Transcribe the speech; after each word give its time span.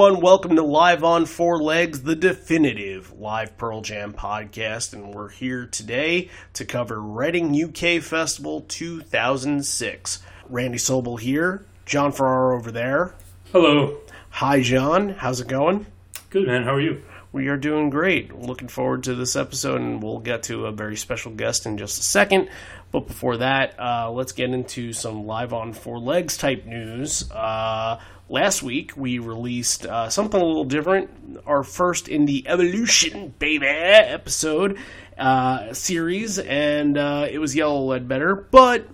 Everyone. 0.00 0.22
Welcome 0.22 0.56
to 0.56 0.62
Live 0.62 1.04
on 1.04 1.26
Four 1.26 1.58
Legs, 1.58 2.04
the 2.04 2.16
definitive 2.16 3.12
live 3.20 3.58
Pearl 3.58 3.82
Jam 3.82 4.14
podcast. 4.14 4.94
And 4.94 5.14
we're 5.14 5.28
here 5.28 5.66
today 5.66 6.30
to 6.54 6.64
cover 6.64 6.98
Reading 6.98 7.52
UK 7.62 8.02
Festival 8.02 8.62
2006. 8.62 10.22
Randy 10.48 10.78
Sobel 10.78 11.20
here, 11.20 11.66
John 11.84 12.12
Farrar 12.12 12.54
over 12.54 12.70
there. 12.70 13.14
Hello. 13.52 13.98
Hi, 14.30 14.62
John. 14.62 15.10
How's 15.10 15.42
it 15.42 15.48
going? 15.48 15.84
Good, 16.30 16.46
man. 16.46 16.62
How 16.62 16.76
are 16.76 16.80
you? 16.80 17.02
We 17.32 17.48
are 17.48 17.58
doing 17.58 17.90
great. 17.90 18.34
Looking 18.34 18.68
forward 18.68 19.04
to 19.04 19.14
this 19.14 19.36
episode, 19.36 19.82
and 19.82 20.02
we'll 20.02 20.18
get 20.18 20.44
to 20.44 20.64
a 20.64 20.72
very 20.72 20.96
special 20.96 21.32
guest 21.32 21.66
in 21.66 21.76
just 21.76 22.00
a 22.00 22.02
second. 22.02 22.48
But 22.90 23.06
before 23.06 23.36
that, 23.36 23.78
uh, 23.78 24.10
let's 24.10 24.32
get 24.32 24.48
into 24.48 24.94
some 24.94 25.26
live 25.26 25.52
on 25.52 25.74
four 25.74 25.98
legs 25.98 26.38
type 26.38 26.64
news. 26.64 27.30
Uh, 27.30 28.00
last 28.30 28.62
week, 28.62 28.96
we 28.96 29.18
released 29.18 29.84
uh, 29.84 30.08
something 30.08 30.40
a 30.40 30.44
little 30.44 30.64
different. 30.64 31.10
Our 31.44 31.62
first 31.62 32.08
in 32.08 32.24
the 32.24 32.46
Evolution 32.46 33.34
Baby 33.38 33.66
episode 33.66 34.78
uh, 35.18 35.74
series, 35.74 36.38
and 36.38 36.96
uh, 36.96 37.26
it 37.30 37.38
was 37.38 37.54
Yellow 37.54 37.84
Ledbetter. 37.84 38.34
But 38.34 38.86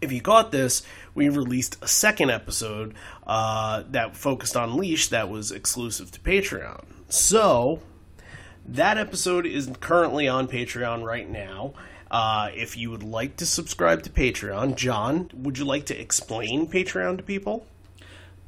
if 0.00 0.12
you 0.12 0.22
caught 0.22 0.52
this, 0.52 0.82
we 1.14 1.28
released 1.28 1.76
a 1.82 1.88
second 1.88 2.30
episode 2.30 2.94
uh, 3.26 3.82
that 3.90 4.16
focused 4.16 4.56
on 4.56 4.76
Leash 4.76 5.08
that 5.08 5.28
was 5.28 5.50
exclusive 5.50 6.10
to 6.12 6.20
Patreon. 6.20 6.84
So, 7.08 7.80
that 8.66 8.96
episode 8.96 9.46
is 9.46 9.68
currently 9.80 10.28
on 10.28 10.46
Patreon 10.46 11.02
right 11.02 11.28
now. 11.28 11.74
Uh, 12.10 12.48
if 12.54 12.76
you 12.76 12.90
would 12.90 13.02
like 13.02 13.36
to 13.36 13.44
subscribe 13.44 14.02
to 14.02 14.10
Patreon, 14.10 14.76
John, 14.76 15.30
would 15.34 15.58
you 15.58 15.64
like 15.66 15.86
to 15.86 16.00
explain 16.00 16.66
Patreon 16.66 17.18
to 17.18 17.22
people? 17.22 17.66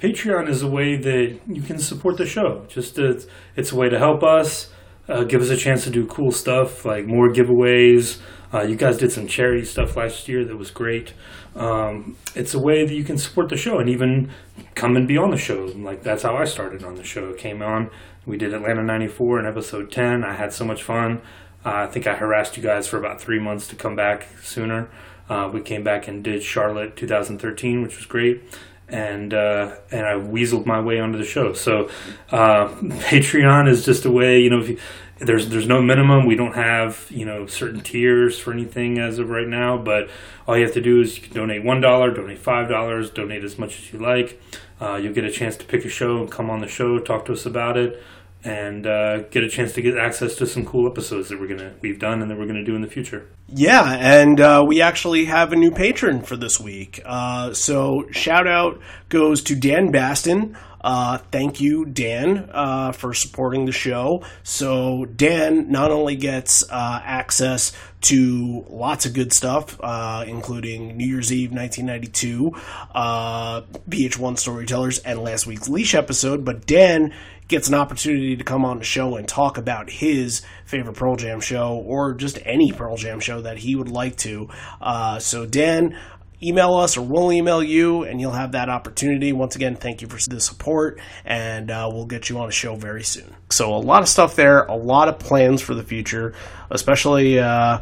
Patreon 0.00 0.48
is 0.48 0.62
a 0.62 0.68
way 0.68 0.96
that 0.96 1.40
you 1.46 1.60
can 1.62 1.78
support 1.78 2.16
the 2.16 2.26
show. 2.26 2.64
Just 2.68 2.98
it's, 2.98 3.26
it's 3.54 3.70
a 3.70 3.76
way 3.76 3.90
to 3.90 3.98
help 3.98 4.22
us, 4.22 4.70
uh, 5.08 5.24
give 5.24 5.42
us 5.42 5.50
a 5.50 5.56
chance 5.56 5.84
to 5.84 5.90
do 5.90 6.06
cool 6.06 6.32
stuff 6.32 6.84
like 6.84 7.06
more 7.06 7.28
giveaways. 7.28 8.18
Uh, 8.52 8.62
you 8.62 8.76
guys 8.76 8.96
did 8.96 9.12
some 9.12 9.28
charity 9.28 9.64
stuff 9.64 9.96
last 9.96 10.26
year 10.26 10.44
that 10.44 10.56
was 10.56 10.70
great. 10.70 11.12
Um, 11.54 12.16
it's 12.34 12.54
a 12.54 12.58
way 12.58 12.84
that 12.86 12.94
you 12.94 13.04
can 13.04 13.18
support 13.18 13.48
the 13.48 13.56
show 13.56 13.78
and 13.78 13.88
even 13.88 14.30
come 14.74 14.96
and 14.96 15.06
be 15.06 15.16
on 15.18 15.30
the 15.30 15.36
show. 15.36 15.66
Like 15.76 16.02
that's 16.02 16.22
how 16.22 16.36
I 16.36 16.44
started 16.44 16.82
on 16.82 16.94
the 16.94 17.04
show. 17.04 17.32
Came 17.34 17.62
on, 17.62 17.90
we 18.26 18.38
did 18.38 18.54
Atlanta 18.54 18.82
'94 18.82 19.40
in 19.40 19.46
episode 19.46 19.92
10. 19.92 20.24
I 20.24 20.34
had 20.34 20.52
so 20.52 20.64
much 20.64 20.82
fun. 20.82 21.20
Uh, 21.64 21.84
I 21.84 21.86
think 21.86 22.06
I 22.06 22.16
harassed 22.16 22.56
you 22.56 22.62
guys 22.62 22.88
for 22.88 22.96
about 22.96 23.20
three 23.20 23.38
months 23.38 23.66
to 23.68 23.76
come 23.76 23.94
back 23.94 24.28
sooner. 24.42 24.88
Uh, 25.28 25.48
we 25.52 25.60
came 25.60 25.84
back 25.84 26.08
and 26.08 26.24
did 26.24 26.42
Charlotte 26.42 26.96
2013, 26.96 27.82
which 27.82 27.96
was 27.96 28.06
great, 28.06 28.42
and 28.90 29.32
uh, 29.32 29.76
and 29.90 30.06
I 30.06 30.14
weaseled 30.14 30.66
my 30.66 30.80
way 30.80 31.00
onto 31.00 31.18
the 31.18 31.24
show. 31.24 31.52
So 31.52 31.88
uh, 32.30 32.68
Patreon 33.08 33.68
is 33.68 33.84
just 33.84 34.04
a 34.04 34.10
way, 34.10 34.40
you 34.40 34.50
know, 34.50 34.62
you, 34.62 34.78
there's 35.18 35.48
there's 35.48 35.66
no 35.66 35.82
minimum. 35.82 36.26
We 36.26 36.34
don't 36.34 36.54
have 36.54 37.06
you 37.10 37.26
know 37.26 37.46
certain 37.46 37.80
tiers 37.80 38.38
for 38.38 38.52
anything 38.52 38.98
as 38.98 39.18
of 39.18 39.28
right 39.28 39.48
now, 39.48 39.76
but 39.76 40.08
all 40.46 40.56
you 40.56 40.64
have 40.64 40.74
to 40.74 40.80
do 40.80 41.00
is 41.00 41.16
you 41.16 41.22
can 41.22 41.34
donate 41.34 41.64
one 41.64 41.80
dollar, 41.80 42.10
donate 42.10 42.38
five 42.38 42.68
dollars, 42.68 43.10
donate 43.10 43.44
as 43.44 43.58
much 43.58 43.78
as 43.78 43.92
you 43.92 43.98
like. 43.98 44.40
Uh, 44.80 44.96
you'll 44.96 45.12
get 45.12 45.24
a 45.24 45.30
chance 45.30 45.56
to 45.58 45.64
pick 45.66 45.84
a 45.84 45.90
show 45.90 46.18
and 46.18 46.30
come 46.30 46.48
on 46.48 46.60
the 46.60 46.68
show, 46.68 46.98
talk 46.98 47.26
to 47.26 47.32
us 47.32 47.44
about 47.44 47.76
it 47.76 48.02
and 48.42 48.86
uh, 48.86 49.18
get 49.24 49.44
a 49.44 49.48
chance 49.48 49.72
to 49.74 49.82
get 49.82 49.96
access 49.96 50.34
to 50.36 50.46
some 50.46 50.64
cool 50.64 50.90
episodes 50.90 51.28
that 51.28 51.38
we're 51.38 51.46
gonna 51.46 51.74
we've 51.80 51.98
done 51.98 52.22
and 52.22 52.30
that 52.30 52.38
we're 52.38 52.46
gonna 52.46 52.64
do 52.64 52.74
in 52.74 52.80
the 52.80 52.88
future. 52.88 53.28
Yeah, 53.52 53.96
and 53.98 54.40
uh, 54.40 54.64
we 54.66 54.80
actually 54.80 55.24
have 55.24 55.52
a 55.52 55.56
new 55.56 55.72
patron 55.72 56.22
for 56.22 56.36
this 56.36 56.60
week. 56.60 57.00
Uh, 57.04 57.52
so 57.52 58.06
shout 58.12 58.46
out 58.46 58.80
goes 59.08 59.42
to 59.44 59.56
Dan 59.56 59.90
Baston. 59.90 60.56
Uh, 60.80 61.18
thank 61.30 61.60
you, 61.60 61.84
Dan, 61.84 62.48
uh, 62.52 62.92
for 62.92 63.12
supporting 63.12 63.66
the 63.66 63.72
show. 63.72 64.22
So 64.44 65.04
Dan 65.04 65.70
not 65.70 65.90
only 65.90 66.16
gets 66.16 66.62
uh, 66.70 67.02
access 67.04 67.72
to 68.02 68.64
lots 68.70 69.04
of 69.04 69.12
good 69.12 69.32
stuff, 69.32 69.78
uh, 69.82 70.24
including 70.26 70.96
New 70.96 71.06
Year's 71.06 71.32
Eve 71.32 71.50
1992, 71.50 72.52
uh, 72.94 73.62
VH1 73.88 74.38
Storytellers, 74.38 75.00
and 75.00 75.22
last 75.22 75.46
week's 75.46 75.68
Leash 75.68 75.94
episode, 75.94 76.44
but 76.44 76.66
Dan 76.66 77.12
gets 77.50 77.68
an 77.68 77.74
opportunity 77.74 78.36
to 78.36 78.44
come 78.44 78.64
on 78.64 78.78
the 78.78 78.84
show 78.84 79.16
and 79.16 79.28
talk 79.28 79.58
about 79.58 79.90
his 79.90 80.42
favorite 80.64 80.96
Pearl 80.96 81.16
Jam 81.16 81.40
show 81.40 81.82
or 81.84 82.14
just 82.14 82.38
any 82.44 82.72
Pearl 82.72 82.96
Jam 82.96 83.20
show 83.20 83.42
that 83.42 83.58
he 83.58 83.74
would 83.74 83.90
like 83.90 84.16
to. 84.18 84.48
Uh, 84.80 85.18
so, 85.18 85.44
Dan, 85.44 85.98
email 86.42 86.74
us 86.74 86.96
or 86.96 87.02
we'll 87.02 87.32
email 87.32 87.62
you 87.62 88.04
and 88.04 88.20
you'll 88.20 88.32
have 88.32 88.52
that 88.52 88.68
opportunity. 88.68 89.32
Once 89.32 89.56
again, 89.56 89.74
thank 89.74 90.00
you 90.00 90.08
for 90.08 90.18
the 90.30 90.40
support 90.40 91.00
and 91.24 91.70
uh, 91.70 91.90
we'll 91.92 92.06
get 92.06 92.30
you 92.30 92.38
on 92.38 92.48
a 92.48 92.52
show 92.52 92.76
very 92.76 93.02
soon. 93.02 93.34
So, 93.50 93.74
a 93.74 93.82
lot 93.82 94.00
of 94.00 94.08
stuff 94.08 94.36
there, 94.36 94.62
a 94.62 94.76
lot 94.76 95.08
of 95.08 95.18
plans 95.18 95.60
for 95.60 95.74
the 95.74 95.82
future, 95.82 96.34
especially 96.70 97.40
uh, 97.40 97.80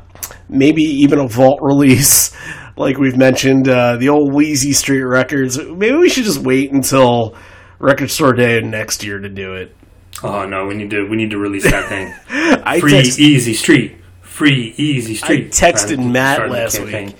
maybe 0.48 0.82
even 0.82 1.20
a 1.20 1.28
vault 1.28 1.58
release. 1.62 2.34
Like 2.74 2.96
we've 2.96 3.18
mentioned, 3.18 3.68
uh, 3.68 3.96
the 3.96 4.08
old 4.08 4.40
Easy 4.42 4.72
Street 4.72 5.02
Records. 5.02 5.58
Maybe 5.58 5.96
we 5.96 6.08
should 6.08 6.24
just 6.24 6.38
wait 6.38 6.72
until 6.72 7.36
Record 7.78 8.10
Store 8.10 8.32
Day 8.32 8.60
next 8.60 9.04
year 9.04 9.18
to 9.18 9.28
do 9.28 9.54
it. 9.54 9.74
Oh 10.22 10.46
no, 10.46 10.66
we 10.66 10.74
need 10.74 10.90
to 10.90 11.08
we 11.08 11.16
need 11.16 11.30
to 11.30 11.38
release 11.38 11.70
that 11.70 11.88
thing. 11.88 12.12
I 12.64 12.80
Free 12.80 12.90
text- 12.92 13.18
easy 13.18 13.54
street. 13.54 13.96
Free 14.22 14.74
easy 14.76 15.14
street. 15.14 15.46
I 15.46 15.48
texted 15.48 16.04
Matt 16.12 16.48
last 16.50 16.80
week. 16.80 17.14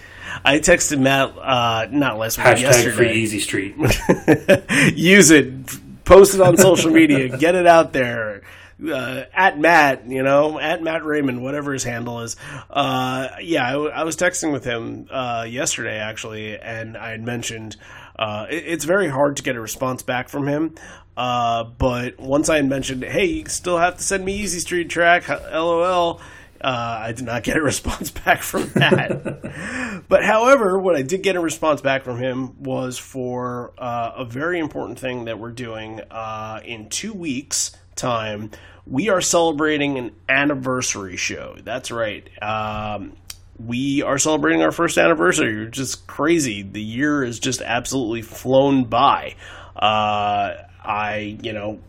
I 0.45 0.59
texted 0.61 1.01
Matt 1.01 1.37
uh, 1.37 1.89
not 1.91 2.17
last 2.19 2.39
week, 2.39 2.47
Hashtag 2.47 2.61
yesterday. 2.61 2.97
free 2.97 3.13
easy 3.13 3.41
street. 3.41 3.75
Use 4.95 5.31
it, 5.31 6.05
post 6.05 6.35
it 6.35 6.41
on 6.41 6.57
social 6.57 6.91
media, 6.91 7.29
get 7.39 7.55
it 7.55 7.67
out 7.67 7.93
there. 7.93 8.43
Uh, 8.81 9.25
at 9.35 9.59
Matt, 9.59 10.07
you 10.07 10.23
know, 10.23 10.61
at 10.61 10.81
Matt 10.81 11.05
Raymond, 11.05 11.43
whatever 11.43 11.73
his 11.73 11.83
handle 11.83 12.21
is. 12.21 12.37
Uh, 12.71 13.27
yeah, 13.43 13.67
I, 13.67 13.73
w- 13.73 13.91
I 13.91 14.05
was 14.05 14.17
texting 14.17 14.53
with 14.53 14.63
him 14.65 15.09
uh, 15.11 15.45
yesterday 15.49 15.99
actually, 15.99 16.57
and 16.57 16.97
I 16.97 17.11
had 17.11 17.23
mentioned 17.25 17.77
uh, 18.19 18.47
it, 18.51 18.65
it's 18.67 18.85
very 18.85 19.09
hard 19.09 19.37
to 19.37 19.43
get 19.43 19.57
a 19.57 19.61
response 19.61 20.03
back 20.03 20.29
from 20.29 20.47
him. 20.47 20.75
Uh, 21.17 21.65
but 21.65 22.19
once 22.21 22.49
I 22.49 22.57
had 22.57 22.69
mentioned, 22.69 23.03
hey, 23.03 23.25
you 23.25 23.47
still 23.47 23.79
have 23.79 23.97
to 23.97 24.03
send 24.03 24.25
me 24.25 24.37
Easy 24.37 24.61
Street 24.61 24.89
track, 24.89 25.29
lol. 25.29 26.21
Uh, 26.61 26.99
I 27.03 27.13
did 27.13 27.25
not 27.25 27.45
get 27.45 27.57
a 27.57 27.63
response 27.73 28.11
back 28.11 28.43
from 28.43 28.69
that. 28.75 30.05
but 30.09 30.25
however, 30.25 30.79
what 30.79 30.97
I 30.97 31.03
did 31.03 31.23
get 31.23 31.37
a 31.37 31.41
response 31.41 31.81
back 31.81 32.05
from 32.05 32.19
him 32.19 32.63
was 32.63 32.99
for 32.99 33.73
uh, 33.79 34.13
a 34.17 34.25
very 34.25 34.59
important 34.59 34.99
thing 34.99 35.27
that 35.27 35.39
we're 35.39 35.53
doing 35.53 36.01
uh, 36.11 36.61
in 36.65 36.89
two 36.89 37.13
weeks' 37.13 37.73
time. 37.95 38.51
We 38.87 39.09
are 39.09 39.21
celebrating 39.21 39.99
an 39.99 40.13
anniversary 40.29 41.17
show. 41.17 41.57
That's 41.63 41.91
right. 41.91 42.29
Um, 42.43 43.17
we 43.59 44.03
are 44.03 44.19
celebrating 44.19 44.63
our 44.63 44.71
first 44.71 44.99
anniversary. 44.99 45.67
It's 45.67 45.77
just 45.77 46.07
crazy. 46.07 46.63
The 46.63 46.83
year 46.83 47.25
has 47.25 47.39
just 47.39 47.61
absolutely 47.61 48.23
flown 48.23 48.85
by. 48.85 49.35
Uh, 49.75 50.55
I, 50.85 51.39
you 51.43 51.53
know, 51.53 51.81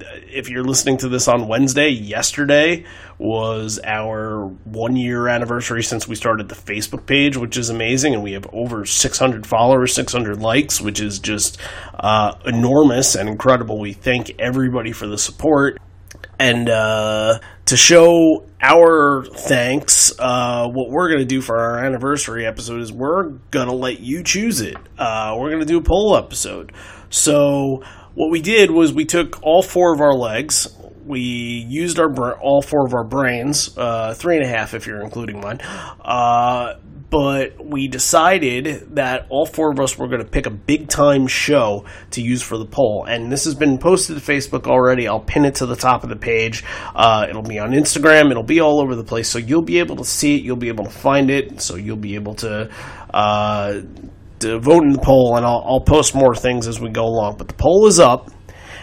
if 0.00 0.48
you're 0.48 0.64
listening 0.64 0.96
to 0.98 1.08
this 1.08 1.28
on 1.28 1.48
Wednesday, 1.48 1.88
yesterday 1.90 2.84
was 3.18 3.78
our 3.84 4.46
one 4.64 4.96
year 4.96 5.28
anniversary 5.28 5.82
since 5.82 6.08
we 6.08 6.16
started 6.16 6.48
the 6.48 6.54
Facebook 6.54 7.06
page, 7.06 7.36
which 7.36 7.56
is 7.56 7.70
amazing. 7.70 8.14
And 8.14 8.22
we 8.22 8.32
have 8.32 8.46
over 8.52 8.84
600 8.84 9.46
followers, 9.46 9.94
600 9.94 10.40
likes, 10.40 10.80
which 10.80 11.00
is 11.00 11.18
just 11.18 11.58
uh, 11.94 12.34
enormous 12.44 13.14
and 13.14 13.28
incredible. 13.28 13.78
We 13.78 13.92
thank 13.92 14.40
everybody 14.40 14.92
for 14.92 15.06
the 15.06 15.18
support. 15.18 15.78
And 16.38 16.68
uh, 16.68 17.38
to 17.66 17.76
show 17.76 18.46
our 18.60 19.24
thanks, 19.24 20.12
uh, 20.18 20.68
what 20.68 20.90
we're 20.90 21.08
going 21.08 21.20
to 21.20 21.26
do 21.26 21.40
for 21.40 21.58
our 21.58 21.84
anniversary 21.84 22.46
episode 22.46 22.80
is 22.80 22.92
we're 22.92 23.30
going 23.50 23.68
to 23.68 23.74
let 23.74 24.00
you 24.00 24.22
choose 24.22 24.60
it. 24.60 24.76
Uh, 24.98 25.36
we're 25.38 25.50
going 25.50 25.60
to 25.60 25.66
do 25.66 25.78
a 25.78 25.82
poll 25.82 26.16
episode. 26.16 26.72
So, 27.10 27.82
what 28.14 28.30
we 28.30 28.40
did 28.40 28.70
was 28.70 28.92
we 28.92 29.04
took 29.04 29.42
all 29.42 29.62
four 29.62 29.94
of 29.94 30.00
our 30.00 30.14
legs, 30.14 30.68
we 31.04 31.20
used 31.20 31.98
our 31.98 32.34
all 32.38 32.62
four 32.62 32.86
of 32.86 32.94
our 32.94 33.04
brains, 33.04 33.76
uh, 33.76 34.14
three 34.14 34.36
and 34.36 34.44
a 34.44 34.48
half 34.48 34.74
if 34.74 34.86
you're 34.86 35.02
including 35.02 35.40
mine. 35.40 35.60
Uh, 35.60 36.74
but 37.12 37.62
we 37.62 37.88
decided 37.88 38.96
that 38.96 39.26
all 39.28 39.44
four 39.44 39.70
of 39.70 39.78
us 39.78 39.98
were 39.98 40.08
going 40.08 40.24
to 40.24 40.28
pick 40.28 40.46
a 40.46 40.50
big 40.50 40.88
time 40.88 41.26
show 41.26 41.84
to 42.12 42.22
use 42.22 42.40
for 42.40 42.56
the 42.56 42.64
poll. 42.64 43.04
And 43.06 43.30
this 43.30 43.44
has 43.44 43.54
been 43.54 43.76
posted 43.76 44.16
to 44.16 44.22
Facebook 44.22 44.66
already. 44.66 45.06
I'll 45.06 45.20
pin 45.20 45.44
it 45.44 45.56
to 45.56 45.66
the 45.66 45.76
top 45.76 46.04
of 46.04 46.08
the 46.08 46.16
page. 46.16 46.64
Uh, 46.94 47.26
it'll 47.28 47.42
be 47.42 47.58
on 47.58 47.72
Instagram. 47.72 48.30
It'll 48.30 48.42
be 48.42 48.60
all 48.60 48.80
over 48.80 48.96
the 48.96 49.04
place. 49.04 49.28
So 49.28 49.36
you'll 49.38 49.60
be 49.60 49.78
able 49.78 49.96
to 49.96 50.06
see 50.06 50.36
it. 50.36 50.42
You'll 50.42 50.56
be 50.56 50.68
able 50.68 50.84
to 50.84 50.90
find 50.90 51.30
it. 51.30 51.60
So 51.60 51.76
you'll 51.76 51.98
be 51.98 52.14
able 52.14 52.34
to. 52.36 52.70
Uh, 53.12 53.82
to 54.40 54.58
vote 54.58 54.82
in 54.82 54.90
the 54.90 54.98
poll, 54.98 55.36
and 55.36 55.46
I'll, 55.46 55.62
I'll 55.64 55.80
post 55.80 56.16
more 56.16 56.34
things 56.34 56.66
as 56.66 56.80
we 56.80 56.88
go 56.88 57.04
along. 57.04 57.36
But 57.36 57.46
the 57.46 57.54
poll 57.54 57.86
is 57.86 58.00
up, 58.00 58.28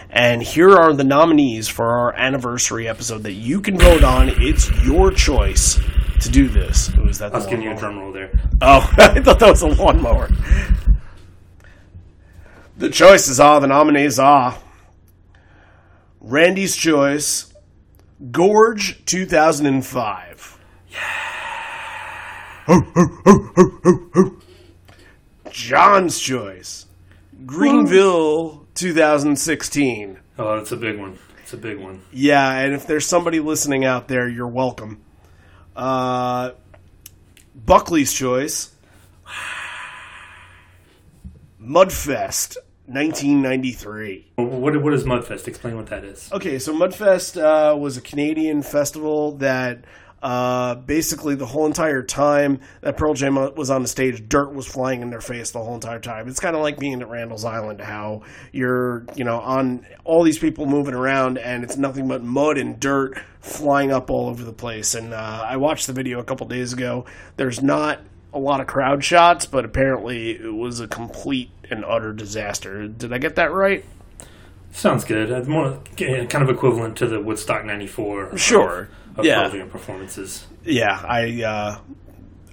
and 0.08 0.42
here 0.42 0.70
are 0.70 0.94
the 0.94 1.04
nominees 1.04 1.68
for 1.68 1.84
our 1.84 2.16
anniversary 2.16 2.88
episode 2.88 3.24
that 3.24 3.34
you 3.34 3.60
can 3.60 3.76
vote 3.76 4.02
on. 4.02 4.30
It's 4.30 4.70
your 4.86 5.10
choice 5.10 5.78
to 6.20 6.30
do 6.30 6.48
this. 6.48 6.88
Who 6.88 7.08
is 7.08 7.18
that? 7.18 7.32
I 7.32 7.38
was 7.38 7.46
giving 7.46 7.64
you 7.64 7.72
a 7.72 7.76
drum 7.76 7.98
roll 7.98 8.12
there. 8.12 8.30
Oh, 8.60 8.88
I 8.98 9.20
thought 9.20 9.38
that 9.38 9.50
was 9.50 9.62
a 9.62 9.68
lawnmower. 9.68 10.28
The 12.76 12.88
choices 12.88 13.38
are 13.40 13.60
the 13.60 13.66
nominees 13.66 14.18
are 14.18 14.56
Randy's 16.20 16.76
Choice, 16.76 17.52
Gorge 18.30 19.04
2005. 19.04 20.58
Yeah. 20.90 20.98
John's 25.50 26.18
Choice, 26.18 26.86
Greenville 27.44 28.66
2016. 28.74 30.18
Oh, 30.38 30.56
that's 30.56 30.72
a 30.72 30.76
big 30.76 30.98
one. 30.98 31.18
It's 31.42 31.52
a 31.52 31.56
big 31.56 31.78
one. 31.78 32.02
Yeah, 32.12 32.50
and 32.60 32.74
if 32.74 32.86
there's 32.86 33.06
somebody 33.06 33.40
listening 33.40 33.84
out 33.84 34.08
there, 34.08 34.28
you're 34.28 34.48
welcome. 34.48 35.02
Uh, 35.76 36.52
Buckley's 37.54 38.12
Choice, 38.12 38.74
Mudfest 41.62 42.56
1993. 42.86 44.32
What, 44.36 44.82
what 44.82 44.92
is 44.92 45.04
Mudfest? 45.04 45.46
Explain 45.46 45.76
what 45.76 45.86
that 45.86 46.04
is. 46.04 46.30
Okay, 46.32 46.58
so 46.58 46.74
Mudfest 46.74 47.40
uh, 47.40 47.76
was 47.76 47.96
a 47.96 48.00
Canadian 48.00 48.62
festival 48.62 49.32
that 49.36 49.84
uh, 50.22 50.74
basically 50.74 51.34
the 51.34 51.46
whole 51.46 51.66
entire 51.66 52.02
time 52.02 52.60
that 52.82 52.96
Pearl 52.96 53.14
Jam 53.14 53.36
was 53.54 53.70
on 53.70 53.82
the 53.82 53.88
stage, 53.88 54.28
dirt 54.28 54.52
was 54.52 54.66
flying 54.66 55.00
in 55.00 55.10
their 55.10 55.20
face 55.20 55.50
the 55.50 55.60
whole 55.60 55.74
entire 55.74 56.00
time. 56.00 56.28
It's 56.28 56.40
kind 56.40 56.54
of 56.54 56.62
like 56.62 56.78
being 56.78 57.00
at 57.00 57.08
Randall's 57.08 57.44
Island, 57.44 57.80
how 57.80 58.22
you're, 58.52 59.06
you 59.14 59.24
know, 59.24 59.40
on 59.40 59.86
all 60.04 60.22
these 60.22 60.38
people 60.38 60.66
moving 60.66 60.94
around 60.94 61.38
and 61.38 61.64
it's 61.64 61.76
nothing 61.76 62.06
but 62.08 62.22
mud 62.22 62.58
and 62.58 62.78
dirt 62.78 63.18
flying 63.40 63.92
up 63.92 64.10
all 64.10 64.28
over 64.28 64.44
the 64.44 64.52
place. 64.52 64.94
And 64.94 65.14
uh, 65.14 65.44
I 65.46 65.56
watched 65.56 65.86
the 65.86 65.94
video 65.94 66.18
a 66.18 66.24
couple 66.24 66.46
days 66.46 66.72
ago. 66.72 67.06
There's 67.36 67.62
not 67.62 68.00
a 68.32 68.38
lot 68.38 68.60
of 68.60 68.66
crowd 68.66 69.02
shots, 69.02 69.46
but 69.46 69.64
apparently 69.64 70.32
it 70.32 70.54
was 70.54 70.80
a 70.80 70.88
complete 70.88 71.50
and 71.70 71.84
utter 71.84 72.12
disaster. 72.12 72.86
Did 72.88 73.12
I 73.12 73.18
get 73.18 73.36
that 73.36 73.52
right? 73.52 73.84
Sounds 74.72 75.04
good. 75.04 75.46
More 75.48 75.80
kind 75.96 76.34
of 76.34 76.48
equivalent 76.48 76.96
to 76.98 77.06
the 77.06 77.20
Woodstock 77.20 77.64
'94. 77.64 78.38
Sure. 78.38 78.82
Of, 78.82 78.88
of 79.16 79.24
Yeah. 79.24 79.48
Performances. 79.70 80.46
yeah, 80.64 81.00
I 81.06 81.42
uh, 81.42 81.78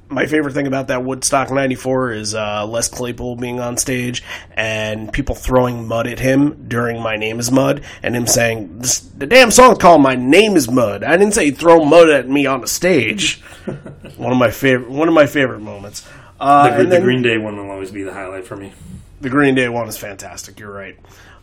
my 0.09 0.25
favorite 0.25 0.53
thing 0.53 0.67
about 0.67 0.87
that 0.87 1.03
Woodstock 1.03 1.51
'94 1.51 2.11
is 2.13 2.33
uh, 2.35 2.65
Les 2.65 2.87
Claypool 2.87 3.35
being 3.35 3.59
on 3.59 3.75
stage 3.77 4.23
and 4.53 5.11
people 5.11 5.35
throwing 5.35 5.87
mud 5.87 6.07
at 6.07 6.19
him 6.19 6.65
during 6.67 7.01
"My 7.01 7.17
Name 7.17 7.39
Is 7.39 7.51
Mud" 7.51 7.81
and 8.01 8.15
him 8.15 8.25
saying, 8.27 8.79
this, 8.79 8.99
"The 8.99 9.25
damn 9.27 9.51
song's 9.51 9.79
called 9.79 10.01
My 10.01 10.15
Name 10.15 10.55
Is 10.55 10.69
Mud." 10.71 11.03
I 11.03 11.17
didn't 11.17 11.33
say 11.33 11.51
throw 11.51 11.83
mud 11.83 12.09
at 12.09 12.29
me 12.29 12.45
on 12.45 12.61
the 12.61 12.67
stage. 12.67 13.41
one 14.17 14.31
of 14.31 14.37
my 14.37 14.49
favorite 14.51 14.89
one 14.89 15.07
of 15.09 15.13
my 15.13 15.25
favorite 15.25 15.59
moments. 15.59 16.07
Uh, 16.39 16.69
The, 16.77 16.83
the 16.83 16.89
then- 16.89 17.01
Green 17.03 17.21
Day 17.21 17.37
one 17.37 17.57
will 17.57 17.69
always 17.71 17.91
be 17.91 18.03
the 18.03 18.13
highlight 18.13 18.45
for 18.45 18.55
me. 18.55 18.71
the 19.19 19.29
Green 19.29 19.55
Day 19.55 19.67
one 19.69 19.87
is 19.89 19.97
fantastic. 19.97 20.59
You're 20.59 20.71
right. 20.71 20.95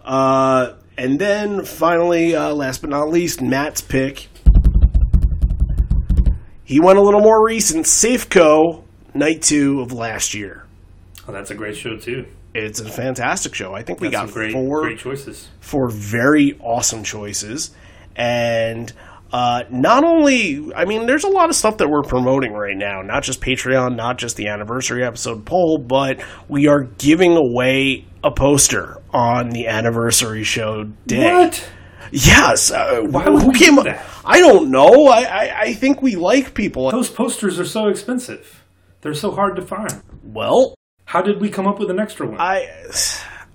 Uh, 0.05 0.75
and 0.97 1.19
then 1.19 1.65
finally, 1.65 2.35
uh, 2.37 2.55
last 2.55 2.81
but 2.81 2.91
not 2.91 3.09
least, 3.11 3.41
Matt's 3.43 3.81
pick. 3.81 4.29
He 6.65 6.81
went 6.81 6.99
a 6.99 7.03
little 7.03 7.21
more 7.21 7.45
recent. 7.45 7.87
Safeco 7.87 8.83
Night 9.15 9.43
Two 9.43 9.81
of 9.81 9.93
last 9.93 10.35
year. 10.35 10.67
Oh, 11.29 11.33
that's 11.33 11.51
a 11.51 11.55
great 11.55 11.77
show 11.77 11.97
too. 11.97 12.27
It's 12.55 12.81
a 12.81 12.89
fantastic 12.89 13.55
show. 13.55 13.75
I 13.75 13.83
think 13.83 14.01
we 14.01 14.11
Got 14.11 14.27
got 14.27 14.35
great, 14.35 14.53
four 14.53 14.83
great 14.83 14.99
choices. 14.99 15.49
four 15.61 15.91
very 15.91 16.57
awesome 16.61 17.03
choices, 17.03 17.73
and 18.15 18.93
uh, 19.33 19.65
not 19.71 20.05
only 20.05 20.73
I 20.75 20.85
mean, 20.85 21.07
there's 21.07 21.25
a 21.25 21.29
lot 21.29 21.51
of 21.51 21.57
stuff 21.57 21.79
that 21.79 21.89
we're 21.89 22.03
promoting 22.03 22.53
right 22.53 22.77
now. 22.77 23.03
Not 23.03 23.25
just 23.25 23.41
Patreon, 23.41 23.97
not 23.97 24.19
just 24.19 24.37
the 24.37 24.47
anniversary 24.49 25.05
episode 25.05 25.45
poll, 25.45 25.79
but 25.79 26.23
we 26.49 26.69
are 26.69 26.85
giving 26.99 27.37
away 27.37 28.07
a 28.23 28.31
poster 28.31 28.99
on 29.13 29.51
the 29.51 29.67
anniversary 29.67 30.45
show 30.45 30.85
day. 31.07 31.33
What? 31.33 31.69
Yes. 32.13 32.71
Uh, 32.71 33.01
Why 33.11 33.25
who 33.25 33.53
came 33.53 33.75
do 33.75 33.81
up? 33.81 33.87
that? 33.87 34.07
I 34.25 34.41
don't 34.41 34.71
know. 34.71 35.07
I, 35.07 35.23
I 35.23 35.61
I 35.61 35.73
think 35.75 36.03
we 36.03 36.17
like 36.17 36.55
people. 36.55 36.91
Those 36.91 37.11
posters 37.11 37.59
are 37.61 37.65
so 37.67 37.89
expensive. 37.89 38.65
They're 39.03 39.15
so 39.15 39.31
hard 39.31 39.57
to 39.57 39.63
find. 39.63 40.03
Well, 40.23 40.75
How 41.05 41.21
did 41.23 41.41
we 41.41 41.51
come 41.51 41.67
up 41.67 41.79
with 41.79 41.91
an 41.91 42.01
extra 42.01 42.27
one? 42.27 42.41
I 42.41 42.69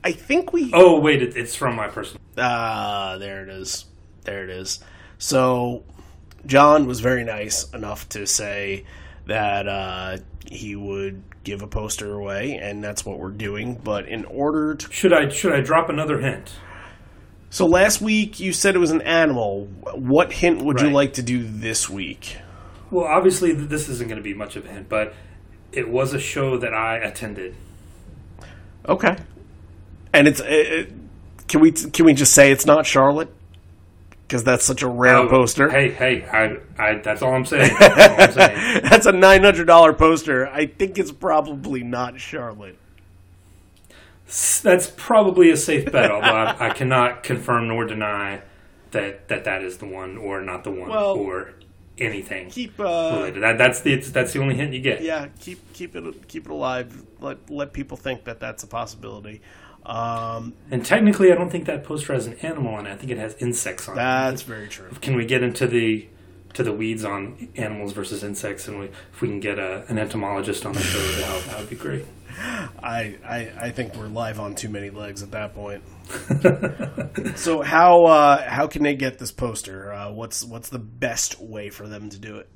I 0.04 0.12
think 0.12 0.54
we 0.54 0.72
oh, 0.74 1.00
wait, 1.00 1.22
it, 1.22 1.36
it's 1.36 1.56
from 1.56 1.76
my 1.76 1.88
personal. 1.88 2.22
Ah, 2.38 3.18
there 3.20 3.44
it 3.44 3.50
is. 3.50 3.86
There 4.24 4.44
it 4.44 4.50
is. 4.50 4.80
So, 5.18 5.84
John 6.46 6.86
was 6.86 7.00
very 7.00 7.24
nice 7.24 7.70
enough 7.74 8.08
to 8.10 8.26
say 8.26 8.86
that 9.26 9.68
uh, 9.68 10.18
he 10.50 10.76
would 10.76 11.24
give 11.44 11.62
a 11.62 11.68
poster 11.68 12.14
away, 12.14 12.58
and 12.62 12.84
that's 12.84 13.06
what 13.06 13.20
we're 13.20 13.32
doing. 13.32 13.76
But 13.76 14.08
in 14.08 14.26
order 14.26 14.76
to. 14.76 14.92
Should 14.92 15.14
I 15.14 15.30
should 15.30 15.54
I 15.54 15.62
drop 15.62 15.90
another 15.90 16.20
hint? 16.20 16.52
So, 17.52 17.66
last 17.66 18.00
week 18.02 18.40
you 18.40 18.54
said 18.54 18.76
it 18.76 18.80
was 18.80 18.92
an 18.92 19.02
animal. 19.02 19.66
What 19.96 20.32
hint 20.34 20.62
would 20.62 20.80
you 20.82 20.90
like 20.92 21.14
to 21.14 21.24
do 21.24 21.44
this 21.44 21.90
week? 21.90 22.38
Well, 22.92 23.06
obviously 23.06 23.52
this 23.54 23.90
isn't 23.90 24.08
going 24.08 24.18
to 24.18 24.24
be 24.24 24.34
much 24.34 24.56
of 24.56 24.66
a 24.66 24.70
hint, 24.70 24.90
but 24.90 25.14
it 25.72 25.90
was 25.90 26.14
a 26.14 26.20
show 26.20 26.58
that 26.58 26.74
I 26.74 26.98
attended. 26.98 27.56
Okay. 28.88 29.16
And 30.14 30.28
it's. 30.28 30.40
It, 30.40 30.48
it- 30.48 30.94
can 31.48 31.62
we 31.62 31.72
can 31.72 32.06
we 32.06 32.14
just 32.14 32.34
say 32.36 32.52
it's 32.52 32.68
not 32.68 32.86
Charlotte? 32.86 33.34
Because 34.28 34.44
that's 34.44 34.64
such 34.64 34.84
a 34.84 34.88
rare 34.88 35.16
Oh, 35.18 35.28
poster. 35.28 35.68
Hey, 35.68 35.90
hey, 35.90 36.24
I, 36.26 36.58
I, 36.78 37.00
that's 37.00 37.24
all 37.24 37.34
I'm 37.34 37.44
saying. 37.46 37.76
That's 37.80 38.38
all 38.38 38.44
I'm 38.44 38.56
saying. 38.56 38.82
That's 38.84 39.06
a 39.08 39.12
nine 39.12 39.42
hundred 39.44 39.66
dollar 39.66 39.92
poster. 39.94 40.48
I 40.48 40.68
think 40.68 41.00
it's 41.00 41.12
probably 41.12 41.82
not 41.82 42.20
Charlotte. 42.20 42.78
That's 44.64 44.92
probably 44.96 45.50
a 45.50 45.58
safe 45.58 45.92
bet, 45.92 46.12
although 46.12 46.28
I, 46.28 46.70
I 46.70 46.74
cannot 46.74 47.24
confirm 47.24 47.68
nor 47.68 47.86
deny 47.86 48.42
that, 48.92 49.28
that 49.28 49.44
that 49.46 49.64
is 49.64 49.78
the 49.78 49.86
one 49.86 50.18
or 50.18 50.42
not 50.42 50.64
the 50.64 50.72
one 50.72 50.90
Well, 50.90 51.14
or 51.16 51.54
anything 51.98 52.50
Keep 52.50 52.80
uh, 52.80 53.12
related. 53.16 53.44
That, 53.44 53.58
that's 53.58 53.82
the 53.82 53.94
it's, 53.94 54.10
that's 54.12 54.32
the 54.34 54.42
only 54.42 54.56
hint 54.56 54.74
you 54.74 54.82
get. 54.82 55.02
yeah, 55.02 55.28
keep 55.40 55.74
keep 55.74 55.96
it 55.96 56.28
keep 56.28 56.46
it 56.46 56.52
alive. 56.52 57.06
Let 57.20 57.50
let 57.50 57.74
people 57.74 57.98
think 57.98 58.24
that 58.26 58.40
that's 58.40 58.64
a 58.64 58.68
possibility. 58.68 59.42
Um, 59.86 60.54
And 60.72 60.86
technically, 60.86 61.32
I 61.32 61.36
don't 61.36 61.50
think 61.50 61.66
that 61.66 61.84
poster 61.84 62.14
has 62.14 62.28
an 62.28 62.36
animal 62.42 62.76
on 62.76 62.86
it. 62.86 62.92
I 62.92 62.96
think 62.96 63.12
it 63.12 63.18
has 63.18 63.36
insects 63.40 63.88
on 63.88 63.96
it. 63.96 63.98
that's 63.98 64.44
very 64.44 64.68
true. 64.68 64.90
Can 65.02 65.16
we 65.16 65.26
get 65.26 65.42
into 65.42 65.68
the 65.68 66.08
to 66.54 66.64
the 66.64 66.74
weeds 66.74 67.06
on 67.06 67.50
animals 67.56 67.94
versus 67.94 68.24
insects, 68.24 68.68
and 68.68 68.80
we, 68.80 68.86
if 68.86 69.22
we 69.22 69.28
can 69.28 69.40
get 69.40 69.60
a, 69.60 69.86
an 69.88 69.98
entomologist 70.00 70.66
on 70.66 70.74
the 70.74 70.82
show 70.82 71.00
to 71.00 71.26
help, 71.26 71.44
that 71.46 71.60
would 71.60 71.70
be 71.70 71.76
great. 71.76 72.06
I, 72.38 73.18
I 73.26 73.52
I 73.60 73.72
think 73.72 73.96
we're 73.96 74.08
live 74.08 74.40
on 74.40 74.56
too 74.56 74.70
many 74.70 74.90
legs 74.90 75.24
at 75.24 75.32
that 75.32 75.54
point. 75.54 75.84
so 77.38 77.62
how 77.62 78.06
uh, 78.06 78.50
how 78.50 78.68
can 78.68 78.84
they 78.84 78.96
get 78.96 79.20
this 79.20 79.32
poster? 79.32 79.92
Uh, 79.92 80.12
what's 80.12 80.44
what's 80.46 80.70
the 80.70 80.80
best 80.80 81.42
way 81.42 81.70
for 81.70 81.88
them 81.88 82.10
to 82.10 82.20
do 82.20 82.38
it? 82.38 82.50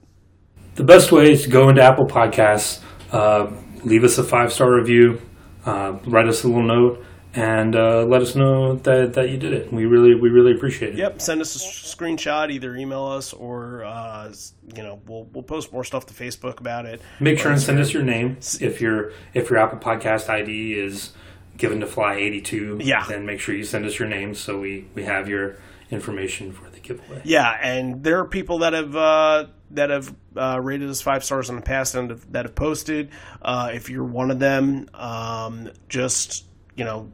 The 0.76 0.84
best 0.84 1.12
way 1.12 1.32
is 1.32 1.44
to 1.44 1.50
go 1.50 1.70
into 1.70 1.84
Apple 1.84 2.06
Podcasts, 2.06 2.82
uh, 3.12 3.52
leave 3.84 4.04
us 4.04 4.18
a 4.18 4.24
five 4.24 4.52
star 4.52 4.74
review, 4.74 5.22
uh, 5.66 6.00
write 6.08 6.28
us 6.28 6.44
a 6.44 6.48
little 6.48 6.66
note, 6.66 7.06
and 7.36 7.76
uh, 7.76 8.04
let 8.04 8.22
us 8.22 8.36
know 8.36 8.76
that, 8.76 9.14
that 9.14 9.30
you 9.30 9.38
did 9.38 9.54
it. 9.54 9.74
We 9.74 9.86
really 9.86 10.14
we 10.14 10.30
really 10.30 10.52
appreciate 10.52 10.94
it. 10.94 10.98
Yep, 10.98 11.22
send 11.22 11.42
us 11.42 11.56
a 11.56 11.60
screenshot. 11.60 12.52
Either 12.52 12.76
email 12.76 13.06
us 13.06 13.34
or 13.34 13.84
uh, 13.84 14.32
you 14.76 14.84
know 14.84 15.02
we'll 15.08 15.26
we'll 15.34 15.44
post 15.44 15.74
more 15.74 15.84
stuff 15.84 16.06
to 16.08 16.14
Facebook 16.14 16.60
about 16.60 16.86
it. 16.86 17.02
Make 17.20 17.40
sure 17.40 17.52
and 17.52 17.62
send 17.62 17.80
us 17.80 17.94
your 17.94 18.04
name 18.04 18.38
if 18.62 18.82
your 18.82 19.12
if 19.34 19.50
your 19.50 19.60
Apple 19.60 19.80
Podcast 19.80 20.30
ID 20.30 20.74
is 20.74 21.14
given 21.58 21.80
to 21.80 21.88
Fly 21.88 22.16
eighty 22.16 22.42
two. 22.42 22.80
Yeah, 22.82 23.06
then 23.08 23.26
make 23.26 23.40
sure 23.40 23.56
you 23.56 23.64
send 23.64 23.86
us 23.86 23.98
your 23.98 24.08
name 24.08 24.36
so 24.36 24.60
we 24.60 24.88
we 24.94 25.04
have 25.04 25.28
your 25.28 25.58
information 25.90 26.52
for 26.52 26.70
the 26.70 26.80
giveaway. 26.80 27.22
Yeah, 27.24 27.50
and 27.62 28.04
there 28.04 28.20
are 28.20 28.26
people 28.26 28.60
that 28.60 28.74
have 28.74 28.96
uh, 28.96 29.48
that 29.72 29.90
have 29.90 30.16
uh, 30.36 30.60
rated 30.62 30.88
us 30.88 31.02
five 31.02 31.24
stars 31.24 31.50
in 31.50 31.56
the 31.56 31.64
past 31.64 31.96
and 31.96 32.12
that 32.32 32.46
have 32.46 32.56
posted. 32.56 33.10
Uh, 33.42 33.72
if 33.74 33.90
you're 33.90 34.04
one 34.04 34.30
of 34.30 34.38
them, 34.38 34.88
um, 34.94 35.72
just 35.90 36.46
you 36.76 36.86
know 36.86 37.10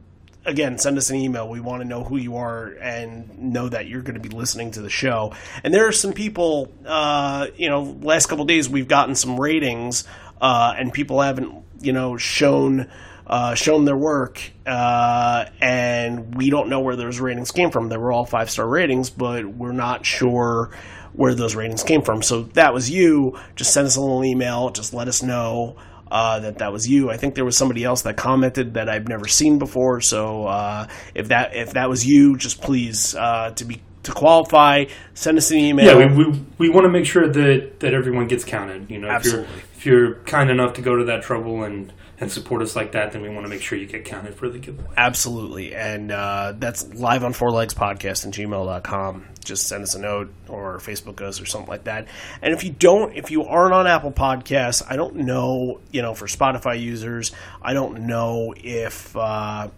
again, 0.50 0.78
send 0.78 0.98
us 0.98 1.08
an 1.10 1.16
email. 1.16 1.48
We 1.48 1.60
want 1.60 1.82
to 1.82 1.88
know 1.88 2.04
who 2.04 2.16
you 2.16 2.36
are 2.36 2.66
and 2.80 3.38
know 3.38 3.68
that 3.68 3.86
you're 3.86 4.02
going 4.02 4.20
to 4.20 4.28
be 4.28 4.28
listening 4.28 4.72
to 4.72 4.82
the 4.82 4.90
show. 4.90 5.32
And 5.64 5.72
there 5.72 5.86
are 5.88 5.92
some 5.92 6.12
people, 6.12 6.72
uh, 6.84 7.46
you 7.56 7.70
know, 7.70 7.96
last 8.02 8.26
couple 8.26 8.44
days 8.44 8.68
we've 8.68 8.88
gotten 8.88 9.14
some 9.14 9.40
ratings, 9.40 10.04
uh, 10.40 10.74
and 10.76 10.92
people 10.92 11.20
haven't, 11.20 11.64
you 11.80 11.92
know, 11.92 12.16
shown. 12.16 12.90
Uh, 13.26 13.54
shown 13.54 13.84
their 13.84 13.96
work, 13.96 14.42
uh, 14.66 15.44
and 15.60 16.34
we 16.34 16.50
don't 16.50 16.68
know 16.68 16.80
where 16.80 16.96
those 16.96 17.20
ratings 17.20 17.52
came 17.52 17.70
from. 17.70 17.88
They 17.88 17.96
were 17.96 18.10
all 18.10 18.26
five 18.26 18.50
star 18.50 18.66
ratings, 18.66 19.08
but 19.08 19.46
we're 19.46 19.70
not 19.70 20.04
sure 20.04 20.70
where 21.12 21.36
those 21.36 21.54
ratings 21.54 21.84
came 21.84 22.02
from. 22.02 22.22
So 22.22 22.42
that 22.54 22.74
was 22.74 22.90
you. 22.90 23.38
Just 23.54 23.72
send 23.72 23.86
us 23.86 23.94
a 23.94 24.00
little 24.00 24.24
email. 24.24 24.70
Just 24.70 24.92
let 24.92 25.06
us 25.06 25.22
know 25.22 25.76
uh, 26.10 26.40
that 26.40 26.58
that 26.58 26.72
was 26.72 26.88
you. 26.88 27.10
I 27.10 27.16
think 27.16 27.34
there 27.34 27.44
was 27.44 27.56
somebody 27.56 27.84
else 27.84 28.02
that 28.02 28.16
commented 28.16 28.74
that 28.74 28.88
I've 28.88 29.08
never 29.08 29.28
seen 29.28 29.58
before. 29.58 30.00
So 30.00 30.46
uh, 30.46 30.88
if 31.14 31.28
that 31.28 31.54
if 31.54 31.72
that 31.74 31.88
was 31.88 32.06
you, 32.06 32.36
just 32.36 32.60
please 32.60 33.14
uh, 33.14 33.50
to 33.52 33.64
be 33.64 33.80
to 34.02 34.12
qualify, 34.12 34.86
send 35.14 35.38
us 35.38 35.50
an 35.50 35.58
email. 35.58 35.86
Yeah, 35.86 36.14
we, 36.14 36.24
we, 36.24 36.44
we 36.58 36.70
want 36.70 36.86
to 36.86 36.90
make 36.90 37.04
sure 37.04 37.28
that, 37.28 37.80
that 37.80 37.94
everyone 37.94 38.28
gets 38.28 38.44
counted. 38.44 38.90
You 38.90 38.98
know, 38.98 39.08
Absolutely. 39.08 39.44
if 39.76 39.86
you're 39.86 40.06
if 40.06 40.14
you're 40.14 40.24
kind 40.24 40.50
enough 40.50 40.74
to 40.74 40.82
go 40.82 40.96
to 40.96 41.04
that 41.06 41.22
trouble 41.22 41.64
and 41.64 41.92
and 42.20 42.30
support 42.30 42.60
us 42.60 42.76
like 42.76 42.92
that, 42.92 43.12
then 43.12 43.22
we 43.22 43.30
want 43.30 43.46
to 43.46 43.48
make 43.48 43.62
sure 43.62 43.78
you 43.78 43.86
get 43.86 44.04
counted 44.04 44.34
for 44.34 44.48
the 44.48 44.58
giveaway. 44.58 44.88
Absolutely. 44.96 45.74
And 45.74 46.12
uh, 46.12 46.52
that's 46.58 46.92
live 46.94 47.24
on 47.24 47.32
four 47.32 47.50
legs 47.50 47.72
podcast 47.72 48.24
and 48.24 48.34
gmail.com. 48.34 49.26
Just 49.42 49.66
send 49.66 49.82
us 49.82 49.94
a 49.94 49.98
note 49.98 50.32
or 50.46 50.76
Facebook 50.78 51.22
us 51.22 51.40
or 51.40 51.46
something 51.46 51.70
like 51.70 51.84
that. 51.84 52.06
And 52.42 52.52
if 52.52 52.62
you 52.62 52.70
don't, 52.70 53.16
if 53.16 53.30
you 53.30 53.44
aren't 53.44 53.72
on 53.72 53.86
Apple 53.86 54.12
Podcasts, 54.12 54.82
I 54.86 54.96
don't 54.96 55.16
know, 55.16 55.80
you 55.90 56.02
know, 56.02 56.14
for 56.14 56.26
Spotify 56.26 56.80
users, 56.80 57.32
I 57.62 57.72
don't 57.72 58.06
know 58.06 58.54
if. 58.56 59.16
Uh, 59.16 59.68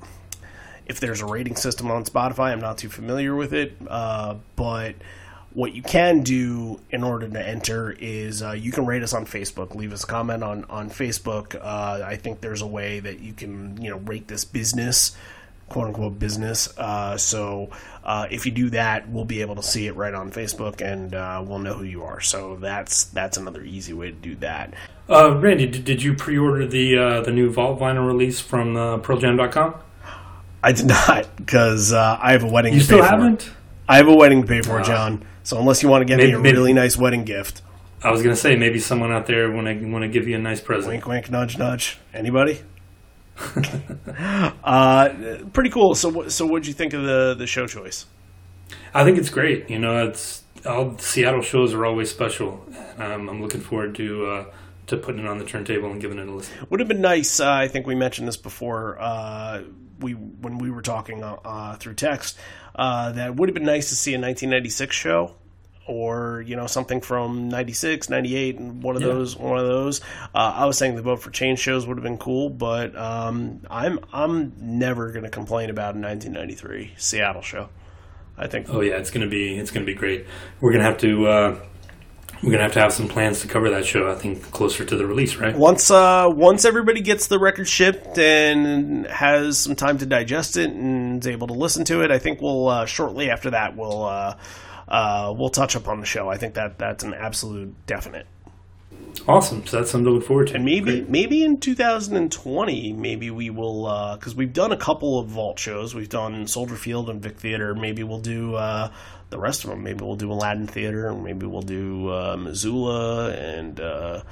if 0.84 0.98
there's 0.98 1.20
a 1.20 1.26
rating 1.26 1.54
system 1.54 1.92
on 1.92 2.04
Spotify, 2.04 2.50
I'm 2.52 2.60
not 2.60 2.76
too 2.76 2.88
familiar 2.88 3.36
with 3.36 3.52
it, 3.52 3.76
uh, 3.86 4.34
but 4.56 4.96
what 5.54 5.74
you 5.74 5.82
can 5.82 6.22
do 6.22 6.80
in 6.90 7.04
order 7.04 7.28
to 7.28 7.46
enter 7.46 7.94
is 7.98 8.42
uh, 8.42 8.52
you 8.52 8.72
can 8.72 8.86
rate 8.86 9.02
us 9.02 9.12
on 9.12 9.26
Facebook, 9.26 9.74
leave 9.74 9.92
us 9.92 10.04
a 10.04 10.06
comment 10.06 10.42
on 10.42 10.64
on 10.64 10.90
Facebook. 10.90 11.54
Uh, 11.54 12.04
I 12.04 12.16
think 12.16 12.40
there's 12.40 12.62
a 12.62 12.66
way 12.66 13.00
that 13.00 13.20
you 13.20 13.32
can 13.32 13.80
you 13.80 13.90
know 13.90 13.98
rate 13.98 14.28
this 14.28 14.44
business, 14.44 15.16
quote 15.68 15.88
unquote 15.88 16.18
business. 16.18 16.76
Uh, 16.78 17.16
so 17.16 17.70
uh, 18.04 18.26
if 18.30 18.46
you 18.46 18.52
do 18.52 18.70
that, 18.70 19.08
we'll 19.08 19.24
be 19.24 19.40
able 19.42 19.56
to 19.56 19.62
see 19.62 19.86
it 19.86 19.96
right 19.96 20.14
on 20.14 20.30
Facebook, 20.30 20.80
and 20.80 21.14
uh, 21.14 21.42
we'll 21.46 21.58
know 21.58 21.74
who 21.74 21.84
you 21.84 22.02
are. 22.02 22.20
So 22.20 22.56
that's 22.56 23.04
that's 23.04 23.36
another 23.36 23.62
easy 23.62 23.92
way 23.92 24.10
to 24.10 24.16
do 24.16 24.36
that. 24.36 24.72
Uh, 25.10 25.36
Randy, 25.36 25.66
did, 25.66 25.84
did 25.84 26.02
you 26.02 26.14
pre-order 26.14 26.66
the 26.66 27.22
the 27.24 27.32
new 27.32 27.50
Vault 27.50 27.78
vinyl 27.78 28.06
release 28.06 28.40
from 28.40 28.76
uh, 28.76 28.98
PearlJam.com? 28.98 29.74
I 30.64 30.72
did 30.72 30.86
not 30.86 31.36
because 31.36 31.92
I 31.92 32.32
have 32.32 32.44
a 32.44 32.48
wedding. 32.48 32.72
You 32.72 32.80
still 32.80 33.02
haven't? 33.02 33.42
For. 33.42 33.56
I 33.88 33.96
have 33.96 34.08
a 34.08 34.14
wedding 34.14 34.42
to 34.42 34.48
pay 34.48 34.62
for, 34.62 34.80
John. 34.80 35.26
So 35.44 35.58
unless 35.58 35.82
you 35.82 35.88
want 35.88 36.02
to 36.02 36.04
get 36.06 36.18
Maybe- 36.18 36.32
me 36.32 36.38
a 36.38 36.40
maybe- 36.40 36.56
really 36.56 36.72
nice 36.72 36.96
wedding 36.96 37.24
gift, 37.24 37.62
I 38.04 38.10
was 38.10 38.22
gonna 38.22 38.34
say 38.36 38.56
maybe 38.56 38.78
someone 38.80 39.12
out 39.12 39.26
there 39.26 39.50
want 39.52 39.66
to 39.68 39.86
want 39.90 40.02
to 40.02 40.08
give 40.08 40.26
you 40.28 40.34
a 40.36 40.38
nice 40.40 40.60
present. 40.60 40.92
wink, 40.92 41.06
wink, 41.06 41.30
nudge, 41.30 41.56
nudge. 41.58 41.98
Anybody? 42.12 42.60
uh, 44.64 45.08
pretty 45.52 45.70
cool. 45.70 45.94
So, 45.94 46.08
what- 46.08 46.32
so 46.32 46.46
what'd 46.46 46.66
you 46.66 46.72
think 46.74 46.92
of 46.94 47.02
the 47.02 47.34
the 47.34 47.46
show 47.46 47.66
choice? 47.66 48.06
I 48.94 49.04
think 49.04 49.18
it's 49.18 49.30
great. 49.30 49.68
You 49.70 49.78
know, 49.78 50.06
it's 50.06 50.42
all 50.66 50.96
Seattle 50.98 51.42
shows 51.42 51.74
are 51.74 51.84
always 51.86 52.10
special. 52.10 52.64
Um, 52.98 53.28
I'm 53.28 53.40
looking 53.42 53.60
forward 53.60 53.94
to 53.96 54.26
uh, 54.26 54.44
to 54.88 54.96
putting 54.96 55.22
it 55.22 55.26
on 55.28 55.38
the 55.38 55.44
turntable 55.44 55.90
and 55.90 56.00
giving 56.00 56.18
it 56.18 56.28
a 56.28 56.32
listen. 56.32 56.54
Would 56.70 56.80
have 56.80 56.88
been 56.88 57.00
nice. 57.00 57.40
Uh, 57.40 57.50
I 57.50 57.68
think 57.68 57.86
we 57.86 57.94
mentioned 57.94 58.28
this 58.28 58.36
before. 58.36 58.98
Uh, 59.00 59.62
we 60.00 60.12
when 60.12 60.58
we 60.58 60.70
were 60.70 60.82
talking 60.82 61.22
uh, 61.22 61.36
uh, 61.44 61.76
through 61.76 61.94
text. 61.94 62.38
Uh, 62.74 63.12
that 63.12 63.36
would 63.36 63.48
have 63.48 63.54
been 63.54 63.64
nice 63.64 63.90
to 63.90 63.96
see 63.96 64.12
a 64.12 64.18
1996 64.18 64.94
show. 64.96 65.34
Or 65.84 66.44
you 66.46 66.54
know 66.54 66.68
something 66.68 67.00
from 67.00 67.48
96, 67.48 68.08
98, 68.08 68.56
and 68.58 68.82
one 68.84 68.94
of 68.94 69.02
Yeah. 69.02 69.08
those. 69.08 69.36
One 69.36 69.58
of 69.58 69.66
those. 69.66 70.00
Uh, 70.32 70.52
I 70.54 70.66
was 70.66 70.78
saying 70.78 70.94
the 70.94 71.02
vote 71.02 71.20
for 71.20 71.30
change 71.30 71.58
shows 71.58 71.88
would 71.88 71.96
have 71.96 72.04
been 72.04 72.18
cool, 72.18 72.50
but 72.50 72.96
um, 72.96 73.62
I'm 73.68 73.98
I'm 74.12 74.52
never 74.60 75.10
going 75.10 75.24
to 75.24 75.28
complain 75.28 75.70
about 75.70 75.96
a 75.96 75.98
1993 75.98 76.92
Seattle 76.98 77.42
show. 77.42 77.68
I 78.38 78.46
think 78.46 78.68
Oh 78.70 78.80
yeah, 78.80 78.94
it's 78.94 79.10
gonna 79.10 79.26
be 79.26 79.58
it's 79.58 79.72
gonna 79.72 79.84
be 79.84 79.94
great. 79.94 80.24
We're 80.60 80.70
gonna 80.70 80.84
have 80.84 80.98
to 80.98 81.26
uh, 81.26 81.60
we're 82.42 82.50
gonna 82.50 82.64
have 82.64 82.72
to 82.72 82.80
have 82.80 82.92
some 82.92 83.08
plans 83.08 83.40
to 83.42 83.48
cover 83.48 83.70
that 83.70 83.84
show. 83.84 84.10
I 84.10 84.16
think 84.16 84.50
closer 84.50 84.84
to 84.84 84.96
the 84.96 85.06
release, 85.06 85.36
right? 85.36 85.54
once 85.54 85.90
uh, 85.90 86.28
once 86.28 86.64
everybody 86.64 87.00
gets 87.00 87.28
the 87.28 87.38
record 87.38 87.68
shipped 87.68 88.18
and 88.18 89.06
has 89.06 89.58
some 89.58 89.76
time 89.76 89.98
to 89.98 90.06
digest 90.06 90.56
it 90.56 90.70
and 90.70 91.22
is 91.22 91.28
able 91.28 91.46
to 91.48 91.54
listen 91.54 91.84
to 91.84 92.02
it, 92.02 92.10
I 92.10 92.18
think 92.18 92.40
we'll 92.40 92.68
uh, 92.68 92.86
shortly 92.86 93.30
after 93.30 93.50
that 93.50 93.76
we'll 93.76 94.04
uh, 94.04 94.36
uh, 94.88 95.32
we'll 95.36 95.50
touch 95.50 95.76
up 95.76 95.86
on 95.88 96.00
the 96.00 96.06
show. 96.06 96.28
I 96.28 96.36
think 96.36 96.54
that 96.54 96.78
that's 96.78 97.04
an 97.04 97.14
absolute 97.14 97.74
definite. 97.86 98.26
Awesome. 99.28 99.64
So 99.66 99.76
that's 99.76 99.90
something 99.90 100.06
to 100.06 100.10
look 100.10 100.24
forward 100.24 100.48
to. 100.48 100.56
And 100.56 100.64
maybe 100.64 101.02
maybe 101.02 101.44
in 101.44 101.60
2020, 101.60 102.92
maybe 102.94 103.30
we 103.30 103.50
will 103.50 104.16
because 104.16 104.34
we've 104.34 104.52
done 104.52 104.72
a 104.72 104.76
couple 104.76 105.20
of 105.20 105.28
vault 105.28 105.60
shows. 105.60 105.94
We've 105.94 106.08
done 106.08 106.48
Soldier 106.48 106.74
Field 106.74 107.08
and 107.08 107.22
Vic 107.22 107.38
Theater. 107.38 107.72
Maybe 107.74 108.02
we'll 108.02 108.20
do 108.20 108.56
uh, 108.56 108.90
the 109.32 109.38
rest 109.40 109.64
of 109.64 109.70
them. 109.70 109.82
Maybe 109.82 110.04
we'll 110.04 110.14
do 110.14 110.30
Aladdin 110.30 110.68
Theater. 110.68 111.08
and 111.08 111.24
Maybe 111.24 111.46
we'll 111.46 111.62
do 111.62 112.08
uh, 112.12 112.36
Missoula 112.38 113.32
and 113.32 113.80
uh, 113.80 114.22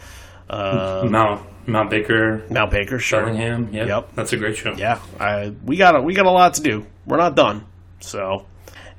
uh, 0.49 1.07
Mount 1.11 1.42
Mount 1.66 1.90
Baker, 1.90 2.45
Mount 2.50 2.71
Baker. 2.71 2.99
Sure. 3.00 3.28
Yep. 3.28 3.73
Yep. 3.73 4.12
That's 4.14 4.33
a 4.33 4.37
great 4.37 4.57
show. 4.57 4.75
yeah, 4.75 5.00
I, 5.19 5.52
we 5.64 5.76
got 5.76 5.97
a, 5.97 6.00
we 6.02 6.14
got 6.14 6.26
a 6.26 6.30
lot 6.30 6.54
to 6.54 6.62
do. 6.62 6.87
We're 7.07 7.16
not 7.16 7.35
done. 7.35 7.64
So, 8.00 8.47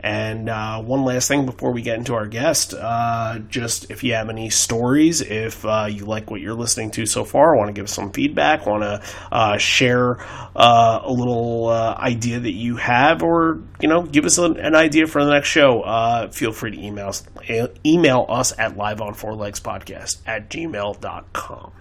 and 0.01 0.49
uh, 0.49 0.81
one 0.81 1.03
last 1.03 1.27
thing 1.27 1.45
before 1.45 1.71
we 1.71 1.81
get 1.81 1.97
into 1.97 2.13
our 2.15 2.27
guest, 2.27 2.73
uh, 2.73 3.39
just 3.49 3.91
if 3.91 4.03
you 4.03 4.13
have 4.13 4.29
any 4.29 4.49
stories, 4.49 5.21
if 5.21 5.63
uh, 5.65 5.87
you 5.89 6.05
like 6.05 6.29
what 6.31 6.41
you're 6.41 6.55
listening 6.55 6.91
to 6.91 7.05
so 7.05 7.23
far, 7.23 7.55
want 7.55 7.69
to 7.69 7.73
give 7.73 7.85
us 7.85 7.93
some 7.93 8.11
feedback, 8.11 8.65
want 8.65 8.83
to 8.83 9.01
uh, 9.31 9.57
share 9.57 10.17
uh, 10.55 11.01
a 11.03 11.11
little 11.11 11.67
uh, 11.67 11.95
idea 11.97 12.39
that 12.39 12.53
you 12.53 12.77
have, 12.77 13.23
or 13.23 13.61
you 13.79 13.87
know, 13.87 14.03
give 14.03 14.25
us 14.25 14.37
an, 14.37 14.57
an 14.57 14.75
idea 14.75 15.07
for 15.07 15.23
the 15.23 15.31
next 15.31 15.47
show, 15.47 16.29
feel 16.31 16.51
free 16.51 16.71
to 16.71 16.79
email 16.79 17.09
us, 17.09 17.23
email 17.85 18.25
us 18.27 18.57
at 18.57 18.75
live 18.75 19.01
on 19.01 19.13
four 19.13 19.35
legs 19.35 19.59
podcast 19.59 20.17
at 20.25 20.49
gmail.com 20.49 21.71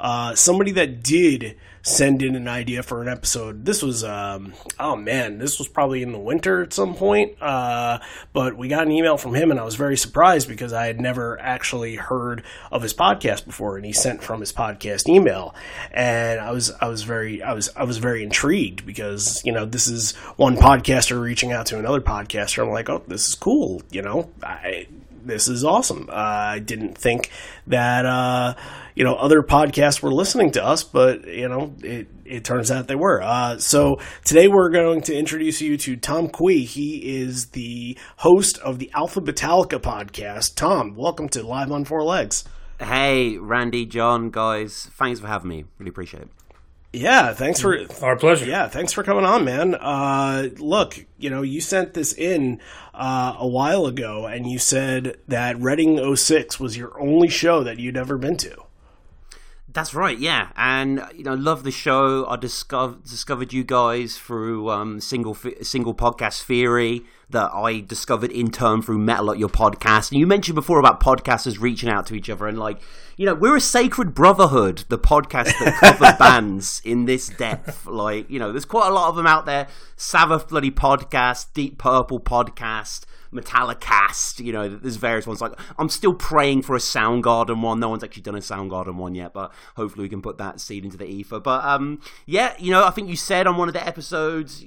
uh, 0.00 0.34
somebody 0.34 0.72
that 0.72 1.02
did 1.02 1.56
send 1.82 2.22
in 2.22 2.34
an 2.34 2.48
idea 2.48 2.82
for 2.82 3.02
an 3.02 3.08
episode. 3.08 3.64
This 3.64 3.82
was, 3.82 4.04
um, 4.04 4.54
oh 4.78 4.96
man, 4.96 5.38
this 5.38 5.58
was 5.58 5.68
probably 5.68 6.02
in 6.02 6.12
the 6.12 6.18
winter 6.18 6.62
at 6.62 6.72
some 6.72 6.94
point. 6.94 7.40
Uh, 7.40 7.98
but 8.32 8.56
we 8.56 8.68
got 8.68 8.86
an 8.86 8.92
email 8.92 9.16
from 9.16 9.34
him, 9.34 9.50
and 9.50 9.58
I 9.58 9.64
was 9.64 9.76
very 9.76 9.96
surprised 9.96 10.48
because 10.48 10.72
I 10.72 10.86
had 10.86 11.00
never 11.00 11.40
actually 11.40 11.96
heard 11.96 12.42
of 12.70 12.82
his 12.82 12.94
podcast 12.94 13.46
before, 13.46 13.76
and 13.76 13.86
he 13.86 13.92
sent 13.92 14.22
from 14.22 14.40
his 14.40 14.52
podcast 14.52 15.08
email, 15.08 15.54
and 15.90 16.40
I 16.40 16.50
was, 16.50 16.70
I 16.80 16.88
was 16.88 17.02
very, 17.02 17.42
I 17.42 17.52
was, 17.52 17.70
I 17.76 17.84
was 17.84 17.98
very 17.98 18.22
intrigued 18.22 18.84
because 18.86 19.42
you 19.44 19.52
know 19.52 19.64
this 19.64 19.86
is 19.86 20.14
one 20.36 20.56
podcaster 20.56 21.20
reaching 21.20 21.52
out 21.52 21.66
to 21.66 21.78
another 21.78 22.00
podcaster. 22.00 22.62
I'm 22.62 22.70
like, 22.70 22.88
oh, 22.88 23.02
this 23.06 23.28
is 23.28 23.34
cool, 23.34 23.82
you 23.90 24.02
know, 24.02 24.30
I 24.42 24.86
this 25.24 25.46
is 25.46 25.64
awesome. 25.64 26.08
Uh, 26.10 26.14
I 26.14 26.58
didn't 26.58 26.96
think 26.96 27.30
that 27.66 28.04
uh, 28.06 28.54
you 28.98 29.04
know 29.04 29.14
other 29.14 29.44
podcasts 29.44 30.02
were 30.02 30.12
listening 30.12 30.50
to 30.50 30.64
us, 30.64 30.82
but 30.82 31.24
you 31.24 31.48
know 31.48 31.72
it, 31.84 32.08
it 32.24 32.44
turns 32.44 32.68
out 32.68 32.88
they 32.88 32.96
were. 32.96 33.22
Uh, 33.22 33.56
so 33.58 34.00
today 34.24 34.48
we're 34.48 34.70
going 34.70 35.02
to 35.02 35.16
introduce 35.16 35.60
you 35.60 35.76
to 35.76 35.96
Tom 35.96 36.28
Quee. 36.28 36.64
He 36.64 37.20
is 37.20 37.50
the 37.50 37.96
host 38.16 38.58
of 38.58 38.80
the 38.80 38.90
Alpha 38.92 39.20
Metallica 39.20 39.78
podcast. 39.78 40.56
Tom, 40.56 40.96
welcome 40.96 41.28
to 41.28 41.44
Live 41.44 41.70
on 41.70 41.84
Four 41.84 42.02
Legs. 42.02 42.42
Hey, 42.80 43.38
Randy, 43.38 43.86
John, 43.86 44.30
guys, 44.30 44.90
thanks 44.94 45.20
for 45.20 45.28
having 45.28 45.48
me. 45.48 45.64
Really 45.78 45.90
appreciate 45.90 46.24
it. 46.24 46.30
Yeah, 46.92 47.34
thanks 47.34 47.60
for 47.60 47.78
Our 48.02 48.16
pleasure. 48.16 48.46
Yeah, 48.46 48.66
thanks 48.66 48.92
for 48.92 49.04
coming 49.04 49.24
on, 49.24 49.44
man. 49.44 49.76
Uh, 49.76 50.48
look, 50.58 51.06
you 51.18 51.30
know, 51.30 51.42
you 51.42 51.60
sent 51.60 51.94
this 51.94 52.12
in 52.14 52.60
uh, 52.94 53.36
a 53.38 53.46
while 53.46 53.86
ago, 53.86 54.26
and 54.26 54.50
you 54.50 54.58
said 54.58 55.18
that 55.28 55.56
Reading 55.60 56.16
06 56.16 56.58
was 56.58 56.76
your 56.76 57.00
only 57.00 57.28
show 57.28 57.62
that 57.62 57.78
you'd 57.78 57.96
ever 57.96 58.18
been 58.18 58.36
to. 58.38 58.64
That's 59.70 59.92
right, 59.92 60.18
yeah, 60.18 60.48
and 60.56 61.04
you 61.14 61.24
know, 61.24 61.34
love 61.34 61.62
the 61.62 61.70
show. 61.70 62.26
I 62.26 62.36
discovered 62.36 63.04
discovered 63.04 63.52
you 63.52 63.64
guys 63.64 64.16
through 64.16 64.70
um, 64.70 64.98
single 64.98 65.36
single 65.60 65.94
podcast 65.94 66.42
theory 66.42 67.04
that 67.28 67.50
I 67.52 67.80
discovered 67.80 68.30
in 68.32 68.50
turn 68.50 68.80
through 68.80 68.98
Metal 68.98 69.30
at 69.30 69.38
your 69.38 69.50
podcast. 69.50 70.10
And 70.10 70.18
you 70.18 70.26
mentioned 70.26 70.54
before 70.54 70.78
about 70.78 71.00
podcasters 71.00 71.60
reaching 71.60 71.90
out 71.90 72.06
to 72.06 72.14
each 72.14 72.30
other 72.30 72.46
and 72.46 72.58
like, 72.58 72.80
you 73.18 73.26
know, 73.26 73.34
we're 73.34 73.56
a 73.56 73.60
sacred 73.60 74.14
brotherhood. 74.14 74.84
The 74.88 74.98
podcast 74.98 75.52
that 75.58 75.76
cover 75.80 76.16
bands 76.18 76.80
in 76.84 77.04
this 77.04 77.28
depth, 77.28 77.86
like, 77.86 78.30
you 78.30 78.38
know, 78.38 78.52
there's 78.52 78.64
quite 78.64 78.88
a 78.88 78.94
lot 78.94 79.10
of 79.10 79.16
them 79.16 79.26
out 79.26 79.44
there. 79.44 79.66
Sabbath 79.96 80.48
bloody 80.48 80.70
podcast, 80.70 81.52
Deep 81.52 81.76
Purple 81.76 82.20
podcast. 82.20 83.04
Metallicast, 83.32 84.44
you 84.44 84.52
know, 84.52 84.68
there's 84.68 84.96
various 84.96 85.26
ones. 85.26 85.40
Like, 85.40 85.58
I'm 85.78 85.88
still 85.88 86.14
praying 86.14 86.62
for 86.62 86.74
a 86.74 86.78
Soundgarden 86.78 87.60
one. 87.60 87.80
No 87.80 87.88
one's 87.88 88.04
actually 88.04 88.22
done 88.22 88.34
a 88.34 88.38
Soundgarden 88.38 88.94
one 88.94 89.14
yet, 89.14 89.32
but 89.32 89.52
hopefully 89.76 90.04
we 90.04 90.08
can 90.08 90.22
put 90.22 90.38
that 90.38 90.60
seed 90.60 90.84
into 90.84 90.96
the 90.96 91.06
ether. 91.06 91.40
But 91.40 91.64
um, 91.64 92.00
yeah, 92.26 92.54
you 92.58 92.70
know, 92.70 92.84
I 92.84 92.90
think 92.90 93.08
you 93.08 93.16
said 93.16 93.46
on 93.46 93.56
one 93.56 93.68
of 93.68 93.74
the 93.74 93.86
episodes, 93.86 94.64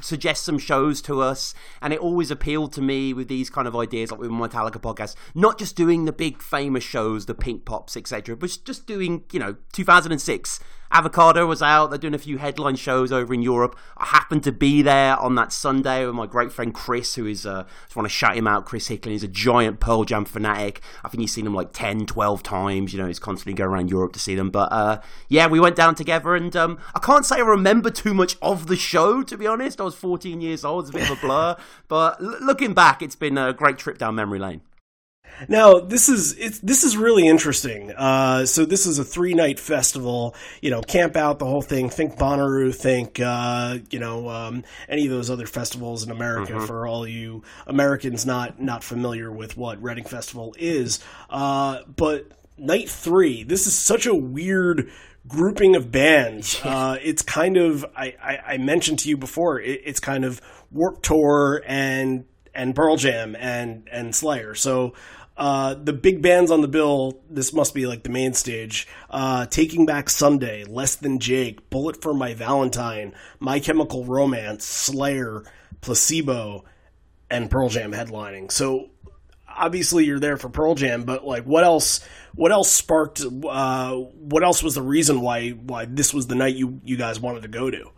suggest 0.00 0.44
some 0.44 0.58
shows 0.58 1.00
to 1.02 1.20
us, 1.20 1.54
and 1.80 1.92
it 1.92 2.00
always 2.00 2.30
appealed 2.30 2.72
to 2.74 2.82
me 2.82 3.12
with 3.12 3.28
these 3.28 3.50
kind 3.50 3.66
of 3.66 3.76
ideas, 3.76 4.10
like 4.10 4.20
with 4.20 4.30
Metallica 4.30 4.80
podcast, 4.80 5.14
not 5.34 5.58
just 5.58 5.76
doing 5.76 6.04
the 6.04 6.12
big 6.12 6.42
famous 6.42 6.84
shows, 6.84 7.26
the 7.26 7.34
Pink 7.34 7.64
Pops, 7.64 7.96
etc., 7.96 8.36
but 8.36 8.58
just 8.64 8.86
doing, 8.86 9.24
you 9.32 9.38
know, 9.38 9.56
2006 9.72 10.60
Avocado 10.92 11.46
was 11.46 11.62
out. 11.62 11.90
They're 11.90 11.98
doing 11.98 12.14
a 12.14 12.18
few 12.18 12.38
headline 12.38 12.76
shows 12.76 13.12
over 13.12 13.32
in 13.32 13.42
Europe. 13.42 13.78
I 13.96 14.06
happened 14.06 14.42
to 14.44 14.52
be 14.52 14.82
there 14.82 15.16
on 15.16 15.34
that 15.36 15.52
Sunday 15.52 16.04
with 16.04 16.14
my 16.14 16.26
great 16.26 16.52
friend 16.52 16.74
Chris, 16.74 17.14
who 17.14 17.26
is, 17.26 17.46
uh, 17.46 17.64
just 17.84 17.96
want 17.96 18.06
to 18.06 18.12
shout 18.12 18.36
him 18.36 18.46
out. 18.46 18.66
Chris 18.66 18.88
Hicklin 18.88 19.12
is 19.12 19.22
a 19.22 19.28
giant 19.28 19.80
Pearl 19.80 20.04
Jam 20.04 20.24
fanatic. 20.24 20.80
I 21.04 21.08
think 21.08 21.20
he's 21.20 21.32
seen 21.32 21.44
them 21.44 21.54
like 21.54 21.72
10, 21.72 22.06
12 22.06 22.42
times. 22.42 22.92
You 22.92 23.00
know, 23.00 23.06
he's 23.06 23.18
constantly 23.18 23.54
going 23.54 23.70
around 23.70 23.90
Europe 23.90 24.12
to 24.14 24.20
see 24.20 24.34
them. 24.34 24.50
But 24.50 24.72
uh, 24.72 25.00
yeah, 25.28 25.46
we 25.46 25.60
went 25.60 25.76
down 25.76 25.94
together, 25.94 26.34
and 26.34 26.54
um, 26.56 26.78
I 26.94 26.98
can't 26.98 27.24
say 27.24 27.36
I 27.36 27.40
remember 27.40 27.90
too 27.90 28.14
much 28.14 28.36
of 28.42 28.66
the 28.66 28.76
show, 28.76 29.22
to 29.22 29.36
be 29.36 29.46
honest. 29.46 29.80
I 29.80 29.84
was 29.84 29.94
14 29.94 30.40
years 30.40 30.64
old. 30.64 30.84
It's 30.84 30.90
a 30.90 30.98
bit 30.98 31.10
of 31.10 31.18
a 31.18 31.20
blur. 31.20 31.56
but 31.88 32.20
l- 32.20 32.38
looking 32.40 32.74
back, 32.74 33.02
it's 33.02 33.16
been 33.16 33.38
a 33.38 33.52
great 33.52 33.78
trip 33.78 33.98
down 33.98 34.14
memory 34.16 34.38
lane. 34.38 34.62
Now 35.48 35.80
this 35.80 36.08
is 36.08 36.36
it's 36.38 36.58
this 36.60 36.84
is 36.84 36.96
really 36.96 37.26
interesting. 37.26 37.92
Uh, 37.92 38.46
so 38.46 38.64
this 38.64 38.86
is 38.86 38.98
a 38.98 39.04
three 39.04 39.34
night 39.34 39.58
festival. 39.58 40.34
You 40.60 40.70
know, 40.70 40.82
camp 40.82 41.16
out 41.16 41.38
the 41.38 41.46
whole 41.46 41.62
thing. 41.62 41.90
Think 41.90 42.16
Bonnaroo. 42.16 42.74
Think 42.74 43.20
uh, 43.20 43.78
you 43.90 43.98
know 43.98 44.28
um, 44.28 44.64
any 44.88 45.06
of 45.06 45.10
those 45.10 45.30
other 45.30 45.46
festivals 45.46 46.04
in 46.04 46.10
America. 46.10 46.52
Mm-hmm. 46.52 46.66
For 46.66 46.86
all 46.86 47.06
you 47.06 47.42
Americans 47.66 48.26
not 48.26 48.60
not 48.60 48.84
familiar 48.84 49.30
with 49.32 49.56
what 49.56 49.82
Reading 49.82 50.04
Festival 50.04 50.54
is, 50.58 51.00
uh, 51.30 51.80
but 51.96 52.30
night 52.58 52.88
three. 52.88 53.42
This 53.42 53.66
is 53.66 53.74
such 53.76 54.06
a 54.06 54.14
weird 54.14 54.90
grouping 55.26 55.76
of 55.76 55.90
bands. 55.90 56.60
Uh, 56.70 56.98
it's 57.02 57.22
kind 57.22 57.56
of 57.56 57.84
I, 57.96 58.14
I, 58.22 58.38
I, 58.46 58.58
mentioned 58.58 59.00
to 59.00 59.08
you 59.08 59.16
before. 59.16 59.60
It, 59.60 59.80
it's 59.84 59.98
kind 59.98 60.24
of 60.24 60.40
Warped 60.70 61.02
Tour 61.02 61.62
and 61.66 62.26
and 62.54 62.74
Pearl 62.74 62.96
Jam 62.96 63.34
and 63.34 63.88
and 63.90 64.14
Slayer. 64.14 64.54
So 64.54 64.94
uh, 65.40 65.72
the 65.72 65.94
big 65.94 66.20
bands 66.20 66.50
on 66.50 66.60
the 66.60 66.68
bill, 66.68 67.22
this 67.30 67.54
must 67.54 67.74
be 67.74 67.86
like 67.86 68.02
the 68.02 68.10
main 68.10 68.34
stage. 68.34 68.86
Uh, 69.08 69.46
Taking 69.46 69.86
Back 69.86 70.10
Sunday, 70.10 70.64
Less 70.64 70.96
Than 70.96 71.18
Jake, 71.18 71.70
Bullet 71.70 72.02
for 72.02 72.12
My 72.12 72.34
Valentine, 72.34 73.14
My 73.38 73.58
Chemical 73.58 74.04
Romance, 74.04 74.66
Slayer, 74.66 75.42
Placebo, 75.80 76.66
and 77.30 77.50
Pearl 77.50 77.70
Jam 77.70 77.92
headlining. 77.92 78.52
So 78.52 78.90
obviously 79.48 80.04
you're 80.04 80.20
there 80.20 80.36
for 80.36 80.50
Pearl 80.50 80.74
Jam, 80.74 81.04
but 81.04 81.26
like 81.26 81.44
what 81.44 81.64
else? 81.64 82.00
What 82.34 82.52
else 82.52 82.70
sparked? 82.70 83.22
Uh, 83.22 83.94
what 83.94 84.44
else 84.44 84.62
was 84.62 84.74
the 84.74 84.82
reason 84.82 85.22
why 85.22 85.50
why 85.50 85.86
this 85.86 86.12
was 86.12 86.26
the 86.26 86.34
night 86.34 86.54
you 86.54 86.82
you 86.84 86.98
guys 86.98 87.18
wanted 87.18 87.42
to 87.42 87.48
go 87.48 87.70
to? 87.70 87.90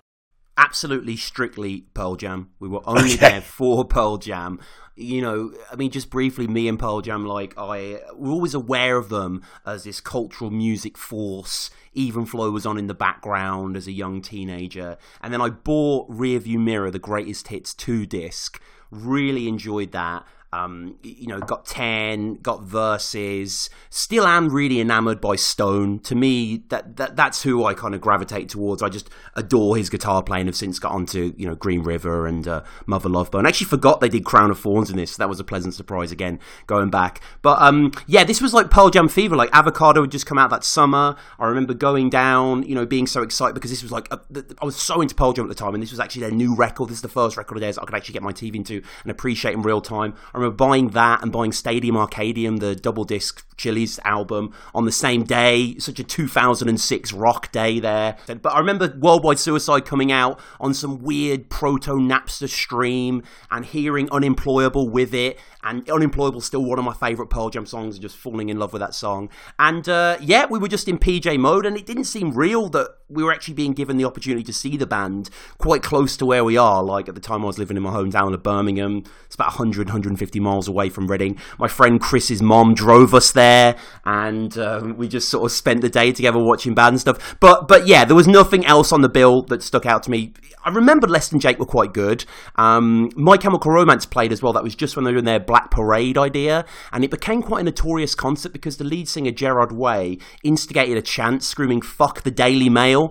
Absolutely, 0.57 1.17
strictly 1.17 1.87
Pearl 1.93 2.15
Jam. 2.15 2.51
We 2.61 2.69
were 2.69 2.83
only 2.85 3.15
okay. 3.15 3.17
there 3.17 3.41
for 3.41 3.85
Pearl 3.85 4.19
Jam 4.19 4.61
you 4.95 5.23
know, 5.23 5.53
I 5.71 5.77
mean, 5.77 5.91
just 5.91 6.11
briefly, 6.11 6.47
me 6.47 6.69
and 6.69 6.79
Pearl 6.79 7.01
Jam, 7.01 7.27
like, 7.27 7.55
I 7.57 8.01
we're 8.15 8.33
always 8.33 8.55
aware 8.55 8.97
of 8.97 9.09
them 9.09 9.43
as 9.65 9.85
this 9.85 10.01
cultural 10.01 10.51
music 10.51 10.99
force. 10.99 11.71
Even 11.95 12.27
Flow 12.27 12.51
was 12.51 12.67
on 12.67 12.79
in 12.79 12.87
the 12.87 12.95
background 12.95 13.77
as 13.77 13.87
a 13.87 13.93
young 13.93 14.23
teenager, 14.23 14.97
and 15.23 15.33
then 15.33 15.41
I 15.41 15.49
bought 15.51 16.11
Rearview 16.11 16.59
Mirror, 16.59 16.91
the 16.91 16.99
Greatest 16.99 17.49
Hits 17.49 17.75
two 17.75 18.07
disc. 18.07 18.61
Really 18.91 19.49
enjoyed 19.49 19.93
that. 19.93 20.27
Um, 20.53 20.97
you 21.03 21.29
know, 21.29 21.41
got 21.41 21.65
10, 21.65 22.37
got 22.37 22.63
verses. 22.63 23.71
Still 23.89 24.27
am 24.27 24.51
really 24.51 24.81
enamored 24.81 25.21
by 25.21 25.37
Stone. 25.37 26.01
To 26.01 26.15
me, 26.15 26.65
that, 26.69 26.97
that 26.97 27.17
that's 27.17 27.43
who 27.43 27.65
I 27.65 27.73
kind 27.73 27.95
of 27.95 28.01
gravitate 28.01 28.51
towards. 28.51 28.83
I 28.83 28.91
just 28.91 29.09
adore 29.35 29.77
his 29.77 29.89
guitar 29.89 30.23
playing. 30.23 30.47
Have 30.47 30.57
since 30.57 30.79
got 30.79 30.93
onto, 30.93 31.33
you 31.37 31.47
know, 31.47 31.55
Green 31.55 31.83
River 31.83 32.27
and 32.27 32.47
uh, 32.47 32.63
Mother 32.85 33.09
Love 33.09 33.31
Bone. 33.31 33.47
I 33.47 33.49
actually 33.49 33.69
forgot 33.69 34.01
they 34.01 34.09
did 34.09 34.25
Crown 34.25 34.51
of 34.51 34.61
Thorns 34.61 34.91
in 34.91 34.97
this. 34.97 35.13
So 35.13 35.23
That 35.23 35.29
was 35.29 35.41
a 35.41 35.45
pleasant 35.45 35.75
surprise 35.75 36.13
again, 36.13 36.39
going 36.67 36.91
back. 36.91 37.23
But 37.41 37.61
um, 37.63 37.93
yeah, 38.07 38.25
this 38.25 38.43
was 38.43 38.53
like 38.53 38.71
Pearl 38.71 38.91
Jam 38.91 39.09
fever. 39.09 39.37
Like 39.37 39.51
Avocado 39.53 40.03
had 40.03 40.11
just 40.11 40.27
come 40.27 40.39
out 40.39 40.51
that 40.51 40.65
summer. 40.65 41.17
I 41.39 41.47
remember 41.47 41.75
going 41.75 42.11
down, 42.11 42.65
you 42.65 42.75
know, 42.75 42.85
being 42.85 43.07
so 43.07 43.23
excited 43.23 43.55
because 43.55 43.71
this 43.71 43.83
was 43.83 43.93
like, 43.93 44.09
a, 44.13 44.21
I 44.61 44.65
was 44.65 44.77
so 44.77 45.01
into 45.01 45.15
Pearl 45.15 45.33
Jam 45.33 45.47
at 45.47 45.49
the 45.49 45.55
time, 45.55 45.75
and 45.75 45.83
this 45.83 45.91
was 45.91 46.01
actually 46.01 46.23
their 46.23 46.31
new 46.31 46.55
record. 46.55 46.91
This 46.91 46.99
is 46.99 47.03
the 47.03 47.09
first 47.09 47.37
record 47.37 47.57
of 47.57 47.61
theirs 47.63 47.79
I 47.79 47.85
could 47.85 47.95
actually 47.95 48.15
get 48.15 48.23
my 48.23 48.33
teeth 48.33 48.55
into 48.55 48.83
and 49.03 49.11
appreciate 49.11 49.55
in 49.55 49.63
real 49.63 49.81
time. 49.81 50.15
I 50.35 50.39
buying 50.51 50.89
that 50.91 51.23
and 51.23 51.33
buying 51.33 51.53
Stadium 51.53 51.97
Arcadium, 51.97 52.61
the 52.61 52.75
double 52.75 53.05
disc 53.05 53.47
Chili's 53.57 53.99
album, 54.05 54.53
on 54.75 54.85
the 54.85 54.93
same 54.93 55.25
day. 55.25 55.79
Such 55.79 55.99
a 55.99 56.05
2006 56.05 57.13
rock 57.13 57.53
day 57.53 57.79
there. 57.81 58.17
But 58.27 58.53
I 58.53 58.59
remember 58.59 58.95
Worldwide 58.99 59.39
Suicide 59.39 59.85
coming 59.85 60.11
out 60.11 60.41
on 60.61 60.75
some 60.75 61.03
weird 61.03 61.49
proto 61.49 61.93
Napster 61.93 62.49
stream 62.49 63.23
and 63.51 63.65
hearing 63.65 64.11
Unemployable 64.11 64.89
with 64.89 65.15
it. 65.15 65.39
And 65.63 65.89
Unemployable 65.89 66.41
still 66.41 66.65
one 66.65 66.79
of 66.79 66.85
my 66.85 66.95
favourite 66.95 67.31
Pearl 67.31 67.51
Jam 67.51 67.67
songs, 67.67 67.95
and 67.95 68.03
just 68.03 68.17
falling 68.17 68.49
in 68.49 68.59
love 68.59 68.73
with 68.73 68.81
that 68.81 68.95
song. 68.95 69.31
And 69.59 69.89
uh, 69.89 70.17
yeah, 70.21 70.47
we 70.47 70.59
were 70.59 70.69
just 70.69 70.89
in 70.89 70.99
PJ 70.99 71.39
mode, 71.39 71.67
and 71.67 71.77
it 71.77 71.87
didn't 71.87 72.05
seem 72.05 72.33
real 72.33 72.69
that 72.71 72.97
we 73.13 73.23
were 73.23 73.33
actually 73.33 73.55
being 73.55 73.73
given 73.73 73.97
the 73.97 74.05
opportunity 74.05 74.43
to 74.45 74.53
see 74.53 74.77
the 74.77 74.87
band 74.87 75.31
quite 75.59 75.83
close 75.83 76.17
to 76.17 76.27
where 76.27 76.45
we 76.45 76.57
are. 76.57 76.83
Like 76.83 77.09
at 77.09 77.15
the 77.15 77.21
time 77.21 77.43
I 77.43 77.47
was 77.47 77.59
living 77.59 77.77
in 77.77 77.83
my 77.83 77.91
hometown 77.91 78.35
of 78.35 78.43
Birmingham, 78.43 79.05
it's 79.27 79.35
about 79.35 79.49
100, 79.49 79.89
150 79.89 80.41
miles 80.41 80.69
away 80.69 80.89
from 80.89 81.07
Reading. 81.07 81.39
My 81.59 81.69
friend 81.69 82.01
Chris's 82.01 82.43
mom 82.43 82.75
drove 82.75 83.15
us 83.15 83.33
there, 83.33 83.77
and 84.05 84.57
um, 84.59 84.97
we 84.97 85.09
just 85.09 85.29
sort 85.29 85.45
of 85.45 85.53
spent 85.53 85.81
the 85.81 85.89
day 85.89 86.13
together 86.13 86.39
watching 86.39 86.75
band 86.75 87.01
stuff. 87.01 87.37
But 87.41 87.69
but 87.69 87.87
yeah, 87.87 88.05
there 88.05 88.17
was 88.17 88.29
nothing 88.29 88.65
else 88.65 88.93
on 88.93 89.03
the 89.03 89.09
bill 89.09 89.43
that 89.43 89.63
stuck 89.63 89.87
out 89.87 90.03
to 90.05 90.11
me. 90.11 90.33
I 90.65 90.71
remember 90.71 91.09
Less 91.09 91.29
Than 91.29 91.41
Jake 91.41 91.59
were 91.59 91.67
quite 91.67 91.93
good. 91.93 92.25
Um, 92.55 93.11
My 93.17 93.37
Chemical 93.37 93.73
Romance 93.73 94.07
played 94.07 94.33
as 94.33 94.43
well. 94.43 94.53
That 94.53 94.63
was 94.63 94.77
just 94.77 94.95
when 94.95 95.05
they 95.05 95.11
were 95.11 95.19
in 95.19 95.25
their 95.25 95.41
Black 95.41 95.71
Parade 95.71 96.17
idea, 96.17 96.65
and 96.93 97.03
it 97.03 97.11
became 97.11 97.43
quite 97.43 97.61
a 97.61 97.65
notorious 97.65 98.15
concert 98.15 98.53
because 98.53 98.77
the 98.77 98.85
lead 98.85 99.09
singer 99.09 99.33
Gerard 99.33 99.73
Way 99.73 100.19
instigated 100.45 100.97
a 100.97 101.03
chant 101.03 101.43
screaming 101.43 101.83
"Fuck 101.83 102.23
the 102.23 102.31
Daily 102.31 102.69
Mail." 102.69 103.02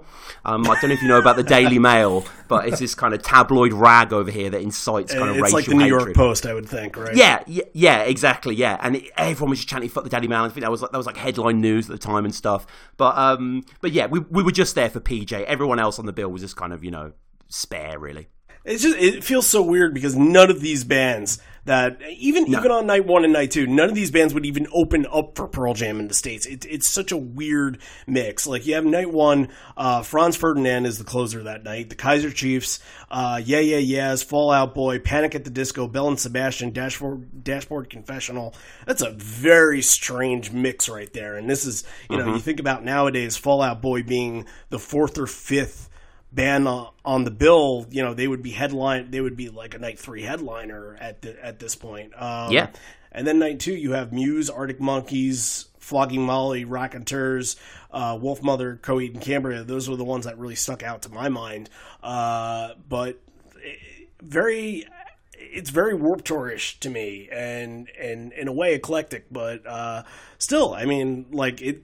Um, 0.45 0.63
I 0.63 0.79
don't 0.79 0.89
know 0.89 0.93
if 0.93 1.01
you 1.01 1.07
know 1.07 1.19
about 1.19 1.35
the 1.35 1.43
Daily 1.43 1.79
Mail, 1.89 2.25
but 2.47 2.67
it's 2.67 2.79
this 2.79 2.95
kind 2.95 3.13
of 3.13 3.21
tabloid 3.21 3.73
rag 3.73 4.13
over 4.13 4.31
here 4.31 4.49
that 4.49 4.61
incites 4.61 5.13
kind 5.13 5.29
of 5.29 5.37
it's 5.37 5.43
racial 5.43 5.57
like 5.57 5.65
the 5.65 5.75
New 5.75 5.83
hatred. 5.83 6.01
York 6.01 6.15
Post, 6.15 6.45
I 6.45 6.53
would 6.53 6.67
think, 6.67 6.97
right? 6.97 7.15
Yeah, 7.15 7.43
yeah, 7.47 7.63
yeah 7.73 7.99
exactly, 8.01 8.55
yeah. 8.55 8.77
And 8.81 8.97
it, 8.97 9.11
everyone 9.17 9.51
was 9.51 9.59
just 9.59 9.69
chanting 9.69 9.89
"fuck 9.89 10.03
the 10.03 10.09
Daily 10.09 10.27
Mail." 10.27 10.43
I 10.43 10.49
think 10.49 10.61
that 10.61 10.71
was 10.71 10.81
like, 10.81 10.91
that 10.91 10.97
was 10.97 11.07
like 11.07 11.17
headline 11.17 11.61
news 11.61 11.89
at 11.89 11.99
the 11.99 12.05
time 12.05 12.25
and 12.25 12.33
stuff. 12.33 12.65
But 12.97 13.17
um, 13.17 13.63
but 13.81 13.91
yeah, 13.91 14.07
we 14.07 14.19
we 14.19 14.43
were 14.43 14.51
just 14.51 14.75
there 14.75 14.89
for 14.89 14.99
PJ. 14.99 15.43
Everyone 15.43 15.79
else 15.79 15.99
on 15.99 16.05
the 16.05 16.13
bill 16.13 16.29
was 16.29 16.41
just 16.41 16.55
kind 16.55 16.73
of 16.73 16.83
you 16.83 16.91
know 16.91 17.13
spare, 17.47 17.99
really. 17.99 18.27
It's 18.63 18.83
just 18.83 18.97
it 18.97 19.23
feels 19.23 19.47
so 19.47 19.61
weird 19.61 19.93
because 19.93 20.15
none 20.15 20.51
of 20.51 20.61
these 20.61 20.83
bands 20.83 21.41
that 21.65 22.01
even 22.17 22.49
no. 22.49 22.59
even 22.59 22.71
on 22.71 22.87
night 22.87 23.05
one 23.05 23.23
and 23.23 23.33
night 23.33 23.51
two, 23.51 23.67
none 23.67 23.89
of 23.89 23.95
these 23.95 24.09
bands 24.09 24.33
would 24.33 24.45
even 24.45 24.67
open 24.71 25.05
up 25.11 25.35
for 25.35 25.47
Pearl 25.47 25.73
Jam 25.73 25.99
in 25.99 26.07
the 26.07 26.13
states. 26.13 26.45
It, 26.45 26.65
it's 26.65 26.87
such 26.87 27.11
a 27.11 27.17
weird 27.17 27.77
mix. 28.07 28.47
Like 28.47 28.65
you 28.65 28.73
have 28.73 28.85
night 28.85 29.11
one, 29.11 29.49
uh, 29.77 30.01
Franz 30.01 30.35
Ferdinand 30.35 30.85
is 30.85 30.97
the 30.97 31.03
closer 31.03 31.43
that 31.43 31.63
night. 31.63 31.89
The 31.89 31.95
Kaiser 31.95 32.31
Chiefs, 32.31 32.79
uh, 33.11 33.39
Yeah 33.43 33.59
Yeah 33.59 33.77
Yeahs, 33.77 34.23
Fall 34.23 34.51
Out 34.51 34.73
Boy, 34.73 34.97
Panic 34.99 35.35
at 35.35 35.43
the 35.43 35.51
Disco, 35.51 35.87
Belle 35.87 36.07
and 36.07 36.19
Sebastian, 36.19 36.71
Dashboard 36.71 37.43
Dashboard 37.43 37.89
Confessional. 37.89 38.55
That's 38.87 39.03
a 39.03 39.11
very 39.11 39.83
strange 39.83 40.51
mix 40.51 40.89
right 40.89 41.11
there. 41.13 41.35
And 41.35 41.47
this 41.47 41.65
is 41.65 41.83
you 42.09 42.17
know 42.17 42.25
mm-hmm. 42.25 42.33
you 42.33 42.39
think 42.39 42.59
about 42.59 42.83
nowadays 42.83 43.37
Fall 43.37 43.61
Out 43.61 43.81
Boy 43.83 44.01
being 44.01 44.47
the 44.69 44.79
fourth 44.79 45.19
or 45.19 45.27
fifth 45.27 45.90
band 46.31 46.67
on 46.67 47.23
the 47.23 47.31
bill, 47.31 47.85
you 47.89 48.01
know, 48.01 48.13
they 48.13 48.27
would 48.27 48.41
be 48.41 48.51
headline. 48.51 49.11
They 49.11 49.21
would 49.21 49.35
be 49.35 49.49
like 49.49 49.73
a 49.73 49.79
night 49.79 49.99
three 49.99 50.23
headliner 50.23 50.97
at 50.99 51.21
the, 51.21 51.43
at 51.45 51.59
this 51.59 51.75
point. 51.75 52.13
Um, 52.15 52.51
yeah. 52.51 52.69
And 53.11 53.27
then 53.27 53.39
night 53.39 53.59
two, 53.59 53.75
you 53.75 53.91
have 53.91 54.13
Muse, 54.13 54.49
Arctic 54.49 54.79
Monkeys, 54.79 55.65
Flogging 55.79 56.25
Molly, 56.25 56.63
Raconteurs, 56.63 57.57
uh, 57.91 58.15
Wolfmother, 58.15 58.79
Coheed 58.79 59.13
and 59.13 59.21
Cambria. 59.21 59.63
Those 59.63 59.89
were 59.89 59.97
the 59.97 60.05
ones 60.05 60.25
that 60.25 60.37
really 60.37 60.55
stuck 60.55 60.83
out 60.83 61.01
to 61.01 61.09
my 61.09 61.27
mind. 61.27 61.69
Uh, 62.01 62.75
but 62.87 63.19
very, 64.21 64.87
it's 65.33 65.69
very 65.69 65.93
Warped 65.93 66.25
Tourish 66.25 66.79
to 66.79 66.89
me, 66.89 67.27
and 67.29 67.89
and 67.99 68.31
in 68.31 68.47
a 68.47 68.53
way 68.53 68.75
eclectic, 68.75 69.25
but 69.29 69.65
uh, 69.67 70.03
still, 70.37 70.73
I 70.73 70.85
mean, 70.85 71.25
like 71.31 71.61
it. 71.61 71.83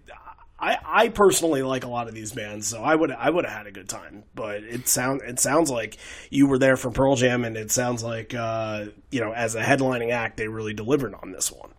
I, 0.60 0.78
I 0.84 1.10
personally 1.10 1.62
like 1.62 1.84
a 1.84 1.88
lot 1.90 2.08
of 2.08 2.16
these 2.16 2.32
bands, 2.32 2.68
so 2.68 2.82
I 2.82 2.96
would 2.96 3.12
I 3.12 3.30
would 3.30 3.46
have 3.46 3.58
had 3.58 3.68
a 3.68 3.72
good 3.72 3.88
time. 3.88 4.24
But 4.34 4.64
it 4.64 4.88
sound 4.88 5.22
it 5.22 5.40
sounds 5.40 5.70
like 5.70 5.98
you 6.32 6.48
were 6.48 6.58
there 6.58 6.78
for 6.78 6.90
Pearl 6.90 7.16
Jam, 7.16 7.46
and 7.46 7.56
it 7.56 7.72
sounds 7.72 8.04
like 8.04 8.34
uh, 8.34 8.86
you 9.12 9.20
know 9.20 9.34
as 9.34 9.54
a 9.56 9.62
headlining 9.62 10.12
act, 10.12 10.38
they 10.38 10.48
really 10.48 10.74
delivered 10.74 11.14
on 11.22 11.32
this 11.32 11.52
one. 11.52 11.74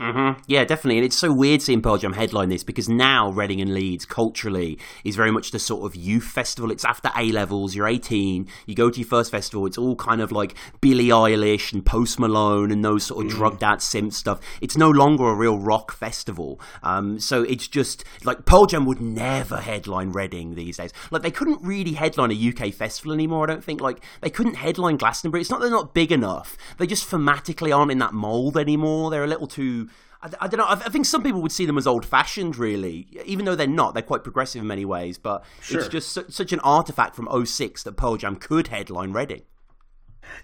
Mm-hmm. 0.00 0.42
Yeah, 0.48 0.64
definitely. 0.64 0.98
And 0.98 1.06
it's 1.06 1.16
so 1.16 1.32
weird 1.32 1.62
seeing 1.62 1.80
Pearl 1.80 1.98
Jam 1.98 2.14
headline 2.14 2.48
this 2.48 2.64
because 2.64 2.88
now 2.88 3.30
Reading 3.30 3.60
and 3.60 3.72
Leeds 3.72 4.04
culturally 4.04 4.76
is 5.04 5.14
very 5.14 5.30
much 5.30 5.52
the 5.52 5.60
sort 5.60 5.86
of 5.86 5.94
youth 5.94 6.24
festival. 6.24 6.72
It's 6.72 6.84
after 6.84 7.10
A 7.16 7.30
levels, 7.30 7.76
you're 7.76 7.86
18, 7.86 8.48
you 8.66 8.74
go 8.74 8.90
to 8.90 8.98
your 8.98 9.06
first 9.06 9.30
festival, 9.30 9.66
it's 9.66 9.78
all 9.78 9.94
kind 9.94 10.20
of 10.20 10.32
like 10.32 10.56
Billie 10.80 11.08
Eilish 11.08 11.72
and 11.72 11.86
Post 11.86 12.18
Malone 12.18 12.72
and 12.72 12.84
those 12.84 13.04
sort 13.04 13.24
of 13.24 13.30
mm. 13.30 13.36
drugged 13.36 13.62
out 13.62 13.78
synth 13.78 14.14
stuff. 14.14 14.40
It's 14.60 14.76
no 14.76 14.90
longer 14.90 15.28
a 15.28 15.34
real 15.34 15.58
rock 15.58 15.92
festival. 15.92 16.60
Um, 16.82 17.20
so 17.20 17.44
it's 17.44 17.68
just 17.68 18.04
like 18.24 18.46
Pearl 18.46 18.66
Jam 18.66 18.86
would 18.86 19.00
never 19.00 19.58
headline 19.58 20.10
Reading 20.10 20.56
these 20.56 20.76
days. 20.78 20.92
Like 21.12 21.22
they 21.22 21.30
couldn't 21.30 21.62
really 21.62 21.92
headline 21.92 22.32
a 22.32 22.34
UK 22.34 22.74
festival 22.74 23.12
anymore, 23.12 23.48
I 23.48 23.52
don't 23.52 23.64
think. 23.64 23.80
Like 23.80 24.02
they 24.20 24.30
couldn't 24.30 24.54
headline 24.54 24.96
Glastonbury. 24.96 25.40
It's 25.42 25.50
not 25.50 25.60
they're 25.60 25.70
not 25.70 25.94
big 25.94 26.10
enough. 26.10 26.56
They 26.78 26.86
just 26.88 27.08
thematically 27.08 27.74
aren't 27.74 27.92
in 27.92 27.98
that 27.98 28.12
mold 28.12 28.58
anymore. 28.58 29.10
They're 29.10 29.24
a 29.24 29.28
little 29.28 29.46
too 29.46 29.84
I, 30.24 30.30
I, 30.40 30.48
don't 30.48 30.58
know. 30.58 30.66
I, 30.66 30.76
think 30.88 31.04
some 31.04 31.22
people 31.22 31.42
would 31.42 31.52
see 31.52 31.66
them 31.66 31.76
as 31.76 31.86
old 31.86 32.06
fashioned, 32.06 32.56
really, 32.56 33.06
even 33.26 33.44
though 33.44 33.54
they're 33.54 33.66
not. 33.66 33.92
They're 33.92 34.02
quite 34.02 34.22
progressive 34.22 34.62
in 34.62 34.66
many 34.66 34.84
ways, 34.84 35.18
but 35.18 35.44
sure. 35.60 35.80
it's 35.80 35.88
just 35.88 36.12
su- 36.12 36.24
such 36.28 36.52
an 36.52 36.60
artifact 36.60 37.14
from 37.14 37.28
06 37.46 37.82
that 37.82 37.96
Pearl 37.96 38.16
Jam 38.16 38.36
could 38.36 38.68
headline 38.68 39.12
Reading. 39.12 39.42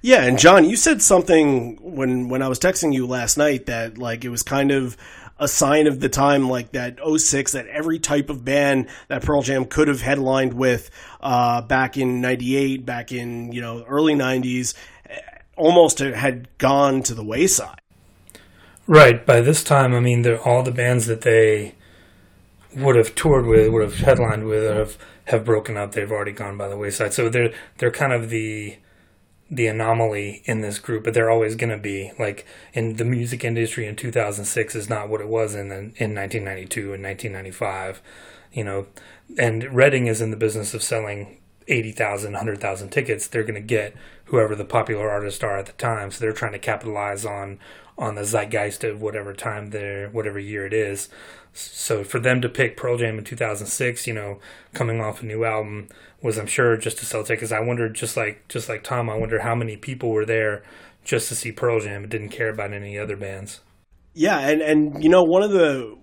Yeah, 0.03 0.25
and 0.25 0.39
John, 0.39 0.67
you 0.67 0.77
said 0.77 1.01
something 1.01 1.79
when 1.81 2.29
when 2.29 2.43
I 2.43 2.49
was 2.49 2.59
texting 2.59 2.93
you 2.93 3.07
last 3.07 3.39
night 3.39 3.67
that 3.67 3.97
like 3.97 4.27
it 4.27 4.29
was 4.29 4.43
kind 4.43 4.71
of 4.71 4.97
a 5.39 5.49
sign 5.49 5.87
of 5.87 6.01
the 6.01 6.11
time, 6.11 6.51
like 6.51 6.73
that 6.73 6.99
06, 7.03 7.53
that 7.53 7.67
every 7.69 7.99
type 7.99 8.29
of 8.29 8.45
band 8.45 8.89
that 9.09 9.23
Pearl 9.23 9.41
Jam 9.41 9.65
could 9.65 9.89
have 9.89 10.03
headlined 10.03 10.53
with 10.53 10.91
uh, 11.21 11.63
back 11.63 11.97
in 11.97 12.21
'98, 12.21 12.85
back 12.85 13.11
in 13.11 13.53
you 13.53 13.63
know 13.63 13.83
early 13.89 14.15
'90s, 14.15 14.75
eh, 15.09 15.19
almost 15.57 16.01
had 16.01 16.49
gone 16.59 17.03
to 17.05 17.15
the 17.15 17.25
wayside. 17.25 17.80
Right. 18.91 19.25
By 19.25 19.41
this 19.41 19.63
time, 19.63 19.95
I 19.95 20.01
mean, 20.01 20.27
all 20.45 20.65
the 20.65 20.73
bands 20.73 21.07
that 21.07 21.21
they 21.21 21.77
would 22.75 22.97
have 22.97 23.15
toured 23.15 23.47
with, 23.47 23.71
would 23.71 23.85
have 23.85 23.99
headlined 23.99 24.47
with, 24.47 24.65
have 24.65 24.99
have 25.27 25.45
broken 25.45 25.77
up. 25.77 25.93
They've 25.93 26.11
already 26.11 26.33
gone 26.33 26.57
by 26.57 26.67
the 26.67 26.77
wayside. 26.77 27.15
So 27.15 27.29
they're 27.29 27.53
they're 27.79 27.93
kind 27.93 28.13
of 28.13 28.31
the 28.31 28.79
the 29.49 29.69
anomaly 29.69 30.43
in 30.45 30.63
this 30.63 30.81
group, 30.81 31.05
but 31.05 31.15
they're 31.15 31.31
always 31.31 31.55
going 31.55 31.71
to 31.71 31.79
be 31.79 32.11
like 32.19 32.45
in 32.73 32.97
the 32.97 33.05
music 33.05 33.45
industry 33.45 33.87
in 33.87 33.95
2006 33.95 34.75
is 34.75 34.91
not 34.91 35.09
what 35.09 35.21
it 35.21 35.29
was 35.29 35.55
in 35.55 35.71
in 35.71 36.13
1992 36.17 36.93
and 36.93 37.05
1995, 37.05 38.03
you 38.53 38.65
know. 38.65 38.89
And 39.39 39.73
Reading 39.73 40.09
is 40.09 40.21
in 40.21 40.33
the 40.33 40.37
business 40.37 40.75
of 40.75 40.83
selling 40.83 41.39
80,000, 41.69 42.33
100,000 42.33 42.89
tickets. 42.89 43.29
They're 43.29 43.45
going 43.45 43.55
to 43.55 43.61
get 43.61 43.95
whoever 44.25 44.57
the 44.57 44.65
popular 44.65 45.09
artists 45.09 45.45
are 45.45 45.59
at 45.59 45.67
the 45.67 45.73
time. 45.73 46.11
So 46.11 46.19
they're 46.19 46.33
trying 46.33 46.53
to 46.53 46.59
capitalize 46.59 47.25
on 47.25 47.61
on 48.01 48.15
the 48.15 48.25
zeitgeist 48.25 48.83
of 48.83 49.03
whatever 49.03 49.35
time 49.35 49.71
they're 49.71 50.09
whatever 50.09 50.39
year 50.39 50.67
it 50.67 50.73
is. 50.73 51.11
So 51.53 52.03
for 52.03 52.19
them 52.19 52.41
to 52.41 52.49
pick 52.49 52.77
Pearl 52.77 52.97
Jam 52.97 53.19
in 53.19 53.25
2006, 53.25 54.07
you 54.07 54.15
know, 54.15 54.39
coming 54.73 55.01
off 55.01 55.23
a 55.23 55.27
new 55.27 55.45
album 55.45 55.89
was 56.23 56.39
I'm 56.39 56.47
sure 56.47 56.77
just 56.77 56.99
to 56.99 57.05
sell 57.05 57.23
tickets. 57.23 57.53
I 57.53 57.61
wonder 57.61 57.89
just 57.91 58.17
like 58.17 58.49
just 58.49 58.69
like 58.69 58.83
Tom, 58.83 59.11
I 59.11 59.19
wonder 59.19 59.41
how 59.41 59.55
many 59.55 59.77
people 59.77 60.11
were 60.11 60.25
there 60.25 60.63
just 61.05 61.29
to 61.29 61.35
see 61.35 61.53
Pearl 61.53 61.81
Jam 61.81 62.03
and 62.03 62.11
didn't 62.11 62.31
care 62.31 62.49
about 62.49 62.73
any 62.73 62.99
other 62.99 63.17
bands. 63.17 63.61
Yeah, 64.15 64.39
and 64.39 64.63
and 64.63 65.05
you 65.05 65.11
know 65.11 65.23
one 65.23 65.43
of 65.43 65.51
the 65.51 65.97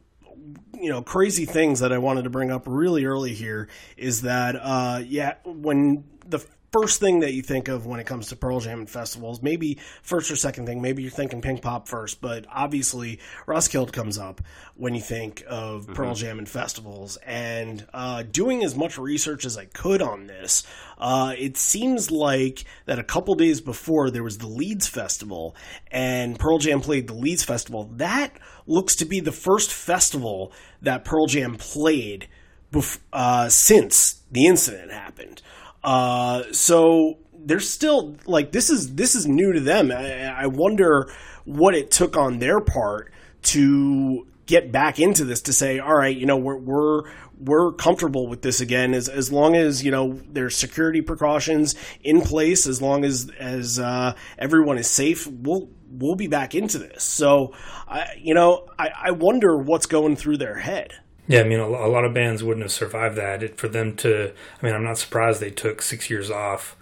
you 0.80 0.92
know 0.92 1.02
crazy 1.02 1.46
things 1.46 1.80
that 1.80 1.92
I 1.92 1.98
wanted 1.98 2.24
to 2.26 2.30
bring 2.30 2.52
up 2.52 2.64
really 2.68 3.06
early 3.06 3.34
here 3.34 3.70
is 3.98 4.22
that 4.22 4.56
uh 4.56 5.02
yeah 5.04 5.36
when 5.46 6.04
the 6.28 6.46
first 6.72 7.00
thing 7.00 7.22
that 7.22 7.34
you 7.34 7.42
think 7.42 7.68
of 7.68 7.86
when 7.86 8.00
it 8.00 8.06
comes 8.06 8.28
to 8.28 8.36
Pearl 8.36 8.60
Jam 8.60 8.80
and 8.80 8.90
festivals. 8.90 9.42
Maybe 9.42 9.80
first 10.02 10.30
or 10.30 10.36
second 10.36 10.66
thing. 10.66 10.82
Maybe 10.82 11.02
you're 11.02 11.12
thinking 11.12 11.42
Pinkpop 11.42 11.88
first, 11.88 12.22
but 12.22 12.46
obviously 12.52 13.20
Roskilde 13.46 13.94
comes 13.94 14.18
up 14.18 14.42
when 14.76 14.94
you 14.94 15.02
think 15.02 15.44
of 15.48 15.84
mm-hmm. 15.84 15.94
Pearl 15.94 16.14
Jam 16.14 16.40
and 16.40 16.50
festivals. 16.50 17.18
And 17.26 17.86
uh, 17.94 18.24
doing 18.24 18.64
as 18.64 18.76
much 18.76 18.98
research 18.98 19.46
as 19.46 19.58
I 19.58 19.66
could 19.66 20.02
on 20.02 20.28
this, 20.28 20.64
uh, 20.98 21.34
it 21.38 21.58
seems 21.58 22.12
like 22.12 22.66
that 22.86 23.00
a 23.00 23.04
couple 23.04 23.36
days 23.36 23.62
before 23.62 24.10
there 24.10 24.24
was 24.24 24.40
the 24.40 24.48
Leeds 24.48 24.88
Festival, 24.88 25.56
and 25.92 26.38
Pearl 26.38 26.58
Jam 26.58 26.82
played 26.82 27.08
the 27.08 27.14
Leeds 27.14 27.44
Festival. 27.44 27.90
That 27.96 28.34
looks 28.66 28.96
to 28.96 29.06
be 29.06 29.20
the 29.20 29.32
first 29.32 29.72
festival 29.72 30.52
that 30.82 31.06
Pearl 31.06 31.28
Jam 31.28 31.56
played. 31.56 32.28
Bef- 32.70 33.00
uh, 33.14 33.48
since 33.48 34.24
the 34.30 34.46
incident 34.46 34.92
happened. 34.92 35.42
Uh, 35.84 36.44
so 36.52 37.18
they're 37.34 37.60
still 37.60 38.18
like 38.26 38.52
this 38.52 38.70
is 38.70 38.96
this 38.96 39.16
is 39.16 39.28
new 39.28 39.54
to 39.54 39.60
them. 39.60 39.92
I, 39.92 40.44
I 40.44 40.48
wonder 40.48 41.10
what 41.46 41.76
it 41.76 41.92
took 41.92 42.18
on 42.18 42.40
their 42.40 42.60
part 42.60 43.12
to 43.44 44.28
get 44.46 44.72
back 44.72 45.00
into 45.00 45.24
this 45.24 45.42
to 45.42 45.54
say, 45.54 45.80
all 45.80 45.96
right, 45.96 46.16
you 46.16 46.26
know, 46.26 46.38
we're 46.38 46.58
we're 46.58 47.04
we're 47.40 47.72
comfortable 47.74 48.28
with 48.28 48.42
this 48.42 48.62
again 48.62 48.94
as 48.94 49.08
as 49.08 49.32
long 49.32 49.56
as 49.56 49.84
you 49.84 49.92
know 49.92 50.20
there's 50.30 50.56
security 50.56 51.02
precautions 51.02 51.76
in 52.02 52.22
place, 52.22 52.66
as 52.66 52.82
long 52.82 53.06
as 53.06 53.30
as 53.38 53.80
uh, 53.80 54.14
everyone 54.38 54.78
is 54.78 54.88
safe, 54.88 55.28
we'll 55.28 55.70
we'll 55.90 56.16
be 56.16 56.28
back 56.28 56.56
into 56.56 56.80
this. 56.80 57.04
So, 57.04 57.54
I 57.88 58.08
you 58.18 58.34
know, 58.34 58.68
I, 58.80 58.90
I 58.96 59.12
wonder 59.12 59.58
what's 59.58 59.86
going 59.86 60.16
through 60.16 60.38
their 60.38 60.56
head. 60.56 60.94
Yeah, 61.28 61.42
I 61.42 61.44
mean, 61.44 61.60
a, 61.60 61.68
lot 61.68 62.06
of 62.06 62.14
bands 62.14 62.42
wouldn't 62.42 62.64
have 62.64 62.72
survived 62.72 63.18
that. 63.18 63.44
It, 63.44 63.58
for 63.58 63.68
them 63.68 63.96
to, 63.98 64.32
I 64.62 64.66
mean, 64.66 64.74
I'm 64.74 64.84
not 64.84 64.98
surprised 64.98 65.42
they 65.42 65.52
took 65.52 65.82
six 65.82 66.10
years 66.10 66.32
off. 66.32 66.78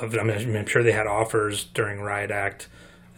Of, 0.00 0.16
I 0.16 0.22
mean, 0.22 0.56
I'm 0.56 0.66
sure 0.66 0.84
they 0.84 0.92
had 0.92 1.08
offers 1.08 1.64
during 1.64 2.00
Riot 2.00 2.30
Act 2.30 2.68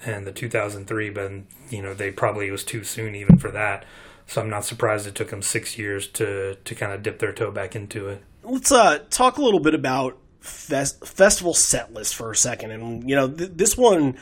and 0.04 0.26
the 0.26 0.32
2003, 0.32 1.10
but 1.10 1.30
you 1.68 1.82
know, 1.82 1.92
they 1.92 2.10
probably 2.10 2.48
it 2.48 2.52
was 2.52 2.64
too 2.64 2.84
soon 2.84 3.14
even 3.14 3.36
for 3.36 3.50
that. 3.50 3.84
So 4.26 4.40
I'm 4.40 4.48
not 4.48 4.64
surprised 4.64 5.06
it 5.06 5.14
took 5.14 5.28
them 5.28 5.42
six 5.42 5.76
years 5.76 6.08
to 6.08 6.54
to 6.54 6.74
kind 6.74 6.92
of 6.92 7.02
dip 7.02 7.18
their 7.18 7.32
toe 7.32 7.50
back 7.50 7.76
into 7.76 8.08
it. 8.08 8.22
Let's 8.42 8.72
uh, 8.72 9.00
talk 9.10 9.36
a 9.36 9.42
little 9.42 9.60
bit 9.60 9.74
about 9.74 10.16
fest- 10.40 11.06
festival 11.06 11.54
set 11.54 11.92
list 11.92 12.14
for 12.14 12.30
a 12.30 12.36
second, 12.36 12.70
and 12.70 13.08
you 13.08 13.14
know, 13.14 13.28
th- 13.28 13.50
this 13.54 13.76
one 13.76 14.16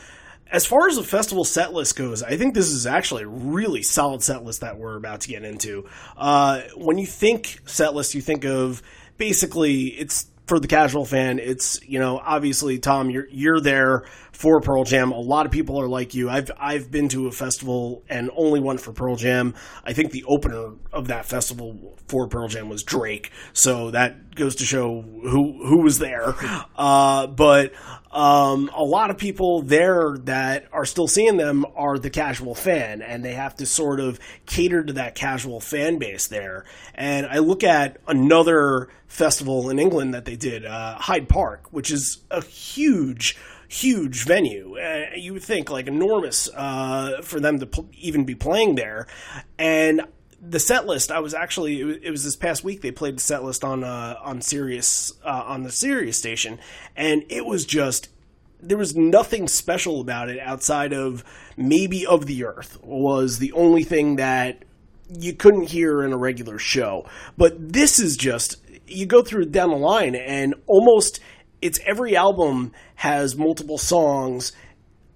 as 0.51 0.65
far 0.65 0.87
as 0.87 0.97
the 0.97 1.03
festival 1.03 1.45
set 1.45 1.73
list 1.73 1.95
goes, 1.95 2.21
I 2.21 2.35
think 2.35 2.53
this 2.53 2.69
is 2.69 2.85
actually 2.85 3.23
a 3.23 3.27
really 3.27 3.81
solid 3.81 4.21
set 4.21 4.43
list 4.43 4.61
that 4.61 4.77
we're 4.77 4.97
about 4.97 5.21
to 5.21 5.29
get 5.29 5.43
into. 5.43 5.85
Uh, 6.17 6.61
when 6.75 6.97
you 6.97 7.05
think 7.05 7.59
set 7.65 7.93
list, 7.93 8.13
you 8.13 8.21
think 8.21 8.43
of 8.43 8.83
basically 9.17 9.87
it's 9.87 10.27
for 10.47 10.59
the 10.59 10.67
casual 10.67 11.05
fan. 11.05 11.39
It's 11.39 11.81
you 11.87 11.99
know 11.99 12.19
obviously 12.21 12.77
Tom, 12.79 13.09
you're 13.09 13.27
you're 13.29 13.61
there 13.61 14.03
for 14.33 14.59
Pearl 14.59 14.83
Jam. 14.83 15.13
A 15.13 15.19
lot 15.19 15.45
of 15.45 15.51
people 15.53 15.79
are 15.79 15.87
like 15.87 16.13
you. 16.13 16.29
I've 16.29 16.51
I've 16.59 16.91
been 16.91 17.07
to 17.09 17.27
a 17.27 17.31
festival 17.31 18.03
and 18.09 18.29
only 18.35 18.59
one 18.59 18.77
for 18.77 18.91
Pearl 18.91 19.15
Jam. 19.15 19.53
I 19.85 19.93
think 19.93 20.11
the 20.11 20.25
opener 20.25 20.73
of 20.91 21.07
that 21.07 21.25
festival 21.25 21.97
for 22.07 22.27
Pearl 22.27 22.49
Jam 22.49 22.67
was 22.67 22.83
Drake, 22.83 23.31
so 23.53 23.91
that 23.91 24.35
goes 24.35 24.55
to 24.55 24.65
show 24.65 25.01
who 25.01 25.65
who 25.65 25.77
was 25.83 25.99
there. 25.99 26.35
Uh, 26.75 27.27
but 27.27 27.73
um, 28.11 28.69
a 28.75 28.83
lot 28.83 29.09
of 29.09 29.17
people 29.17 29.61
there 29.61 30.17
that 30.23 30.65
are 30.71 30.85
still 30.85 31.07
seeing 31.07 31.37
them 31.37 31.65
are 31.75 31.97
the 31.97 32.09
casual 32.09 32.55
fan, 32.55 33.01
and 33.01 33.23
they 33.23 33.33
have 33.33 33.55
to 33.57 33.65
sort 33.65 33.99
of 33.99 34.19
cater 34.45 34.83
to 34.83 34.93
that 34.93 35.15
casual 35.15 35.59
fan 35.59 35.97
base 35.97 36.27
there. 36.27 36.65
And 36.93 37.25
I 37.25 37.39
look 37.39 37.63
at 37.63 37.97
another 38.07 38.89
festival 39.07 39.69
in 39.69 39.79
England 39.79 40.13
that 40.13 40.25
they 40.25 40.35
did, 40.35 40.65
uh, 40.65 40.95
Hyde 40.95 41.29
Park, 41.29 41.67
which 41.71 41.91
is 41.91 42.19
a 42.29 42.43
huge 42.43 43.37
huge 43.71 44.25
venue. 44.25 44.77
Uh, 44.77 45.05
you 45.15 45.31
would 45.31 45.43
think 45.43 45.69
like 45.69 45.87
enormous 45.87 46.49
uh, 46.49 47.21
for 47.23 47.39
them 47.39 47.57
to 47.57 47.65
pl- 47.65 47.89
even 47.97 48.25
be 48.25 48.35
playing 48.35 48.75
there. 48.75 49.07
And 49.57 50.01
the 50.41 50.59
set 50.59 50.87
list, 50.87 51.11
I 51.11 51.19
was 51.19 51.33
actually 51.33 51.81
it 51.81 52.09
was, 52.09 52.23
this 52.23 52.35
past 52.35 52.63
week 52.63 52.81
they 52.81 52.91
played 52.91 53.17
the 53.17 53.21
set 53.21 53.43
list 53.43 53.63
on 53.63 53.83
uh, 53.83 54.17
on 54.21 54.41
Sirius 54.41 55.13
uh, 55.23 55.43
on 55.45 55.63
the 55.63 55.71
Sirius 55.71 56.17
station, 56.17 56.59
and 56.95 57.23
it 57.29 57.45
was 57.45 57.65
just 57.65 58.09
there 58.59 58.77
was 58.77 58.95
nothing 58.95 59.47
special 59.47 60.01
about 60.01 60.29
it 60.29 60.39
outside 60.39 60.93
of 60.93 61.23
maybe 61.57 62.05
of 62.05 62.25
the 62.25 62.45
Earth 62.45 62.79
was 62.83 63.39
the 63.39 63.51
only 63.53 63.83
thing 63.83 64.15
that 64.17 64.63
you 65.09 65.33
couldn't 65.33 65.69
hear 65.69 66.03
in 66.03 66.13
a 66.13 66.17
regular 66.17 66.57
show. 66.57 67.05
But 67.37 67.73
this 67.73 67.99
is 67.99 68.17
just 68.17 68.57
you 68.87 69.05
go 69.05 69.21
through 69.21 69.45
down 69.45 69.69
the 69.69 69.77
line 69.77 70.15
and 70.15 70.55
almost 70.67 71.19
it's 71.61 71.79
every 71.85 72.15
album 72.15 72.71
has 72.95 73.35
multiple 73.35 73.77
songs 73.77 74.51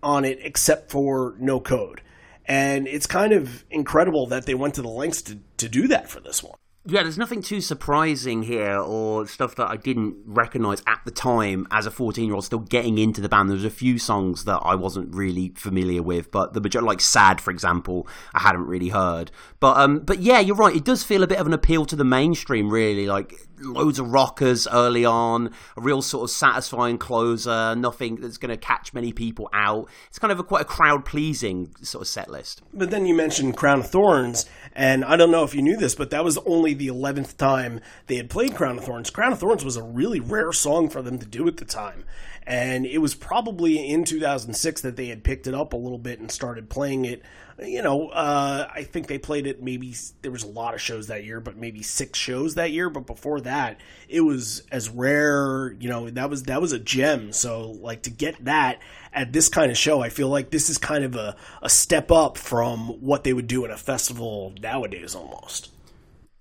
on 0.04 0.24
it 0.24 0.40
except 0.42 0.92
for 0.92 1.36
no 1.40 1.60
code 1.60 2.02
and 2.48 2.88
it's 2.88 3.08
kind 3.08 3.34
of 3.34 3.64
incredible 3.70 4.28
that 4.28 4.46
they 4.46 4.54
went 4.54 4.76
to 4.76 4.82
the 4.82 4.90
lengths 4.90 5.22
to, 5.24 5.40
to 5.58 5.70
do 5.70 5.88
that 5.88 6.10
for 6.10 6.20
this 6.20 6.44
one. 6.44 6.58
Yeah, 6.88 7.02
there's 7.02 7.18
nothing 7.18 7.42
too 7.42 7.62
surprising 7.62 8.44
here 8.44 8.78
or 8.78 9.26
stuff 9.26 9.56
that 9.56 9.68
I 9.68 9.76
didn't 9.76 10.18
recognize 10.24 10.84
at 10.86 11.02
the 11.04 11.10
time 11.10 11.68
as 11.72 11.88
a 11.88 11.92
14 11.92 12.26
year 12.26 12.36
old 12.36 12.46
still 12.46 12.60
getting 12.60 13.00
into 13.00 13.22
the 13.22 13.30
band. 13.30 13.50
There 13.50 13.56
was 13.56 13.66
a 13.66 13.72
few 13.72 13.98
songs 13.98 14.46
that 14.46 14.60
I 14.64 14.76
wasn't 14.76 15.16
really 15.16 15.52
familiar 15.56 16.04
with, 16.04 16.30
but 16.30 16.54
the 16.54 16.62
majority, 16.62 16.86
like 16.86 17.02
Sad, 17.02 17.42
for 17.42 17.50
example, 17.50 18.08
I 18.36 18.42
hadn't 18.42 18.68
really 18.68 18.90
heard. 18.90 19.32
But 19.60 19.78
um, 19.78 20.00
but 20.02 20.20
yeah, 20.20 20.40
you're 20.40 20.56
right. 20.56 20.76
It 20.76 20.86
does 20.86 21.04
feel 21.04 21.24
a 21.24 21.28
bit 21.28 21.40
of 21.40 21.48
an 21.48 21.54
appeal 21.54 21.86
to 21.86 21.96
the 21.96 22.04
mainstream, 22.04 22.70
really. 22.70 23.08
Like 23.08 23.34
loads 23.60 24.00
of 24.00 24.12
rockers 24.12 24.68
early 24.68 25.06
on, 25.06 25.52
a 25.78 25.82
real 25.82 26.02
sort 26.02 26.30
of 26.30 26.30
satisfying 26.30 26.98
closer, 26.98 27.76
nothing 27.76 28.18
that's 28.18 28.38
going 28.38 28.50
to 28.50 28.58
catch 28.58 28.94
many 28.94 29.12
people 29.12 29.50
out. 29.54 29.90
It's 30.08 30.20
kind 30.20 30.32
of 30.32 30.40
a 30.40 30.44
quite 30.44 30.62
a 30.62 30.66
crowd 30.66 31.06
pleasing 31.06 31.74
sort 31.82 32.04
of 32.04 32.08
set 32.08 32.30
list. 32.30 32.62
But 32.74 32.92
then 32.92 33.06
you 33.06 33.16
mentioned 33.16 33.58
Crown 33.58 33.80
of 33.80 33.90
Thorns, 33.90 34.46
and 34.76 35.06
I 35.06 35.16
don't 35.16 35.32
know 35.32 35.44
if 35.44 35.56
you 35.56 35.62
knew 35.62 35.78
this, 35.78 35.96
but 35.96 36.10
that 36.10 36.26
was 36.26 36.38
only 36.40 36.74
the 36.74 36.88
11th 36.88 37.38
time 37.38 37.80
they 38.08 38.18
had 38.18 38.30
played 38.30 38.56
Crown 38.56 38.78
of 38.78 38.84
Thorns. 38.84 39.10
Crown 39.10 39.32
of 39.32 39.40
Thorns 39.40 39.64
was 39.64 39.78
a 39.78 39.84
really 39.84 40.20
rare 40.20 40.52
song 40.52 40.90
for 40.90 41.02
them 41.02 41.18
to 41.20 41.26
do 41.26 41.48
at 41.48 41.58
the 41.58 41.66
time. 41.66 42.04
And 42.46 42.86
it 42.86 43.00
was 43.00 43.16
probably 43.16 43.90
in 43.90 44.04
2006 44.04 44.82
that 44.82 44.98
they 44.98 45.08
had 45.08 45.24
picked 45.24 45.48
it 45.48 45.56
up 45.56 45.74
a 45.74 45.78
little 45.78 45.98
bit 45.98 46.20
and 46.20 46.30
started 46.30 46.70
playing 46.70 47.06
it. 47.06 47.24
You 47.58 47.82
know, 47.82 48.10
uh, 48.10 48.70
I 48.72 48.84
think 48.84 49.08
they 49.08 49.18
played 49.18 49.48
it 49.48 49.64
maybe, 49.64 49.96
there 50.22 50.32
was 50.32 50.44
a 50.44 50.48
lot 50.48 50.74
of 50.74 50.82
shows 50.82 51.08
that 51.08 51.24
year, 51.24 51.40
but 51.40 51.56
maybe 51.56 51.82
six 51.82 52.20
shows 52.20 52.56
that 52.56 52.72
year. 52.72 52.90
But 52.90 53.08
before 53.08 53.40
that, 53.42 53.80
it 54.10 54.22
was 54.22 54.64
as 54.72 54.90
rare, 54.90 55.72
you 55.80 55.88
know, 55.88 56.10
that 56.10 56.30
was, 56.30 56.44
that 56.44 56.62
was 56.62 56.74
a 56.74 56.80
gem. 56.80 57.32
So, 57.32 57.72
like, 57.72 58.04
to 58.04 58.10
get 58.10 58.44
that 58.44 58.80
at 59.16 59.34
this 59.34 59.50
kind 59.50 59.72
of 59.72 59.78
show, 59.78 60.02
I 60.02 60.10
feel 60.10 60.28
like 60.28 60.52
this 60.52 60.70
is 60.70 60.78
kind 60.78 61.04
of 61.04 61.16
a, 61.16 61.36
a 61.62 61.70
step 61.70 62.12
up 62.12 62.38
from 62.38 62.90
what 63.02 63.24
they 63.24 63.34
would 63.34 63.48
do 63.48 63.66
in 63.66 63.72
a 63.72 63.78
festival 63.78 64.54
nowadays 64.62 65.16
almost. 65.16 65.72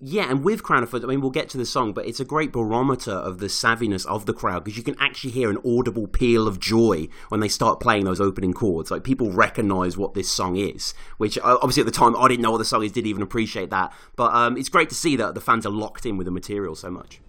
Yeah, 0.07 0.29
and 0.29 0.45
with 0.45 0.63
Crown 0.63 0.83
of 0.83 0.91
Thorns, 0.91 1.05
I 1.05 1.09
mean, 1.09 1.23
we'll 1.23 1.31
get 1.31 1.49
to 1.51 1.57
the 1.57 1.65
song, 1.65 1.95
but 1.95 2.05
it's 2.05 2.21
a 2.21 2.27
great 2.27 2.53
barometer 2.53 3.13
of 3.13 3.39
the 3.39 3.47
savviness 3.47 4.05
of 4.05 4.27
the 4.27 4.35
crowd 4.35 4.63
because 4.63 4.77
you 4.77 4.83
can 4.83 4.97
actually 4.99 5.31
hear 5.31 5.49
an 5.49 5.57
audible 5.65 6.07
peal 6.09 6.47
of 6.47 6.61
joy 6.61 7.09
when 7.31 7.41
they 7.41 7.49
start 7.49 7.81
playing 7.81 8.05
those 8.05 8.21
opening 8.21 8.53
chords. 8.53 8.91
Like 8.91 9.03
people 9.03 9.31
recognize 9.31 9.97
what 9.97 10.13
this 10.13 10.31
song 10.31 10.57
is, 10.57 10.93
which 11.17 11.39
uh, 11.39 11.57
obviously 11.63 11.83
at 11.83 11.87
the 11.87 11.93
time 11.93 12.17
I 12.17 12.29
didn't 12.29 12.43
know 12.43 12.51
what 12.51 12.59
the 12.59 12.67
song 12.67 12.85
is, 12.85 12.93
didn't 12.93 13.07
even 13.07 13.23
appreciate 13.23 13.71
that. 13.71 13.95
But 14.15 14.35
um, 14.35 14.59
it's 14.59 14.69
great 14.69 14.91
to 14.91 14.95
see 14.95 15.17
that 15.17 15.35
the 15.35 15.41
fans 15.41 15.65
are 15.65 15.71
locked 15.71 16.05
in 16.05 16.19
with 16.19 16.27
the 16.27 16.33
material 16.33 16.75
so 16.75 16.91
much. 16.91 17.21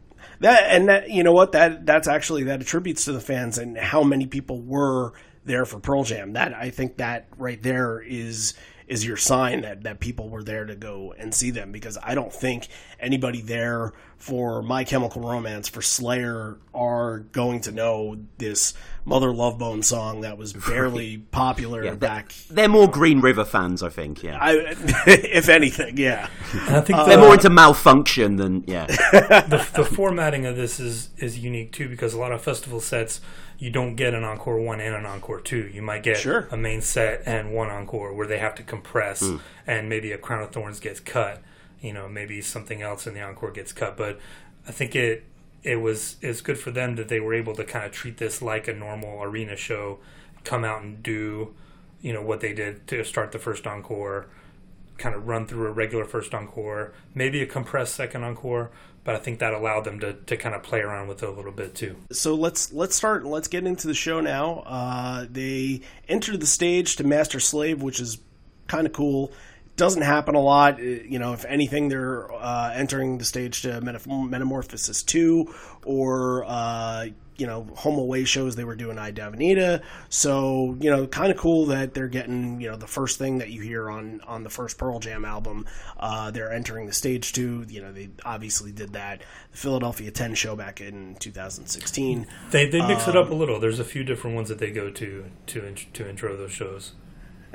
That 0.41 0.63
and 0.63 0.89
that 0.89 1.09
you 1.09 1.23
know 1.23 1.31
what 1.31 1.53
that 1.53 1.85
that's 1.85 2.09
actually 2.09 2.43
that 2.43 2.59
attributes 2.59 3.05
to 3.05 3.13
the 3.13 3.21
fans 3.21 3.57
and 3.57 3.77
how 3.77 4.03
many 4.03 4.25
people 4.25 4.61
were 4.61 5.13
there 5.45 5.65
for 5.65 5.79
Pearl 5.79 6.03
Jam. 6.03 6.33
That 6.33 6.53
I 6.53 6.69
think 6.69 6.97
that 6.97 7.27
right 7.37 7.61
there 7.61 8.01
is 8.01 8.53
is 8.87 9.05
your 9.05 9.17
sign 9.17 9.61
that, 9.61 9.83
that 9.83 9.99
people 9.99 10.29
were 10.29 10.43
there 10.43 10.65
to 10.65 10.75
go 10.75 11.13
and 11.17 11.33
see 11.33 11.49
them 11.49 11.71
because 11.71 11.97
I 12.03 12.13
don't 12.13 12.31
think 12.31 12.67
anybody 12.99 13.41
there 13.41 13.93
for 14.17 14.61
My 14.61 14.83
Chemical 14.83 15.21
Romance 15.21 15.67
for 15.67 15.81
Slayer 15.81 16.57
are 16.73 17.19
going 17.19 17.61
to 17.61 17.71
know 17.71 18.17
this 18.37 18.73
Mother 19.05 19.31
Love 19.31 19.59
Bone 19.59 19.83
song 19.83 20.21
that 20.21 20.37
was 20.37 20.53
barely 20.53 21.17
popular 21.17 21.83
Yeah, 21.83 21.95
back. 21.95 22.33
They're 22.49 22.67
more 22.67 22.89
Green 22.89 23.21
River 23.21 23.45
fans, 23.45 23.83
I 23.83 23.89
think. 23.89 24.23
Yeah, 24.23 24.37
I, 24.41 24.53
if 25.07 25.47
anything, 25.47 25.97
yeah. 25.97 26.27
I 26.53 26.81
think 26.81 26.99
uh, 26.99 27.05
they're 27.05 27.19
more 27.19 27.33
into 27.33 27.49
Malfunkshun 27.49 28.37
than 28.37 28.63
yeah. 28.65 28.87
the, 29.47 29.67
the 29.75 29.85
formatting 29.85 30.45
of 30.45 30.55
this 30.55 30.79
is 30.79 31.09
is 31.17 31.37
unique 31.37 31.71
too 31.71 31.87
because 31.87 32.13
a 32.13 32.19
lot 32.19 32.31
of 32.31 32.41
festival 32.41 32.79
sets 32.79 33.21
you 33.57 33.69
don't 33.69 33.95
get 33.95 34.13
an 34.13 34.23
encore 34.23 34.59
one 34.59 34.81
and 34.81 34.95
an 34.95 35.05
encore 35.05 35.39
two. 35.39 35.69
You 35.73 35.81
might 35.81 36.03
get 36.03 36.17
Sure. 36.17 36.47
a 36.51 36.57
main 36.57 36.81
set 36.81 37.21
and 37.25 37.53
one 37.53 37.69
encore 37.69 38.13
where 38.13 38.27
they 38.27 38.39
have 38.39 38.55
to 38.55 38.63
compress, 38.63 39.21
mm. 39.21 39.39
and 39.65 39.87
maybe 39.87 40.11
a 40.11 40.17
crown 40.17 40.41
of 40.41 40.51
thorns 40.51 40.79
gets 40.79 40.99
cut. 40.99 41.41
You 41.85 41.93
know, 41.93 42.09
maybe 42.09 42.41
something 42.41 42.81
else 42.81 43.07
in 43.07 43.13
the 43.13 43.21
encore 43.21 43.51
gets 43.51 43.71
cut. 43.71 43.95
But 43.97 44.19
I 44.67 44.71
think 44.71 44.95
it 44.95 45.23
it 45.63 45.77
was 45.77 46.17
it's 46.21 46.41
good 46.41 46.59
for 46.59 46.71
them 46.71 46.95
that 46.95 47.07
they 47.07 47.19
were 47.19 47.33
able 47.33 47.55
to 47.55 47.63
kind 47.63 47.85
of 47.85 47.91
treat 47.91 48.17
this 48.17 48.41
like 48.41 48.67
a 48.67 48.73
normal 48.73 49.21
arena 49.21 49.55
show, 49.55 49.99
come 50.43 50.63
out 50.63 50.81
and 50.81 51.01
do 51.01 51.53
you 52.01 52.13
know 52.13 52.21
what 52.21 52.39
they 52.41 52.53
did 52.53 52.87
to 52.87 53.03
start 53.03 53.31
the 53.31 53.39
first 53.39 53.65
encore 53.65 54.27
kind 54.97 55.15
of 55.15 55.27
run 55.27 55.45
through 55.45 55.67
a 55.67 55.71
regular 55.71 56.05
first 56.05 56.33
encore, 56.33 56.93
maybe 57.13 57.41
a 57.41 57.45
compressed 57.45 57.95
second 57.95 58.23
encore, 58.23 58.71
but 59.03 59.15
I 59.15 59.19
think 59.19 59.39
that 59.39 59.53
allowed 59.53 59.83
them 59.83 59.99
to, 59.99 60.13
to 60.13 60.37
kind 60.37 60.55
of 60.55 60.63
play 60.63 60.79
around 60.79 61.07
with 61.07 61.21
it 61.21 61.29
a 61.29 61.31
little 61.31 61.51
bit 61.51 61.75
too. 61.75 61.95
so 62.11 62.33
let's 62.33 62.73
let's 62.73 62.95
start 62.95 63.25
let's 63.25 63.47
get 63.47 63.65
into 63.65 63.87
the 63.87 63.93
show 63.93 64.19
now 64.19 64.63
uh, 64.65 65.25
they 65.29 65.81
entered 66.07 66.39
the 66.39 66.47
stage 66.47 66.95
to 66.97 67.03
master 67.03 67.39
slave 67.39 67.81
which 67.81 67.99
is 67.99 68.19
kind 68.67 68.87
of 68.87 68.93
cool 68.93 69.31
doesn't 69.77 70.03
happen 70.03 70.35
a 70.35 70.39
lot 70.41 70.79
Uh, 70.79 70.83
you 70.83 71.19
know 71.19 71.33
if 71.33 71.45
anything 71.45 71.89
they're 71.89 72.31
uh, 72.33 72.71
entering 72.73 73.17
the 73.17 73.25
stage 73.25 73.61
to 73.63 73.81
Metamorph- 73.81 74.29
metamorphosis 74.29 75.03
2 75.03 75.53
or 75.85 76.45
uh, 76.47 77.05
you 77.37 77.45
know 77.45 77.67
home 77.75 77.99
away 77.99 78.23
shows 78.23 78.55
they 78.55 78.63
were 78.63 78.77
doing 78.77 78.97
i 78.97 79.11
Davenita. 79.11 79.81
so 80.07 80.77
you 80.79 80.89
know 80.89 81.05
kind 81.07 81.31
of 81.31 81.37
cool 81.37 81.65
that 81.65 81.93
they're 81.93 82.07
getting 82.07 82.61
you 82.61 82.69
know 82.71 82.77
the 82.77 82.87
first 82.87 83.17
thing 83.19 83.39
that 83.39 83.49
you 83.49 83.59
hear 83.61 83.89
on 83.89 84.21
on 84.25 84.43
the 84.43 84.49
first 84.49 84.77
pearl 84.77 84.99
jam 84.99 85.25
album 85.25 85.65
uh, 85.99 86.31
they're 86.31 86.53
entering 86.53 86.85
the 86.87 86.93
stage 86.93 87.33
to 87.33 87.65
you 87.67 87.81
know 87.81 87.91
they 87.91 88.09
obviously 88.23 88.71
did 88.71 88.93
that 88.93 89.21
the 89.51 89.57
philadelphia 89.57 90.09
10 90.11 90.33
show 90.35 90.55
back 90.55 90.79
in 90.79 91.15
2016 91.15 92.25
They 92.51 92.69
they 92.69 92.81
mix 92.87 93.07
it 93.09 93.15
up 93.17 93.29
a 93.29 93.33
little. 93.33 93.59
There's 93.59 93.79
a 93.79 93.83
few 93.83 94.03
different 94.05 94.35
ones 94.35 94.47
that 94.49 94.59
they 94.59 94.71
go 94.71 94.89
to 94.91 95.25
to 95.47 95.73
to 95.93 96.09
intro 96.09 96.37
those 96.37 96.51
shows. 96.53 96.93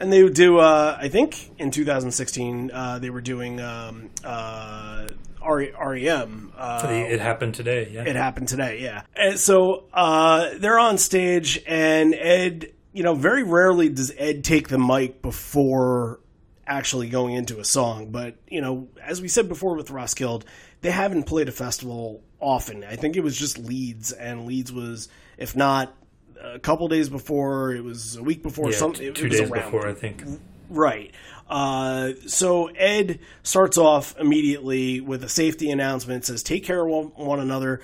And 0.00 0.12
they 0.12 0.22
would 0.22 0.34
do 0.34 0.58
uh, 0.58 0.96
i 1.00 1.08
think 1.08 1.50
in 1.58 1.70
2016 1.70 2.70
uh, 2.72 2.98
they 2.98 3.10
were 3.10 3.20
doing 3.20 3.60
um, 3.60 4.10
uh, 4.24 5.06
R- 5.42 5.68
rem 5.78 6.52
uh, 6.56 6.86
The- 6.86 7.14
it 7.14 7.20
happened 7.20 7.54
today. 7.54 7.88
Yeah. 7.92 8.04
it 8.04 8.16
happened 8.16 8.48
today 8.48 8.80
yeah 8.82 9.02
and 9.14 9.38
so 9.38 9.84
uh, 9.92 10.50
they're 10.58 10.78
on 10.78 10.98
stage 10.98 11.62
and 11.66 12.14
ed 12.14 12.72
you 12.92 13.02
know 13.02 13.14
very 13.14 13.42
rarely 13.44 13.88
does 13.88 14.12
ed 14.18 14.42
take 14.44 14.68
the 14.68 14.78
mic 14.78 15.22
before 15.22 16.20
actually 16.66 17.08
going 17.08 17.34
into 17.34 17.58
a 17.58 17.64
song 17.64 18.10
but 18.10 18.36
you 18.48 18.60
know 18.60 18.88
as 19.02 19.20
we 19.20 19.28
said 19.28 19.48
before 19.48 19.74
with 19.74 19.90
Ross 19.90 20.12
roskilde 20.14 20.44
they 20.82 20.90
haven't 20.90 21.24
played 21.24 21.48
a 21.48 21.52
festival 21.52 22.22
often 22.40 22.84
i 22.84 22.96
think 22.96 23.16
it 23.16 23.22
was 23.22 23.36
just 23.36 23.58
leeds 23.58 24.12
and 24.12 24.46
leeds 24.46 24.72
was 24.72 25.08
if 25.36 25.56
not 25.56 25.92
a 26.42 26.58
couple 26.58 26.88
days 26.88 27.08
before 27.08 27.72
it 27.72 27.84
was 27.84 28.16
a 28.16 28.22
week 28.22 28.42
before 28.42 28.70
yeah, 28.70 28.76
something 28.76 29.06
it, 29.06 29.14
two 29.14 29.26
it 29.26 29.30
was 29.30 29.40
days 29.40 29.50
around 29.50 29.64
before, 29.64 29.88
I 29.88 29.94
think. 29.94 30.24
Right. 30.68 31.12
Uh, 31.48 32.12
so 32.26 32.66
Ed 32.68 33.18
starts 33.42 33.76
off 33.76 34.14
immediately 34.18 35.00
with 35.00 35.24
a 35.24 35.28
safety 35.28 35.70
announcement. 35.70 36.24
Says, 36.24 36.42
"Take 36.42 36.64
care 36.64 36.80
of 36.80 36.88
one, 36.88 37.06
one 37.16 37.40
another." 37.40 37.80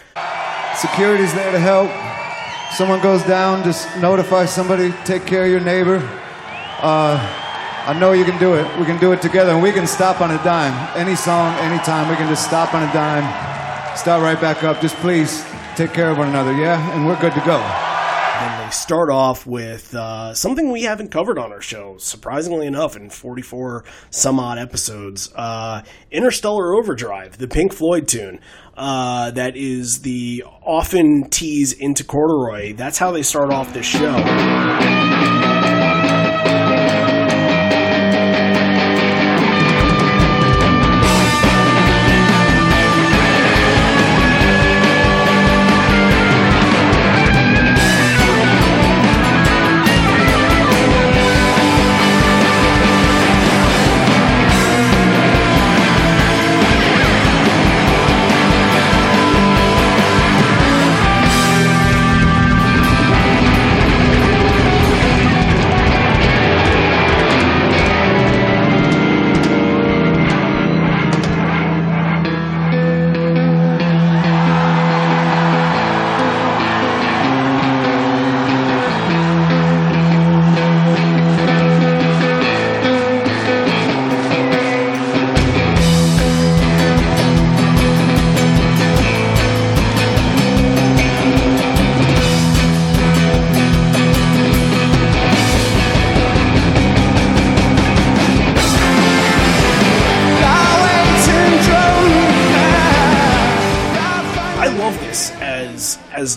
Security's 0.76 1.34
there 1.34 1.50
to 1.52 1.58
help. 1.58 1.90
Someone 2.74 3.00
goes 3.00 3.22
down, 3.24 3.64
just 3.64 3.88
notify 3.98 4.44
somebody. 4.44 4.92
Take 5.04 5.26
care 5.26 5.44
of 5.44 5.50
your 5.50 5.60
neighbor. 5.60 5.96
Uh, 6.80 7.18
I 7.86 7.96
know 7.98 8.12
you 8.12 8.24
can 8.24 8.38
do 8.38 8.54
it. 8.54 8.78
We 8.78 8.84
can 8.84 8.98
do 8.98 9.12
it 9.12 9.22
together, 9.22 9.52
and 9.52 9.62
we 9.62 9.72
can 9.72 9.86
stop 9.86 10.20
on 10.20 10.30
a 10.30 10.42
dime. 10.44 10.74
Any 10.96 11.16
song, 11.16 11.54
anytime, 11.58 12.08
we 12.08 12.16
can 12.16 12.28
just 12.28 12.44
stop 12.44 12.74
on 12.74 12.82
a 12.82 12.92
dime, 12.92 13.96
start 13.96 14.22
right 14.22 14.40
back 14.40 14.62
up. 14.64 14.80
Just 14.80 14.96
please 14.96 15.44
take 15.76 15.92
care 15.92 16.10
of 16.10 16.18
one 16.18 16.28
another, 16.28 16.52
yeah? 16.52 16.92
And 16.92 17.06
we're 17.06 17.20
good 17.20 17.32
to 17.34 17.40
go. 17.40 17.95
They 18.66 18.72
start 18.72 19.10
off 19.10 19.46
with 19.46 19.94
uh, 19.94 20.34
something 20.34 20.72
we 20.72 20.82
haven't 20.82 21.12
covered 21.12 21.38
on 21.38 21.52
our 21.52 21.60
show, 21.60 21.98
surprisingly 21.98 22.66
enough, 22.66 22.96
in 22.96 23.10
44 23.10 23.84
some 24.10 24.40
odd 24.40 24.58
episodes. 24.58 25.32
Uh, 25.36 25.82
Interstellar 26.10 26.74
Overdrive, 26.74 27.38
the 27.38 27.46
Pink 27.46 27.72
Floyd 27.72 28.08
tune. 28.08 28.40
Uh, 28.76 29.30
that 29.30 29.56
is 29.56 30.00
the 30.00 30.42
often 30.64 31.30
tease 31.30 31.74
into 31.74 32.02
corduroy. 32.02 32.74
That's 32.74 32.98
how 32.98 33.12
they 33.12 33.22
start 33.22 33.52
off 33.52 33.72
this 33.72 33.86
show. 33.86 34.16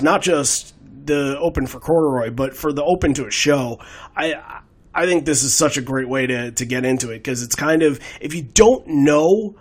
Not 0.10 0.24
just 0.24 0.74
the 1.06 1.38
open 1.39 1.67
for 1.67 1.80
corduroy, 1.80 2.32
but 2.32 2.56
for 2.56 2.74
the 2.74 2.84
open 2.84 3.13
to 3.13 3.28
a 3.28 3.32
show. 3.32 3.80
I 4.17 4.62
I 4.93 5.06
think 5.06 5.26
this 5.26 5.43
is 5.43 5.54
such 5.54 5.78
a 5.78 5.82
great 5.82 6.10
way 6.10 6.26
to 6.26 6.52
to 6.52 6.65
get 6.65 6.84
into 6.84 7.12
it 7.12 7.19
because 7.19 7.43
it's 7.43 7.56
kind 7.56 7.84
of 7.84 8.00
if 8.19 8.34
you 8.34 8.41
don't 8.41 8.88
know 8.88 9.56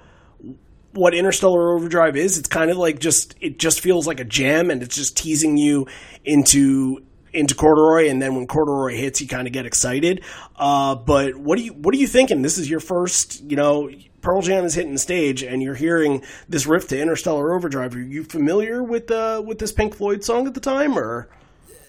what 0.93 1.13
Interstellar 1.13 1.75
Overdrive 1.75 2.17
is, 2.17 2.39
it's 2.39 2.49
kind 2.49 2.71
of 2.71 2.79
like 2.79 2.99
just 2.99 3.35
it 3.43 3.59
just 3.59 3.81
feels 3.81 4.07
like 4.07 4.21
a 4.21 4.25
jam 4.25 4.71
and 4.71 4.83
it's 4.83 4.97
just 4.97 5.19
teasing 5.19 5.59
you 5.59 5.87
into 6.25 7.05
into 7.35 7.55
corduroy 7.55 8.09
and 8.09 8.23
then 8.23 8.35
when 8.35 8.47
corduroy 8.47 8.97
hits 8.97 9.21
you 9.21 9.29
kind 9.29 9.47
of 9.47 9.53
get 9.53 9.67
excited 9.67 10.25
uh, 10.57 10.95
but 10.95 11.37
what 11.37 11.59
do 11.59 11.63
you 11.63 11.75
what 11.75 11.95
are 11.95 11.99
you 11.99 12.07
thinking 12.07 12.41
this 12.41 12.57
is 12.57 12.71
your 12.71 12.81
first 12.81 13.43
you 13.43 13.55
know 13.55 13.91
pearl 14.21 14.43
jam 14.43 14.65
is 14.65 14.75
hitting 14.75 14.93
the 14.93 14.99
stage 14.99 15.43
and 15.43 15.63
you're 15.63 15.75
hearing 15.75 16.23
this 16.49 16.67
riff 16.67 16.89
to 16.89 17.01
interstellar 17.01 17.55
overdrive. 17.55 17.95
Are 17.95 18.01
you 18.01 18.25
familiar 18.25 18.83
with 18.83 19.11
uh, 19.11 19.43
with 19.45 19.59
this 19.59 19.73
pink 19.73 19.95
floyd 19.95 20.25
song 20.25 20.47
at 20.47 20.55
the 20.55 20.61
time 20.61 20.99
or 20.99 21.29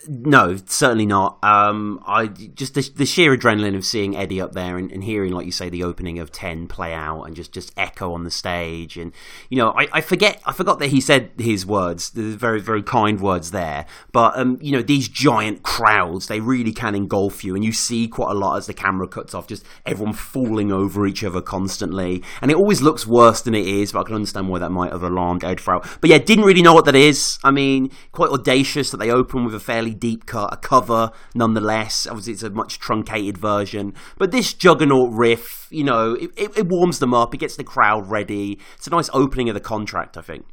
no, 0.07 0.55
certainly 0.65 1.05
not. 1.05 1.37
Um, 1.43 2.01
I 2.05 2.27
just 2.27 2.73
the, 2.73 2.89
the, 2.95 3.05
sheer 3.05 3.35
adrenaline 3.35 3.75
of 3.75 3.85
seeing 3.85 4.15
Eddie 4.15 4.39
up 4.39 4.53
there 4.53 4.77
and, 4.77 4.91
and, 4.91 5.03
hearing, 5.03 5.33
like 5.33 5.45
you 5.45 5.51
say, 5.51 5.69
the 5.69 5.83
opening 5.83 6.19
of 6.19 6.31
Ten 6.31 6.67
play 6.67 6.93
out 6.93 7.23
and 7.23 7.35
just, 7.35 7.51
just 7.51 7.73
echo 7.75 8.13
on 8.13 8.23
the 8.23 8.31
stage, 8.31 8.97
and 8.97 9.11
you 9.49 9.57
know, 9.57 9.71
I, 9.71 9.87
I 9.93 10.01
forget, 10.01 10.41
I 10.45 10.53
forgot 10.53 10.79
that 10.79 10.87
he 10.87 11.01
said 11.01 11.31
his 11.37 11.65
words, 11.65 12.11
the 12.11 12.35
very 12.35 12.61
very 12.61 12.81
kind 12.81 13.19
words 13.19 13.51
there. 13.51 13.85
But 14.11 14.37
um, 14.37 14.57
you 14.61 14.71
know, 14.71 14.81
these 14.81 15.09
giant 15.09 15.63
crowds, 15.63 16.27
they 16.27 16.39
really 16.39 16.71
can 16.71 16.95
engulf 16.95 17.43
you, 17.43 17.55
and 17.55 17.63
you 17.63 17.73
see 17.73 18.07
quite 18.07 18.31
a 18.31 18.35
lot 18.35 18.57
as 18.57 18.67
the 18.67 18.73
camera 18.73 19.07
cuts 19.07 19.33
off, 19.33 19.47
just 19.47 19.65
everyone 19.85 20.13
falling 20.13 20.71
over 20.71 21.05
each 21.05 21.23
other 21.23 21.41
constantly, 21.41 22.23
and 22.41 22.51
it 22.51 22.57
always 22.57 22.81
looks 22.81 23.05
worse 23.05 23.41
than 23.41 23.55
it 23.55 23.67
is. 23.67 23.91
But 23.91 24.01
I 24.01 24.03
can 24.03 24.15
understand 24.15 24.49
why 24.49 24.59
that 24.59 24.71
might 24.71 24.91
have 24.91 25.03
alarmed 25.03 25.43
Ed 25.43 25.59
Farrell. 25.59 25.83
But 25.99 26.09
yeah, 26.09 26.19
didn't 26.19 26.45
really 26.45 26.61
know 26.61 26.73
what 26.73 26.85
that 26.85 26.95
is. 26.95 27.37
I 27.43 27.51
mean, 27.51 27.91
quite 28.11 28.29
audacious 28.29 28.91
that 28.91 28.97
they 28.97 29.11
open 29.11 29.45
with 29.45 29.53
a 29.53 29.59
fairly 29.59 29.88
deep 29.93 30.25
cut, 30.25 30.53
a 30.53 30.57
cover 30.57 31.11
nonetheless. 31.35 32.07
Obviously, 32.07 32.33
it's 32.33 32.43
a 32.43 32.49
much 32.49 32.79
truncated 32.79 33.37
version, 33.37 33.93
but 34.17 34.31
this 34.31 34.53
juggernaut 34.53 35.11
riff, 35.11 35.67
you 35.69 35.83
know, 35.83 36.13
it, 36.13 36.31
it, 36.37 36.57
it 36.57 36.67
warms 36.67 36.99
them 36.99 37.13
up. 37.13 37.33
It 37.33 37.37
gets 37.37 37.55
the 37.55 37.63
crowd 37.63 38.09
ready. 38.09 38.59
It's 38.75 38.87
a 38.87 38.91
nice 38.91 39.09
opening 39.13 39.49
of 39.49 39.53
the 39.55 39.61
contract, 39.61 40.17
I 40.17 40.21
think. 40.21 40.45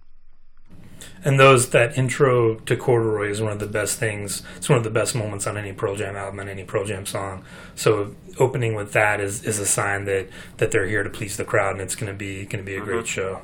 And 1.25 1.41
those 1.41 1.71
that 1.71 1.99
intro 1.99 2.55
to 2.55 2.77
Corduroy 2.77 3.31
is 3.31 3.41
one 3.41 3.51
of 3.51 3.59
the 3.59 3.67
best 3.67 3.99
things. 3.99 4.43
It's 4.57 4.69
one 4.69 4.79
of 4.79 4.85
the 4.85 4.91
best 4.91 5.15
moments 5.15 5.47
on 5.47 5.57
any 5.57 5.73
Pearl 5.73 5.97
Jam 5.97 6.15
album 6.15 6.39
and 6.39 6.49
any 6.49 6.63
Pearl 6.63 6.85
Jam 6.85 7.05
song. 7.05 7.45
So 7.75 8.15
opening 8.39 8.75
with 8.75 8.93
that 8.93 9.21
is, 9.21 9.43
is 9.45 9.59
a 9.59 9.67
sign 9.67 10.05
that, 10.05 10.29
that 10.59 10.71
they're 10.71 10.87
here 10.87 11.03
to 11.03 11.11
please 11.11 11.37
the 11.37 11.45
crowd, 11.45 11.73
and 11.73 11.81
it's 11.81 11.97
going 11.97 12.13
to 12.13 12.17
be 12.17 12.45
going 12.47 12.65
to 12.65 12.71
be 12.71 12.77
a 12.77 12.81
great 12.81 12.99
mm-hmm. 12.99 13.07
show. 13.07 13.43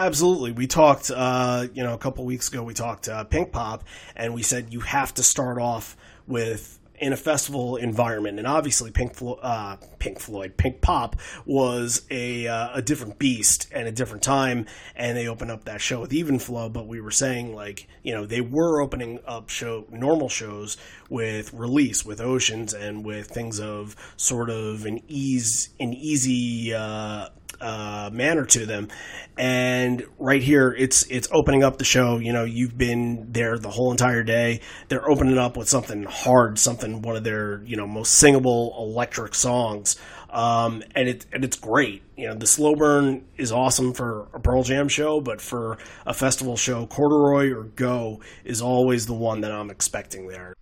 Absolutely. 0.00 0.52
We 0.52 0.66
talked, 0.66 1.10
uh, 1.14 1.66
you 1.74 1.82
know, 1.82 1.92
a 1.92 1.98
couple 1.98 2.24
weeks 2.24 2.48
ago, 2.48 2.62
we 2.62 2.72
talked 2.72 3.06
uh, 3.06 3.26
Pinkpop, 3.26 3.82
and 4.16 4.32
we 4.32 4.42
said 4.42 4.72
you 4.72 4.80
have 4.80 5.12
to 5.12 5.22
start 5.22 5.58
off 5.58 5.94
with 6.26 6.78
in 7.00 7.12
a 7.12 7.16
festival 7.18 7.76
environment, 7.76 8.38
and 8.38 8.46
obviously 8.46 8.90
Pink, 8.90 9.14
Flo- 9.14 9.38
uh, 9.42 9.76
Pink 9.98 10.18
Floyd, 10.18 10.56
Pinkpop 10.56 11.18
was 11.44 12.06
a 12.10 12.46
uh, 12.46 12.70
a 12.74 12.82
different 12.82 13.18
beast 13.18 13.68
and 13.72 13.88
a 13.88 13.92
different 13.92 14.22
time, 14.22 14.64
and 14.96 15.18
they 15.18 15.26
opened 15.26 15.50
up 15.50 15.64
that 15.64 15.82
show 15.82 16.00
with 16.00 16.14
Even 16.14 16.38
Flow. 16.38 16.70
But 16.70 16.86
we 16.86 17.02
were 17.02 17.10
saying 17.10 17.54
like 17.54 17.86
you 18.02 18.14
know 18.14 18.24
they 18.24 18.40
were 18.40 18.80
opening 18.80 19.20
up 19.26 19.50
show 19.50 19.86
normal 19.90 20.30
shows 20.30 20.78
with 21.10 21.52
release 21.52 22.06
with 22.06 22.22
Oceans 22.22 22.72
and 22.72 23.04
with 23.04 23.28
things 23.28 23.60
of 23.60 23.96
sort 24.16 24.48
of 24.48 24.86
an 24.86 25.00
ease 25.08 25.70
an 25.78 25.92
easy 25.92 26.72
uh, 26.72 27.28
uh, 27.60 28.10
manner 28.12 28.44
to 28.46 28.66
them. 28.66 28.88
And 29.36 30.04
right 30.18 30.42
here, 30.42 30.74
it's 30.76 31.04
it's 31.04 31.28
opening 31.32 31.62
up 31.62 31.78
the 31.78 31.84
show. 31.84 32.18
You 32.18 32.32
know, 32.32 32.44
you've 32.44 32.76
been 32.76 33.32
there 33.32 33.58
the 33.58 33.70
whole 33.70 33.90
entire 33.90 34.22
day. 34.22 34.60
They're 34.88 35.08
opening 35.08 35.38
up 35.38 35.56
with 35.56 35.68
something 35.68 36.04
hard, 36.04 36.58
something 36.58 37.02
one 37.02 37.16
of 37.16 37.24
their 37.24 37.62
you 37.64 37.76
know 37.76 37.86
most 37.86 38.14
singable 38.14 38.74
electric 38.78 39.34
songs. 39.34 39.96
Um, 40.28 40.84
and 40.94 41.08
it 41.08 41.26
and 41.32 41.44
it's 41.44 41.56
great. 41.56 42.02
You 42.16 42.28
know, 42.28 42.34
the 42.34 42.46
slow 42.46 42.74
burn 42.74 43.24
is 43.36 43.50
awesome 43.50 43.94
for 43.94 44.28
a 44.34 44.40
Pearl 44.40 44.62
Jam 44.62 44.88
show, 44.88 45.20
but 45.20 45.40
for 45.40 45.78
a 46.06 46.12
festival 46.12 46.56
show, 46.56 46.86
Corduroy 46.86 47.50
or 47.50 47.64
Go 47.64 48.20
is 48.44 48.60
always 48.60 49.06
the 49.06 49.14
one 49.14 49.40
that 49.40 49.52
I'm 49.52 49.70
expecting 49.70 50.28
there 50.28 50.54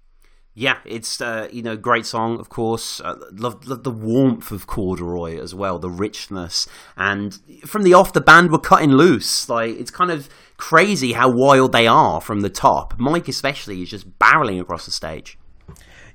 yeah, 0.59 0.79
it's 0.85 1.21
uh, 1.21 1.49
you 1.53 1.62
know 1.62 1.77
great 1.77 2.05
song, 2.05 2.40
of 2.40 2.49
course. 2.49 3.01
Uh, 3.01 3.14
love, 3.31 3.68
love 3.68 3.85
the 3.85 3.92
warmth 3.92 4.51
of 4.51 4.66
Corduroy 4.66 5.38
as 5.40 5.55
well, 5.55 5.79
the 5.79 5.88
richness, 5.88 6.66
and 6.97 7.38
from 7.64 7.85
the 7.85 7.94
off, 7.94 8.12
the 8.12 8.21
band 8.21 8.51
were 8.51 8.59
cutting 8.59 8.90
loose. 8.90 9.49
Like 9.49 9.79
it's 9.79 9.92
kind 9.92 10.11
of 10.11 10.29
crazy 10.57 11.12
how 11.12 11.31
wild 11.31 11.71
they 11.71 11.87
are 11.87 12.21
from 12.21 12.40
the 12.40 12.51
top. 12.51 12.99
Mike 12.99 13.29
especially 13.29 13.83
is 13.83 13.90
just 13.90 14.18
barreling 14.18 14.61
across 14.61 14.85
the 14.85 14.90
stage. 14.90 15.38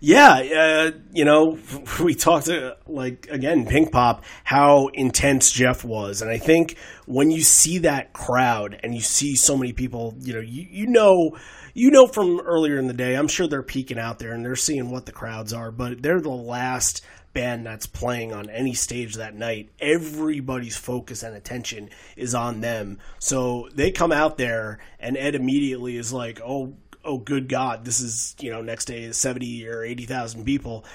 Yeah, 0.05 0.33
uh, 0.33 0.91
you 1.13 1.23
know, 1.23 1.57
we 2.03 2.13
talked 2.13 2.49
uh, 2.49 2.75
like 2.85 3.29
again, 3.31 3.65
Pinkpop, 3.65 4.23
how 4.43 4.87
intense 4.87 5.49
Jeff 5.49 5.85
was, 5.85 6.21
and 6.21 6.29
I 6.29 6.39
think 6.39 6.75
when 7.05 7.31
you 7.31 7.41
see 7.41 7.77
that 7.77 8.11
crowd 8.11 8.77
and 8.83 8.93
you 8.93 8.99
see 8.99 9.37
so 9.37 9.55
many 9.55 9.71
people, 9.71 10.13
you 10.19 10.33
know, 10.33 10.41
you, 10.41 10.67
you 10.69 10.87
know 10.87 11.37
you 11.73 11.89
know 11.89 12.05
from 12.05 12.41
earlier 12.41 12.77
in 12.77 12.87
the 12.87 12.93
day, 12.93 13.15
I'm 13.15 13.29
sure 13.29 13.47
they're 13.47 13.63
peeking 13.63 13.97
out 13.97 14.19
there 14.19 14.33
and 14.33 14.43
they're 14.43 14.57
seeing 14.57 14.91
what 14.91 15.05
the 15.05 15.13
crowds 15.13 15.53
are, 15.53 15.71
but 15.71 16.03
they're 16.03 16.19
the 16.19 16.29
last 16.29 17.01
band 17.31 17.65
that's 17.65 17.85
playing 17.85 18.33
on 18.33 18.49
any 18.49 18.73
stage 18.73 19.15
that 19.15 19.35
night. 19.35 19.69
Everybody's 19.79 20.75
focus 20.75 21.23
and 21.23 21.33
attention 21.33 21.89
is 22.17 22.35
on 22.35 22.59
them. 22.59 22.99
So 23.19 23.69
they 23.73 23.89
come 23.91 24.11
out 24.11 24.37
there 24.37 24.79
and 24.99 25.15
Ed 25.15 25.33
immediately 25.33 25.95
is 25.95 26.11
like, 26.11 26.41
"Oh, 26.43 26.75
oh 27.03 27.17
good 27.17 27.49
god, 27.49 27.85
this 27.85 27.99
is, 27.99 28.35
you 28.39 28.51
know, 28.51 28.61
next 28.61 28.85
day 28.85 29.03
is 29.03 29.17
70 29.17 29.67
or 29.67 29.83
80,000 29.83 30.45
people." 30.45 30.85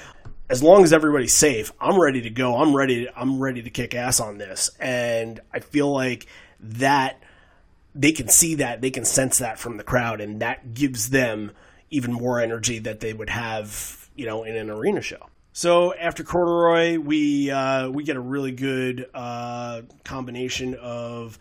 As 0.50 0.62
long 0.62 0.82
as 0.82 0.94
everybody's 0.94 1.34
safe, 1.34 1.72
I'm 1.78 2.00
ready 2.00 2.22
to 2.22 2.30
go. 2.30 2.56
I'm 2.56 2.74
ready 2.74 3.04
to, 3.04 3.18
I'm 3.18 3.38
ready 3.38 3.62
to 3.62 3.70
kick 3.70 3.94
ass 3.94 4.18
on 4.18 4.38
this. 4.38 4.70
And 4.80 5.40
I 5.52 5.60
feel 5.60 5.92
like 5.92 6.26
that 6.58 7.22
they 7.94 8.12
can 8.12 8.28
see 8.28 8.54
that, 8.54 8.80
they 8.80 8.90
can 8.90 9.04
sense 9.04 9.38
that 9.38 9.58
from 9.58 9.76
the 9.76 9.84
crowd, 9.84 10.20
and 10.20 10.40
that 10.40 10.72
gives 10.72 11.10
them 11.10 11.50
even 11.90 12.12
more 12.12 12.40
energy 12.40 12.78
that 12.78 13.00
they 13.00 13.12
would 13.12 13.30
have, 13.30 14.08
you 14.14 14.26
know, 14.26 14.44
in 14.44 14.56
an 14.56 14.70
arena 14.70 15.00
show. 15.00 15.28
So 15.52 15.92
after 15.94 16.22
Corduroy, 16.22 16.98
we 16.98 17.50
uh, 17.50 17.88
we 17.88 18.04
get 18.04 18.16
a 18.16 18.20
really 18.20 18.52
good 18.52 19.08
uh, 19.12 19.82
combination 20.04 20.74
of 20.74 21.38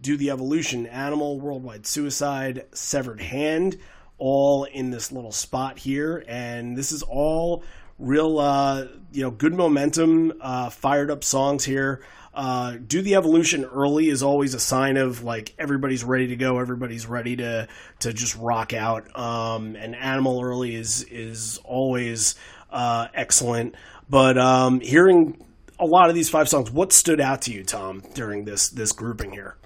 Do 0.00 0.16
the 0.16 0.30
Evolution, 0.30 0.86
Animal, 0.86 1.38
Worldwide 1.38 1.86
Suicide, 1.86 2.66
Severed 2.72 3.20
Hand, 3.20 3.78
all 4.20 4.64
in 4.64 4.90
this 4.90 5.10
little 5.10 5.32
spot 5.32 5.78
here, 5.78 6.22
and 6.28 6.76
this 6.76 6.92
is 6.92 7.02
all 7.02 7.64
real, 7.98 8.38
uh, 8.38 8.86
you 9.12 9.22
know, 9.22 9.30
good 9.30 9.54
momentum, 9.54 10.32
uh, 10.40 10.70
fired 10.70 11.10
up 11.10 11.24
songs 11.24 11.64
here. 11.64 12.02
Uh, 12.32 12.76
do 12.86 13.02
the 13.02 13.16
evolution 13.16 13.64
early 13.64 14.08
is 14.08 14.22
always 14.22 14.54
a 14.54 14.60
sign 14.60 14.96
of 14.96 15.24
like 15.24 15.52
everybody's 15.58 16.04
ready 16.04 16.28
to 16.28 16.36
go, 16.36 16.58
everybody's 16.58 17.06
ready 17.06 17.34
to 17.34 17.66
to 17.98 18.12
just 18.12 18.36
rock 18.36 18.72
out. 18.72 19.18
Um, 19.18 19.74
and 19.74 19.96
animal 19.96 20.40
early 20.40 20.76
is 20.76 21.02
is 21.10 21.58
always 21.64 22.36
uh, 22.70 23.08
excellent. 23.14 23.74
But 24.08 24.38
um, 24.38 24.80
hearing 24.80 25.44
a 25.78 25.86
lot 25.86 26.08
of 26.08 26.14
these 26.14 26.28
five 26.28 26.48
songs, 26.48 26.70
what 26.70 26.92
stood 26.92 27.20
out 27.20 27.42
to 27.42 27.52
you, 27.52 27.64
Tom, 27.64 28.02
during 28.14 28.44
this 28.44 28.68
this 28.68 28.92
grouping 28.92 29.32
here? 29.32 29.56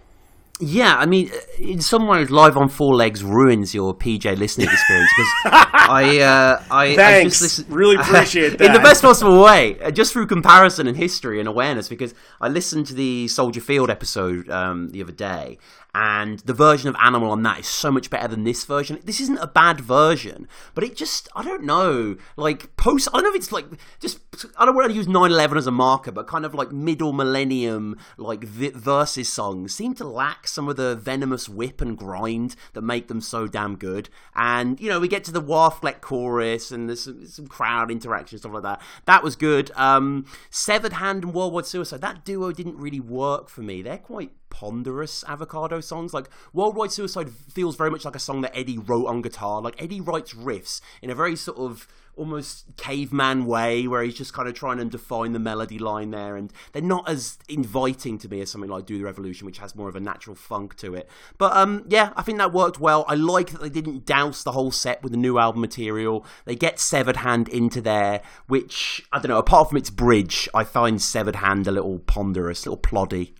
Yeah, 0.66 0.96
I 0.96 1.04
mean, 1.04 1.30
in 1.58 1.80
some 1.80 2.06
ways, 2.06 2.30
live 2.30 2.56
on 2.56 2.68
four 2.68 2.94
legs 2.94 3.22
ruins 3.22 3.74
your 3.74 3.94
PJ 3.94 4.38
listening 4.38 4.68
experience 4.68 5.10
because 5.16 5.30
I, 5.72 6.20
uh, 6.20 6.62
I, 6.70 6.96
Thanks. 6.96 6.98
I 6.98 7.24
just 7.24 7.42
listen, 7.42 7.66
really 7.68 7.96
appreciate 7.96 8.58
that 8.58 8.60
in 8.64 8.72
the 8.72 8.78
best 8.78 9.02
possible 9.02 9.42
way, 9.42 9.78
uh, 9.80 9.90
just 9.90 10.12
through 10.12 10.26
comparison 10.26 10.86
and 10.86 10.96
history 10.96 11.38
and 11.38 11.48
awareness. 11.48 11.88
Because 11.88 12.14
I 12.40 12.48
listened 12.48 12.86
to 12.86 12.94
the 12.94 13.28
Soldier 13.28 13.60
Field 13.60 13.90
episode 13.90 14.48
um, 14.48 14.88
the 14.90 15.02
other 15.02 15.12
day, 15.12 15.58
and 15.94 16.40
the 16.40 16.54
version 16.54 16.88
of 16.88 16.96
Animal 17.00 17.30
on 17.30 17.42
that 17.44 17.60
is 17.60 17.66
so 17.68 17.92
much 17.92 18.10
better 18.10 18.26
than 18.26 18.42
this 18.42 18.64
version. 18.64 18.98
This 19.04 19.20
isn't 19.20 19.38
a 19.38 19.46
bad 19.46 19.80
version, 19.80 20.48
but 20.74 20.82
it 20.82 20.96
just, 20.96 21.28
I 21.36 21.44
don't 21.44 21.62
know, 21.62 22.16
like 22.36 22.74
post, 22.76 23.08
I 23.12 23.18
don't 23.18 23.24
know 23.24 23.30
if 23.30 23.36
it's 23.36 23.52
like, 23.52 23.66
just, 24.00 24.18
I 24.56 24.66
don't 24.66 24.74
want 24.74 24.88
to 24.88 24.94
use 24.94 25.06
9-11 25.06 25.56
as 25.56 25.66
a 25.68 25.70
marker, 25.70 26.10
but 26.10 26.26
kind 26.26 26.44
of 26.44 26.52
like 26.52 26.72
middle 26.72 27.12
millennium, 27.12 27.96
like 28.16 28.42
verses 28.42 29.32
songs 29.32 29.74
seem 29.74 29.94
to 29.94 30.04
lack 30.04 30.48
some 30.48 30.68
of 30.68 30.76
the 30.76 30.96
venomous 30.96 31.48
whip 31.48 31.80
and 31.80 31.96
grind 31.96 32.56
that 32.72 32.82
make 32.82 33.06
them 33.06 33.20
so 33.20 33.46
damn 33.46 33.76
good. 33.76 34.08
And, 34.34 34.80
you 34.80 34.88
know, 34.88 34.98
we 34.98 35.06
get 35.06 35.22
to 35.24 35.32
the 35.32 35.42
Warfleck 35.42 36.00
chorus 36.00 36.72
and 36.72 36.88
there's 36.88 37.04
some, 37.04 37.24
some 37.26 37.46
crowd 37.46 37.92
interaction, 37.92 38.38
stuff 38.38 38.52
like 38.52 38.64
that. 38.64 38.82
That 39.04 39.22
was 39.22 39.36
good. 39.36 39.70
Um, 39.76 40.26
Severed 40.50 40.94
Hand 40.94 41.22
and 41.22 41.34
Worldwide 41.34 41.66
Suicide, 41.66 42.00
that 42.00 42.24
duo 42.24 42.50
didn't 42.50 42.78
really 42.78 43.00
work 43.00 43.48
for 43.48 43.62
me. 43.62 43.80
They're 43.80 43.98
quite 43.98 44.32
ponderous 44.54 45.24
avocado 45.26 45.80
songs. 45.80 46.14
Like 46.14 46.30
Worldwide 46.52 46.92
Suicide 46.92 47.28
feels 47.30 47.74
very 47.74 47.90
much 47.90 48.04
like 48.04 48.14
a 48.14 48.20
song 48.20 48.40
that 48.42 48.56
Eddie 48.56 48.78
wrote 48.78 49.06
on 49.06 49.20
guitar. 49.20 49.60
Like 49.60 49.82
Eddie 49.82 50.00
writes 50.00 50.32
riffs 50.32 50.80
in 51.02 51.10
a 51.10 51.14
very 51.14 51.34
sort 51.34 51.58
of 51.58 51.88
almost 52.16 52.64
caveman 52.76 53.44
way 53.44 53.88
where 53.88 54.04
he's 54.04 54.14
just 54.14 54.32
kind 54.32 54.48
of 54.48 54.54
trying 54.54 54.78
to 54.78 54.84
define 54.84 55.32
the 55.32 55.38
melody 55.40 55.80
line 55.80 56.12
there 56.12 56.36
and 56.36 56.52
they're 56.72 56.80
not 56.80 57.08
as 57.08 57.38
inviting 57.48 58.16
to 58.16 58.28
me 58.28 58.40
as 58.40 58.48
something 58.48 58.70
like 58.70 58.86
do 58.86 59.02
the 59.02 59.08
evolution 59.08 59.44
which 59.44 59.58
has 59.58 59.74
more 59.74 59.88
of 59.88 59.96
a 59.96 60.00
natural 60.00 60.36
funk 60.36 60.76
to 60.76 60.94
it 60.94 61.08
but 61.38 61.54
um 61.56 61.84
yeah 61.88 62.12
i 62.16 62.22
think 62.22 62.38
that 62.38 62.52
worked 62.52 62.78
well 62.78 63.04
i 63.08 63.16
like 63.16 63.50
that 63.50 63.60
they 63.60 63.68
didn't 63.68 64.06
douse 64.06 64.44
the 64.44 64.52
whole 64.52 64.70
set 64.70 65.02
with 65.02 65.10
the 65.10 65.18
new 65.18 65.38
album 65.38 65.60
material 65.60 66.24
they 66.44 66.54
get 66.54 66.78
severed 66.78 67.16
hand 67.16 67.48
into 67.48 67.80
there 67.80 68.22
which 68.46 69.04
i 69.12 69.18
don't 69.18 69.30
know 69.30 69.38
apart 69.38 69.68
from 69.68 69.78
its 69.78 69.90
bridge 69.90 70.48
i 70.54 70.62
find 70.62 71.02
severed 71.02 71.36
hand 71.36 71.66
a 71.66 71.72
little 71.72 71.98
ponderous 71.98 72.64
a 72.64 72.70
little 72.70 72.80
ploddy 72.80 73.34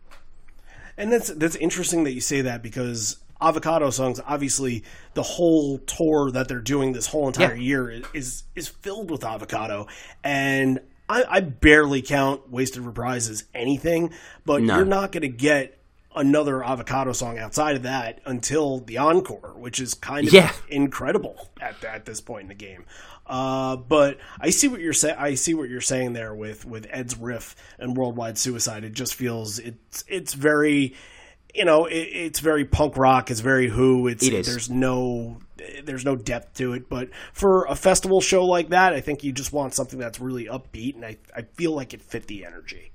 and 0.97 1.13
that's 1.13 1.29
that's 1.35 1.57
interesting 1.57 2.05
that 2.05 2.13
you 2.13 2.21
say 2.21 2.43
that 2.43 2.63
because 2.63 3.19
avocado 3.41 3.91
songs 3.91 4.21
obviously 4.27 4.85
the 5.15 5.23
whole 5.23 5.79
tour 5.79 6.31
that 6.31 6.49
they're 6.49 6.61
doing 6.61 6.93
this 6.93 7.07
whole 7.07 7.27
entire 7.27 7.55
Yeah. 7.55 7.61
year 7.63 8.03
is 8.15 8.45
is 8.55 8.69
filled 8.69 9.11
with 9.11 9.25
avocado 9.25 9.87
and 10.23 10.81
I, 11.09 11.25
I 11.29 11.41
barely 11.41 12.01
count 12.01 12.51
wasted 12.51 12.83
reprise 12.83 13.29
as 13.29 13.45
anything 13.55 14.13
but 14.47 14.63
No. 14.63 14.77
you're 14.77 14.85
not 14.87 15.13
going 15.13 15.23
to 15.23 15.29
get 15.29 15.79
another 16.15 16.62
avocado 16.65 17.12
song 17.12 17.39
outside 17.39 17.77
of 17.77 17.83
that 17.83 18.21
until 18.25 18.79
the 18.81 18.99
encore 18.99 19.53
which 19.57 19.81
is 19.81 19.95
kind 19.95 20.27
of 20.27 20.33
Yeah. 20.33 20.53
incredible 20.69 21.49
at, 21.61 21.83
at 21.85 22.05
this 22.07 22.21
point 22.21 22.43
in 22.43 22.49
the 22.49 22.55
game 22.55 22.85
uh, 23.27 23.77
but 23.77 24.19
I 24.39 24.51
see 24.51 24.69
what 24.69 24.81
you're 24.81 24.93
saying. 24.93 25.17
I 25.19 25.35
see 25.35 25.55
what 25.55 25.71
you're 25.71 25.81
saying 25.81 26.12
there 26.12 26.35
with, 26.35 26.67
with 26.67 26.87
Ed's 26.91 27.17
riff 27.17 27.57
and 27.79 27.97
Worldwide 27.97 28.37
Suicide. 28.37 28.85
It 28.85 28.93
just 28.93 29.15
feels 29.15 29.59
it's 29.59 30.05
it's 30.07 30.35
very 30.35 30.95
you 31.55 31.65
know, 31.65 31.87
it, 31.87 31.95
it's 31.95 32.41
very 32.41 32.67
punk 32.67 32.99
rock. 32.99 33.31
It's 33.31 33.41
very 33.41 33.69
Who. 33.71 34.09
It's 34.09 34.27
It 34.27 34.45
there's 34.45 34.69
no 34.69 35.39
there's 35.85 36.05
no 36.05 36.17
depth 36.17 36.59
to 36.59 36.75
it. 36.75 36.89
But 36.91 37.09
for 37.33 37.65
a 37.65 37.75
festival 37.75 38.21
show 38.21 38.45
like 38.45 38.69
that, 38.69 38.93
I 38.93 39.01
think 39.01 39.25
you 39.25 39.33
just 39.33 39.55
want 39.55 39.73
something 39.73 39.99
that's 39.99 40.21
really 40.21 40.45
upbeat, 40.45 40.97
and 40.97 41.05
I 41.07 41.17
I 41.35 41.43
feel 41.55 41.73
like 41.73 41.95
it 41.95 42.03
fit 42.03 42.27
the 42.27 42.45
energy. 42.45 42.91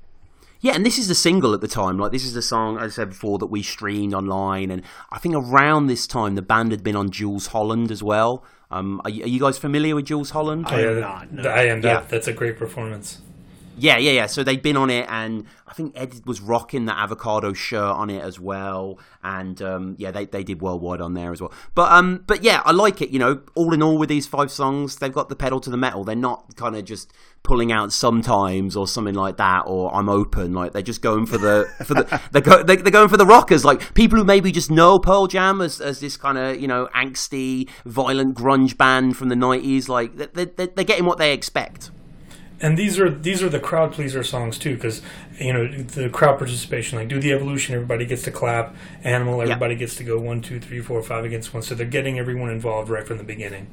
Yeah, 0.62 0.76
and 0.76 0.86
this 0.86 0.97
is 0.97 1.07
the 1.07 1.16
single 1.16 1.53
at 1.53 1.62
the 1.62 1.68
time. 1.68 1.97
Like 1.97 2.12
this 2.12 2.26
is 2.26 2.34
the 2.34 2.41
song, 2.41 2.78
as 2.78 2.93
I 2.93 2.95
said 2.95 3.10
before, 3.10 3.38
that 3.39 3.47
we 3.47 3.64
streamed 3.64 4.14
online, 4.14 4.72
and 4.72 4.82
I 5.12 5.18
think 5.20 5.36
around 5.36 5.88
this 5.88 6.05
time 6.05 6.36
the 6.36 6.41
band 6.41 6.72
had 6.72 6.84
been 6.84 6.95
on 6.95 7.10
Jools 7.12 7.47
Holland 7.47 7.91
as 7.91 8.03
well. 8.03 8.43
Um, 8.72 9.01
are, 9.03 9.10
you, 9.10 9.24
are 9.24 9.28
you 9.28 9.39
guys 9.39 9.57
familiar 9.57 9.95
with 9.95 10.05
Jools 10.05 10.32
Holland? 10.32 10.66
I 10.68 10.82
am 10.82 10.99
not, 10.99 11.32
no. 11.32 11.49
I 11.49 11.64
am. 11.64 11.82
That, 11.82 12.03
Yeah. 12.03 12.07
That's 12.07 12.28
a 12.28 12.34
great 12.34 12.57
performance. 12.57 13.22
Yeah, 13.80 13.97
yeah, 13.97 14.11
yeah. 14.11 14.25
So 14.25 14.43
they'd 14.43 14.61
been 14.61 14.77
on 14.77 14.89
it, 14.89 15.05
and 15.09 15.45
I 15.67 15.73
think 15.73 15.93
Ed 15.95 16.25
was 16.25 16.41
rocking 16.41 16.86
the 16.86 16.97
avocado 16.97 17.53
shirt 17.53 17.80
on 17.80 18.09
it 18.09 18.21
as 18.21 18.39
well. 18.39 18.99
And 19.23 19.61
um, 19.61 19.95
yeah, 19.97 20.11
they, 20.11 20.25
they 20.25 20.43
did 20.43 20.61
worldwide 20.61 21.01
on 21.01 21.13
there 21.13 21.32
as 21.32 21.41
well. 21.41 21.53
But 21.75 21.91
um, 21.91 22.23
but 22.27 22.43
yeah, 22.43 22.61
I 22.65 22.71
like 22.71 23.01
it. 23.01 23.09
You 23.09 23.19
know, 23.19 23.41
all 23.55 23.73
in 23.73 23.82
all, 23.82 23.97
with 23.97 24.09
these 24.09 24.27
five 24.27 24.51
songs, 24.51 24.97
they've 24.97 25.13
got 25.13 25.30
the 25.30 25.36
pedal 25.36 25.59
to 25.61 25.69
the 25.69 25.77
metal. 25.77 26.03
They're 26.03 26.15
not 26.15 26.55
kind 26.55 26.75
of 26.75 26.86
just 26.86 27.13
pulling 27.43 27.71
out 27.71 27.93
sometimes 27.93 28.75
or 28.75 28.88
something 28.88 29.15
like 29.15 29.38
that, 29.38 29.63
or 29.65 29.93
I'm 29.93 30.09
open. 30.09 30.53
Like 30.53 30.73
they're 30.73 30.82
just 30.82 31.01
going 31.01 31.25
for 31.25 31.38
the 31.38 31.69
for 31.86 31.93
the 31.93 32.21
they're, 32.32 32.41
go, 32.41 32.63
they, 32.63 32.75
they're 32.75 32.91
going 32.91 33.09
for 33.09 33.17
the 33.17 33.25
rockers. 33.25 33.63
Like 33.63 33.93
people 33.93 34.17
who 34.17 34.25
maybe 34.25 34.51
just 34.51 34.69
know 34.69 34.99
Pearl 34.99 35.27
Jam 35.27 35.61
as, 35.61 35.80
as 35.80 35.99
this 35.99 36.17
kind 36.17 36.38
of 36.38 36.59
you 36.59 36.67
know 36.67 36.89
angsty, 36.95 37.69
violent 37.86 38.36
grunge 38.36 38.77
band 38.77 39.15
from 39.15 39.30
the 39.30 39.36
'90s. 39.36 39.88
Like 39.88 40.17
they, 40.17 40.45
they, 40.45 40.67
they're 40.67 40.84
getting 40.84 41.05
what 41.05 41.17
they 41.17 41.34
expect. 41.34 41.91
And 42.62 42.78
these 42.78 42.99
are 42.99 43.10
these 43.10 43.41
are 43.41 43.49
the 43.49 43.60
crowd 43.60 43.93
pleaser 43.93 44.24
songs 44.24 44.57
too, 44.57 44.76
because 44.76 45.01
you 45.38 45.53
know 45.53 45.68
the 45.68 46.10
crowd 46.10 46.38
participation. 46.38 46.99
Like 46.99 47.07
do 47.07 47.20
the 47.20 47.32
evolution, 47.32 47.76
everybody 47.76 48.05
gets 48.05 48.24
to 48.24 48.32
clap. 48.32 48.76
Animal, 49.03 49.41
everybody 49.41 49.76
gets 49.76 49.95
to 49.95 50.03
go 50.03 50.20
one, 50.20 50.41
two, 50.41 50.60
three, 50.60 50.82
four, 50.82 51.01
five 51.01 51.24
against 51.24 51.53
one. 51.53 51.64
So 51.64 51.76
they're 51.76 51.88
getting 51.88 52.20
everyone 52.20 52.49
involved 52.49 52.89
right 52.89 53.07
from 53.07 53.18
the 53.18 53.24
beginning. 53.24 53.68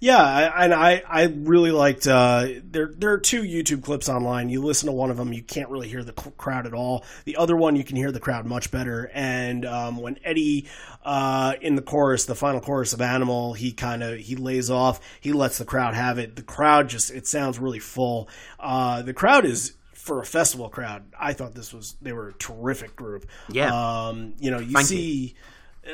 Yeah, 0.00 0.18
I- 0.22 0.64
and 0.64 0.74
I, 0.74 1.02
I 1.08 1.22
really 1.24 1.70
liked. 1.70 2.06
Uh, 2.06 2.46
there 2.62 2.92
there 2.96 3.12
are 3.12 3.18
two 3.18 3.42
YouTube 3.42 3.82
clips 3.82 4.08
online. 4.08 4.50
You 4.50 4.62
listen 4.62 4.86
to 4.86 4.92
one 4.92 5.10
of 5.10 5.16
them, 5.16 5.32
you 5.32 5.42
can't 5.42 5.70
really 5.70 5.88
hear 5.88 6.04
the 6.04 6.12
crowd 6.12 6.66
at 6.66 6.74
all. 6.74 7.04
The 7.24 7.36
other 7.36 7.56
one, 7.56 7.76
you 7.76 7.84
can 7.84 7.96
hear 7.96 8.12
the 8.12 8.20
crowd 8.20 8.44
much 8.44 8.70
better. 8.70 9.10
And 9.14 9.64
um, 9.64 9.96
when 9.96 10.18
Eddie 10.24 10.66
uh, 11.04 11.54
in 11.62 11.74
the 11.74 11.82
chorus, 11.82 12.26
the 12.26 12.34
final 12.34 12.60
chorus 12.60 12.92
of 12.92 13.00
Animal, 13.00 13.54
he 13.54 13.72
kind 13.72 14.02
of 14.02 14.18
he 14.18 14.36
lays 14.36 14.70
off. 14.70 15.00
He 15.20 15.32
lets 15.32 15.58
the 15.58 15.64
crowd 15.64 15.94
have 15.94 16.18
it. 16.18 16.36
The 16.36 16.42
crowd 16.42 16.88
just 16.88 17.10
it 17.10 17.26
sounds 17.26 17.58
really 17.58 17.78
full. 17.80 18.28
Uh, 18.60 19.02
the 19.02 19.14
crowd 19.14 19.44
is. 19.44 19.74
For 19.94 20.20
a 20.20 20.26
festival 20.26 20.68
crowd, 20.68 21.02
I 21.18 21.32
thought 21.32 21.54
this 21.54 21.72
was 21.72 21.96
they 22.02 22.12
were 22.12 22.28
a 22.28 22.32
terrific 22.34 22.94
group. 22.94 23.24
Yeah. 23.48 23.70
um, 24.08 24.34
you 24.38 24.50
know, 24.50 24.58
you 24.58 24.78
see 24.82 25.34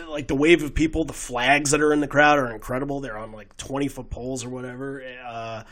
like 0.09 0.29
the 0.29 0.35
wave 0.35 0.63
of 0.63 0.75
people, 0.75 1.05
the 1.05 1.13
flags 1.13 1.71
that 1.71 1.81
are 1.81 1.93
in 1.93 2.01
the 2.01 2.09
crowd 2.09 2.39
are 2.39 2.53
incredible. 2.53 3.01
They're 3.01 3.19
on 3.19 3.33
like 3.33 3.57
twenty 3.57 3.89
foot 3.89 4.11
poles 4.11 4.45
or 4.45 4.51
whatever. 4.51 5.03
Uh, 5.27 5.63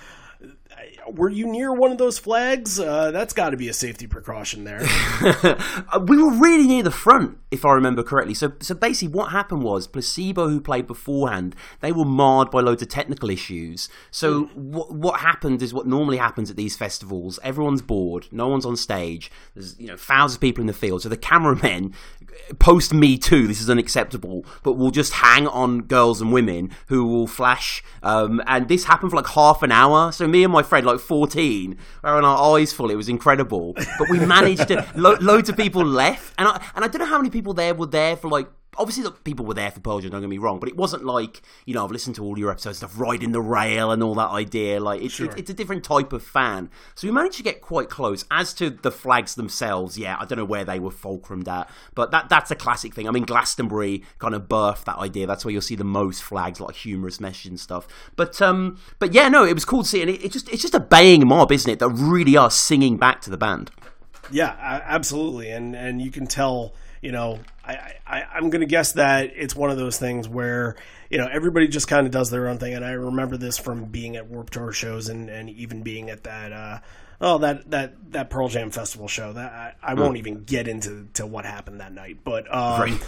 were 1.11 1.29
you 1.29 1.47
near 1.47 1.73
one 1.73 1.91
of 1.91 1.99
those 1.99 2.19
flags? 2.19 2.79
Uh, 2.79 3.11
that's 3.11 3.33
got 3.33 3.51
to 3.51 3.57
be 3.57 3.69
a 3.69 3.73
safety 3.73 4.07
precaution 4.07 4.65
there. 4.65 4.83
Uh, 5.91 6.01
we 6.07 6.23
were 6.23 6.31
really 6.31 6.67
near 6.67 6.83
the 6.83 6.91
front, 6.91 7.39
if 7.51 7.65
I 7.65 7.73
remember 7.73 8.03
correctly. 8.03 8.35
So, 8.35 8.53
so 8.61 8.75
basically, 8.75 9.15
what 9.15 9.31
happened 9.31 9.63
was 9.63 9.87
Placebo, 9.87 10.49
who 10.49 10.61
played 10.61 10.87
beforehand, 10.87 11.55
they 11.81 11.93
were 11.93 12.05
marred 12.05 12.51
by 12.51 12.61
loads 12.61 12.83
of 12.83 12.89
technical 12.89 13.31
issues. 13.31 13.89
So, 14.11 14.45
what 14.55 14.93
what 14.93 15.21
happened 15.21 15.63
is 15.63 15.73
what 15.73 15.87
normally 15.87 16.19
happens 16.19 16.51
at 16.51 16.57
these 16.57 16.77
festivals. 16.77 17.39
Everyone's 17.43 17.81
bored. 17.81 18.27
No 18.31 18.49
one's 18.49 18.67
on 18.67 18.77
stage. 18.77 19.31
There's 19.55 19.79
you 19.79 19.87
know 19.87 19.97
thousands 19.97 20.37
of 20.37 20.41
people 20.41 20.61
in 20.61 20.67
the 20.67 20.73
field. 20.73 21.03
So 21.03 21.09
the 21.09 21.17
cameramen, 21.17 21.95
post 22.59 22.93
Me 22.95 23.19
Too, 23.19 23.47
this 23.47 23.61
is 23.61 23.69
unacceptable. 23.71 24.45
But 24.63 24.75
we'll 24.75 24.91
just 24.91 25.13
hang 25.15 25.47
on 25.47 25.83
girls 25.83 26.21
and 26.21 26.33
women 26.33 26.71
who 26.87 27.05
will 27.07 27.27
flash. 27.27 27.83
Um, 28.03 28.43
and 28.47 28.69
this 28.69 28.85
happened 28.85 29.11
for 29.11 29.17
like 29.17 29.29
half 29.29 29.63
an 29.63 29.73
hour. 29.73 30.13
So 30.13 30.27
me 30.27 30.45
and 30.45 30.53
my 30.53 30.63
friend, 30.63 30.87
like 30.87 31.01
14, 31.01 31.77
were 32.03 32.11
on 32.11 32.25
our 32.25 32.57
eyes 32.57 32.73
full. 32.73 32.91
It 32.91 32.97
was 32.97 33.09
incredible. 33.09 33.75
But 33.75 34.09
we 34.11 34.19
managed 34.21 34.69
to. 34.69 34.87
Lo- 34.95 35.17
loads 35.21 35.49
of 35.49 35.57
people 35.57 35.85
left, 35.85 36.35
and 36.39 36.49
I 36.49 36.65
and 36.75 36.85
I 36.85 36.89
don't 36.89 37.01
know 37.01 37.07
how 37.07 37.19
many 37.19 37.31
people 37.31 37.55
there 37.55 37.75
were 37.75 37.87
there 37.87 38.17
for 38.17 38.29
like. 38.29 38.49
Obviously, 38.79 39.03
the 39.03 39.11
people 39.11 39.45
were 39.45 39.55
there 39.55 39.71
for 39.71 39.81
Pearl 39.81 40.01
Jam. 40.01 40.11
Don't 40.11 40.21
get 40.21 40.31
me 40.31 40.39
wrong, 40.39 40.59
but 40.59 40.69
it 40.69 40.77
wasn't 40.77 41.05
like 41.05 41.43
you 41.67 41.75
know 41.75 41.85
I've 41.85 41.91
listened 41.91 42.17
to 42.17 42.25
all 42.25 42.39
your 42.39 42.51
episodes, 42.51 42.79
stuff 42.79 42.99
riding 42.99 43.33
the 43.33 43.41
rail 43.41 43.91
and 43.91 44.03
all 44.03 44.15
that 44.15 44.31
idea. 44.31 44.81
Like 44.81 45.03
it's 45.03 45.19
it's, 45.21 45.35
it's 45.35 45.51
a 45.51 45.55
different 45.55 45.85
type 45.85 46.13
of 46.13 46.23
fan. 46.23 46.71
So 46.95 47.07
we 47.09 47.13
managed 47.13 47.37
to 47.39 47.43
get 47.43 47.61
quite 47.61 47.89
close. 47.89 48.25
As 48.31 48.55
to 48.55 48.71
the 48.71 48.91
flags 48.91 49.35
themselves, 49.35 49.99
yeah, 49.99 50.17
I 50.19 50.25
don't 50.25 50.39
know 50.39 50.45
where 50.45 50.65
they 50.65 50.79
were 50.79 50.91
fulcrumed 50.91 51.49
at, 51.49 51.69
but 51.95 52.11
that 52.11 52.29
that's 52.29 52.51
a 52.51 52.57
classic 52.57 52.95
thing. 52.95 53.09
I 53.09 53.11
mean, 53.11 53.25
Glastonbury 53.25 54.03
kind 54.19 54.35
of 54.35 54.49
birthed 54.49 54.85
that 54.85 54.99
idea. 54.99 55.27
That's 55.27 55.45
where 55.45 55.53
you'll 55.53 55.63
see 55.63 55.77
the 55.77 55.85
most 55.85 56.23
flags, 56.23 56.61
like 56.61 56.77
humorous 56.77 57.21
message 57.21 57.47
and 57.47 57.61
stuff. 57.61 57.89
But 58.17 58.41
um, 58.41 58.79
but 58.99 59.13
yeah, 59.13 59.29
no, 59.29 59.45
it 59.45 59.55
was 59.55 59.65
cool 59.65 59.83
to 59.83 59.89
see, 59.89 60.01
and 60.01 60.11
it, 60.11 60.25
it 60.25 60.33
just 60.33 60.49
it's 60.49 60.63
just 60.63 60.75
a 60.75 60.81
baying 60.81 61.27
mob, 61.27 61.53
isn't 61.53 61.71
it? 61.71 61.79
That 61.79 61.91
really 61.91 62.37
are 62.37 62.51
singing 62.51 62.97
back 62.97 63.21
to 63.23 63.31
the 63.31 63.39
band. 63.39 63.71
yeah, 64.31 64.55
absolutely, 64.85 65.51
and 65.51 65.75
and 65.75 66.01
you 66.03 66.11
can 66.11 66.27
tell. 66.27 66.75
You 67.03 67.13
know, 67.13 67.41
I, 67.65 67.95
I 68.07 68.23
I'm 68.35 68.51
going 68.51 68.61
to 68.61 68.67
guess 68.67 68.93
that 68.93 69.33
it's 69.35 69.55
one 69.55 69.71
of 69.71 69.77
those 69.77 69.99
things 69.99 70.29
where 70.29 70.77
you 71.11 71.19
know 71.19 71.29
everybody 71.31 71.69
just 71.69 71.89
kind 71.89 72.07
of 72.07 72.13
does 72.13 72.31
their 72.31 72.49
own 72.49 72.59
thing, 72.59 72.75
and 72.75 72.85
I 72.85 72.93
remember 72.93 73.37
this 73.37 73.59
from 73.59 73.85
being 73.87 74.17
at 74.17 74.27
Warp 74.27 74.51
Tour 74.51 74.73
shows 74.73 75.09
and 75.09 75.29
and 75.31 75.49
even 75.51 75.83
being 75.83 76.11
at 76.11 76.25
that. 76.25 76.53
Uh, 76.53 76.79
Oh, 77.21 77.39
that 77.39 77.69
that 77.73 78.13
that 78.13 78.31
Pearl 78.31 78.49
Jam 78.49 78.71
festival 78.71 79.09
show. 79.09 79.33
That 79.33 79.53
I, 79.53 79.75
I 79.91 79.95
won't 79.95 80.19
even 80.19 80.45
get 80.45 80.69
into 80.69 81.09
to 81.15 81.27
what 81.27 81.45
happened 81.45 81.81
that 81.81 81.93
night, 81.93 82.19
but 82.23 82.47
um, 82.55 82.81
Right. 82.81 83.07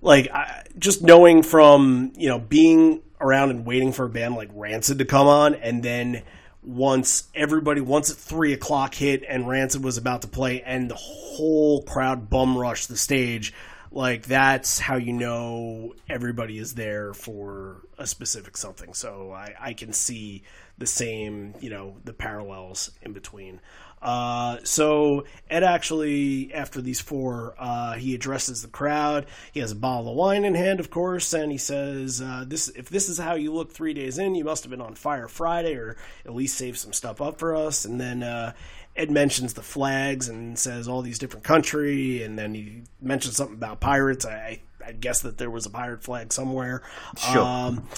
like 0.00 0.30
I, 0.32 0.64
just 0.78 1.02
knowing 1.02 1.42
from 1.42 2.12
you 2.16 2.30
know 2.30 2.38
being 2.38 3.02
around 3.20 3.50
and 3.50 3.66
waiting 3.66 3.92
for 3.92 4.06
a 4.06 4.08
band 4.08 4.34
like 4.36 4.48
Rancid 4.54 4.98
to 5.00 5.04
come 5.04 5.26
on, 5.26 5.54
and 5.56 5.82
then 5.82 6.22
once 6.68 7.28
everybody 7.34 7.80
once 7.80 8.10
at 8.10 8.16
three 8.18 8.52
o'clock 8.52 8.94
hit 8.94 9.24
and 9.26 9.48
Rancid 9.48 9.82
was 9.82 9.96
about 9.96 10.22
to 10.22 10.28
play, 10.28 10.60
and 10.62 10.90
the 10.90 10.94
whole 10.94 11.82
crowd 11.82 12.28
bum 12.28 12.58
rushed 12.58 12.88
the 12.88 12.96
stage. 12.96 13.54
Like 13.90 14.26
that's 14.26 14.78
how 14.78 14.96
you 14.96 15.14
know 15.14 15.94
everybody 16.10 16.58
is 16.58 16.74
there 16.74 17.14
for 17.14 17.80
a 17.96 18.06
specific 18.06 18.58
something. 18.58 18.92
So 18.92 19.32
I, 19.32 19.54
I 19.58 19.72
can 19.72 19.94
see 19.94 20.42
the 20.76 20.86
same, 20.86 21.54
you 21.60 21.70
know, 21.70 21.96
the 22.04 22.12
parallels 22.12 22.90
in 23.00 23.14
between. 23.14 23.60
Uh, 24.00 24.58
so 24.64 25.24
Ed 25.50 25.64
actually, 25.64 26.52
after 26.54 26.80
these 26.80 27.00
four, 27.00 27.54
uh, 27.58 27.94
he 27.94 28.14
addresses 28.14 28.62
the 28.62 28.68
crowd. 28.68 29.26
He 29.52 29.60
has 29.60 29.72
a 29.72 29.76
bottle 29.76 30.10
of 30.10 30.16
wine 30.16 30.44
in 30.44 30.54
hand, 30.54 30.80
of 30.80 30.90
course, 30.90 31.32
and 31.32 31.50
he 31.50 31.58
says, 31.58 32.22
uh, 32.22 32.44
"This, 32.46 32.68
if 32.68 32.88
this 32.88 33.08
is 33.08 33.18
how 33.18 33.34
you 33.34 33.52
look 33.52 33.72
three 33.72 33.94
days 33.94 34.18
in, 34.18 34.34
you 34.34 34.44
must 34.44 34.64
have 34.64 34.70
been 34.70 34.80
on 34.80 34.94
fire 34.94 35.28
Friday, 35.28 35.74
or 35.74 35.96
at 36.24 36.34
least 36.34 36.56
save 36.56 36.78
some 36.78 36.92
stuff 36.92 37.20
up 37.20 37.38
for 37.38 37.56
us." 37.56 37.84
And 37.84 38.00
then 38.00 38.22
uh, 38.22 38.52
Ed 38.94 39.10
mentions 39.10 39.54
the 39.54 39.62
flags 39.62 40.28
and 40.28 40.58
says 40.58 40.88
all 40.88 41.02
these 41.02 41.18
different 41.18 41.44
country, 41.44 42.22
and 42.22 42.38
then 42.38 42.54
he 42.54 42.82
mentions 43.00 43.36
something 43.36 43.56
about 43.56 43.80
pirates. 43.80 44.24
I, 44.24 44.60
I 44.84 44.92
guess 44.92 45.22
that 45.22 45.38
there 45.38 45.50
was 45.50 45.66
a 45.66 45.70
pirate 45.70 46.02
flag 46.02 46.32
somewhere. 46.32 46.82
Sure. 47.16 47.42
Um, 47.42 47.88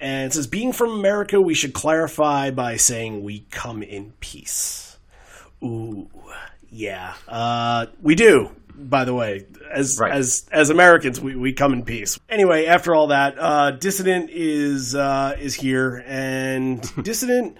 and 0.00 0.30
it 0.30 0.32
says, 0.32 0.46
being 0.46 0.72
from 0.72 0.92
America, 0.92 1.40
we 1.40 1.54
should 1.54 1.74
clarify 1.74 2.50
by 2.50 2.76
saying 2.76 3.22
we 3.22 3.46
come 3.50 3.82
in 3.82 4.14
peace. 4.20 4.89
Ooh, 5.62 6.08
yeah, 6.70 7.14
uh, 7.28 7.86
we 8.02 8.14
do. 8.14 8.50
by 8.76 9.04
the 9.04 9.14
way. 9.14 9.46
As 9.70 9.98
Right. 10.00 10.12
as 10.12 10.48
as 10.50 10.70
Americans, 10.70 11.20
we, 11.20 11.36
we 11.36 11.52
come 11.52 11.72
in 11.72 11.84
peace. 11.84 12.18
Anyway, 12.28 12.66
after 12.66 12.92
all 12.94 13.08
that, 13.08 13.36
uh, 13.38 13.70
Dissident 13.72 14.30
is 14.32 14.94
uh, 14.96 15.36
is 15.38 15.54
here, 15.54 16.02
and 16.06 16.82
Dissident 17.04 17.56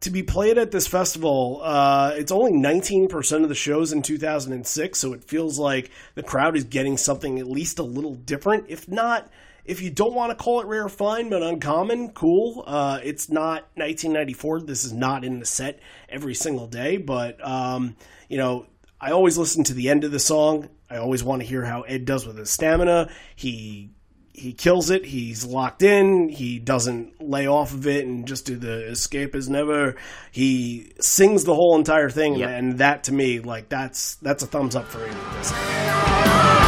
to 0.00 0.10
be 0.10 0.22
played 0.22 0.56
at 0.58 0.70
this 0.70 0.86
festival. 0.86 1.60
Uh, 1.62 2.12
it's 2.14 2.30
only 2.32 2.52
19% 2.52 3.42
of 3.42 3.48
the 3.48 3.54
shows 3.54 3.90
in 3.92 4.02
2006, 4.02 4.98
so 4.98 5.12
it 5.14 5.24
feels 5.24 5.58
like 5.58 5.90
the 6.14 6.22
crowd 6.22 6.56
is 6.56 6.64
getting 6.64 6.96
something 6.98 7.38
at 7.38 7.46
least 7.46 7.78
a 7.78 7.82
little 7.82 8.14
different. 8.14 8.64
If 8.68 8.86
not, 8.88 9.30
if 9.64 9.80
you 9.82 9.90
don't 9.90 10.14
want 10.14 10.30
to 10.36 10.42
call 10.42 10.60
it 10.60 10.66
rare, 10.66 10.88
fine, 10.88 11.30
but 11.30 11.42
uncommon, 11.42 12.10
cool. 12.10 12.64
Uh, 12.66 13.00
it's 13.02 13.30
not 13.30 13.62
1994. 13.74 14.60
This 14.62 14.84
is 14.84 14.92
not 14.92 15.24
in 15.24 15.38
the 15.40 15.46
set 15.46 15.80
every 16.08 16.34
single 16.34 16.66
day, 16.66 16.96
but 16.98 17.44
um, 17.46 17.96
you 18.28 18.36
know, 18.38 18.66
I 19.00 19.10
always 19.12 19.36
listen 19.38 19.64
to 19.64 19.74
the 19.74 19.88
end 19.88 20.04
of 20.04 20.10
the 20.12 20.18
song. 20.20 20.68
I 20.90 20.96
always 20.98 21.24
want 21.24 21.42
to 21.42 21.48
hear 21.48 21.64
how 21.64 21.82
Ed 21.82 22.04
does 22.04 22.26
with 22.26 22.36
his 22.38 22.50
stamina. 22.50 23.10
He 23.36 23.90
he 24.32 24.52
kills 24.52 24.90
it. 24.90 25.04
He's 25.06 25.44
locked 25.44 25.82
in. 25.82 26.28
He 26.28 26.58
doesn't 26.58 27.22
lay 27.22 27.46
off 27.46 27.72
of 27.72 27.86
it 27.86 28.04
and 28.04 28.26
just 28.26 28.44
do 28.46 28.56
the 28.56 28.88
escape 28.88 29.34
is 29.34 29.48
never. 29.48 29.94
He 30.32 30.92
sings 31.00 31.44
the 31.44 31.54
whole 31.54 31.76
entire 31.76 32.10
thing, 32.10 32.34
Yep. 32.34 32.50
and 32.50 32.78
that 32.78 33.04
to 33.04 33.12
me, 33.12 33.40
like 33.40 33.68
that's 33.68 34.16
that's 34.16 34.42
a 34.42 34.46
thumbs 34.46 34.74
up 34.76 34.86
for 34.86 35.06
him. 35.06 36.63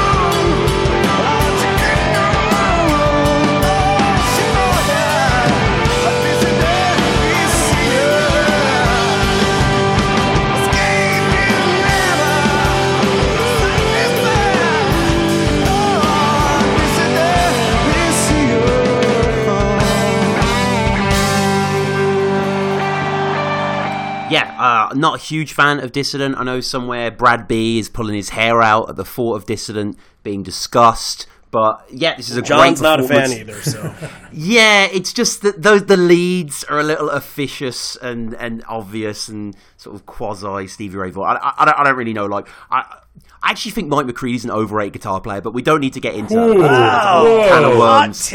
Yeah, 24.30 24.88
uh, 24.90 24.94
not 24.94 25.16
a 25.16 25.18
huge 25.18 25.52
fan 25.52 25.80
of 25.80 25.92
Dissident. 25.92 26.36
I 26.36 26.44
know 26.44 26.60
somewhere 26.60 27.10
Brad 27.10 27.46
B 27.48 27.78
is 27.78 27.88
pulling 27.88 28.14
his 28.14 28.30
hair 28.30 28.62
out 28.62 28.88
at 28.88 28.96
the 28.96 29.04
thought 29.04 29.34
of 29.34 29.46
Dissident 29.46 29.98
being 30.22 30.42
discussed. 30.42 31.26
But 31.50 31.86
yeah, 31.90 32.16
this 32.16 32.28
is 32.28 32.36
a 32.36 32.42
John's 32.42 32.80
great 32.80 32.88
not 32.88 33.00
a 33.00 33.08
fan 33.08 33.32
either, 33.32 33.54
so 33.62 33.94
Yeah, 34.32 34.88
it's 34.92 35.12
just 35.12 35.42
that 35.42 35.62
those 35.62 35.86
the 35.86 35.96
leads 35.96 36.64
are 36.64 36.78
a 36.78 36.82
little 36.82 37.08
officious 37.08 37.96
and, 37.96 38.34
and 38.34 38.64
obvious 38.68 39.28
and 39.28 39.56
sort 39.76 39.94
of 39.94 40.04
quasi 40.06 40.66
Stevie 40.66 40.96
Ray 40.96 41.10
Vaughan. 41.10 41.36
I, 41.36 41.40
I, 41.40 41.54
I 41.58 41.64
don't, 41.64 41.78
I 41.78 41.84
don't 41.84 41.96
really 41.96 42.12
know. 42.12 42.26
Like 42.26 42.48
I, 42.70 42.98
I 43.42 43.50
actually 43.50 43.70
think 43.72 43.88
Mike 43.88 44.06
McCready's 44.06 44.44
an 44.44 44.50
overrated 44.50 44.94
guitar 44.94 45.20
player, 45.20 45.40
but 45.40 45.52
we 45.54 45.62
don't 45.62 45.80
need 45.80 45.92
to 45.94 46.00
get 46.00 46.14
into 46.14 46.34
that. 46.34 46.58
That's 46.58 47.26
a 47.26 47.48
can 47.48 47.64
of 47.64 47.76
hot 47.76 48.06
worms 48.08 48.30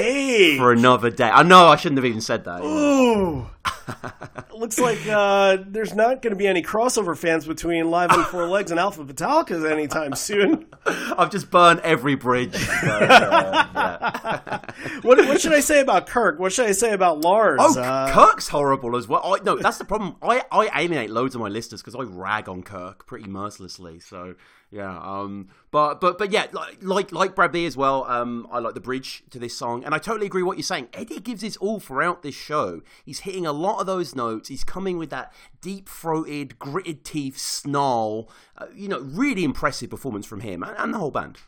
for 0.58 0.72
another 0.72 1.10
day. 1.10 1.30
I 1.30 1.44
know 1.44 1.68
I 1.68 1.76
shouldn't 1.76 1.98
have 1.98 2.06
even 2.06 2.22
said 2.22 2.46
that. 2.46 2.62
Ooh. 2.64 3.48
Looks 4.58 4.80
like 4.80 5.00
uh, 5.08 5.58
there's 5.68 5.94
not 5.94 6.22
going 6.22 6.32
to 6.32 6.36
be 6.36 6.48
any 6.48 6.62
crossover 6.62 7.18
fans 7.18 7.46
between 7.46 7.90
Live 7.90 8.12
on 8.12 8.24
Four 8.26 8.48
Legs 8.48 8.72
and 8.72 8.80
Alpha 8.80 9.04
Metallica 9.04 9.70
anytime 9.70 10.14
soon. 10.16 10.68
I've 10.86 11.30
just 11.32 11.50
burned 11.52 11.80
every 11.82 12.16
bridge. 12.16 12.54
But, 12.82 13.04
uh, 13.12 13.68
yeah. 13.76 14.60
What, 15.02 15.18
what 15.28 15.40
should 15.42 15.54
I 15.54 15.60
say 15.60 15.82
about 15.82 16.08
Kirk? 16.08 16.40
What 16.40 16.52
should 16.52 16.66
I 16.68 16.72
say 16.72 16.94
about 16.94 17.22
Lars? 17.22 17.60
Oh, 17.62 17.80
Uh, 17.80 18.12
Kirk's 18.14 18.48
horrible 18.48 18.96
as 18.96 19.08
well. 19.08 19.22
I, 19.36 19.40
no, 19.44 19.58
that's 19.58 19.78
the 19.78 19.86
problem. 19.86 20.16
I, 20.22 20.44
I 20.52 20.70
alienate 20.82 21.10
loads 21.10 21.36
of 21.36 21.42
my 21.42 21.48
listeners 21.48 21.82
because 21.82 21.96
I 21.96 22.02
rag 22.04 22.50
on 22.50 22.64
Kirk 22.64 23.06
pretty 23.06 23.28
mercilessly. 23.30 24.00
So 24.00 24.36
yeah, 24.72 24.98
um, 25.00 25.50
but 25.70 26.00
but 26.00 26.18
but 26.18 26.32
yeah, 26.32 26.48
like 26.54 26.78
like, 26.82 27.12
like 27.12 27.36
Brad 27.36 27.52
B 27.52 27.66
as 27.66 27.76
well. 27.76 28.06
Um, 28.06 28.48
I 28.50 28.60
like 28.60 28.74
the 28.74 28.80
bridge 28.80 29.24
to 29.32 29.38
this 29.38 29.56
song, 29.56 29.84
and 29.84 29.94
I 29.94 29.98
totally 29.98 30.28
agree 30.28 30.44
what 30.44 30.58
you're 30.58 30.64
saying. 30.64 30.88
Eddie 30.94 31.20
gives 31.20 31.42
his 31.42 31.58
all 31.58 31.82
throughout 31.82 32.24
this 32.24 32.36
show. 32.36 32.82
He's 33.04 33.20
hitting 33.20 33.46
a 33.46 33.52
lot 33.52 33.82
of 33.82 33.86
those 33.86 34.16
notes. 34.16 34.48
He's 34.48 34.64
coming 34.64 34.98
with 34.98 35.10
that 35.10 35.34
deep 35.60 35.90
throated, 35.90 36.58
gritted 36.58 37.04
teeth 37.04 37.38
snarl. 37.38 38.30
Uh, 38.58 38.68
you 38.74 38.88
know, 38.88 39.00
really 39.02 39.44
impressive 39.44 39.90
performance 39.90 40.26
from 40.26 40.40
him 40.40 40.64
and, 40.64 40.76
and 40.78 40.94
the 40.94 41.00
whole 41.00 41.12
band. 41.12 41.40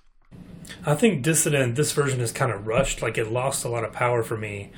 I 0.85 0.95
think 0.95 1.23
Dissident, 1.23 1.75
this 1.75 1.93
version 1.93 2.19
is 2.19 2.31
kind 2.33 2.51
of 2.51 2.67
rushed. 2.67 3.01
Like 3.01 3.17
it 3.17 3.31
lost 3.31 3.63
a 3.63 3.69
lot 3.69 3.85
of 3.85 3.93
power 3.93 4.21
for 4.23 4.37
me. 4.37 4.71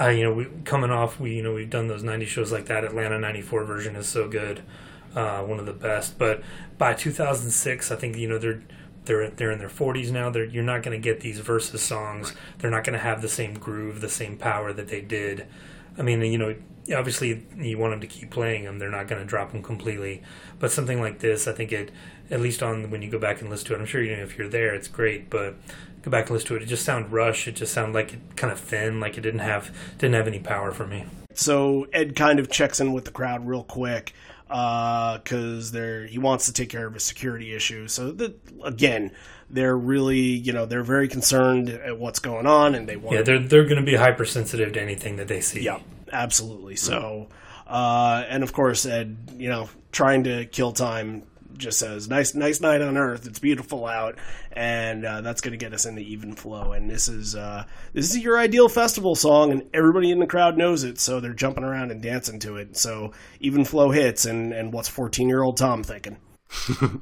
Uh, 0.00 0.08
you 0.08 0.22
know, 0.24 0.32
we 0.32 0.46
coming 0.64 0.90
off, 0.90 1.20
we 1.20 1.34
you 1.36 1.42
know 1.42 1.54
we've 1.54 1.70
done 1.70 1.86
those 1.88 2.02
'90 2.02 2.26
shows 2.26 2.50
like 2.50 2.66
that. 2.66 2.84
Atlanta 2.84 3.18
'94 3.18 3.64
version 3.64 3.96
is 3.96 4.08
so 4.08 4.28
good, 4.28 4.62
uh, 5.14 5.42
one 5.42 5.58
of 5.58 5.66
the 5.66 5.72
best. 5.72 6.18
But 6.18 6.42
by 6.76 6.94
2006, 6.94 7.90
I 7.90 7.96
think 7.96 8.16
you 8.16 8.28
know 8.28 8.38
they're 8.38 8.62
they're 9.04 9.30
they're 9.30 9.50
in 9.50 9.58
their 9.58 9.68
40s 9.68 10.10
now. 10.10 10.30
They're 10.30 10.44
you're 10.44 10.62
not 10.62 10.82
going 10.82 11.00
to 11.00 11.02
get 11.02 11.20
these 11.20 11.40
versus 11.40 11.82
songs. 11.82 12.34
They're 12.58 12.70
not 12.70 12.84
going 12.84 12.98
to 12.98 13.04
have 13.04 13.22
the 13.22 13.28
same 13.28 13.54
groove, 13.54 14.00
the 14.00 14.08
same 14.08 14.36
power 14.36 14.72
that 14.72 14.88
they 14.88 15.00
did. 15.00 15.46
I 15.96 16.02
mean, 16.02 16.22
you 16.22 16.38
know, 16.38 16.54
obviously 16.96 17.44
you 17.56 17.76
want 17.78 17.92
them 17.92 18.00
to 18.00 18.06
keep 18.06 18.30
playing 18.30 18.64
them. 18.64 18.78
They're 18.78 18.90
not 18.90 19.08
going 19.08 19.20
to 19.20 19.26
drop 19.26 19.52
them 19.52 19.62
completely. 19.62 20.22
But 20.60 20.70
something 20.70 21.00
like 21.00 21.18
this, 21.18 21.48
I 21.48 21.52
think 21.52 21.72
it, 21.72 21.90
at 22.30 22.40
least 22.40 22.62
on 22.62 22.90
when 22.90 23.02
you 23.02 23.10
go 23.10 23.18
back 23.18 23.40
and 23.40 23.50
listen 23.50 23.66
to 23.68 23.74
it, 23.74 23.80
I'm 23.80 23.86
sure 23.86 24.02
you 24.02 24.16
know 24.16 24.22
if 24.22 24.38
you're 24.38 24.48
there, 24.48 24.74
it's 24.74 24.88
great. 24.88 25.30
But 25.30 25.56
go 26.02 26.10
back 26.10 26.26
and 26.26 26.32
listen 26.32 26.48
to 26.48 26.56
it. 26.56 26.62
It 26.62 26.66
just 26.66 26.84
sounded 26.84 27.10
rush. 27.10 27.48
It 27.48 27.56
just 27.56 27.72
sounded 27.72 27.94
like 27.94 28.12
it 28.12 28.20
kind 28.36 28.52
of 28.52 28.60
thin, 28.60 29.00
like 29.00 29.18
it 29.18 29.22
didn't 29.22 29.40
have 29.40 29.74
didn't 29.98 30.14
have 30.14 30.28
any 30.28 30.38
power 30.38 30.70
for 30.70 30.86
me. 30.86 31.06
so 31.34 31.86
Ed 31.92 32.14
kind 32.14 32.38
of 32.38 32.50
checks 32.50 32.80
in 32.80 32.92
with 32.92 33.04
the 33.04 33.10
crowd 33.10 33.46
real 33.46 33.64
quick 33.64 34.12
because 34.48 35.72
they're 35.72 36.06
he 36.06 36.18
wants 36.18 36.46
to 36.46 36.52
take 36.52 36.70
care 36.70 36.86
of 36.86 36.96
a 36.96 37.00
security 37.00 37.54
issue. 37.54 37.88
So 37.88 38.12
that 38.12 38.38
again, 38.64 39.12
they're 39.50 39.76
really 39.76 40.18
you 40.18 40.52
know 40.52 40.66
they're 40.66 40.82
very 40.82 41.08
concerned 41.08 41.68
at 41.68 41.98
what's 41.98 42.18
going 42.18 42.46
on 42.46 42.74
and 42.74 42.88
they 42.88 42.96
want 42.96 43.16
Yeah, 43.16 43.22
they're 43.22 43.38
they're 43.38 43.64
going 43.64 43.76
to 43.76 43.82
be 43.82 43.96
hypersensitive 43.96 44.72
to 44.72 44.82
anything 44.82 45.16
that 45.16 45.28
they 45.28 45.40
see. 45.40 45.62
Yeah, 45.62 45.80
absolutely. 46.12 46.76
So, 46.76 47.28
uh, 47.66 48.24
and 48.28 48.42
of 48.42 48.52
course, 48.52 48.86
Ed, 48.86 49.16
you 49.36 49.48
know, 49.48 49.68
trying 49.92 50.24
to 50.24 50.46
kill 50.46 50.72
time 50.72 51.22
just 51.58 51.78
says, 51.78 52.08
"Nice, 52.08 52.34
nice 52.34 52.60
night 52.60 52.80
on 52.80 52.96
Earth. 52.96 53.26
It's 53.26 53.38
beautiful 53.38 53.86
out," 53.86 54.16
and 54.52 55.04
uh, 55.04 55.20
that's 55.20 55.40
going 55.40 55.52
to 55.52 55.64
get 55.64 55.74
us 55.74 55.86
into 55.86 56.00
even 56.00 56.34
flow. 56.34 56.72
And 56.72 56.88
this 56.88 57.08
is 57.08 57.34
uh, 57.34 57.64
this 57.92 58.10
is 58.10 58.18
your 58.18 58.38
ideal 58.38 58.68
festival 58.68 59.14
song, 59.14 59.52
and 59.52 59.64
everybody 59.74 60.10
in 60.10 60.20
the 60.20 60.26
crowd 60.26 60.56
knows 60.56 60.84
it, 60.84 60.98
so 60.98 61.20
they're 61.20 61.34
jumping 61.34 61.64
around 61.64 61.90
and 61.90 62.02
dancing 62.02 62.38
to 62.40 62.56
it. 62.56 62.76
So 62.76 63.12
even 63.40 63.64
flow 63.64 63.90
hits, 63.90 64.24
and 64.24 64.52
and 64.52 64.72
what's 64.72 64.88
fourteen 64.88 65.28
year 65.28 65.42
old 65.42 65.56
Tom 65.56 65.82
thinking? 65.82 66.16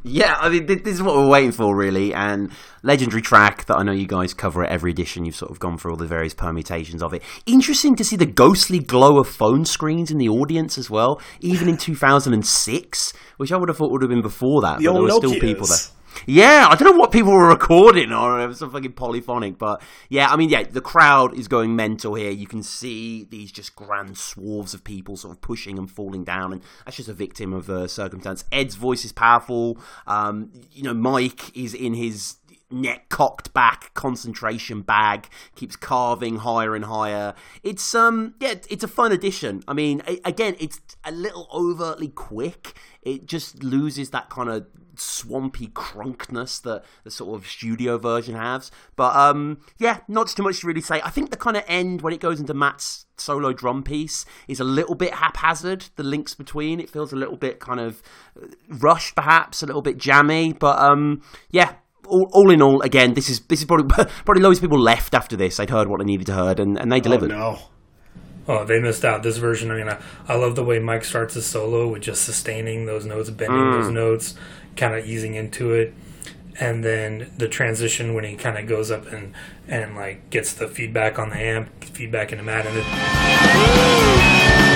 Yeah, 0.02 0.36
I 0.40 0.48
mean, 0.48 0.66
this 0.66 0.80
is 0.84 1.02
what 1.02 1.16
we're 1.16 1.28
waiting 1.28 1.52
for, 1.52 1.76
really. 1.76 2.12
And 2.14 2.50
legendary 2.82 3.22
track 3.22 3.66
that 3.66 3.76
I 3.76 3.82
know 3.82 3.92
you 3.92 4.06
guys 4.06 4.34
cover 4.34 4.64
at 4.64 4.70
every 4.70 4.90
edition. 4.90 5.24
You've 5.24 5.36
sort 5.36 5.50
of 5.50 5.58
gone 5.58 5.78
through 5.78 5.92
all 5.92 5.96
the 5.96 6.06
various 6.06 6.34
permutations 6.34 7.02
of 7.02 7.12
it. 7.14 7.22
Interesting 7.46 7.96
to 7.96 8.04
see 8.04 8.16
the 8.16 8.26
ghostly 8.26 8.78
glow 8.78 9.18
of 9.18 9.28
phone 9.28 9.64
screens 9.64 10.10
in 10.10 10.18
the 10.18 10.28
audience 10.28 10.78
as 10.78 10.90
well, 10.90 11.20
even 11.40 11.68
in 11.68 11.76
2006, 11.78 13.12
which 13.36 13.52
I 13.52 13.56
would 13.56 13.68
have 13.68 13.78
thought 13.78 13.90
would 13.92 14.02
have 14.02 14.10
been 14.10 14.22
before 14.22 14.62
that. 14.62 14.78
The 14.78 14.86
but 14.86 14.92
there 14.92 15.02
were 15.02 15.10
still 15.10 15.40
people 15.40 15.66
there. 15.66 15.78
Yeah, 16.24 16.68
I 16.70 16.76
don't 16.76 16.92
know 16.92 16.98
what 16.98 17.12
people 17.12 17.32
were 17.32 17.48
recording 17.48 18.12
or 18.12 18.40
it 18.40 18.46
was 18.46 18.58
some 18.58 18.70
fucking 18.70 18.92
polyphonic, 18.92 19.58
but 19.58 19.82
yeah, 20.08 20.28
I 20.28 20.36
mean, 20.36 20.48
yeah, 20.48 20.62
the 20.62 20.80
crowd 20.80 21.34
is 21.34 21.48
going 21.48 21.76
mental 21.76 22.14
here. 22.14 22.30
You 22.30 22.46
can 22.46 22.62
see 22.62 23.24
these 23.24 23.52
just 23.52 23.76
grand 23.76 24.16
swaths 24.16 24.72
of 24.74 24.84
people 24.84 25.16
sort 25.16 25.34
of 25.34 25.40
pushing 25.40 25.78
and 25.78 25.90
falling 25.90 26.24
down, 26.24 26.52
and 26.52 26.62
that's 26.84 26.96
just 26.96 27.08
a 27.08 27.14
victim 27.14 27.52
of 27.52 27.68
uh, 27.68 27.86
circumstance. 27.86 28.44
Ed's 28.50 28.76
voice 28.76 29.04
is 29.04 29.12
powerful. 29.12 29.78
Um, 30.06 30.52
you 30.72 30.82
know, 30.82 30.94
Mike 30.94 31.56
is 31.56 31.74
in 31.74 31.94
his 31.94 32.36
neck 32.70 33.08
cocked 33.08 33.52
back 33.52 33.94
concentration 33.94 34.82
bag 34.82 35.28
keeps 35.54 35.76
carving 35.76 36.38
higher 36.38 36.74
and 36.74 36.86
higher 36.86 37.32
it's 37.62 37.94
um 37.94 38.34
yeah 38.40 38.54
it's 38.68 38.82
a 38.82 38.88
fun 38.88 39.12
addition 39.12 39.62
i 39.68 39.72
mean 39.72 40.02
again 40.24 40.56
it's 40.58 40.80
a 41.04 41.12
little 41.12 41.46
overtly 41.54 42.08
quick 42.08 42.74
it 43.02 43.24
just 43.24 43.62
loses 43.62 44.10
that 44.10 44.28
kind 44.28 44.50
of 44.50 44.66
swampy 44.98 45.68
crunkness 45.68 46.60
that 46.62 46.84
the 47.04 47.10
sort 47.10 47.38
of 47.38 47.46
studio 47.46 47.98
version 47.98 48.34
has 48.34 48.70
but 48.96 49.14
um 49.16 49.58
yeah 49.78 50.00
not 50.08 50.28
too 50.28 50.42
much 50.42 50.60
to 50.60 50.66
really 50.66 50.80
say 50.80 51.00
i 51.04 51.10
think 51.10 51.30
the 51.30 51.36
kind 51.36 51.56
of 51.56 51.64
end 51.66 52.02
when 52.02 52.12
it 52.12 52.20
goes 52.20 52.40
into 52.40 52.54
matt's 52.54 53.06
solo 53.16 53.52
drum 53.52 53.82
piece 53.82 54.24
is 54.48 54.60
a 54.60 54.64
little 54.64 54.94
bit 54.94 55.14
haphazard 55.14 55.86
the 55.96 56.02
links 56.02 56.34
between 56.34 56.80
it 56.80 56.90
feels 56.90 57.12
a 57.12 57.16
little 57.16 57.36
bit 57.36 57.60
kind 57.60 57.80
of 57.80 58.02
uh, 58.40 58.46
rushed 58.68 59.14
perhaps 59.14 59.62
a 59.62 59.66
little 59.66 59.82
bit 59.82 59.96
jammy 59.96 60.52
but 60.52 60.78
um 60.78 61.22
yeah 61.50 61.74
all, 62.08 62.30
all 62.32 62.50
in 62.50 62.62
all, 62.62 62.80
again, 62.82 63.14
this 63.14 63.28
is 63.28 63.40
this 63.40 63.60
is 63.60 63.64
probably 63.64 64.04
probably 64.24 64.42
loads 64.42 64.58
of 64.58 64.62
people 64.62 64.78
left 64.78 65.12
after 65.12 65.36
this. 65.36 65.56
They'd 65.56 65.70
heard 65.70 65.88
what 65.88 65.98
they 65.98 66.04
needed 66.04 66.26
to 66.26 66.34
heard, 66.34 66.60
and, 66.60 66.78
and 66.78 66.90
they 66.90 67.00
delivered. 67.00 67.32
Oh, 67.32 67.36
no. 67.36 67.58
Oh, 68.48 68.64
they 68.64 68.78
missed 68.80 69.04
out. 69.04 69.22
This 69.22 69.38
version, 69.38 69.70
I 69.72 69.76
mean, 69.76 69.88
I, 69.88 70.00
I 70.28 70.36
love 70.36 70.54
the 70.54 70.64
way 70.64 70.78
Mike 70.78 71.04
starts 71.04 71.34
his 71.34 71.46
solo 71.46 71.88
with 71.88 72.02
just 72.02 72.24
sustaining 72.24 72.86
those 72.86 73.04
notes, 73.04 73.28
bending 73.28 73.72
those 73.72 73.90
notes, 73.90 74.34
kind 74.76 74.94
of 74.94 75.06
easing 75.06 75.34
into 75.34 75.72
it. 75.72 75.94
And 76.58 76.82
then 76.82 77.30
the 77.36 77.48
transition 77.48 78.14
when 78.14 78.24
he 78.24 78.34
kind 78.34 78.56
of 78.56 78.66
goes 78.66 78.90
up 78.90 79.12
and, 79.12 79.34
and 79.68 79.94
like 79.94 80.30
gets 80.30 80.54
the 80.54 80.68
feedback 80.68 81.18
on 81.18 81.30
the 81.30 81.36
amp, 81.36 81.84
feedback 81.84 82.32
into 82.32 82.44
Matt, 82.44 82.66
and 82.66 82.78
it, 82.78 84.75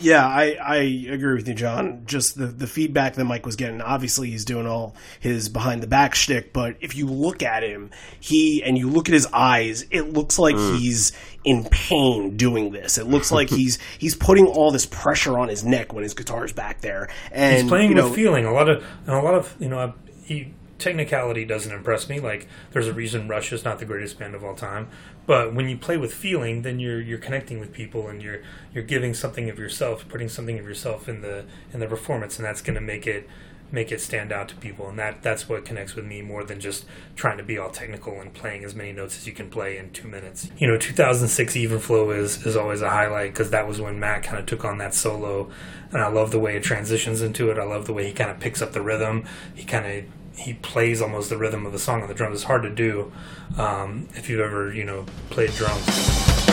Yeah, 0.00 0.26
I, 0.26 0.56
I 0.62 0.76
agree 0.76 1.34
with 1.34 1.48
you, 1.48 1.54
John. 1.54 2.02
Just 2.06 2.36
the, 2.36 2.46
the 2.46 2.66
feedback 2.66 3.14
that 3.14 3.24
Mike 3.24 3.46
was 3.46 3.56
getting. 3.56 3.80
Obviously, 3.80 4.30
he's 4.30 4.44
doing 4.44 4.66
all 4.66 4.94
his 5.20 5.48
behind 5.48 5.82
the 5.82 5.86
back 5.86 6.14
shtick, 6.14 6.52
but 6.52 6.76
if 6.80 6.96
you 6.96 7.06
look 7.06 7.42
at 7.42 7.62
him, 7.62 7.90
he 8.18 8.62
and 8.62 8.76
you 8.78 8.88
look 8.88 9.08
at 9.08 9.12
his 9.12 9.26
eyes, 9.32 9.84
it 9.90 10.12
looks 10.12 10.38
like 10.38 10.56
mm. 10.56 10.78
he's 10.78 11.12
in 11.44 11.64
pain 11.70 12.36
doing 12.36 12.72
this. 12.72 12.98
It 12.98 13.06
looks 13.06 13.30
like 13.30 13.48
he's 13.50 13.78
he's 13.98 14.14
putting 14.14 14.46
all 14.46 14.70
this 14.70 14.86
pressure 14.86 15.38
on 15.38 15.48
his 15.48 15.64
neck 15.64 15.92
when 15.92 16.02
his 16.02 16.14
guitar's 16.14 16.52
back 16.52 16.80
there, 16.80 17.08
and 17.30 17.62
he's 17.62 17.68
playing 17.68 17.90
you 17.90 17.94
know, 17.94 18.04
with 18.04 18.14
feeling. 18.14 18.44
A 18.44 18.52
lot 18.52 18.68
of 18.68 18.84
and 19.06 19.14
a 19.14 19.22
lot 19.22 19.34
of 19.34 19.54
you 19.58 19.68
know 19.68 19.94
he 20.24 20.52
technicality 20.80 21.44
doesn't 21.44 21.72
impress 21.72 22.08
me. 22.08 22.20
Like, 22.20 22.48
there's 22.72 22.88
a 22.88 22.92
reason 22.92 23.28
Rush 23.28 23.52
is 23.52 23.64
not 23.64 23.78
the 23.78 23.84
greatest 23.84 24.18
band 24.18 24.34
of 24.34 24.44
all 24.44 24.54
time. 24.54 24.88
But 25.26 25.54
when 25.54 25.68
you 25.68 25.76
play 25.76 25.96
with 25.96 26.12
feeling, 26.12 26.62
then 26.62 26.80
you're 26.80 27.00
you're 27.00 27.18
connecting 27.18 27.60
with 27.60 27.72
people 27.72 28.08
and 28.08 28.22
you're 28.22 28.40
you're 28.74 28.84
giving 28.84 29.14
something 29.14 29.48
of 29.48 29.58
yourself, 29.58 30.08
putting 30.08 30.28
something 30.28 30.58
of 30.58 30.64
yourself 30.64 31.08
in 31.08 31.20
the 31.20 31.44
in 31.72 31.80
the 31.80 31.86
performance, 31.86 32.38
and 32.38 32.46
that's 32.46 32.62
going 32.62 32.74
to 32.74 32.80
make 32.80 33.06
it 33.06 33.28
make 33.72 33.92
it 33.92 34.00
stand 34.00 34.32
out 34.32 34.48
to 34.48 34.56
people. 34.56 34.88
And 34.88 34.98
that 34.98 35.22
that's 35.22 35.48
what 35.48 35.64
connects 35.64 35.94
with 35.94 36.04
me 36.04 36.22
more 36.22 36.44
than 36.44 36.60
just 36.60 36.84
trying 37.16 37.38
to 37.38 37.44
be 37.44 37.58
all 37.58 37.70
technical 37.70 38.20
and 38.20 38.32
playing 38.32 38.64
as 38.64 38.74
many 38.74 38.92
notes 38.92 39.16
as 39.16 39.26
you 39.26 39.32
can 39.32 39.50
play 39.50 39.78
in 39.78 39.90
two 39.90 40.08
minutes. 40.08 40.50
You 40.58 40.66
know, 40.66 40.76
2006 40.76 41.56
Even 41.56 41.78
Flow 41.78 42.10
is 42.10 42.44
is 42.46 42.56
always 42.56 42.82
a 42.82 42.90
highlight 42.90 43.32
because 43.32 43.50
that 43.50 43.66
was 43.68 43.80
when 43.80 44.00
Matt 44.00 44.22
kind 44.22 44.38
of 44.38 44.46
took 44.46 44.64
on 44.64 44.78
that 44.78 44.94
solo, 44.94 45.50
and 45.92 46.02
I 46.02 46.08
love 46.08 46.30
the 46.30 46.40
way 46.40 46.56
it 46.56 46.62
transitions 46.62 47.22
into 47.22 47.50
it. 47.50 47.58
I 47.58 47.64
love 47.64 47.86
the 47.86 47.92
way 47.92 48.06
he 48.06 48.12
kind 48.12 48.30
of 48.30 48.40
picks 48.40 48.60
up 48.62 48.72
the 48.72 48.82
rhythm. 48.82 49.24
He 49.54 49.64
kind 49.64 49.86
of 49.86 50.04
he 50.40 50.54
plays 50.54 51.00
almost 51.02 51.30
the 51.30 51.36
rhythm 51.36 51.66
of 51.66 51.72
the 51.72 51.78
song 51.78 52.02
on 52.02 52.08
the 52.08 52.14
drums. 52.14 52.36
It's 52.36 52.44
hard 52.44 52.62
to 52.62 52.70
do 52.70 53.12
um, 53.58 54.08
if 54.14 54.28
you've 54.28 54.40
ever 54.40 54.72
you 54.72 54.84
know 54.84 55.06
played 55.30 55.50
drums. 55.50 56.49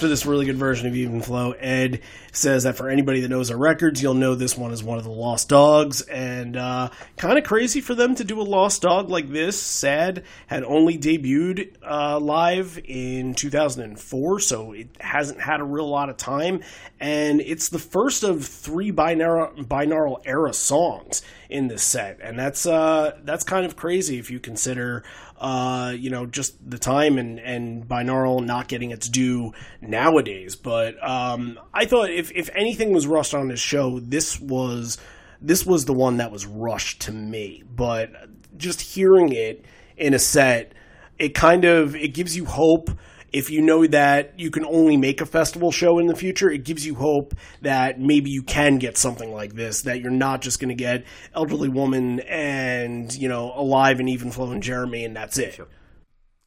After 0.00 0.08
this 0.08 0.24
really 0.24 0.46
good 0.46 0.56
version 0.56 0.86
of 0.86 0.96
Even 0.96 1.20
Flow, 1.20 1.52
Ed 1.52 2.00
says 2.32 2.62
that 2.62 2.74
for 2.74 2.88
anybody 2.88 3.20
that 3.20 3.28
knows 3.28 3.50
our 3.50 3.58
records, 3.58 4.02
you'll 4.02 4.14
know 4.14 4.34
this 4.34 4.56
one 4.56 4.72
is 4.72 4.82
one 4.82 4.96
of 4.96 5.04
the 5.04 5.10
Lost 5.10 5.50
Dogs, 5.50 6.00
and 6.00 6.56
uh, 6.56 6.88
kind 7.18 7.36
of 7.36 7.44
crazy 7.44 7.82
for 7.82 7.94
them 7.94 8.14
to 8.14 8.24
do 8.24 8.40
a 8.40 8.42
Lost 8.42 8.80
Dog 8.80 9.10
like 9.10 9.28
this. 9.28 9.60
Sad 9.60 10.24
had 10.46 10.64
only 10.64 10.96
debuted 10.96 11.74
uh, 11.86 12.18
live 12.18 12.80
in 12.82 13.34
2004, 13.34 14.40
so 14.40 14.72
it 14.72 14.88
hasn't 15.00 15.38
had 15.38 15.60
a 15.60 15.64
real 15.64 15.90
lot 15.90 16.08
of 16.08 16.16
time, 16.16 16.62
and 16.98 17.42
it's 17.42 17.68
the 17.68 17.78
first 17.78 18.22
of 18.22 18.46
three 18.46 18.90
binaural, 18.90 19.54
binaural 19.66 20.22
era 20.24 20.54
songs 20.54 21.20
in 21.50 21.68
this 21.68 21.82
set, 21.82 22.18
and 22.22 22.38
that's 22.38 22.66
uh, 22.66 23.18
that's 23.24 23.44
kind 23.44 23.66
of 23.66 23.76
crazy 23.76 24.18
if 24.18 24.30
you 24.30 24.40
consider 24.40 25.04
uh, 25.40 25.94
you 25.96 26.10
know, 26.10 26.26
just 26.26 26.54
the 26.70 26.78
time 26.78 27.16
and, 27.16 27.40
and 27.40 27.88
binaural 27.88 28.44
not 28.44 28.68
getting 28.68 28.90
its 28.90 29.08
due 29.08 29.52
nowadays. 29.80 30.54
But 30.54 31.02
um, 31.06 31.58
I 31.72 31.86
thought 31.86 32.10
if, 32.10 32.30
if 32.32 32.50
anything 32.54 32.92
was 32.92 33.06
rushed 33.06 33.34
on 33.34 33.48
this 33.48 33.60
show, 33.60 34.00
this 34.00 34.38
was 34.38 34.98
this 35.40 35.64
was 35.64 35.86
the 35.86 35.94
one 35.94 36.18
that 36.18 36.30
was 36.30 36.44
rushed 36.44 37.00
to 37.02 37.12
me. 37.12 37.64
But 37.74 38.12
just 38.58 38.82
hearing 38.82 39.32
it 39.32 39.64
in 39.96 40.12
a 40.12 40.18
set, 40.18 40.74
it 41.18 41.34
kind 41.34 41.64
of 41.64 41.96
it 41.96 42.08
gives 42.08 42.36
you 42.36 42.44
hope 42.44 42.90
if 43.32 43.50
you 43.50 43.62
know 43.62 43.86
that 43.86 44.38
you 44.38 44.50
can 44.50 44.64
only 44.64 44.96
make 44.96 45.20
a 45.20 45.26
festival 45.26 45.70
show 45.70 45.98
in 45.98 46.06
the 46.06 46.16
future, 46.16 46.50
it 46.50 46.64
gives 46.64 46.84
you 46.84 46.94
hope 46.94 47.34
that 47.62 48.00
maybe 48.00 48.30
you 48.30 48.42
can 48.42 48.78
get 48.78 48.96
something 48.96 49.32
like 49.32 49.54
this, 49.54 49.82
that 49.82 50.00
you're 50.00 50.10
not 50.10 50.42
just 50.42 50.60
going 50.60 50.68
to 50.68 50.74
get 50.74 51.04
Elderly 51.34 51.68
Woman 51.68 52.20
and, 52.20 53.14
you 53.14 53.28
know, 53.28 53.52
Alive 53.54 54.00
and 54.00 54.08
Even 54.08 54.30
Flow 54.30 54.50
and 54.50 54.62
Jeremy 54.62 55.04
and 55.04 55.14
that's 55.14 55.38
it. 55.38 55.54
Sure. 55.54 55.68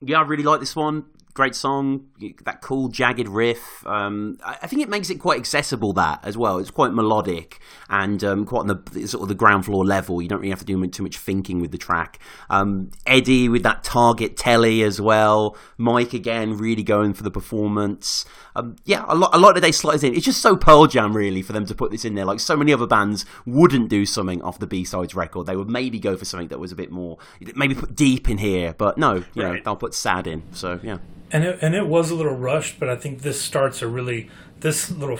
Yeah, 0.02 0.20
I 0.20 0.24
really 0.24 0.44
like 0.44 0.60
this 0.60 0.76
one 0.76 1.06
great 1.34 1.56
song, 1.56 2.08
that 2.44 2.62
cool 2.62 2.90
jagged 2.90 3.28
riff. 3.28 3.86
Um, 3.88 4.38
I 4.46 4.68
think 4.68 4.82
it 4.82 4.90
makes 4.90 5.10
it 5.10 5.16
quite 5.16 5.40
accessible. 5.40 5.94
That 5.94 6.20
as 6.24 6.38
well, 6.38 6.60
it's 6.60 6.70
quite 6.70 6.94
melodic 6.94 7.60
and 7.90 8.24
um, 8.24 8.46
quite 8.46 8.62
on 8.62 8.68
the 8.68 9.08
sort 9.08 9.24
of 9.24 9.30
the 9.30 9.36
ground 9.36 9.66
floor 9.66 9.84
level. 9.84 10.22
You 10.22 10.28
don't 10.28 10.40
really 10.40 10.52
have 10.52 10.60
to 10.60 10.66
do 10.66 10.86
too 10.88 11.04
much 11.04 11.18
thinking 11.18 11.60
with 11.60 11.72
the 11.72 11.78
track. 11.78 12.20
Um, 12.50 12.92
Eddie 13.06 13.50
with 13.50 13.64
that 13.64 13.84
target 13.84 14.38
telly 14.38 14.84
as 14.84 15.02
well. 15.02 15.58
Mike 15.78 16.14
again, 16.14 16.58
really 16.58 16.84
going 16.84 17.14
for 17.14 17.24
the 17.24 17.32
performance. 17.32 18.26
Um, 18.56 18.76
yeah, 18.86 19.04
a 19.08 19.16
lot, 19.16 19.34
a 19.34 19.40
lot 19.40 19.50
of 19.50 19.56
the 19.56 19.62
day 19.62 19.72
slides 19.72 20.04
in. 20.04 20.14
It's 20.14 20.26
just 20.26 20.42
so 20.42 20.56
Pearl 20.56 20.86
Jam 20.86 21.16
really 21.16 21.42
for 21.42 21.54
them 21.54 21.66
to 21.66 21.74
put 21.74 21.90
this 21.90 22.06
in 22.06 22.14
there. 22.14 22.26
Like 22.26 22.40
so 22.40 22.56
many 22.56 22.72
other 22.72 22.88
bands 22.88 23.26
wouldn't 23.46 23.90
do 23.90 24.06
something 24.06 24.42
off 24.44 24.60
the 24.60 24.68
B 24.68 24.84
sides 24.84 25.16
record. 25.16 25.48
They 25.48 25.56
would 25.56 25.70
maybe 25.70 26.00
go 26.00 26.16
for 26.16 26.26
something 26.26 26.50
that 26.50 26.60
was 26.60 26.72
a 26.72 26.76
bit 26.76 26.92
more, 26.92 27.18
maybe 27.56 27.74
put 27.74 27.96
deep 27.96 28.30
in 28.30 28.38
here, 28.38 28.76
but 28.78 28.98
no, 29.00 29.24
you 29.34 29.44
right. 29.44 29.56
know, 29.56 29.60
they'll 29.64 29.76
put 29.76 29.96
sad 29.96 30.28
in. 30.28 30.44
So 30.52 30.80
yeah 30.84 31.00
and 31.34 31.44
it, 31.44 31.60
and 31.62 31.74
it 31.74 31.88
was 31.88 32.12
a 32.12 32.16
little 32.16 32.36
rushed, 32.36 32.80
but 32.80 32.88
I 32.88 32.96
think 32.96 33.24
this 33.24 33.42
starts 33.42 33.82
a 33.82 33.88
really 33.88 34.30
this 34.60 34.92
little 34.92 35.20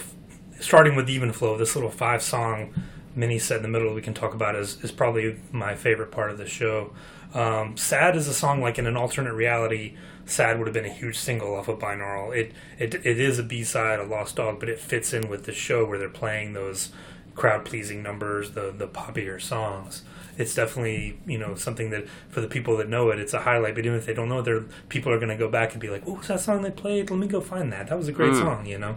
starting 0.60 0.96
with 0.96 1.10
even 1.10 1.34
flow. 1.34 1.58
This 1.58 1.76
little 1.76 1.90
five 1.90 2.22
song 2.22 2.74
mini 3.16 3.40
set 3.40 3.58
in 3.58 3.64
the 3.64 3.70
middle 3.70 3.94
we 3.94 4.02
can 4.02 4.14
talk 4.14 4.34
about 4.34 4.56
is 4.56 4.82
is 4.84 4.92
probably 4.92 5.38
my 5.52 5.76
favorite 5.76 6.12
part 6.12 6.30
of 6.30 6.38
the 6.38 6.48
show. 6.48 6.94
Um, 7.34 7.76
Sad 7.76 8.16
is 8.16 8.28
a 8.28 8.34
song 8.34 8.62
like 8.62 8.78
in 8.78 8.86
an 8.86 8.96
alternate 8.96 9.34
reality. 9.34 9.98
Sad 10.26 10.60
would 10.60 10.68
have 10.68 10.74
been 10.74 10.86
a 10.86 10.94
huge 10.94 11.18
single 11.18 11.56
off 11.56 11.68
of 11.68 11.80
Binaural. 11.80 12.34
It 12.36 12.54
it 12.78 12.94
it 13.06 13.20
is 13.20 13.40
a 13.40 13.44
B 13.44 13.64
side, 13.64 14.00
a 14.00 14.04
Lost 14.04 14.36
Dog, 14.36 14.60
but 14.60 14.70
it 14.70 14.80
fits 14.80 15.14
in 15.14 15.28
with 15.30 15.46
the 15.46 15.52
show 15.52 15.84
where 15.84 15.98
they're 15.98 16.10
playing 16.10 16.54
those 16.54 16.92
crowd 17.34 17.66
pleasing 17.66 18.04
numbers, 18.04 18.52
the 18.52 18.72
the 18.72 18.88
poppier 18.88 19.42
songs 19.42 20.04
it's 20.38 20.56
definitely 20.56 21.20
you 21.26 21.38
know 21.38 21.56
something 21.56 21.90
that 21.92 22.08
for 22.30 22.42
the 22.42 22.48
people 22.48 22.78
that 22.78 22.90
know 22.90 23.10
it, 23.10 23.20
it's 23.20 23.34
a 23.34 23.42
highlight. 23.42 23.76
But 23.76 23.86
even 23.86 23.98
if 23.98 24.06
they 24.06 24.14
don't 24.14 24.30
know 24.30 24.40
it, 24.40 24.44
there 24.44 24.62
people 24.90 25.12
are 25.12 25.18
going 25.18 25.30
to 25.30 25.38
go 25.38 25.50
back 25.50 25.74
and 25.74 25.82
be 25.82 25.90
like, 25.90 26.04
"Oh, 26.08 26.22
that 26.28 26.40
song 26.40 26.62
they 26.62 26.72
played? 26.72 27.10
Let 27.10 27.20
me 27.20 27.28
go 27.28 27.42
find 27.42 27.72
that. 27.72 27.88
That 27.88 27.98
was 27.98 28.08
a 28.08 28.12
great 28.12 28.34
mm. 28.34 28.42
song," 28.42 28.66
you 28.66 28.78
know. 28.78 28.96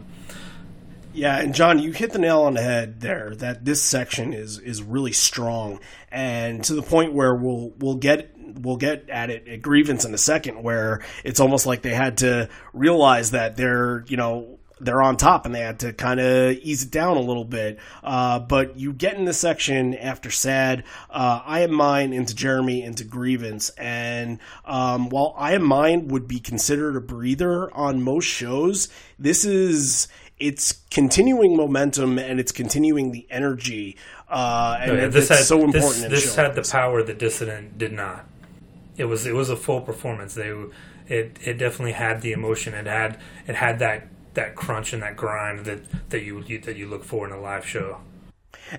Yeah, 1.12 1.38
and 1.38 1.54
John, 1.54 1.78
you 1.78 1.92
hit 1.92 2.12
the 2.12 2.18
nail 2.18 2.42
on 2.42 2.54
the 2.54 2.62
head 2.62 3.00
there. 3.00 3.34
That 3.36 3.64
this 3.64 3.82
section 3.82 4.32
is 4.32 4.58
is 4.58 4.82
really 4.82 5.12
strong, 5.12 5.80
and 6.10 6.62
to 6.64 6.74
the 6.74 6.82
point 6.82 7.14
where 7.14 7.34
we'll 7.34 7.72
we'll 7.78 7.94
get 7.96 8.32
we'll 8.36 8.76
get 8.76 9.08
at 9.08 9.30
it 9.30 9.48
at 9.48 9.62
grievance 9.62 10.04
in 10.04 10.12
a 10.12 10.18
second, 10.18 10.62
where 10.62 11.02
it's 11.24 11.40
almost 11.40 11.66
like 11.66 11.82
they 11.82 11.94
had 11.94 12.18
to 12.18 12.48
realize 12.72 13.30
that 13.30 13.56
they're 13.56 14.04
you 14.08 14.16
know 14.16 14.58
they're 14.78 15.00
on 15.00 15.16
top 15.16 15.46
and 15.46 15.54
they 15.54 15.60
had 15.60 15.78
to 15.80 15.92
kind 15.92 16.20
of 16.20 16.52
ease 16.56 16.84
it 16.84 16.90
down 16.90 17.16
a 17.16 17.20
little 17.20 17.44
bit. 17.44 17.78
Uh, 18.04 18.38
but 18.38 18.78
you 18.78 18.92
get 18.92 19.14
in 19.14 19.24
the 19.24 19.32
section 19.32 19.94
after 19.94 20.30
sad, 20.30 20.84
uh, 21.10 21.40
I 21.44 21.60
am 21.60 21.72
mine 21.72 22.12
into 22.12 22.34
Jeremy 22.34 22.82
into 22.82 23.04
grievance. 23.04 23.70
And 23.70 24.38
um, 24.64 25.08
while 25.08 25.34
I 25.36 25.54
am 25.54 25.64
mine 25.64 26.08
would 26.08 26.28
be 26.28 26.38
considered 26.38 26.96
a 26.96 27.00
breather 27.00 27.72
on 27.74 28.02
most 28.02 28.26
shows, 28.26 28.88
this 29.18 29.44
is 29.44 30.08
it's 30.38 30.72
continuing 30.90 31.56
momentum 31.56 32.18
and 32.18 32.38
it's 32.38 32.52
continuing 32.52 33.12
the 33.12 33.26
energy. 33.30 33.96
Uh, 34.28 34.78
and 34.80 34.98
yeah, 34.98 35.06
this 35.06 35.28
had, 35.30 35.38
so 35.38 35.62
important. 35.62 36.10
This, 36.10 36.24
this 36.24 36.36
had 36.36 36.54
the 36.54 36.62
power 36.62 37.02
that 37.02 37.18
Dissident 37.18 37.78
did 37.78 37.92
not. 37.92 38.26
It 38.98 39.04
was 39.04 39.26
it 39.26 39.34
was 39.34 39.48
a 39.48 39.56
full 39.56 39.80
performance. 39.80 40.34
They 40.34 40.52
it 41.08 41.38
it 41.42 41.54
definitely 41.54 41.92
had 41.92 42.20
the 42.20 42.32
emotion. 42.32 42.74
It 42.74 42.86
had 42.86 43.20
it 43.46 43.54
had 43.54 43.78
that 43.78 44.08
that 44.36 44.54
crunch 44.54 44.92
and 44.92 45.02
that 45.02 45.16
grind 45.16 45.66
that 45.66 45.80
that 46.10 46.22
you, 46.22 46.42
you 46.46 46.58
that 46.60 46.76
you 46.76 46.86
look 46.86 47.04
for 47.04 47.26
in 47.26 47.32
a 47.32 47.40
live 47.40 47.66
show. 47.66 47.98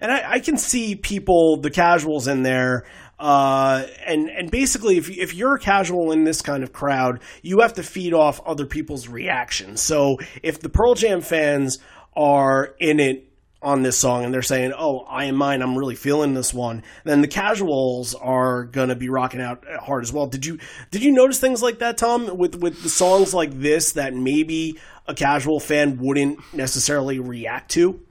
And 0.02 0.12
I, 0.12 0.34
I 0.34 0.40
can 0.40 0.58
see 0.58 0.96
people, 0.96 1.58
the 1.58 1.72
casuals 1.72 2.28
in 2.28 2.44
there, 2.44 2.86
uh, 3.20 3.86
and 4.06 4.30
and 4.30 4.52
basically, 4.52 4.98
if 4.98 5.10
if 5.10 5.34
you're 5.34 5.56
a 5.56 5.60
casual 5.60 6.12
in 6.12 6.24
this 6.24 6.42
kind 6.42 6.64
of 6.64 6.72
crowd, 6.72 7.22
you 7.42 7.62
have 7.62 7.74
to 7.74 7.84
feed 7.84 8.14
off 8.14 8.40
other 8.46 8.66
people's 8.66 9.08
reactions. 9.08 9.82
So 9.82 10.18
if 10.44 10.60
the 10.60 10.70
Pearl 10.70 10.94
Jam 10.94 11.22
fans 11.22 11.80
are 12.16 12.76
in 12.80 13.00
it 13.00 13.24
on 13.60 13.82
this 13.82 13.98
song 13.98 14.24
and 14.24 14.32
they're 14.32 14.44
saying, 14.44 14.72
"Oh, 14.78 15.00
I 15.00 15.26
am 15.26 15.36
mine. 15.36 15.64
I'm 15.64 15.76
really 15.76 15.96
feeling 15.96 16.36
this 16.36 16.54
one." 16.54 16.84
Then 17.06 17.22
the 17.22 17.28
casuals 17.28 18.14
are 18.14 18.66
going 18.66 18.90
to 18.90 18.96
be 18.96 19.10
rocking 19.10 19.42
out 19.42 19.66
hard 19.80 20.04
as 20.04 20.14
well. 20.14 20.28
Did 20.28 20.46
you 20.46 20.60
did 20.92 21.04
you 21.04 21.12
notice 21.12 21.40
things 21.40 21.64
like 21.64 21.80
that, 21.80 21.98
Tom, 21.98 22.38
with 22.38 22.56
with 22.56 22.84
the 22.84 22.90
songs 22.90 23.34
like 23.34 23.60
this 23.60 23.94
that 23.94 24.14
maybe 24.14 24.78
a 25.08 25.14
casual 25.14 25.60
fan 25.60 25.98
wouldn't 25.98 26.40
necessarily 26.54 27.20
react 27.20 27.72
to? 27.72 28.02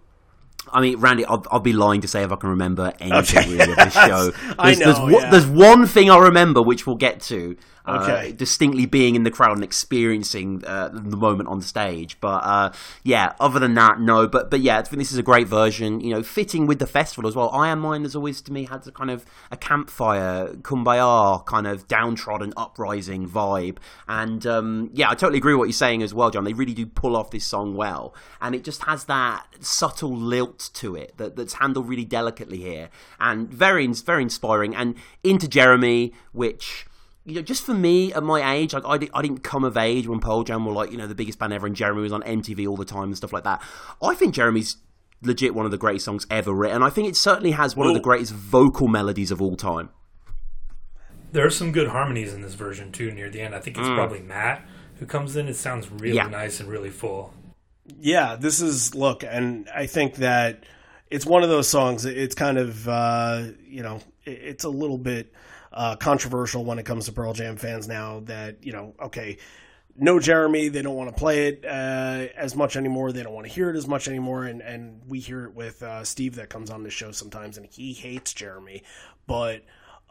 I 0.73 0.81
mean, 0.81 0.99
Randy, 0.99 1.25
I'll, 1.25 1.45
I'll, 1.51 1.61
be 1.61 1.73
lying 1.73 2.01
to 2.01 2.09
say 2.09 2.23
if 2.25 2.33
I 2.33 2.37
can 2.37 2.51
remember 2.51 2.93
anything 2.99 3.39
okay. 3.39 3.51
really 3.51 3.71
of 3.71 3.77
this 3.77 3.95
show. 4.07 4.31
There's, 4.31 4.55
I 4.59 4.75
know. 4.75 4.93
There's, 4.93 5.23
yeah. 5.23 5.31
there's, 5.31 5.47
one 5.47 5.87
thing 5.87 6.11
I 6.11 6.19
remember, 6.19 6.61
which 6.61 6.87
we'll 6.87 6.97
get 6.97 7.21
to. 7.23 7.57
Uh, 7.87 8.01
okay. 8.03 8.33
distinctly 8.33 8.85
being 8.85 9.15
in 9.15 9.23
the 9.23 9.31
crowd 9.31 9.53
and 9.53 9.63
experiencing 9.63 10.65
uh, 10.67 10.89
the 10.89 11.17
moment 11.17 11.49
on 11.49 11.61
stage, 11.61 12.19
but 12.21 12.43
uh, 12.43 12.73
yeah. 13.03 13.35
Other 13.39 13.61
than 13.61 13.75
that, 13.75 14.01
no. 14.01 14.27
But 14.27 14.51
but 14.51 14.61
yeah, 14.61 14.79
I 14.79 14.83
think 14.83 14.99
this 14.99 15.13
is 15.13 15.19
a 15.19 15.23
great 15.23 15.47
version. 15.47 16.01
You 16.01 16.15
know, 16.15 16.23
fitting 16.23 16.67
with 16.67 16.79
the 16.79 16.87
festival 16.87 17.29
as 17.29 17.37
well. 17.37 17.51
I 17.51 17.69
Am 17.69 17.81
Mine 17.81 18.03
has 18.03 18.17
always 18.17 18.41
to 18.43 18.53
me 18.53 18.65
had 18.65 18.87
a 18.87 18.91
kind 18.91 19.11
of 19.11 19.25
a 19.51 19.57
campfire, 19.57 20.49
kumbaya 20.63 21.45
kind 21.47 21.67
of 21.67 21.87
downtrodden, 21.87 22.53
uprising 22.57 23.29
vibe. 23.29 23.79
And 24.09 24.47
um, 24.47 24.91
yeah, 24.93 25.09
I 25.11 25.15
totally 25.15 25.39
agree 25.39 25.55
with 25.55 25.61
what 25.61 25.69
you're 25.69 25.73
saying 25.73 26.03
as 26.03 26.13
well, 26.13 26.31
John. 26.31 26.45
They 26.45 26.55
really 26.55 26.75
do 26.75 26.87
pull 26.87 27.17
off 27.17 27.31
this 27.31 27.47
song 27.47 27.77
well, 27.77 28.15
and 28.41 28.55
it 28.55 28.65
just 28.65 28.83
has 28.85 29.05
that 29.05 29.47
subtle 29.61 30.17
lilt 30.17 30.71
to 30.75 30.97
it 30.97 31.17
that, 31.19 31.37
that's 31.37 31.55
handled 31.55 31.89
really 31.89 32.05
delicately 32.05 32.59
here, 32.59 32.91
and 33.21 33.49
very 33.49 33.87
very 33.87 34.23
inspiring. 34.23 34.75
And 34.75 34.97
into 35.23 35.47
Jeremy, 35.49 36.13
which 36.33 36.87
you 37.27 37.35
know, 37.35 37.43
just 37.43 37.65
for 37.65 37.75
me 37.75 38.13
at 38.13 38.23
my 38.23 38.55
age, 38.55 38.73
like 38.73 38.85
I, 38.85 39.09
I 39.13 39.21
didn't 39.21 39.43
come 39.43 39.65
of 39.65 39.77
age 39.77 40.07
when 40.07 40.21
Pearl 40.21 40.45
Jam 40.45 40.65
were 40.65 40.73
like, 40.73 40.93
you 40.93 40.97
know, 40.97 41.09
the 41.09 41.15
biggest 41.15 41.41
band 41.41 41.53
ever, 41.53 41.67
and 41.67 41.75
Jeremy 41.75 42.03
was 42.03 42.13
on 42.13 42.23
MTV 42.23 42.69
all 42.69 42.77
the 42.77 42.85
time 42.85 43.05
and 43.05 43.17
stuff 43.17 43.33
like 43.33 43.43
that. 43.45 43.61
I 44.01 44.15
think 44.15 44.33
Jeremy's 44.33 44.77
legit 45.23 45.55
one 45.55 45.65
of 45.65 45.73
the 45.73 45.79
greatest 45.79 46.05
songs 46.05 46.25
ever 46.31 46.53
written. 46.53 46.85
I 46.85 46.91
think 46.91 47.09
it 47.09 47.17
certainly 47.17 47.51
has 47.51 47.75
one 47.75 47.89
Ooh. 47.89 47.91
of 47.91 47.95
the 47.95 48.01
greatest 48.01 48.33
vocal 48.33 48.87
melodies 48.87 49.33
of 49.33 49.43
all 49.43 49.57
time. 49.57 49.91
There 51.33 51.45
are 51.45 51.51
some 51.51 51.73
good 51.73 51.89
harmonies 51.89 52.33
in 52.33 52.43
this 52.43 52.55
version 52.55 52.93
too. 52.93 53.11
Near 53.11 53.29
the 53.29 53.41
end, 53.41 53.57
I 53.57 53.59
think 53.59 53.77
it's 53.77 53.89
mm. 53.89 53.97
probably 53.97 54.21
Matt 54.21 54.65
who 55.01 55.07
comes 55.07 55.35
in. 55.35 55.49
It 55.49 55.57
sounds 55.57 55.91
really 55.91 56.17
yeah. 56.17 56.29
nice 56.29 56.61
and 56.61 56.69
really 56.69 56.91
full. 56.91 57.35
Yeah, 57.99 58.37
this 58.37 58.61
is 58.61 58.95
look, 58.95 59.25
and 59.25 59.69
I 59.75 59.87
think 59.87 60.17
that 60.17 60.63
it's 61.11 61.27
one 61.27 61.43
of 61.43 61.49
those 61.49 61.69
songs. 61.69 62.05
It's 62.05 62.37
kind 62.37 62.57
of 62.57 62.89
uh, 62.89 63.47
you 63.67 63.83
know, 63.83 64.01
it's 64.25 64.63
a 64.63 64.69
little 64.69 64.99
bit 64.99 65.33
uh, 65.77 65.95
controversial 65.95 66.65
when 66.65 66.79
it 66.79 66.87
comes 66.87 67.05
to 67.05 67.13
Pearl 67.13 67.35
Jam 67.35 67.57
fans 67.57 67.87
now 67.87 68.21
that, 68.25 68.65
you 68.65 68.73
know, 68.73 68.95
okay, 69.01 69.37
no 69.95 70.19
Jeremy, 70.19 70.69
they 70.69 70.81
don't 70.81 70.97
want 70.97 71.11
to 71.11 71.17
play 71.19 71.49
it 71.49 71.65
uh, 71.65 72.29
as 72.35 72.57
much 72.57 72.77
anymore. 72.77 73.13
They 73.13 73.23
don't 73.23 73.35
want 73.35 73.47
to 73.47 73.53
hear 73.53 73.69
it 73.69 73.77
as 73.77 73.87
much 73.87 74.09
anymore. 74.09 74.45
And, 74.45 74.63
and 74.63 75.03
we 75.07 75.21
hear 75.21 75.45
it 75.45 75.55
with 75.55 75.83
uh, 75.83 76.03
Steve 76.05 76.37
that 76.37 76.49
comes 76.49 76.71
on 76.71 76.83
the 76.83 76.91
show 76.91 77.13
sometimes, 77.13 77.59
and 77.59 77.67
he 77.67 77.93
hates 77.93 78.33
Jeremy. 78.33 78.85
But, 79.27 79.65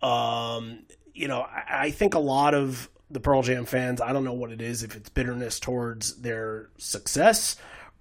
um, 0.03 0.83
you 1.13 1.27
know, 1.27 1.41
I, 1.41 1.85
I 1.85 1.91
think 1.91 2.13
a 2.13 2.19
lot 2.19 2.53
of 2.53 2.89
the 3.09 3.19
Pearl 3.19 3.41
Jam 3.41 3.65
fans, 3.65 4.01
I 4.01 4.13
don't 4.13 4.23
know 4.23 4.33
what 4.33 4.51
it 4.51 4.61
is, 4.61 4.83
if 4.83 4.95
it's 4.95 5.09
bitterness 5.09 5.59
towards 5.59 6.21
their 6.21 6.69
success 6.77 7.55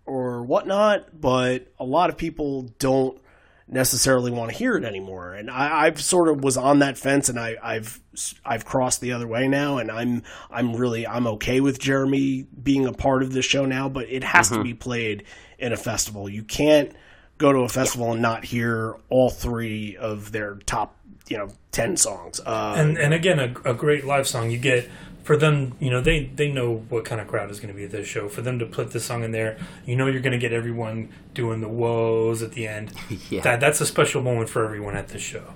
or 0.05 0.43
whatnot, 0.43 1.19
but 1.19 1.73
a 1.79 1.85
lot 1.85 2.11
of 2.11 2.19
people 2.19 2.63
don't 2.79 3.19
necessarily 3.67 4.31
want 4.31 4.51
to 4.51 4.57
hear 4.57 4.77
it 4.77 4.85
anymore. 4.85 5.35
And 5.35 5.51
I, 5.51 5.87
have 5.87 6.01
sort 6.01 6.29
of 6.29 6.43
was 6.43 6.57
on 6.57 6.81
that 6.81 6.99
fence, 6.99 7.29
and 7.29 7.39
I, 7.39 7.57
have 7.63 8.01
I've 8.45 8.65
crossed 8.65 9.01
the 9.01 9.13
other 9.13 9.27
way 9.27 9.49
now, 9.49 9.79
and 9.79 9.91
I'm 9.91 10.23
I'm 10.51 10.77
really 10.77 11.07
I'm 11.07 11.27
okay 11.27 11.61
with 11.61 11.79
Jeremy 11.79 12.47
being 12.63 12.87
a 12.87 12.93
part 12.93 13.23
of 13.23 13.33
this 13.33 13.45
show 13.45 13.65
now. 13.65 13.89
But 13.89 14.09
it 14.09 14.25
has 14.25 14.49
mm-hmm. 14.49 14.59
to 14.59 14.65
be 14.65 14.75
played 14.75 15.25
in 15.59 15.73
a 15.73 15.77
festival. 15.77 16.29
You 16.29 16.45
can't 16.45 16.93
go 17.39 17.53
to 17.53 17.61
a 17.61 17.69
festival 17.69 18.13
and 18.13 18.23
not 18.23 18.45
hear 18.45 18.97
all 19.09 19.31
three 19.31 19.97
of 19.97 20.33
their 20.33 20.57
top 20.67 20.97
you 21.29 21.39
know 21.39 21.49
10 21.73 21.97
songs 21.97 22.41
uh, 22.41 22.75
and 22.77 22.99
and 22.99 23.15
again 23.15 23.39
a, 23.39 23.71
a 23.71 23.75
great 23.75 24.05
live 24.05 24.29
song 24.29 24.51
you 24.51 24.59
get 24.59 24.89
for 25.25 25.39
them, 25.39 25.75
you 25.81 25.91
know, 25.91 26.01
they 26.01 26.27
they 26.27 26.53
know 26.53 26.85
what 26.91 27.05
kind 27.07 27.21
of 27.21 27.27
crowd 27.27 27.51
is 27.51 27.59
going 27.59 27.73
to 27.73 27.77
be 27.77 27.85
at 27.85 27.91
this 27.91 28.07
show. 28.07 28.29
For 28.29 28.43
them 28.43 28.59
to 28.59 28.67
put 28.67 28.93
this 28.93 29.05
song 29.07 29.25
in 29.25 29.33
there, 29.33 29.59
you 29.87 29.97
know, 29.97 30.07
you're 30.07 30.21
going 30.21 30.33
to 30.33 30.39
get 30.39 30.53
everyone 30.53 31.09
doing 31.33 31.63
the 31.63 31.69
woes 31.69 32.43
at 32.43 32.53
the 32.53 32.69
end. 32.69 32.93
yeah. 33.31 33.41
That 33.41 33.59
that's 33.59 33.81
a 33.81 33.87
special 33.87 34.23
moment 34.23 34.51
for 34.51 34.65
everyone 34.65 34.97
at 34.97 35.09
this 35.09 35.23
show. 35.23 35.55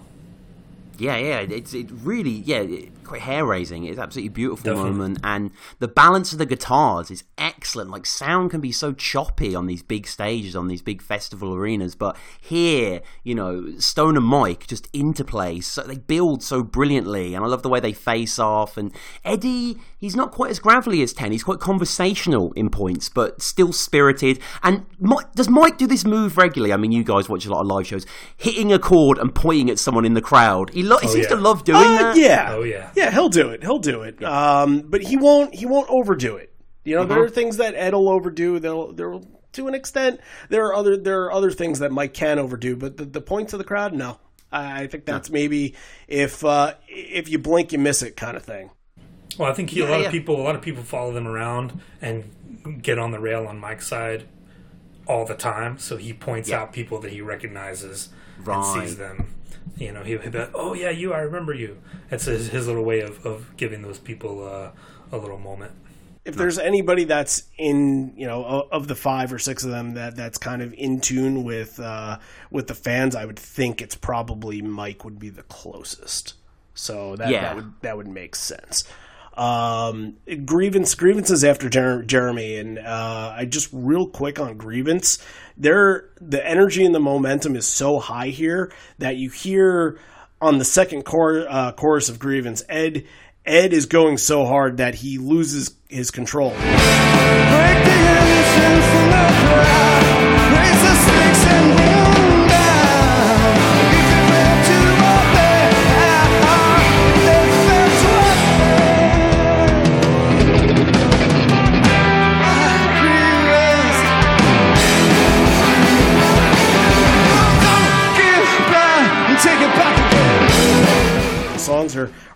Yeah, 0.97 1.17
yeah, 1.19 1.41
it's 1.41 1.75
it 1.75 1.89
really 1.91 2.31
yeah, 2.31 2.65
quite 3.09 3.23
hair 3.23 3.45
raising. 3.45 3.85
It's 3.85 3.99
absolutely 3.99 4.31
beautiful 4.31 4.65
Definitely. 4.65 4.91
moment, 4.91 5.19
and 5.25 5.51
the 5.79 5.89
balance 5.89 6.33
of 6.33 6.39
the 6.39 6.47
guitars 6.47 7.11
is 7.11 7.25
excellent. 7.37 7.91
Like 7.91 8.07
sound 8.07 8.51
can 8.51 8.61
be 8.61 8.73
so 8.73 8.93
choppy 8.93 9.55
on 9.55 9.67
these 9.67 9.83
big 9.83 10.07
stages, 10.07 10.55
on 10.55 10.69
these 10.69 10.83
big 10.83 11.03
festival 11.03 11.55
arenas, 11.55 11.95
but 11.95 12.17
here, 12.41 13.01
you 13.25 13.35
know, 13.35 13.79
Stone 13.79 14.17
and 14.17 14.27
Mike 14.27 14.67
just 14.67 14.89
interplay. 14.93 15.61
So 15.61 15.83
they 15.83 15.97
build 15.97 16.43
so 16.43 16.63
brilliantly, 16.63 17.35
and 17.35 17.45
I 17.45 17.49
love 17.49 17.63
the 17.63 17.69
way 17.69 17.81
they 17.81 17.93
face 17.93 18.39
off. 18.39 18.77
And 18.77 18.93
Eddie, 19.25 19.79
he's 19.99 20.17
not 20.17 20.33
quite 20.33 20.51
as 20.51 20.59
gravelly 20.59 21.03
as 21.03 21.13
Ten. 21.13 21.33
He's 21.33 21.45
quite 21.45 21.61
conversational 21.61 22.53
in 22.53 22.71
points, 22.71 23.09
but 23.09 23.43
still 23.43 23.73
spirited. 23.73 24.41
And 24.63 24.87
Mike, 24.99 25.33
does 25.35 25.49
Mike 25.49 25.79
do 25.79 25.87
this 25.87 26.05
move 26.05 26.37
regularly? 26.37 26.73
I 26.73 26.77
mean, 26.77 26.93
you 26.93 27.05
guys 27.05 27.29
watch 27.29 27.47
a 27.47 27.51
lot 27.51 27.61
of 27.61 27.67
live 27.67 27.87
shows, 27.87 28.07
hitting 28.37 28.73
a 28.73 28.79
chord 28.79 29.19
and 29.19 29.35
pointing 29.35 29.71
at 29.71 29.79
someone 29.79 30.05
in 30.05 30.15
the 30.15 30.21
crowd. 30.21 30.71
He, 30.71 30.83
lo- 30.83 30.99
he 30.99 31.09
oh, 31.09 31.11
seems 31.11 31.25
yeah. 31.25 31.37
to 31.37 31.37
love 31.37 31.65
doing 31.65 31.79
uh, 31.79 32.03
that. 32.03 32.17
Yeah. 32.17 32.53
Oh 32.53 32.63
yeah. 32.63 32.91
Yeah, 32.99 33.13
he'll 33.13 33.29
do 33.29 33.51
it. 33.51 33.63
He'll 33.63 33.79
do 33.79 34.03
it. 34.03 34.17
Yeah. 34.21 34.63
Um, 34.63 34.81
but 34.81 35.03
he 35.03 35.17
won't. 35.17 35.55
He 35.55 35.67
won't 35.67 35.89
overdo 35.89 36.37
it. 36.37 36.53
You 36.85 36.97
know, 36.97 37.03
mm-hmm. 37.03 37.11
there 37.11 37.23
are 37.23 37.31
things 37.31 37.59
that 37.59 37.75
Ed 37.75 37.95
will 37.95 38.09
overdo. 38.09 38.59
They'll, 38.59 38.93
they'll 38.93 39.25
to 39.53 39.69
an 39.69 39.75
extent. 39.75 40.21
There 40.49 40.67
are 40.67 40.75
other 40.75 40.97
there 40.97 41.23
are 41.25 41.33
other 41.33 41.53
things 41.53 41.79
that 41.79 41.93
Mike 41.93 42.13
can 42.13 42.41
overdo, 42.41 42.75
but 42.77 42.97
the, 42.97 43.05
the 43.05 43.21
points 43.21 43.53
of 43.53 43.59
the 43.59 43.65
crowd, 43.65 43.93
no. 43.95 44.19
I, 44.51 44.83
I 44.83 44.87
think 44.89 45.05
that's 45.05 45.31
maybe 45.31 45.77
if 46.09 46.45
uh, 46.45 46.75
if 46.89 47.29
you 47.29 47.39
blink, 47.39 47.73
you 47.73 47.79
miss 47.79 48.03
it, 48.03 48.17
kind 48.17 48.37
of 48.37 48.43
thing. 48.43 48.71
Well, 49.39 49.49
I 49.49 49.55
think 49.55 49.71
he, 49.71 49.81
yeah, 49.81 49.89
a 49.89 49.91
lot 49.91 50.01
yeah. 50.01 50.07
of 50.07 50.13
people 50.13 50.41
a 50.41 50.43
lot 50.43 50.57
of 50.57 50.63
people 50.63 50.83
follow 50.83 51.13
them 51.13 51.29
around 51.29 51.81
and 52.03 52.83
get 52.83 52.99
on 52.99 53.13
the 53.13 53.21
rail 53.21 53.47
on 53.47 53.59
Mike's 53.61 53.87
side 53.87 54.25
all 55.07 55.25
the 55.25 55.37
time. 55.37 55.79
So 55.79 55.99
he 55.99 56.13
points 56.13 56.49
yeah. 56.49 56.63
out 56.63 56.73
people 56.73 57.01
that 57.01 57.13
he 57.13 57.21
recognizes 57.21 58.09
right. 58.43 58.57
and 58.57 58.89
sees 58.89 58.97
them 58.97 59.35
you 59.77 59.93
know, 59.93 60.03
he'll 60.03 60.19
be 60.19 60.39
like, 60.39 60.51
"Oh 60.55 60.75
yeah, 60.75 60.91
you, 60.91 61.13
I 61.13 61.21
remember 61.21 61.55
you." 61.55 61.79
It's 62.11 62.25
his, 62.25 62.49
his 62.49 62.67
little 62.67 62.85
way 62.85 63.01
of, 63.01 63.25
of 63.25 63.57
giving 63.57 63.83
those 63.83 63.99
people 63.99 64.47
uh, 64.47 64.71
a 65.13 65.19
little 65.19 65.39
moment. 65.39 65.73
If 66.25 66.37
there's 66.37 66.59
anybody 66.59 67.05
that's 67.05 67.45
in, 67.57 68.13
you 68.17 68.27
know, 68.27 68.69
of 68.71 68.87
the 68.87 68.95
five 68.95 69.33
or 69.33 69.39
six 69.39 69.65
of 69.65 69.71
them 69.71 69.95
that 69.95 70.15
that's 70.15 70.37
kind 70.37 70.61
of 70.61 70.75
in 70.75 71.01
tune 71.01 71.45
with 71.45 71.81
uh, 71.81 72.19
with 72.51 72.67
the 72.67 72.75
fans, 72.75 73.15
I 73.15 73.25
would 73.25 73.39
think 73.39 73.81
it's 73.81 73.95
probably 73.95 74.61
Mike 74.61 75.05
would 75.05 75.19
be 75.19 75.31
the 75.31 75.45
closest. 75.45 76.35
So 76.75 77.17
that 77.17 77.31
yeah. 77.31 77.41
that 77.41 77.57
would 77.57 77.73
that 77.83 77.97
would 77.97 78.09
make 78.09 78.37
sense. 78.37 78.85
Um, 79.39 80.17
grievance 80.45 80.97
grievances 80.97 81.45
after 81.45 81.69
Jer- 81.69 82.03
Jeremy, 82.03 82.57
and 82.57 82.79
uh, 82.79 83.35
I 83.37 83.45
just 83.45 83.69
real 83.73 84.09
quick 84.09 84.41
on 84.41 84.57
grievance. 84.57 85.19
There, 85.57 86.11
the 86.21 86.45
energy 86.45 86.85
and 86.85 86.93
the 86.93 87.01
momentum 87.01 87.55
is 87.55 87.67
so 87.67 88.01
high 88.01 88.29
here 88.29 88.73
that 88.99 89.17
you 89.17 89.31
hear 89.31 90.01
on 90.41 90.59
the 90.59 90.65
second 90.65 91.05
cor- 91.05 91.47
uh, 91.49 91.73
chorus 91.73 92.09
of 92.09 92.19
grievance, 92.19 92.65
Ed 92.69 93.05
Ed 93.47 93.73
is 93.73 93.87
going 93.87 94.19
so 94.19 94.45
hard 94.45 94.77
that 94.77 94.97
he 94.97 95.19
loses 95.19 95.75
his 95.89 96.11
control. 96.11 96.53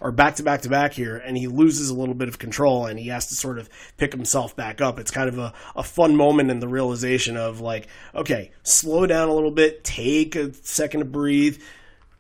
Are 0.03 0.12
are 0.12 0.14
back 0.14 0.36
to 0.36 0.42
back 0.42 0.62
to 0.62 0.68
back 0.68 0.92
here, 0.92 1.16
and 1.16 1.36
he 1.36 1.46
loses 1.46 1.88
a 1.88 1.94
little 1.94 2.14
bit 2.14 2.28
of 2.28 2.38
control, 2.38 2.86
and 2.86 2.98
he 2.98 3.09
has 3.09 3.28
to 3.28 3.34
sort 3.34 3.59
of 3.59 3.68
pick 3.96 4.12
himself 4.12 4.55
back 4.55 4.80
up. 4.80 4.98
It's 4.98 5.11
kind 5.11 5.28
of 5.28 5.38
a, 5.38 5.55
a 5.74 5.82
fun 5.82 6.16
moment 6.16 6.50
in 6.50 6.61
the 6.61 6.68
realization 6.68 7.36
of 7.36 7.61
like, 7.61 7.88
okay, 8.14 8.50
slow 8.62 9.07
down 9.07 9.28
a 9.28 9.34
little 9.34 9.50
bit, 9.50 9.84
take 9.84 10.36
a 10.36 10.53
second 10.53 11.00
to 11.00 11.07
breathe, 11.07 11.61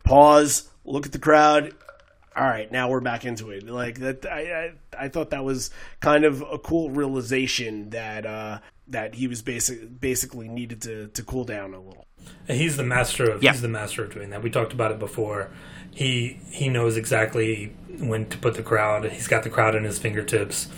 pause, 0.04 0.70
look 0.84 1.06
at 1.06 1.12
the 1.12 1.18
crowd. 1.18 1.74
All 2.34 2.44
right, 2.44 2.72
now 2.72 2.88
we're 2.88 3.00
back 3.00 3.26
into 3.26 3.50
it. 3.50 3.68
Like 3.68 3.98
that, 4.00 4.24
I 4.24 4.72
I, 4.98 5.04
I 5.04 5.08
thought 5.08 5.30
that 5.30 5.44
was 5.44 5.70
kind 6.00 6.24
of 6.24 6.40
a 6.40 6.58
cool 6.58 6.90
realization 6.90 7.90
that 7.90 8.24
uh, 8.24 8.60
that 8.88 9.14
he 9.14 9.26
was 9.28 9.42
basic 9.42 10.00
basically 10.00 10.48
needed 10.48 10.80
to 10.82 11.08
to 11.08 11.22
cool 11.22 11.44
down 11.44 11.74
a 11.74 11.80
little. 11.80 12.06
He's 12.46 12.76
the 12.76 12.84
master 12.84 13.30
of 13.30 13.42
yeah. 13.42 13.52
he's 13.52 13.60
the 13.60 13.68
master 13.68 14.04
of 14.04 14.14
doing 14.14 14.30
that. 14.30 14.42
We 14.42 14.48
talked 14.48 14.72
about 14.72 14.92
it 14.92 14.98
before 14.98 15.50
he 15.94 16.40
he 16.50 16.68
knows 16.68 16.96
exactly 16.96 17.72
when 17.98 18.26
to 18.26 18.38
put 18.38 18.54
the 18.54 18.62
crowd. 18.62 19.04
He's 19.10 19.28
got 19.28 19.42
the 19.42 19.50
crowd 19.50 19.74
in 19.74 19.84
his 19.84 19.98
fingertips. 19.98 20.68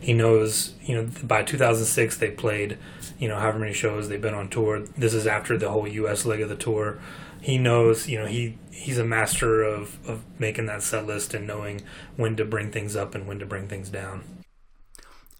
He 0.00 0.12
knows, 0.12 0.74
you 0.82 0.96
know, 0.96 1.08
by 1.22 1.44
2006 1.44 2.16
they 2.16 2.30
played, 2.30 2.76
you 3.18 3.28
know, 3.28 3.38
however 3.38 3.60
many 3.60 3.72
shows 3.72 4.08
they've 4.08 4.20
been 4.20 4.34
on 4.34 4.48
tour. 4.48 4.80
This 4.96 5.14
is 5.14 5.26
after 5.26 5.56
the 5.56 5.70
whole 5.70 5.86
U.S. 5.86 6.26
leg 6.26 6.40
of 6.40 6.48
the 6.48 6.56
tour. 6.56 6.98
He 7.40 7.58
knows, 7.58 8.08
you 8.08 8.18
know, 8.18 8.26
he 8.26 8.58
he's 8.70 8.98
a 8.98 9.04
master 9.04 9.62
of 9.62 9.98
of 10.08 10.24
making 10.38 10.66
that 10.66 10.82
set 10.82 11.06
list 11.06 11.34
and 11.34 11.46
knowing 11.46 11.82
when 12.16 12.36
to 12.36 12.44
bring 12.44 12.72
things 12.72 12.96
up 12.96 13.14
and 13.14 13.28
when 13.28 13.38
to 13.38 13.46
bring 13.46 13.68
things 13.68 13.90
down. 13.90 14.41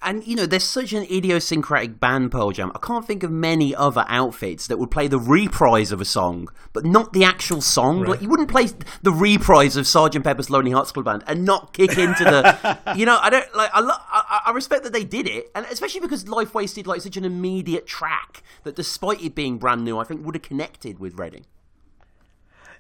And 0.05 0.27
you 0.27 0.37
know, 0.37 0.47
there's 0.47 0.65
such 0.65 0.93
an 0.93 1.05
idiosyncratic 1.05 2.01
band, 2.01 2.33
Pearl 2.33 2.51
Jam. 2.51 2.73
I 2.75 2.79
can't 2.79 3.07
think 3.07 3.23
of 3.23 3.31
many 3.31 3.75
other 3.75 4.05
outfits 4.09 4.67
that 4.67 4.79
would 4.79 4.91
play 4.91 5.09
the 5.09 5.19
reprise 5.19 5.93
of 5.93 6.01
a 6.01 6.05
song, 6.05 6.49
but 6.73 6.85
not 6.85 7.13
the 7.13 7.25
actual 7.25 7.61
song. 7.61 8.01
Right. 8.01 8.11
Like 8.11 8.23
you 8.23 8.29
wouldn't 8.29 8.51
play 8.51 8.69
the 9.03 9.13
reprise 9.13 9.77
of 9.77 9.87
Sergeant 9.87 10.25
Pepper's 10.25 10.51
Lonely 10.51 10.71
Hearts 10.71 10.93
Club 10.93 11.05
Band 11.05 11.25
and 11.27 11.45
not 11.45 11.73
kick 11.73 11.97
into 11.99 12.25
the. 12.25 12.79
you 12.97 13.07
know, 13.07 13.19
I 13.21 13.31
don't 13.31 13.55
like. 13.55 13.71
I, 13.73 13.81
lo- 13.81 13.95
I 14.11 14.41
I 14.47 14.51
respect 14.53 14.85
that 14.85 14.93
they 14.93 15.05
did 15.05 15.27
it, 15.27 15.51
and 15.55 15.67
especially 15.67 16.01
because 16.01 16.29
Life 16.29 16.55
Wasted 16.55 16.87
like 16.87 17.01
such 17.01 17.17
an 17.17 17.25
immediate 17.25 17.87
track 17.87 18.43
that, 18.65 18.77
despite 18.77 19.23
it 19.23 19.35
being 19.35 19.59
brand 19.59 19.85
new, 19.85 19.99
I 19.99 20.05
think 20.05 20.25
would 20.25 20.35
have 20.35 20.43
connected 20.43 20.99
with 20.99 21.19
Reading. 21.19 21.45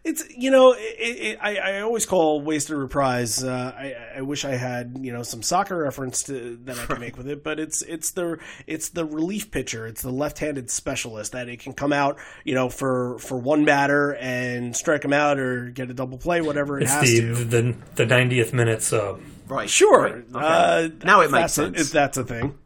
It's 0.05 0.25
you 0.37 0.51
know 0.51 0.73
it, 0.73 0.79
it, 0.81 1.39
I 1.41 1.57
I 1.59 1.81
always 1.83 2.07
call 2.07 2.41
wasted 2.41 2.77
reprise. 2.77 3.45
Uh, 3.45 3.73
I 3.77 4.19
I 4.19 4.21
wish 4.23 4.45
I 4.45 4.57
had 4.57 4.99
you 5.01 5.13
know 5.13 5.23
some 5.23 5.43
soccer 5.45 5.79
reference 5.79 6.25
to 6.25 6.57
that 6.65 6.77
I 6.77 6.87
can 6.87 6.99
make 6.99 7.17
with 7.17 7.29
it, 7.29 7.45
but 7.45 7.61
it's 7.61 7.83
it's 7.83 8.11
the 8.11 8.39
it's 8.67 8.89
the 8.89 9.05
relief 9.05 9.53
pitcher. 9.53 9.87
It's 9.87 10.03
the 10.03 10.11
left-handed 10.11 10.71
specialist 10.71 11.31
that 11.33 11.49
it 11.49 11.61
can 11.61 11.73
come 11.73 11.93
out 11.93 12.19
you 12.45 12.55
know 12.57 12.69
for 12.69 13.17
for 13.21 13.39
one 13.39 13.65
batter 13.65 14.17
and 14.17 14.75
strike 14.77 15.05
him 15.05 15.13
out 15.13 15.39
or 15.39 15.71
get 15.71 15.89
a 15.89 15.95
double 15.95 16.19
play, 16.19 16.41
whatever 16.41 16.81
it 16.81 16.83
It's 16.83 16.93
has 16.93 17.09
the, 17.09 17.21
to. 17.21 17.35
the 17.45 17.77
the 17.95 18.05
90th 18.07 18.53
minute 18.53 18.83
sub. 18.83 19.21
Right. 19.47 19.71
Sure. 19.71 20.25
Uh, 20.35 20.89
Now 21.05 21.21
it 21.21 21.27
if 21.27 21.31
makes 21.31 21.55
that's 21.55 21.59
a- 21.59 21.63
sense. 21.77 21.81
if 21.81 21.93
that's 21.93 22.17
a 22.17 22.25
thing. 22.25 22.59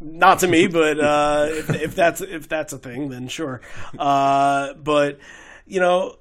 Not 0.00 0.40
to 0.40 0.48
me, 0.48 0.66
but 0.66 0.98
uh, 0.98 1.46
if, 1.50 1.70
if 1.70 1.94
that's 1.94 2.20
if 2.20 2.48
that's 2.48 2.72
a 2.72 2.78
thing, 2.78 3.10
then 3.10 3.28
sure. 3.28 3.60
Uh, 3.96 4.72
but 4.74 5.18
you 5.66 5.80
know, 5.80 6.16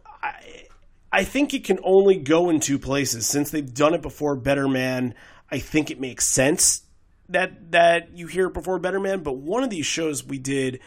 I 1.12 1.24
think 1.24 1.54
it 1.54 1.64
can 1.64 1.80
only 1.84 2.18
go 2.18 2.50
in 2.50 2.60
two 2.60 2.80
places 2.80 3.26
since 3.26 3.50
they've 3.50 3.74
done 3.74 3.94
it 3.94 4.02
before. 4.02 4.36
Better 4.36 4.68
Man, 4.68 5.14
I 5.50 5.60
think 5.60 5.90
it 5.90 6.00
makes 6.00 6.28
sense 6.28 6.82
that 7.30 7.72
that 7.72 8.16
you 8.18 8.28
hear 8.28 8.48
it 8.48 8.54
before 8.54 8.80
Better 8.80 9.00
Man. 9.00 9.24
But 9.24 9.38
one 9.38 9.64
of 9.64 9.70
these 9.70 9.86
shows 9.86 10.26
we 10.26 10.38
did, 10.38 10.80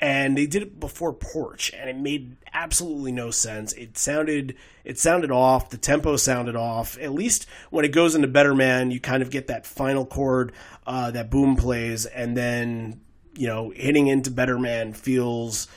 and 0.00 0.36
they 0.36 0.46
did 0.46 0.62
it 0.62 0.80
before 0.80 1.12
Porch, 1.12 1.72
and 1.72 1.88
it 1.88 1.96
made 1.96 2.36
absolutely 2.52 3.12
no 3.12 3.30
sense. 3.30 3.72
It 3.74 3.96
sounded 3.96 4.56
it 4.84 4.98
sounded 4.98 5.30
off. 5.30 5.70
The 5.70 5.78
tempo 5.78 6.16
sounded 6.16 6.56
off. 6.56 6.98
At 6.98 7.12
least 7.12 7.46
when 7.70 7.84
it 7.84 7.92
goes 7.92 8.14
into 8.14 8.28
Better 8.28 8.54
Man, 8.54 8.90
you 8.90 9.00
kind 9.00 9.22
of 9.22 9.30
get 9.30 9.46
that 9.48 9.66
final 9.66 10.04
chord 10.04 10.52
uh, 10.86 11.10
that 11.12 11.30
Boom 11.30 11.56
plays, 11.56 12.06
and 12.06 12.36
then 12.36 13.00
you 13.36 13.46
know 13.46 13.70
hitting 13.70 14.08
into 14.08 14.30
Better 14.30 14.58
Man 14.58 14.92
feels 14.92 15.68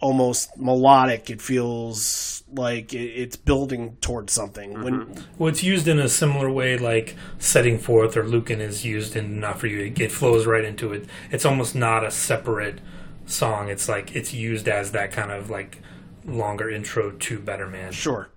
almost 0.00 0.56
melodic. 0.56 1.30
It 1.30 1.42
feels 1.42 2.42
like 2.52 2.94
it's 2.94 3.36
building 3.36 3.96
towards 4.00 4.32
something. 4.32 4.82
When 4.82 5.00
mm-hmm. 5.00 5.22
Well, 5.38 5.48
it's 5.48 5.62
used 5.62 5.88
in 5.88 5.98
a 5.98 6.08
similar 6.08 6.50
way, 6.50 6.78
like 6.78 7.16
setting 7.38 7.78
forth 7.78 8.16
or 8.16 8.24
Lukin 8.24 8.60
is 8.60 8.84
used 8.84 9.16
in 9.16 9.40
Not 9.40 9.58
For 9.58 9.66
You. 9.66 9.86
It, 9.86 10.00
it 10.00 10.12
flows 10.12 10.46
right 10.46 10.64
into 10.64 10.92
it. 10.92 11.06
It's 11.30 11.44
almost 11.44 11.74
not 11.74 12.04
a 12.04 12.10
separate 12.10 12.80
song. 13.26 13.68
It's 13.68 13.88
like 13.88 14.14
it's 14.14 14.32
used 14.32 14.68
as 14.68 14.92
that 14.92 15.12
kind 15.12 15.30
of 15.30 15.50
like 15.50 15.78
longer 16.24 16.70
intro 16.70 17.10
to 17.12 17.38
Better 17.38 17.66
Man. 17.66 17.92
Sure. 17.92 18.28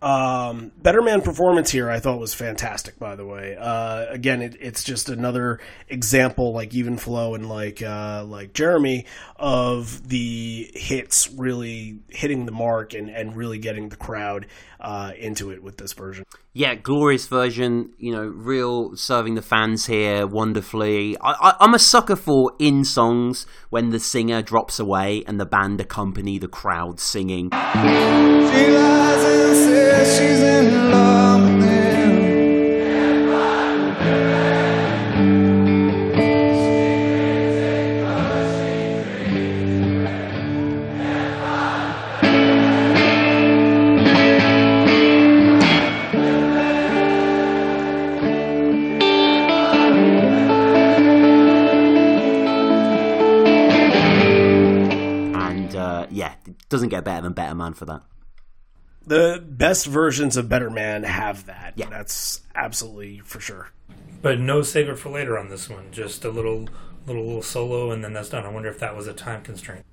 Um, 0.00 0.70
Better 0.76 1.02
Man 1.02 1.22
performance 1.22 1.70
here, 1.70 1.90
I 1.90 1.98
thought 1.98 2.20
was 2.20 2.34
fantastic. 2.34 2.98
By 2.98 3.16
the 3.16 3.26
way, 3.26 3.56
uh, 3.56 4.06
again, 4.10 4.42
it, 4.42 4.56
it's 4.60 4.84
just 4.84 5.08
another 5.08 5.58
example, 5.88 6.52
like 6.52 6.72
even 6.72 6.96
flow 6.96 7.34
and 7.34 7.48
like 7.48 7.82
uh, 7.82 8.24
like 8.24 8.52
Jeremy, 8.52 9.06
of 9.36 10.08
the 10.08 10.70
hits 10.74 11.30
really 11.32 11.98
hitting 12.08 12.46
the 12.46 12.52
mark 12.52 12.94
and, 12.94 13.10
and 13.10 13.36
really 13.36 13.58
getting 13.58 13.88
the 13.88 13.96
crowd 13.96 14.46
uh, 14.80 15.12
into 15.18 15.50
it 15.50 15.62
with 15.62 15.76
this 15.78 15.92
version. 15.94 16.24
Yeah, 16.54 16.74
glorious 16.74 17.26
version. 17.26 17.92
You 17.98 18.12
know, 18.12 18.26
real 18.26 18.96
serving 18.96 19.34
the 19.34 19.42
fans 19.42 19.86
here 19.86 20.26
wonderfully. 20.26 21.16
I, 21.20 21.54
I'm 21.60 21.74
a 21.74 21.78
sucker 21.78 22.16
for 22.16 22.52
in 22.58 22.84
songs 22.84 23.46
when 23.70 23.90
the 23.90 24.00
singer 24.00 24.42
drops 24.42 24.80
away 24.80 25.22
and 25.26 25.38
the 25.38 25.46
band 25.46 25.80
accompany 25.80 26.38
the 26.38 26.48
crowd 26.48 27.00
singing. 27.00 27.50
She 27.52 27.58
lies 27.58 29.24
and 29.24 29.56
says 29.56 30.18
she's 30.18 30.40
in 30.40 30.90
love 30.90 31.57
doesn't 56.68 56.88
get 56.88 57.04
better 57.04 57.22
than 57.22 57.32
Better 57.32 57.54
Man 57.54 57.74
for 57.74 57.84
that. 57.86 58.02
The 59.06 59.42
best 59.46 59.86
versions 59.86 60.36
of 60.36 60.48
Better 60.48 60.70
Man 60.70 61.02
have 61.02 61.46
that. 61.46 61.74
Yeah. 61.76 61.88
that's 61.88 62.42
absolutely 62.54 63.20
for 63.20 63.40
sure. 63.40 63.70
But 64.20 64.38
no 64.38 64.62
save 64.62 64.88
it 64.88 64.98
for 64.98 65.10
later 65.10 65.38
on 65.38 65.48
this 65.48 65.68
one. 65.68 65.86
Just 65.92 66.24
a 66.24 66.30
little 66.30 66.68
little 67.06 67.24
little 67.24 67.42
solo, 67.42 67.90
and 67.90 68.04
then 68.04 68.12
that's 68.12 68.28
done. 68.28 68.44
I 68.44 68.50
wonder 68.50 68.68
if 68.68 68.80
that 68.80 68.94
was 68.94 69.06
a 69.06 69.14
time 69.14 69.42
constraint. 69.42 69.84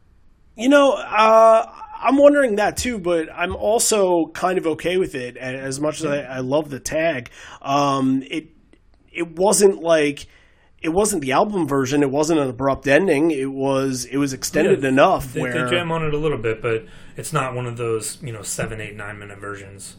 You 0.55 0.69
know, 0.69 0.93
uh, 0.93 1.71
I'm 2.01 2.17
wondering 2.17 2.55
that 2.55 2.77
too, 2.77 2.97
but 2.97 3.29
I'm 3.33 3.55
also 3.55 4.27
kind 4.27 4.57
of 4.57 4.67
okay 4.67 4.97
with 4.97 5.15
it. 5.15 5.37
As 5.37 5.79
much 5.79 5.99
as 5.99 6.05
I, 6.05 6.21
I 6.21 6.39
love 6.39 6.69
the 6.69 6.79
tag, 6.79 7.29
um, 7.61 8.23
it 8.29 8.49
it 9.11 9.37
wasn't 9.37 9.81
like 9.81 10.27
it 10.85 10.93
wasn't 10.93 11.21
the 11.21 11.33
album 11.33 11.67
version. 11.67 12.01
It 12.03 12.11
wasn't 12.11 12.39
an 12.39 12.49
abrupt 12.49 12.87
ending. 12.87 13.31
It 13.31 13.51
was 13.51 14.05
it 14.05 14.17
was 14.17 14.31
extended 14.33 14.81
Yeah, 14.83 14.89
enough 14.89 15.33
They, 15.33 15.41
where 15.41 15.65
they 15.65 15.69
jam 15.69 15.91
on 15.91 16.03
it 16.05 16.13
a 16.13 16.17
little 16.17 16.37
bit, 16.37 16.61
but 16.61 16.85
it's 17.17 17.33
not 17.33 17.53
one 17.55 17.65
of 17.65 17.75
those 17.77 18.17
you 18.23 18.31
know 18.31 18.41
seven, 18.41 18.79
eight, 18.79 18.95
nine 18.95 19.19
minute 19.19 19.39
versions. 19.39 19.97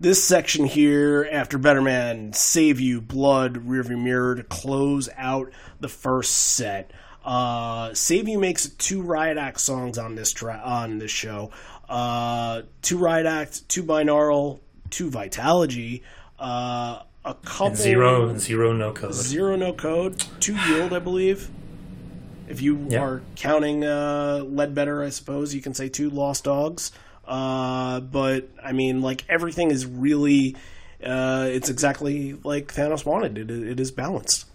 this 0.00 0.22
section 0.22 0.64
here 0.64 1.28
after 1.30 1.58
Better 1.58 1.82
Man, 1.82 2.32
Save 2.32 2.80
You, 2.80 3.00
Blood, 3.00 3.66
Rearview 3.66 4.02
Mirror 4.02 4.36
to 4.36 4.42
close 4.44 5.08
out 5.16 5.50
the 5.80 5.88
first 5.88 6.32
set. 6.56 6.92
Uh, 7.24 7.92
Save 7.94 8.28
You 8.28 8.38
makes 8.38 8.68
two 8.70 9.02
Riot 9.02 9.36
Act 9.36 9.60
songs 9.60 9.98
on 9.98 10.14
this 10.14 10.32
tra- 10.32 10.62
on 10.64 10.98
this 10.98 11.10
show. 11.10 11.50
Uh, 11.88 12.62
two 12.80 12.96
Riot 12.98 13.26
Act, 13.26 13.68
two 13.68 13.82
Binaural, 13.82 14.60
two 14.90 15.10
Vitalogy, 15.10 16.02
uh, 16.38 17.02
a 17.24 17.34
couple 17.34 17.66
And 17.68 17.76
zero, 17.76 18.36
zero, 18.38 18.72
no 18.72 18.92
code. 18.92 19.12
zero 19.14 19.56
no 19.56 19.72
code, 19.72 20.24
two 20.40 20.56
yield, 20.68 20.92
I 20.92 20.98
believe. 20.98 21.50
If 22.48 22.62
you 22.62 22.86
Yeah. 22.88 23.02
are 23.02 23.22
counting 23.36 23.84
uh, 23.84 24.42
Ledbetter, 24.46 25.02
I 25.02 25.10
suppose 25.10 25.54
you 25.54 25.60
can 25.60 25.74
say 25.74 25.88
two 25.88 26.08
Lost 26.10 26.44
Dogs. 26.44 26.92
Uh, 27.26 28.00
but 28.00 28.48
I 28.64 28.72
mean, 28.72 29.02
like 29.02 29.24
everything 29.28 29.70
is 29.70 29.84
really, 29.84 30.56
uh, 31.04 31.46
it's 31.50 31.68
exactly 31.68 32.38
like 32.42 32.72
Thanos 32.72 33.04
wanted. 33.04 33.36
It, 33.36 33.50
it 33.50 33.78
is 33.80 33.90
balanced. 33.90 34.46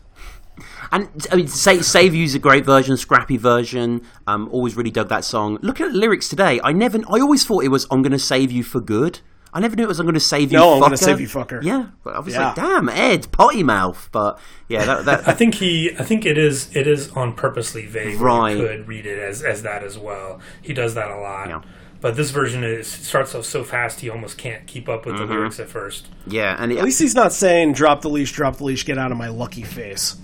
And 0.91 1.09
I 1.31 1.35
mean, 1.35 1.47
Save, 1.47 1.85
Save 1.85 2.13
You's 2.15 2.33
a 2.35 2.39
great 2.39 2.65
version, 2.65 2.95
scrappy 2.97 3.37
version. 3.37 4.01
Um, 4.27 4.49
always 4.51 4.75
really 4.75 4.91
dug 4.91 5.09
that 5.09 5.23
song. 5.23 5.57
Looking 5.61 5.87
at 5.87 5.91
the 5.93 5.97
lyrics 5.97 6.29
today, 6.29 6.59
I 6.63 6.71
never, 6.73 6.99
I 7.09 7.19
always 7.19 7.43
thought 7.45 7.63
it 7.63 7.69
was 7.69 7.85
"I'm 7.91 8.01
going 8.01 8.11
to 8.11 8.19
save 8.19 8.51
you 8.51 8.63
for 8.63 8.79
good." 8.79 9.19
I 9.53 9.59
never 9.59 9.75
knew 9.75 9.83
it 9.83 9.87
was 9.87 9.99
"I'm 9.99 10.05
going 10.05 10.13
to 10.15 10.19
save 10.19 10.51
you." 10.51 10.57
No, 10.57 10.73
I'm 10.73 10.79
gonna 10.81 10.97
save 10.97 11.21
you, 11.21 11.27
fucker. 11.27 11.61
Yeah, 11.63 11.87
but 12.03 12.15
I 12.15 12.19
was 12.19 12.33
Yeah. 12.33 12.47
like, 12.47 12.55
"Damn, 12.55 12.89
Ed, 12.89 13.31
potty 13.31 13.63
mouth." 13.63 14.09
But 14.11 14.39
yeah, 14.67 14.83
that, 14.85 15.05
that 15.05 15.27
I 15.27 15.33
think 15.33 15.55
he, 15.55 15.91
I 15.97 16.03
think 16.03 16.25
it 16.25 16.37
is, 16.37 16.75
it 16.75 16.87
is 16.87 17.09
on 17.11 17.33
purposely 17.33 17.85
vague. 17.85 18.19
where 18.19 18.25
Right. 18.29 18.57
You 18.57 18.67
could 18.67 18.87
read 18.87 19.05
it 19.05 19.19
as 19.19 19.43
as 19.43 19.61
that 19.63 19.83
as 19.83 19.97
well. 19.97 20.39
He 20.61 20.73
does 20.73 20.95
that 20.95 21.11
a 21.11 21.17
lot. 21.17 21.49
Yeah. 21.49 21.61
But 22.01 22.17
this 22.17 22.31
version 22.31 22.65
is 22.65 22.85
starts 22.87 23.33
off 23.33 23.45
so 23.45 23.63
fast 23.63 24.01
he 24.01 24.09
almost 24.09 24.37
can't 24.37 24.67
keep 24.67 24.89
up 24.89 25.05
with 25.05 25.15
Mm-hmm. 25.15 25.27
the 25.27 25.33
lyrics 25.33 25.59
at 25.61 25.69
first. 25.69 26.07
yeah, 26.27 26.55
and 26.59 26.73
At 26.73 26.83
least 26.83 26.99
he's 26.99 27.15
not 27.15 27.31
saying 27.31 27.73
"drop 27.73 28.01
the 28.01 28.09
leash, 28.09 28.31
drop 28.33 28.57
the 28.57 28.65
leash, 28.65 28.83
get 28.85 28.97
out 28.97 29.11
of 29.13 29.17
my 29.17 29.29
lucky 29.29 29.61
face." 29.63 30.17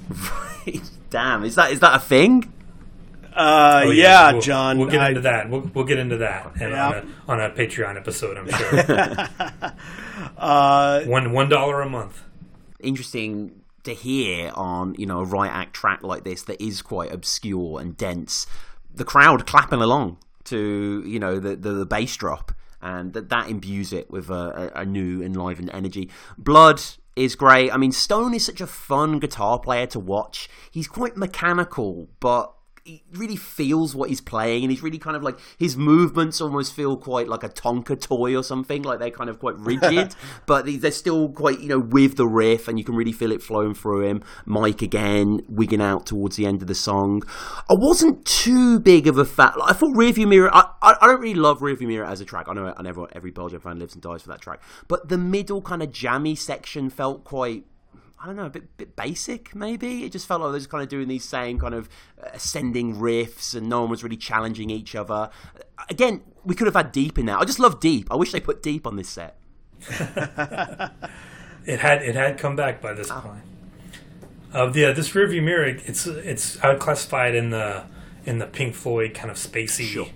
damn, 1.09 1.43
is 1.43 1.55
that 1.55 1.71
is 1.71 1.79
that 1.79 1.95
a 1.95 1.99
thing? 1.99 2.51
Uh, 3.39 3.83
Oh, 3.85 3.89
yeah, 3.91 4.33
we'll- 4.33 4.41
John. 4.41 4.77
We'll 4.77 4.89
get 4.89 4.99
I- 5.01 5.09
into 5.09 5.21
that. 5.21 5.49
We'll, 5.49 5.61
we'll 5.73 5.85
get 5.85 5.97
into 5.97 6.17
that 6.17 6.51
and 6.59 6.71
Yeah. 6.71 6.87
on, 7.27 7.39
a, 7.39 7.43
on 7.45 7.51
a 7.51 7.55
Patreon 7.55 7.95
episode, 7.95 8.37
I'm 8.37 8.49
sure. 8.49 9.73
uh, 10.37 11.01
one 11.05 11.31
one 11.31 11.49
dollar 11.49 11.81
a 11.81 11.89
month. 11.89 12.23
interesting 12.79 13.61
to 13.83 13.93
hear 13.93 14.51
on 14.55 14.93
you 14.97 15.05
know 15.05 15.19
a 15.19 15.23
Riot 15.25 15.53
Act 15.53 15.73
track 15.73 16.03
like 16.03 16.23
this 16.23 16.43
that 16.43 16.61
is 16.61 16.81
quite 16.81 17.11
obscure 17.13 17.79
and 17.79 17.95
dense 17.95 18.45
the 18.93 19.05
crowd 19.05 19.47
clapping 19.47 19.81
along 19.81 20.17
to 20.45 21.01
you 21.05 21.19
know 21.19 21.39
the 21.39 21.55
the, 21.55 21.71
the 21.71 21.85
bass 21.85 22.15
drop 22.17 22.51
and 22.81 23.13
that 23.13 23.29
that 23.29 23.49
imbues 23.49 23.93
it 23.93 24.09
with 24.11 24.29
a, 24.29 24.71
a, 24.75 24.81
a 24.81 24.85
new 24.85 25.21
enlivened 25.21 25.69
energy 25.73 26.09
blood 26.37 26.81
is 27.15 27.35
great 27.35 27.73
i 27.73 27.77
mean 27.77 27.91
stone 27.91 28.33
is 28.33 28.45
such 28.45 28.59
a 28.61 28.67
fun 28.67 29.19
guitar 29.19 29.59
player 29.59 29.85
to 29.85 29.99
watch 29.99 30.49
he's 30.71 30.87
quite 30.87 31.15
mechanical 31.17 32.09
but 32.19 32.53
he 32.89 33.03
really 33.13 33.35
feels 33.35 33.95
what 33.95 34.09
he's 34.09 34.21
playing, 34.21 34.63
and 34.63 34.71
he's 34.71 34.81
really 34.81 34.97
kind 34.97 35.15
of 35.15 35.21
like 35.21 35.37
his 35.57 35.77
movements 35.77 36.41
almost 36.41 36.73
feel 36.73 36.97
quite 36.97 37.27
like 37.27 37.43
a 37.43 37.49
Tonka 37.49 37.99
toy 37.99 38.35
or 38.35 38.43
something. 38.43 38.81
Like 38.81 38.99
they're 38.99 39.11
kind 39.11 39.29
of 39.29 39.39
quite 39.39 39.57
rigid, 39.57 40.15
but 40.47 40.65
they're 40.65 40.91
still 40.91 41.29
quite 41.29 41.59
you 41.59 41.69
know 41.69 41.79
with 41.79 42.17
the 42.17 42.27
riff, 42.27 42.67
and 42.67 42.79
you 42.79 42.83
can 42.83 42.95
really 42.95 43.11
feel 43.11 43.31
it 43.31 43.43
flowing 43.43 43.73
through 43.73 44.07
him. 44.07 44.23
Mike 44.45 44.81
again 44.81 45.41
wigging 45.47 45.81
out 45.81 46.05
towards 46.05 46.35
the 46.35 46.45
end 46.45 46.61
of 46.61 46.67
the 46.67 46.75
song. 46.75 47.21
I 47.69 47.75
wasn't 47.75 48.25
too 48.25 48.79
big 48.79 49.07
of 49.07 49.17
a 49.17 49.25
fan. 49.25 49.53
Like, 49.57 49.71
I 49.71 49.73
thought 49.73 49.95
Rearview 49.95 50.27
Mirror. 50.27 50.53
I, 50.53 50.69
I, 50.81 50.95
I 51.01 51.07
don't 51.07 51.21
really 51.21 51.35
love 51.35 51.59
Rearview 51.59 51.87
Mirror 51.87 52.05
as 52.05 52.21
a 52.21 52.25
track. 52.25 52.47
I 52.49 52.53
know 52.53 52.73
I 52.75 52.81
never 52.81 53.07
every 53.13 53.31
Belgian 53.31 53.59
fan 53.59 53.79
lives 53.79 53.93
and 53.93 54.01
dies 54.01 54.23
for 54.23 54.29
that 54.29 54.41
track, 54.41 54.61
but 54.87 55.09
the 55.09 55.17
middle 55.17 55.61
kind 55.61 55.83
of 55.83 55.91
jammy 55.91 56.35
section 56.35 56.89
felt 56.89 57.23
quite 57.23 57.65
I 58.21 58.25
don't 58.25 58.35
know, 58.35 58.47
a 58.47 58.49
bit, 58.49 58.75
bit 58.77 58.95
basic, 58.95 59.55
maybe. 59.55 60.03
It 60.03 60.11
just 60.11 60.27
felt 60.27 60.41
like 60.41 60.49
they 60.49 60.51
were 60.53 60.59
just 60.59 60.69
kind 60.69 60.83
of 60.83 60.89
doing 60.89 61.07
these 61.07 61.23
same 61.23 61.57
kind 61.57 61.73
of 61.73 61.87
ascending 62.33 62.95
riffs, 62.95 63.55
and 63.55 63.69
no 63.69 63.81
one 63.81 63.89
was 63.89 64.03
really 64.03 64.17
challenging 64.17 64.69
each 64.69 64.93
other. 64.93 65.29
Again, 65.89 66.21
we 66.43 66.53
could 66.53 66.67
have 66.67 66.75
had 66.75 66.91
Deep 66.91 67.17
in 67.17 67.27
there. 67.27 67.37
I 67.37 67.45
just 67.45 67.59
love 67.59 67.79
Deep. 67.79 68.11
I 68.11 68.15
wish 68.15 68.31
they 68.31 68.41
put 68.41 68.61
Deep 68.61 68.85
on 68.85 68.97
this 68.97 69.07
set. 69.07 69.37
it 71.65 71.79
had 71.79 72.01
it 72.01 72.15
had 72.15 72.37
come 72.37 72.57
back 72.57 72.81
by 72.81 72.93
this 72.93 73.09
oh. 73.09 73.21
point. 73.21 73.43
Uh, 74.53 74.71
yeah, 74.73 74.91
this 74.91 75.11
rearview 75.11 75.41
mirror, 75.41 75.65
it's 75.65 76.05
it's 76.05 76.61
I 76.61 76.69
would 76.69 76.79
classify 76.79 77.27
it 77.29 77.35
in 77.35 77.51
the 77.51 77.85
in 78.25 78.39
the 78.39 78.47
Pink 78.47 78.75
Floyd 78.75 79.13
kind 79.13 79.31
of 79.31 79.37
spacey 79.37 79.85
sure 79.85 80.07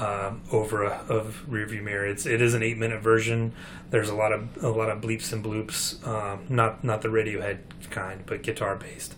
um, 0.00 0.42
over 0.52 0.84
a, 0.84 1.04
of 1.08 1.44
rearview 1.48 1.82
mirror. 1.82 2.06
It's 2.06 2.26
it 2.26 2.40
is 2.40 2.54
an 2.54 2.62
eight 2.62 2.78
minute 2.78 3.00
version. 3.00 3.52
There's 3.90 4.08
a 4.08 4.14
lot 4.14 4.32
of 4.32 4.62
a 4.62 4.68
lot 4.68 4.90
of 4.90 5.00
bleeps 5.00 5.32
and 5.32 5.44
bloops. 5.44 6.06
Um, 6.06 6.46
not 6.48 6.84
not 6.84 7.02
the 7.02 7.08
Radiohead 7.08 7.58
kind, 7.90 8.22
but 8.26 8.42
guitar 8.42 8.76
based. 8.76 9.14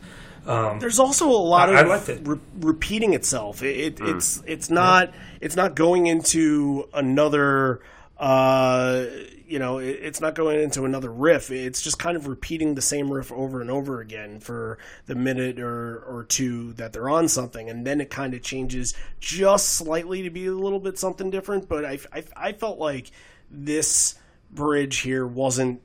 Um, 0.47 0.81
There's 0.81 0.99
also 0.99 1.29
a 1.29 1.33
lot 1.33 1.69
I, 1.69 1.81
of 1.81 2.09
I 2.09 2.13
it. 2.13 2.27
re- 2.27 2.39
repeating 2.61 3.13
itself. 3.13 3.63
It, 3.63 3.97
mm. 3.97 4.17
It's 4.17 4.43
it's 4.47 4.71
not 4.71 5.13
yeah. 5.13 5.21
it's 5.41 5.57
not 5.57 5.75
going 5.75 6.07
into 6.07 6.89
another. 6.95 7.81
Uh, 8.19 9.07
you 9.51 9.59
know, 9.59 9.79
it, 9.79 9.99
it's 10.01 10.21
not 10.21 10.37
going 10.37 10.61
into 10.61 10.85
another 10.85 11.11
riff. 11.13 11.51
It's 11.51 11.83
just 11.83 11.99
kind 11.99 12.17
of 12.17 12.29
repeating 12.29 12.77
the 12.77 12.83
same 12.83 13.13
riff 13.13 13.33
over 13.33 13.61
and 13.61 13.69
over 13.69 14.01
again 14.01 14.39
for 14.39 14.79
the 15.07 15.17
minute 15.17 15.59
or, 15.59 15.99
or 15.99 16.25
two 16.25 16.73
that 16.75 16.93
they're 16.93 17.11
on 17.11 17.27
something, 17.27 17.69
and 17.69 17.85
then 17.85 18.01
it 18.01 18.11
kind 18.11 18.33
of 18.33 18.43
changes 18.43 18.95
just 19.19 19.71
slightly 19.71 20.23
to 20.23 20.31
be 20.31 20.47
a 20.47 20.53
little 20.53 20.79
bit 20.79 20.99
something 20.99 21.31
different. 21.31 21.69
But 21.69 21.85
I, 21.85 21.99
I, 22.13 22.25
I 22.37 22.53
felt 22.53 22.79
like 22.79 23.11
this 23.51 24.15
bridge 24.53 24.99
here 24.99 25.27
wasn't 25.27 25.83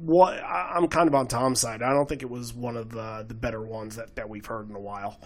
what 0.00 0.42
I'm 0.42 0.88
kind 0.88 1.08
of 1.08 1.14
on 1.14 1.28
Tom's 1.28 1.60
side. 1.60 1.82
I 1.82 1.92
don't 1.92 2.08
think 2.08 2.22
it 2.22 2.30
was 2.30 2.54
one 2.54 2.78
of 2.78 2.90
the, 2.90 3.26
the 3.28 3.34
better 3.34 3.60
ones 3.60 3.96
that, 3.96 4.16
that 4.16 4.30
we've 4.30 4.46
heard 4.46 4.70
in 4.70 4.74
a 4.74 4.80
while. 4.80 5.20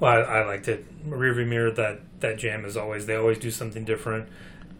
Well, 0.00 0.12
I, 0.12 0.40
I 0.40 0.46
liked 0.46 0.66
it. 0.66 0.84
Rearview 1.08 1.46
Mirror, 1.46 1.72
that, 1.72 2.00
that 2.20 2.38
jam 2.38 2.64
is 2.64 2.76
always, 2.76 3.06
they 3.06 3.14
always 3.14 3.38
do 3.38 3.52
something 3.52 3.84
different 3.84 4.28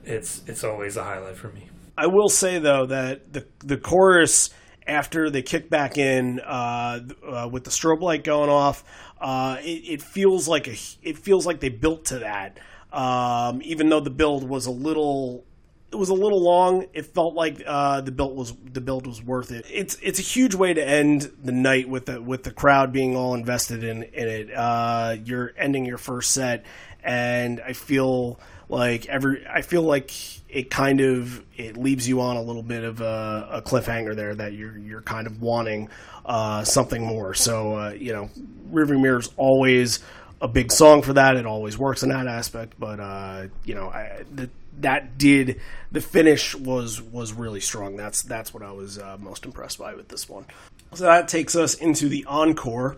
it's 0.08 0.42
it's 0.46 0.64
always 0.64 0.96
a 0.96 1.04
highlight 1.04 1.36
for 1.36 1.48
me. 1.48 1.68
I 1.96 2.06
will 2.06 2.28
say 2.28 2.58
though 2.58 2.86
that 2.86 3.32
the 3.32 3.46
the 3.60 3.76
chorus 3.76 4.50
after 4.86 5.28
they 5.30 5.42
kick 5.42 5.68
back 5.68 5.98
in 5.98 6.40
uh, 6.40 7.00
uh, 7.26 7.48
with 7.50 7.64
the 7.64 7.70
strobe 7.70 8.00
light 8.00 8.24
going 8.24 8.48
off, 8.48 8.82
uh, 9.20 9.58
it, 9.60 9.66
it, 9.66 10.02
feels 10.02 10.48
like 10.48 10.66
a 10.66 10.76
it 11.02 11.18
feels 11.18 11.44
like 11.44 11.60
they 11.60 11.68
built 11.68 12.06
to 12.06 12.20
that. 12.20 12.58
Um, 12.90 13.60
even 13.62 13.90
though 13.90 14.00
the 14.00 14.10
build 14.10 14.48
was 14.48 14.64
a 14.64 14.70
little 14.70 15.44
it 15.90 15.96
was 15.96 16.08
a 16.10 16.14
little 16.14 16.42
long, 16.42 16.86
it 16.92 17.06
felt 17.06 17.34
like 17.34 17.62
uh, 17.66 18.00
the 18.02 18.12
build 18.12 18.36
was 18.36 18.54
the 18.72 18.80
build 18.80 19.06
was 19.06 19.22
worth 19.22 19.50
it. 19.50 19.66
It's 19.70 19.96
it's 20.02 20.18
a 20.18 20.22
huge 20.22 20.54
way 20.54 20.72
to 20.72 20.82
end 20.82 21.30
the 21.42 21.52
night 21.52 21.88
with 21.88 22.06
the 22.06 22.20
with 22.20 22.44
the 22.44 22.50
crowd 22.50 22.92
being 22.92 23.16
all 23.16 23.34
invested 23.34 23.84
in 23.84 24.02
in 24.04 24.28
it. 24.28 24.54
Uh, 24.54 25.16
you're 25.24 25.52
ending 25.56 25.84
your 25.84 25.98
first 25.98 26.32
set, 26.32 26.64
and 27.02 27.60
I 27.60 27.72
feel 27.72 28.38
like 28.68 29.06
every 29.06 29.46
i 29.46 29.62
feel 29.62 29.82
like 29.82 30.10
it 30.48 30.70
kind 30.70 31.00
of 31.00 31.42
it 31.56 31.76
leaves 31.76 32.08
you 32.08 32.20
on 32.20 32.36
a 32.36 32.42
little 32.42 32.62
bit 32.62 32.82
of 32.82 33.00
a, 33.00 33.48
a 33.52 33.62
cliffhanger 33.62 34.16
there 34.16 34.34
that 34.34 34.54
you're 34.54 34.76
you're 34.78 35.02
kind 35.02 35.26
of 35.26 35.42
wanting 35.42 35.88
uh, 36.24 36.64
something 36.64 37.04
more. 37.04 37.34
So 37.34 37.74
uh, 37.74 37.90
you 37.90 38.12
know 38.12 38.30
rearview 38.72 39.00
mirror's 39.00 39.30
always 39.36 40.00
a 40.40 40.48
big 40.48 40.72
song 40.72 41.02
for 41.02 41.12
that. 41.14 41.36
It 41.36 41.46
always 41.46 41.76
works 41.76 42.02
in 42.02 42.08
that 42.10 42.26
aspect. 42.26 42.74
But 42.78 43.00
uh, 43.00 43.46
you 43.64 43.74
know 43.74 43.88
I, 43.88 44.24
the, 44.34 44.48
that 44.80 45.18
did 45.18 45.60
the 45.92 46.00
finish 46.00 46.54
was 46.54 47.02
was 47.02 47.32
really 47.32 47.60
strong. 47.60 47.96
That's 47.96 48.22
that's 48.22 48.54
what 48.54 48.62
i 48.62 48.72
was 48.72 48.98
uh, 48.98 49.18
most 49.20 49.44
impressed 49.44 49.78
by 49.78 49.94
with 49.94 50.08
this 50.08 50.28
one. 50.28 50.46
So 50.94 51.04
that 51.04 51.28
takes 51.28 51.56
us 51.56 51.74
into 51.74 52.08
the 52.08 52.24
encore. 52.24 52.96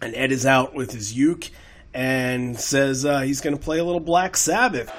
And 0.00 0.16
ed 0.16 0.32
is 0.32 0.44
out 0.44 0.74
with 0.74 0.90
his 0.90 1.16
uke 1.16 1.48
and 1.94 2.58
says 2.58 3.04
uh, 3.04 3.20
he's 3.20 3.40
going 3.40 3.56
to 3.56 3.62
play 3.62 3.78
a 3.78 3.84
little 3.84 4.00
Black 4.00 4.36
Sabbath. 4.36 4.90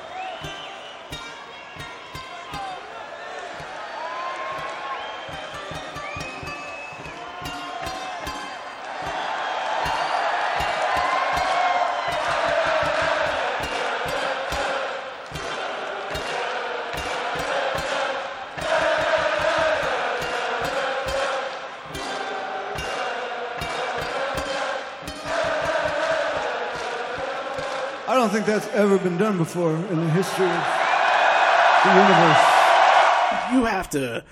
Ever 28.69 28.97
been 28.97 29.17
done 29.17 29.37
before 29.37 29.75
in 29.75 29.99
the 29.99 30.09
history 30.11 30.45
of 30.45 30.63
the 31.83 31.89
universe. 31.89 32.43
You 33.51 33.65
have 33.65 33.89
to 33.91 34.23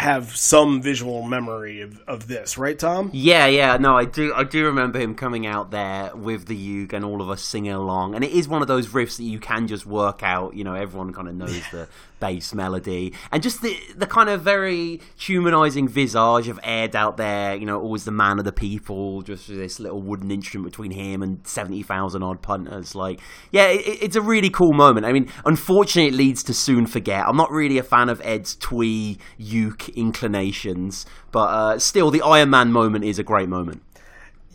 have 0.00 0.34
some 0.34 0.80
visual 0.80 1.22
memory 1.22 1.82
of, 1.82 2.00
of 2.08 2.26
this, 2.26 2.56
right, 2.56 2.78
Tom? 2.78 3.10
Yeah, 3.12 3.46
yeah. 3.46 3.76
No, 3.76 3.96
I 3.96 4.06
do. 4.06 4.32
I 4.34 4.44
do 4.44 4.64
remember 4.64 4.98
him 4.98 5.14
coming 5.14 5.46
out 5.46 5.70
there 5.70 6.16
with 6.16 6.46
the 6.46 6.56
uke 6.56 6.94
and 6.94 7.04
all 7.04 7.20
of 7.20 7.28
us 7.28 7.42
singing 7.42 7.72
along. 7.72 8.14
And 8.14 8.24
it 8.24 8.32
is 8.32 8.48
one 8.48 8.62
of 8.62 8.68
those 8.68 8.88
riffs 8.88 9.18
that 9.18 9.24
you 9.24 9.38
can 9.38 9.66
just 9.68 9.84
work 9.84 10.22
out. 10.22 10.56
You 10.56 10.64
know, 10.64 10.74
everyone 10.74 11.12
kind 11.12 11.28
of 11.28 11.34
knows 11.34 11.62
the 11.70 11.86
bass 12.20 12.52
melody 12.52 13.14
and 13.32 13.42
just 13.42 13.62
the 13.62 13.74
the 13.96 14.06
kind 14.06 14.28
of 14.28 14.42
very 14.42 15.00
humanizing 15.16 15.88
visage 15.88 16.48
of 16.48 16.60
Ed 16.62 16.94
out 16.94 17.16
there. 17.16 17.54
You 17.54 17.66
know, 17.66 17.80
always 17.80 18.04
the 18.04 18.10
man 18.10 18.38
of 18.38 18.44
the 18.46 18.52
people, 18.52 19.22
just 19.22 19.48
this 19.48 19.78
little 19.80 20.00
wooden 20.00 20.30
instrument 20.30 20.72
between 20.72 20.92
him 20.92 21.22
and 21.22 21.46
seventy 21.46 21.82
thousand 21.82 22.22
odd 22.22 22.40
punters. 22.40 22.94
Like, 22.94 23.20
yeah, 23.50 23.66
it, 23.66 24.02
it's 24.02 24.16
a 24.16 24.22
really 24.22 24.50
cool 24.50 24.72
moment. 24.72 25.04
I 25.04 25.12
mean, 25.12 25.30
unfortunately, 25.44 26.08
it 26.08 26.14
leads 26.14 26.42
to 26.44 26.54
soon 26.54 26.86
forget. 26.86 27.26
I'm 27.26 27.36
not 27.36 27.50
really 27.50 27.76
a 27.76 27.82
fan 27.82 28.08
of 28.08 28.20
Ed's 28.24 28.54
twee 28.54 29.18
uke 29.36 29.89
inclinations, 29.96 31.06
but 31.32 31.48
uh, 31.48 31.78
still, 31.78 32.10
the 32.10 32.22
Iron 32.22 32.50
Man 32.50 32.72
moment 32.72 33.04
is 33.04 33.18
a 33.18 33.22
great 33.22 33.48
moment. 33.48 33.82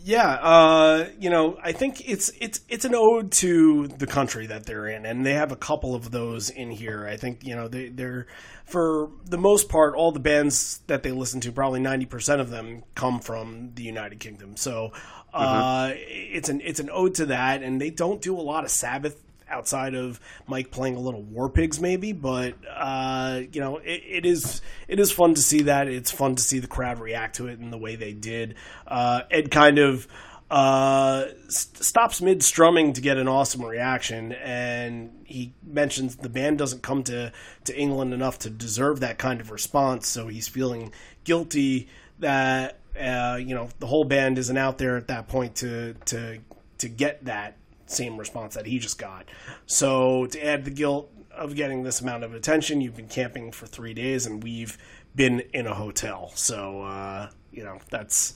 Yeah, 0.06 0.34
uh, 0.34 1.08
you 1.18 1.30
know, 1.30 1.58
I 1.60 1.72
think 1.72 2.08
it's 2.08 2.30
it's 2.40 2.60
it's 2.68 2.84
an 2.84 2.94
ode 2.94 3.32
to 3.32 3.88
the 3.88 4.06
country 4.06 4.46
that 4.46 4.64
they're 4.64 4.86
in, 4.86 5.04
and 5.04 5.26
they 5.26 5.34
have 5.34 5.50
a 5.50 5.56
couple 5.56 5.96
of 5.96 6.12
those 6.12 6.48
in 6.48 6.70
here. 6.70 7.08
I 7.08 7.16
think 7.16 7.44
you 7.44 7.56
know 7.56 7.66
they, 7.66 7.88
they're 7.88 8.28
for 8.66 9.10
the 9.24 9.36
most 9.36 9.68
part 9.68 9.96
all 9.96 10.12
the 10.12 10.20
bands 10.20 10.78
that 10.86 11.02
they 11.02 11.10
listen 11.10 11.40
to, 11.40 11.50
probably 11.50 11.80
ninety 11.80 12.06
percent 12.06 12.40
of 12.40 12.50
them 12.50 12.84
come 12.94 13.18
from 13.18 13.72
the 13.74 13.82
United 13.82 14.20
Kingdom. 14.20 14.56
So 14.56 14.92
uh, 15.34 15.88
mm-hmm. 15.88 15.98
it's 15.98 16.48
an 16.48 16.60
it's 16.62 16.78
an 16.78 16.88
ode 16.92 17.16
to 17.16 17.26
that, 17.26 17.64
and 17.64 17.80
they 17.80 17.90
don't 17.90 18.22
do 18.22 18.38
a 18.38 18.40
lot 18.40 18.62
of 18.62 18.70
Sabbath 18.70 19.20
outside 19.48 19.94
of 19.94 20.20
Mike 20.46 20.70
playing 20.70 20.96
a 20.96 21.00
little 21.00 21.22
War 21.22 21.48
Pigs, 21.48 21.80
maybe. 21.80 22.12
But 22.12 22.54
uh, 22.68 23.42
you 23.52 23.60
know, 23.60 23.78
it, 23.78 24.02
it 24.06 24.26
is 24.26 24.62
it 24.88 25.00
is 25.00 25.12
fun 25.12 25.34
to 25.34 25.42
see 25.42 25.62
that. 25.62 25.88
It's 25.88 26.10
fun 26.10 26.36
to 26.36 26.42
see 26.42 26.58
the 26.58 26.66
crowd 26.66 27.00
react 27.00 27.36
to 27.36 27.48
it 27.48 27.58
in 27.58 27.70
the 27.70 27.78
way 27.78 27.96
they 27.96 28.12
did. 28.12 28.54
Uh, 28.86 29.22
Ed 29.30 29.50
kind 29.50 29.78
of 29.78 30.06
uh, 30.50 31.26
stops 31.48 32.20
mid 32.22 32.42
strumming 32.42 32.92
to 32.92 33.00
get 33.00 33.18
an 33.18 33.28
awesome 33.28 33.64
reaction, 33.64 34.32
and 34.32 35.10
he 35.24 35.54
mentions 35.64 36.16
the 36.16 36.28
band 36.28 36.58
doesn't 36.58 36.82
come 36.82 37.02
to 37.04 37.32
to 37.64 37.76
England 37.76 38.14
enough 38.14 38.38
to 38.40 38.50
deserve 38.50 39.00
that 39.00 39.18
kind 39.18 39.40
of 39.40 39.50
response. 39.50 40.06
So 40.06 40.28
he's 40.28 40.48
feeling 40.48 40.92
guilty 41.24 41.88
that. 42.18 42.78
Uh, 42.98 43.36
you 43.38 43.54
know 43.54 43.68
the 43.78 43.86
whole 43.86 44.04
band 44.04 44.38
isn't 44.38 44.56
out 44.56 44.78
there 44.78 44.96
at 44.96 45.08
that 45.08 45.28
point 45.28 45.54
to 45.56 45.92
to 46.06 46.38
to 46.78 46.88
get 46.88 47.22
that 47.26 47.54
same 47.86 48.16
response 48.16 48.54
that 48.54 48.66
he 48.66 48.78
just 48.78 48.98
got. 48.98 49.26
So 49.66 50.26
to 50.26 50.44
add 50.44 50.64
the 50.64 50.70
guilt 50.70 51.10
of 51.30 51.54
getting 51.54 51.82
this 51.82 52.00
amount 52.00 52.24
of 52.24 52.34
attention, 52.34 52.80
you've 52.80 52.96
been 52.96 53.08
camping 53.08 53.52
for 53.52 53.66
three 53.66 53.94
days, 53.94 54.26
and 54.26 54.42
we've 54.42 54.76
been 55.14 55.40
in 55.52 55.66
a 55.66 55.74
hotel. 55.74 56.32
So 56.34 56.82
uh, 56.82 57.30
you 57.52 57.64
know 57.64 57.78
that's 57.90 58.34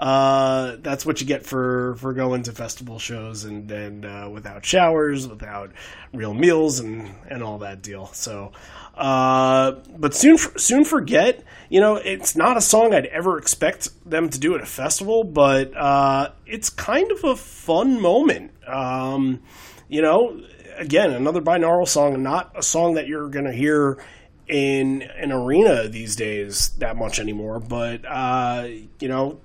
uh, 0.00 0.76
that's 0.80 1.04
what 1.04 1.20
you 1.20 1.26
get 1.26 1.44
for 1.44 1.94
for 1.96 2.14
going 2.14 2.42
to 2.44 2.52
festival 2.52 2.98
shows 2.98 3.44
and 3.44 3.70
and 3.70 4.06
uh, 4.06 4.30
without 4.32 4.64
showers, 4.64 5.28
without 5.28 5.72
real 6.14 6.32
meals, 6.32 6.80
and 6.80 7.14
and 7.28 7.42
all 7.42 7.58
that 7.58 7.82
deal. 7.82 8.06
So, 8.14 8.52
uh, 8.96 9.72
but 9.98 10.14
soon 10.14 10.38
soon 10.38 10.86
forget. 10.86 11.44
You 11.68 11.82
know, 11.82 11.96
it's 11.96 12.34
not 12.34 12.56
a 12.56 12.62
song 12.62 12.94
I'd 12.94 13.06
ever 13.06 13.36
expect 13.36 13.90
them 14.08 14.30
to 14.30 14.38
do 14.38 14.54
at 14.54 14.62
a 14.62 14.66
festival, 14.66 15.22
but 15.22 15.76
uh, 15.76 16.30
it's 16.46 16.70
kind 16.70 17.12
of 17.12 17.22
a 17.22 17.36
fun 17.36 18.00
moment. 18.00 18.52
Um, 18.66 19.42
you 19.90 20.00
know, 20.00 20.40
again, 20.78 21.10
another 21.10 21.42
binaural 21.42 21.86
song, 21.86 22.22
not 22.22 22.52
a 22.56 22.62
song 22.62 22.94
that 22.94 23.06
you're 23.06 23.28
going 23.28 23.44
to 23.44 23.52
hear 23.52 24.02
in 24.48 25.02
an 25.02 25.30
arena 25.30 25.88
these 25.88 26.16
days 26.16 26.70
that 26.78 26.96
much 26.96 27.20
anymore. 27.20 27.60
But 27.60 28.06
uh, 28.06 28.66
you 28.98 29.08
know, 29.08 29.40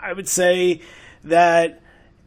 I 0.00 0.12
would 0.12 0.28
say 0.28 0.80
that 1.24 1.80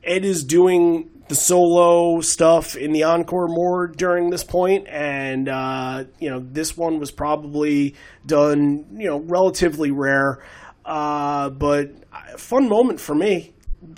Ed 0.03 0.26
is 0.26 0.43
doing 0.43 1.09
the 1.28 1.36
solo 1.36 2.19
stuff 2.19 2.76
in 2.76 2.91
the 2.91 3.03
encore 3.03 3.47
more 3.47 3.88
during 3.88 4.30
this 4.30 4.43
point, 4.43 4.88
and 4.89 5.47
uh, 5.47 6.03
you 6.19 6.30
know 6.30 6.39
this 6.39 6.76
one 6.76 6.99
was 6.99 7.11
probably 7.11 7.95
done 8.26 8.86
you 8.97 9.07
know 9.07 9.19
relatively 9.19 9.91
rare, 9.91 10.43
uh, 10.86 11.49
but 11.49 11.91
fun 12.38 12.67
moment 12.67 12.99
for 12.99 13.15
me. 13.15 13.53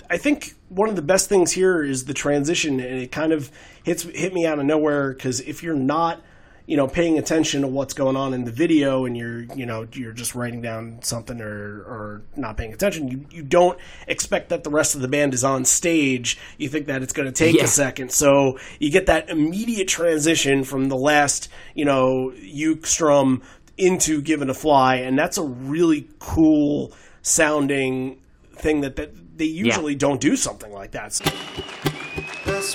I 0.08 0.16
think 0.16 0.54
one 0.68 0.88
of 0.88 0.96
the 0.96 1.02
best 1.02 1.28
things 1.28 1.50
here 1.50 1.82
is 1.82 2.04
the 2.04 2.14
transition, 2.14 2.78
and 2.78 3.00
it 3.00 3.10
kind 3.10 3.32
of 3.32 3.50
hits 3.82 4.04
hit 4.04 4.32
me 4.32 4.46
out 4.46 4.58
of 4.58 4.64
nowhere 4.64 5.12
because 5.12 5.40
if 5.40 5.62
you're 5.62 5.74
not 5.74 6.22
you 6.66 6.76
know 6.76 6.88
paying 6.88 7.18
attention 7.18 7.62
to 7.62 7.68
what's 7.68 7.94
going 7.94 8.16
on 8.16 8.32
in 8.32 8.44
the 8.44 8.50
video 8.50 9.04
and 9.04 9.16
you're 9.16 9.42
you 9.54 9.66
know 9.66 9.86
you're 9.92 10.12
just 10.12 10.34
writing 10.34 10.62
down 10.62 10.98
something 11.02 11.40
or 11.40 11.82
or 11.82 12.22
not 12.36 12.56
paying 12.56 12.72
attention 12.72 13.08
you 13.08 13.26
you 13.30 13.42
don't 13.42 13.78
expect 14.06 14.48
that 14.48 14.64
the 14.64 14.70
rest 14.70 14.94
of 14.94 15.00
the 15.00 15.08
band 15.08 15.34
is 15.34 15.44
on 15.44 15.64
stage 15.64 16.38
you 16.56 16.68
think 16.68 16.86
that 16.86 17.02
it's 17.02 17.12
going 17.12 17.26
to 17.26 17.32
take 17.32 17.56
yeah. 17.56 17.64
a 17.64 17.66
second 17.66 18.10
so 18.10 18.58
you 18.78 18.90
get 18.90 19.06
that 19.06 19.28
immediate 19.28 19.88
transition 19.88 20.64
from 20.64 20.88
the 20.88 20.96
last 20.96 21.48
you 21.74 21.84
know 21.84 22.32
uke 22.40 22.86
strum 22.86 23.42
into 23.76 24.22
Given 24.22 24.48
to 24.48 24.54
Fly 24.54 24.96
and 24.96 25.18
that's 25.18 25.36
a 25.36 25.42
really 25.42 26.08
cool 26.18 26.92
sounding 27.22 28.20
thing 28.52 28.82
that, 28.82 28.96
that 28.96 29.36
they 29.36 29.46
usually 29.46 29.92
yeah. 29.92 29.98
don't 29.98 30.20
do 30.20 30.36
something 30.36 30.72
like 30.72 30.92
that 30.92 31.12
so. 31.12 31.24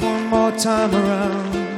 one 0.05 0.25
more 0.27 0.51
time 0.51 0.93
around 0.93 1.68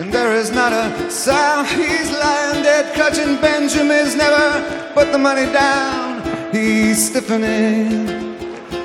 and 0.00 0.10
there 0.10 0.32
is 0.32 0.50
not 0.50 0.72
a 0.72 1.10
sound. 1.10 1.68
He's 1.68 2.10
lying 2.10 2.62
dead, 2.62 2.94
clutching 2.94 3.36
Benjamin's 3.36 4.16
never 4.16 4.92
put 4.94 5.12
the 5.12 5.18
money 5.18 5.44
down. 5.52 6.22
He's 6.52 7.10
stiffening. 7.10 8.06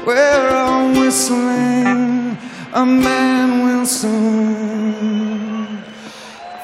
We're 0.06 0.50
all 0.50 0.92
whistling. 0.92 2.38
A 2.74 2.86
man 2.86 3.64
will 3.64 3.86
soon 3.86 5.84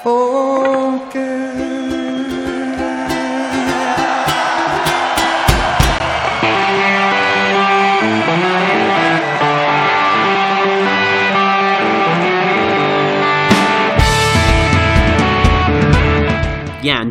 forget. 0.04 1.51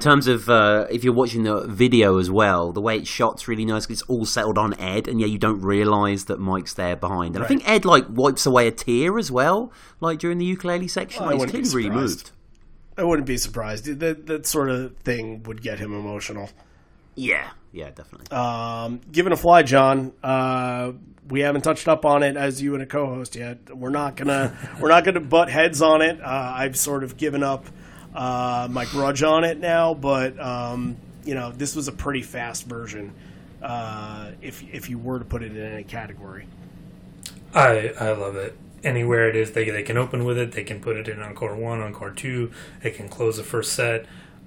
In 0.00 0.04
terms 0.04 0.28
of 0.28 0.48
uh, 0.48 0.86
if 0.88 1.04
you're 1.04 1.12
watching 1.12 1.42
the 1.42 1.66
video 1.66 2.16
as 2.16 2.30
well, 2.30 2.72
the 2.72 2.80
way 2.80 2.96
it's 2.96 3.06
shot's 3.06 3.46
really 3.46 3.66
nice. 3.66 3.84
It's 3.90 4.00
all 4.04 4.24
settled 4.24 4.56
on 4.56 4.72
Ed, 4.80 5.06
and 5.06 5.20
yeah, 5.20 5.26
you 5.26 5.36
don't 5.36 5.60
realise 5.60 6.24
that 6.24 6.40
Mike's 6.40 6.72
there 6.72 6.96
behind. 6.96 7.36
And 7.36 7.40
right. 7.40 7.44
I 7.44 7.48
think 7.48 7.68
Ed 7.68 7.84
like 7.84 8.06
wipes 8.08 8.46
away 8.46 8.66
a 8.66 8.70
tear 8.70 9.18
as 9.18 9.30
well, 9.30 9.70
like 10.00 10.18
during 10.18 10.38
the 10.38 10.46
ukulele 10.46 10.88
section. 10.88 11.26
Well, 11.26 11.36
like, 11.36 11.50
he's 11.50 11.72
clearly 11.72 11.90
really 11.90 12.00
moved. 12.00 12.30
I 12.96 13.04
wouldn't 13.04 13.26
be 13.26 13.36
surprised. 13.36 13.84
That 14.00 14.26
that 14.26 14.46
sort 14.46 14.70
of 14.70 14.96
thing 15.00 15.42
would 15.42 15.60
get 15.60 15.78
him 15.78 15.92
emotional. 15.92 16.48
Yeah, 17.14 17.50
yeah, 17.70 17.90
definitely. 17.90 18.34
Um, 18.34 19.02
Given 19.12 19.32
to 19.32 19.36
Fly, 19.36 19.64
John. 19.64 20.14
Uh, 20.22 20.92
we 21.28 21.40
haven't 21.40 21.60
touched 21.60 21.88
up 21.88 22.06
on 22.06 22.22
it 22.22 22.38
as 22.38 22.62
you 22.62 22.72
and 22.72 22.82
a 22.82 22.86
co-host 22.86 23.36
yet. 23.36 23.76
We're 23.76 23.90
not 23.90 24.16
gonna 24.16 24.56
we're 24.80 24.88
not 24.88 25.04
gonna 25.04 25.20
butt 25.20 25.50
heads 25.50 25.82
on 25.82 26.00
it. 26.00 26.22
Uh, 26.22 26.54
I've 26.56 26.78
sort 26.78 27.04
of 27.04 27.18
given 27.18 27.42
up 27.42 27.66
uh, 28.14 28.68
my 28.70 28.84
grudge 28.86 29.22
on 29.22 29.44
it 29.44 29.58
now, 29.58 29.94
but 29.94 30.38
um, 30.40 30.96
you 31.24 31.34
know 31.34 31.52
this 31.52 31.74
was 31.76 31.88
a 31.88 31.92
pretty 31.92 32.22
fast 32.22 32.66
version. 32.66 33.12
Uh, 33.62 34.32
if 34.40 34.62
if 34.72 34.88
you 34.88 34.98
were 34.98 35.18
to 35.18 35.24
put 35.24 35.42
it 35.42 35.56
in 35.56 35.62
any 35.62 35.84
category, 35.84 36.46
I 37.54 37.92
I 37.98 38.12
love 38.12 38.36
it. 38.36 38.56
Anywhere 38.82 39.28
it 39.28 39.36
is, 39.36 39.52
they 39.52 39.68
they 39.70 39.82
can 39.82 39.96
open 39.96 40.24
with 40.24 40.38
it. 40.38 40.52
They 40.52 40.64
can 40.64 40.80
put 40.80 40.96
it 40.96 41.08
in 41.08 41.20
encore 41.22 41.54
one, 41.54 41.80
encore 41.80 42.10
two. 42.10 42.50
They 42.82 42.90
can 42.90 43.08
close 43.08 43.36
the 43.36 43.42
first 43.42 43.74
set. 43.74 44.06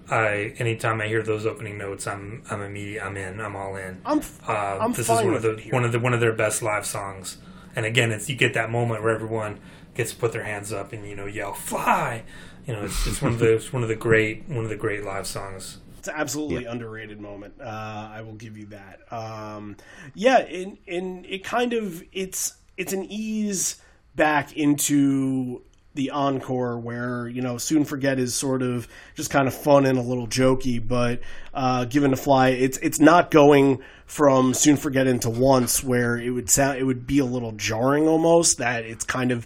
I 0.10 0.54
anytime 0.58 1.00
I 1.00 1.08
hear 1.08 1.24
those 1.24 1.46
opening 1.46 1.78
notes, 1.78 2.08
I'm 2.08 2.44
I'm 2.50 2.62
immediate. 2.62 3.06
I'm 3.06 3.16
in. 3.16 3.40
I'm 3.40 3.56
all 3.56 3.76
in. 3.76 4.02
I'm, 4.06 4.22
uh, 4.48 4.78
I'm 4.82 4.94
this 4.94 5.10
is 5.10 5.24
one 5.24 5.34
of 5.34 5.42
the 5.42 5.68
one 5.72 5.86
of 5.86 5.92
the 5.92 6.00
one 6.00 6.14
of 6.14 6.20
their 6.20 6.34
best 6.34 6.62
live 6.62 6.86
songs. 6.86 7.38
And 7.76 7.86
again, 7.86 8.12
it's 8.12 8.30
you 8.30 8.36
get 8.36 8.54
that 8.54 8.70
moment 8.70 9.02
where 9.02 9.14
everyone 9.16 9.60
gets 9.96 10.12
to 10.12 10.18
put 10.18 10.32
their 10.32 10.44
hands 10.44 10.74
up 10.74 10.92
and 10.94 11.08
you 11.08 11.16
know 11.16 11.26
yell 11.26 11.54
"fly," 11.54 12.24
you 12.66 12.74
know, 12.74 12.84
it's, 12.84 13.08
it's 13.08 13.22
one 13.22 13.34
of 13.34 13.40
the 13.40 13.56
it's 13.56 13.74
one 13.74 13.84
of 13.84 13.90
the 13.90 13.96
great 13.96 14.48
one 14.48 14.64
of 14.64 14.70
the 14.70 14.76
great 14.76 15.04
live 15.04 15.28
songs. 15.28 15.80
It's 16.00 16.08
an 16.08 16.16
absolutely 16.18 16.66
underrated 16.66 17.22
moment. 17.22 17.56
Uh, 17.62 18.10
I 18.12 18.22
will 18.22 18.34
give 18.34 18.58
you 18.58 18.66
that. 18.68 19.00
Um, 19.12 19.78
yeah, 20.14 20.40
and 20.40 20.78
in 20.86 21.26
it 21.26 21.44
kind 21.44 21.74
of 21.74 22.04
it's 22.12 22.56
it's 22.78 22.94
an 22.94 23.06
ease 23.06 23.82
back 24.16 24.56
into 24.56 25.62
the 25.96 26.10
encore 26.10 26.80
where 26.80 27.28
you 27.28 27.42
know 27.42 27.58
soon 27.58 27.86
forget 27.86 28.20
is 28.20 28.34
sort 28.34 28.62
of 28.62 28.88
just 29.16 29.30
kind 29.30 29.48
of 29.48 29.54
fun 29.54 29.86
and 29.86 29.98
a 29.98 30.02
little 30.02 30.28
jokey 30.28 30.86
but 30.86 31.22
uh, 31.54 31.86
given 31.86 32.12
to 32.12 32.18
fly 32.18 32.50
it's 32.50 32.78
it's 32.80 33.00
not 33.00 33.30
going 33.30 33.80
from 34.08 34.56
soon 34.56 34.76
forget 34.76 35.06
into 35.06 35.30
once 35.30 35.84
where 35.84 36.18
it 36.18 36.32
would 36.32 36.50
sound 36.50 36.80
it 36.80 36.84
would 36.84 37.06
be 37.06 37.20
a 37.20 37.26
little 37.26 37.52
jarring 37.52 38.08
almost 38.08 38.58
that 38.58 38.84
it's 38.86 39.06
kind 39.06 39.32
of 39.32 39.46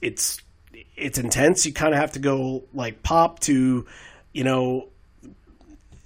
it's 0.00 0.40
it's 1.00 1.18
intense. 1.18 1.66
You 1.66 1.72
kind 1.72 1.94
of 1.94 2.00
have 2.00 2.12
to 2.12 2.18
go 2.18 2.64
like 2.72 3.02
pop 3.02 3.40
to, 3.40 3.86
you 4.32 4.44
know, 4.44 4.88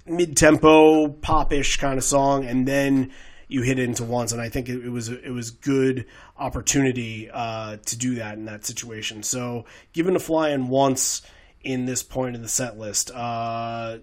mid 0.05 0.37
tempo 0.37 1.09
popish 1.09 1.77
kind 1.77 1.97
of 1.97 2.03
song, 2.03 2.45
and 2.45 2.67
then 2.67 3.11
you 3.47 3.61
hit 3.61 3.79
into 3.79 4.03
once. 4.03 4.31
And 4.31 4.41
I 4.41 4.49
think 4.49 4.69
it, 4.69 4.85
it 4.85 4.89
was 4.89 5.09
it 5.09 5.31
was 5.31 5.51
good 5.51 6.05
opportunity 6.37 7.29
uh, 7.31 7.77
to 7.77 7.97
do 7.97 8.15
that 8.15 8.37
in 8.37 8.45
that 8.45 8.65
situation. 8.65 9.23
So 9.23 9.65
Given 9.93 10.13
to 10.13 10.19
Fly 10.19 10.49
in 10.49 10.67
once 10.67 11.21
in 11.63 11.85
this 11.85 12.03
point 12.03 12.35
in 12.35 12.41
the 12.41 12.47
set 12.47 12.77
list, 12.77 13.11
uh, 13.11 13.99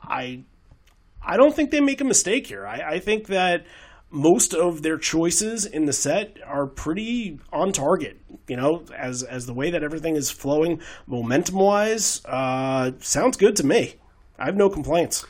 I 0.00 0.42
I 1.22 1.36
don't 1.36 1.54
think 1.54 1.70
they 1.70 1.80
make 1.80 2.00
a 2.00 2.04
mistake 2.04 2.46
here. 2.46 2.66
I, 2.66 2.94
I 2.94 2.98
think 3.00 3.26
that 3.26 3.66
most 4.10 4.54
of 4.54 4.82
their 4.82 4.98
choices 4.98 5.66
in 5.66 5.84
the 5.84 5.92
set 5.92 6.38
are 6.46 6.66
pretty 6.66 7.38
on 7.52 7.72
target. 7.72 8.20
You 8.48 8.56
know, 8.56 8.84
as 8.96 9.22
as 9.22 9.46
the 9.46 9.54
way 9.54 9.70
that 9.70 9.82
everything 9.82 10.16
is 10.16 10.30
flowing, 10.30 10.80
momentum 11.06 11.56
wise, 11.56 12.24
uh, 12.24 12.92
sounds 13.00 13.36
good 13.36 13.56
to 13.56 13.66
me. 13.66 13.96
I 14.38 14.46
have 14.46 14.56
no 14.56 14.70
complaints. 14.70 15.26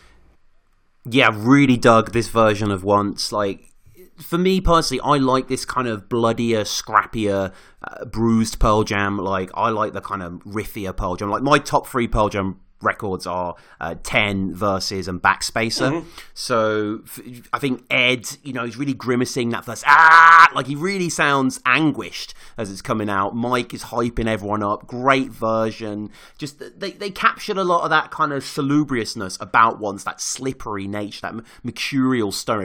Yeah, 1.10 1.30
really 1.32 1.76
dug 1.76 2.12
this 2.12 2.28
version 2.28 2.70
of 2.70 2.84
Once. 2.84 3.32
Like, 3.32 3.72
for 4.18 4.36
me 4.36 4.60
personally, 4.60 5.00
I 5.00 5.16
like 5.16 5.48
this 5.48 5.64
kind 5.64 5.88
of 5.88 6.08
bloodier, 6.08 6.62
scrappier, 6.64 7.52
uh, 7.82 8.04
bruised 8.04 8.60
Pearl 8.60 8.84
Jam. 8.84 9.16
Like, 9.16 9.50
I 9.54 9.70
like 9.70 9.94
the 9.94 10.00
kind 10.00 10.22
of 10.22 10.32
riffier 10.44 10.94
Pearl 10.94 11.16
Jam. 11.16 11.30
Like, 11.30 11.42
my 11.42 11.58
top 11.58 11.86
three 11.86 12.08
Pearl 12.08 12.28
Jam 12.28 12.60
records 12.80 13.26
are 13.26 13.54
uh, 13.80 13.94
10 14.02 14.54
Vs. 14.54 15.08
and 15.08 15.20
backspacer. 15.20 15.90
Mm-hmm. 15.90 16.08
so 16.34 17.00
f- 17.04 17.20
i 17.52 17.58
think 17.58 17.84
ed 17.90 18.28
you 18.42 18.52
know 18.52 18.64
he's 18.64 18.76
really 18.76 18.94
grimacing 18.94 19.50
that 19.50 19.64
first 19.64 19.84
ah! 19.86 20.38
Like 20.54 20.66
he 20.66 20.74
really 20.74 21.08
sounds 21.08 21.60
anguished 21.66 22.34
as 22.56 22.70
it's 22.70 22.82
coming 22.82 23.08
out. 23.08 23.34
Mike 23.36 23.74
is 23.74 23.84
hyping 23.84 24.26
everyone 24.26 24.62
up. 24.62 24.86
Great 24.86 25.30
version. 25.30 26.10
Just 26.38 26.58
they, 26.80 26.92
they 26.92 27.10
captured 27.10 27.58
a 27.58 27.64
lot 27.64 27.84
of 27.84 27.90
that 27.90 28.10
kind 28.10 28.32
of 28.32 28.42
salubriousness 28.44 29.36
about 29.40 29.78
once 29.78 30.04
that 30.04 30.20
slippery 30.20 30.88
nature 30.88 31.20
that 31.22 31.34
mercurial 31.62 32.32
stone. 32.32 32.48
Stir 32.48 32.64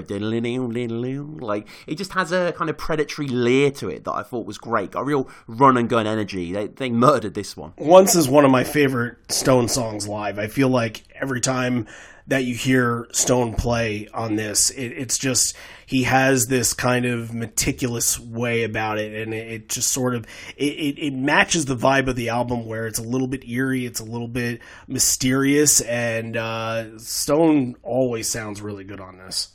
like 1.39 1.67
it 1.87 1.95
just 1.95 2.13
has 2.13 2.31
a 2.31 2.53
kind 2.53 2.69
of 2.69 2.77
predatory 2.77 3.27
leer 3.27 3.69
to 3.69 3.89
it 3.89 4.05
that 4.05 4.13
i 4.13 4.23
thought 4.23 4.45
was 4.45 4.57
great. 4.57 4.91
Got 4.91 5.01
a 5.01 5.03
real 5.03 5.29
run 5.47 5.77
and 5.77 5.89
gun 5.89 6.07
energy. 6.07 6.51
They, 6.51 6.67
they 6.67 6.89
murdered 6.89 7.33
this 7.33 7.57
one. 7.57 7.73
Once 7.77 8.15
is 8.15 8.29
one 8.29 8.45
of 8.45 8.51
my 8.51 8.63
favorite 8.63 9.17
stone 9.31 9.67
songs 9.67 10.02
songs 10.03 10.07
live. 10.07 10.39
I 10.39 10.47
feel 10.47 10.69
like 10.69 11.03
every 11.19 11.41
time 11.41 11.87
that 12.27 12.45
you 12.45 12.55
hear 12.55 13.07
Stone 13.11 13.55
play 13.55 14.07
on 14.13 14.35
this, 14.35 14.69
it, 14.69 14.87
it's 14.87 15.17
just 15.17 15.55
he 15.85 16.03
has 16.03 16.47
this 16.47 16.73
kind 16.73 17.05
of 17.05 17.33
meticulous 17.33 18.19
way 18.19 18.63
about 18.63 18.97
it, 18.97 19.13
and 19.13 19.33
it, 19.33 19.51
it 19.51 19.69
just 19.69 19.89
sort 19.89 20.15
of 20.15 20.25
it, 20.55 20.97
it, 20.97 21.13
matches 21.13 21.65
the 21.65 21.75
vibe 21.75 22.07
of 22.07 22.15
the 22.15 22.29
album, 22.29 22.65
where 22.65 22.87
it's 22.87 22.99
a 22.99 23.03
little 23.03 23.27
bit 23.27 23.47
eerie, 23.47 23.85
it's 23.85 23.99
a 23.99 24.05
little 24.05 24.29
bit 24.29 24.61
mysterious, 24.87 25.81
and 25.81 26.37
uh, 26.37 26.97
Stone 26.97 27.75
always 27.83 28.29
sounds 28.29 28.61
really 28.61 28.85
good 28.85 29.01
on 29.01 29.17
this. 29.17 29.49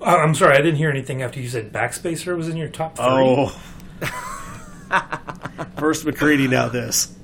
Oh, 0.00 0.16
I'm 0.16 0.34
sorry, 0.34 0.54
I 0.54 0.60
didn't 0.60 0.76
hear 0.76 0.90
anything 0.90 1.22
after 1.22 1.40
you 1.40 1.48
said 1.48 1.72
Backspacer 1.72 2.36
was 2.36 2.48
in 2.48 2.56
your 2.56 2.68
top 2.68 2.96
three. 2.96 3.06
Oh. 3.06 3.60
First 5.76 6.04
McCready, 6.04 6.48
now 6.48 6.68
this. 6.68 7.15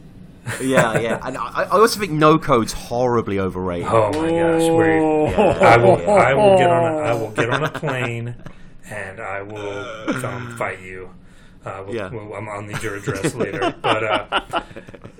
Yeah, 0.60 0.98
yeah. 0.98 1.20
And 1.22 1.36
I, 1.36 1.62
I 1.62 1.68
also 1.68 1.98
think 2.00 2.12
No 2.12 2.38
Code's 2.38 2.72
horribly 2.72 3.38
overrated. 3.38 3.88
Oh 3.88 4.08
my 4.10 4.30
gosh! 4.30 4.70
Wait, 4.70 4.98
Oh. 5.38 5.50
I 5.60 5.76
will. 5.76 6.10
I 6.10 6.34
will 6.34 6.58
get 6.58 6.70
on. 6.70 6.84
A, 6.92 6.96
I 6.98 7.14
will 7.14 7.30
get 7.30 7.50
on 7.50 7.64
a 7.64 7.70
plane, 7.70 8.34
and 8.90 9.20
I 9.20 9.42
will 9.42 10.14
come 10.20 10.56
fight 10.56 10.80
you. 10.80 11.10
Uh, 11.64 11.84
we'll, 11.86 11.94
Yeah. 11.94 12.08
we'll, 12.10 12.34
I'm, 12.34 12.48
I'll 12.48 12.62
need 12.62 12.82
your 12.82 12.96
address 12.96 13.34
later. 13.36 13.72
But 13.80 14.02
uh, 14.02 14.62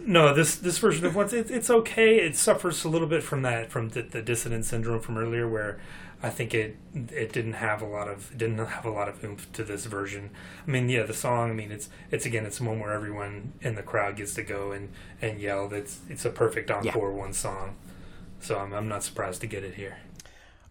no, 0.05 0.35
this 0.35 0.57
this 0.57 0.78
version 0.78 1.07
of 1.07 1.15
once 1.15 1.32
it, 1.32 1.51
it's 1.53 1.70
okay. 1.70 2.16
It 2.16 2.36
suffers 2.36 2.85
a 2.85 2.89
little 2.89 3.07
bit 3.07 3.23
from 3.23 3.43
that 3.43 3.70
from 3.70 3.90
the, 3.90 4.03
the 4.03 4.23
dissonance 4.23 4.69
syndrome 4.69 5.01
from 5.01 5.16
earlier, 5.19 5.49
where 5.49 5.78
I 6.23 6.31
think 6.31 6.55
it 6.55 6.77
it 6.94 7.32
didn't 7.32 7.55
have 7.55 7.82
a 7.82 7.86
lot 7.86 8.09
of 8.09 8.36
didn't 8.36 8.59
have 8.59 8.85
a 8.85 8.90
lot 8.90 9.09
of 9.09 9.23
oomph 9.24 9.53
to 9.55 9.65
this 9.65 9.86
version. 9.86 10.31
I 10.66 10.70
mean, 10.70 10.89
yeah, 10.89 11.03
the 11.03 11.15
song. 11.15 11.51
I 11.51 11.53
mean, 11.53 11.73
it's 11.73 11.89
it's 12.12 12.24
again, 12.24 12.47
it's 12.47 12.61
one 12.61 12.78
where 12.78 12.93
everyone 12.93 13.55
in 13.61 13.74
the 13.74 13.82
crowd 13.82 14.16
gets 14.16 14.35
to 14.35 14.43
go 14.44 14.70
and 14.70 14.90
and 15.20 15.40
yell. 15.40 15.73
It's 15.73 16.01
it's 16.09 16.24
a 16.24 16.31
perfect 16.31 16.70
encore 16.70 17.12
one 17.12 17.32
song. 17.32 17.74
So 18.40 18.59
I'm 18.59 18.73
I'm 18.73 18.89
not 18.89 19.03
surprised 19.03 19.40
to 19.40 19.49
get 19.49 19.65
it 19.65 19.74
here. 19.74 19.99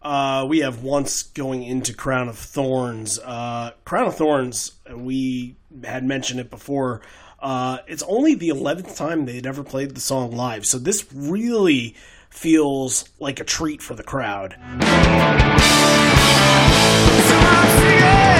Uh, 0.00 0.44
we 0.48 0.60
have 0.60 0.82
once 0.82 1.22
going 1.22 1.62
into 1.62 1.94
Crown 1.94 2.28
of 2.28 2.36
Thorns. 2.36 3.18
Uh, 3.20 3.70
Crown 3.84 4.08
of 4.08 4.16
Thorns, 4.16 4.72
we 4.92 5.56
had 5.84 6.02
mentioned 6.02 6.40
it 6.40 6.50
before. 6.50 7.02
Uh, 7.38 7.78
it's 7.86 8.02
only 8.04 8.34
the 8.34 8.48
11th 8.48 8.96
time 8.96 9.26
they'd 9.26 9.46
ever 9.46 9.62
played 9.62 9.94
the 9.94 10.00
song 10.00 10.32
live, 10.32 10.64
so 10.64 10.78
this 10.78 11.06
really 11.12 11.94
feels 12.32 13.04
like 13.20 13.38
a 13.38 13.44
treat 13.44 13.82
for 13.82 13.94
the 13.94 14.02
crowd. 14.02 14.56
Crown 17.32 18.31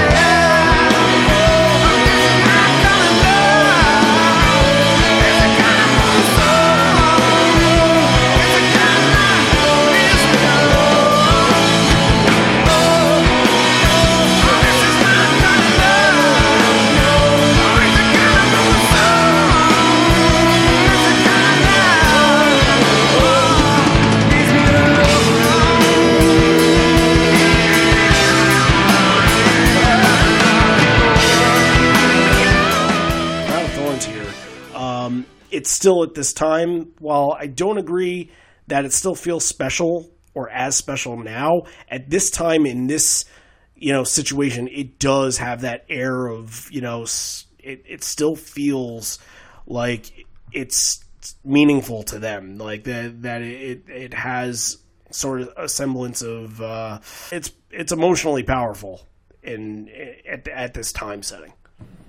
still 35.83 36.05
at 36.05 36.15
this 36.15 36.33
time, 36.33 36.93
while 37.01 37.37
I 37.37 37.49
don't 37.49 37.77
agree 37.77 38.31
that 38.69 38.85
it 38.85 38.93
still 38.93 39.17
feels 39.17 39.45
special 39.45 40.09
or 40.33 40.49
as 40.49 40.77
special 40.77 41.17
now, 41.17 41.63
at 41.89 42.09
this 42.09 42.31
time 42.31 42.67
in 42.67 42.87
this 42.87 43.25
you 43.75 43.93
know 43.93 44.05
situation, 44.05 44.69
it 44.69 45.01
does 45.01 45.39
have 45.39 45.63
that 45.63 45.85
air 45.89 46.29
of 46.29 46.69
you 46.71 46.81
know 46.81 47.03
it, 47.59 47.83
it 47.85 48.05
still 48.05 48.37
feels 48.37 49.19
like 49.67 50.25
it's 50.53 51.05
meaningful 51.45 52.05
to 52.05 52.21
them, 52.21 52.59
like 52.59 52.85
that 52.85 53.23
that 53.23 53.43
it 53.43 53.89
it 53.89 54.15
has 54.15 54.79
sort 55.11 55.41
of 55.41 55.53
a 55.57 55.69
semblance 55.69 56.23
of 56.23 56.63
uh, 56.63 57.01
it's 57.33 57.51
it's 57.73 57.91
emotionally 57.91 58.45
powerful 58.45 59.09
in 59.43 59.91
at 60.31 60.47
at 60.47 60.75
this 60.75 60.93
time 60.93 61.25
setting. 61.25 61.53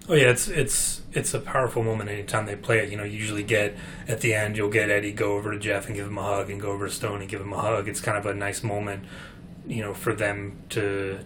Oh 0.10 0.16
yeah, 0.16 0.30
it's 0.32 0.50
it's 0.50 1.02
it's 1.14 1.34
a 1.34 1.40
powerful 1.40 1.82
moment 1.82 2.10
anytime 2.10 2.46
they 2.46 2.56
play 2.58 2.80
it. 2.80 2.90
You 2.90 2.98
know, 2.98 3.04
you 3.06 3.18
usually 3.18 3.44
get 3.44 3.76
at 4.08 4.20
the 4.20 4.34
end 4.34 4.58
you'll 4.58 4.70
get 4.70 4.90
Eddie 4.90 5.14
go 5.14 5.38
over 5.38 5.52
to 5.52 5.58
Jeff 5.60 5.86
and 5.88 5.96
give 5.96 6.08
him 6.08 6.18
a 6.18 6.24
hug, 6.24 6.50
and 6.50 6.60
go 6.60 6.72
over 6.72 6.88
to 6.88 6.94
Stone 6.94 7.22
and 7.22 7.30
give 7.30 7.40
him 7.40 7.54
a 7.54 7.62
hug. 7.62 7.88
It's 7.88 8.02
kind 8.02 8.18
of 8.18 8.26
a 8.26 8.34
nice 8.34 8.64
moment, 8.64 9.06
you 9.66 9.82
know, 9.82 9.94
for 9.94 10.14
them 10.14 10.58
to 10.70 11.20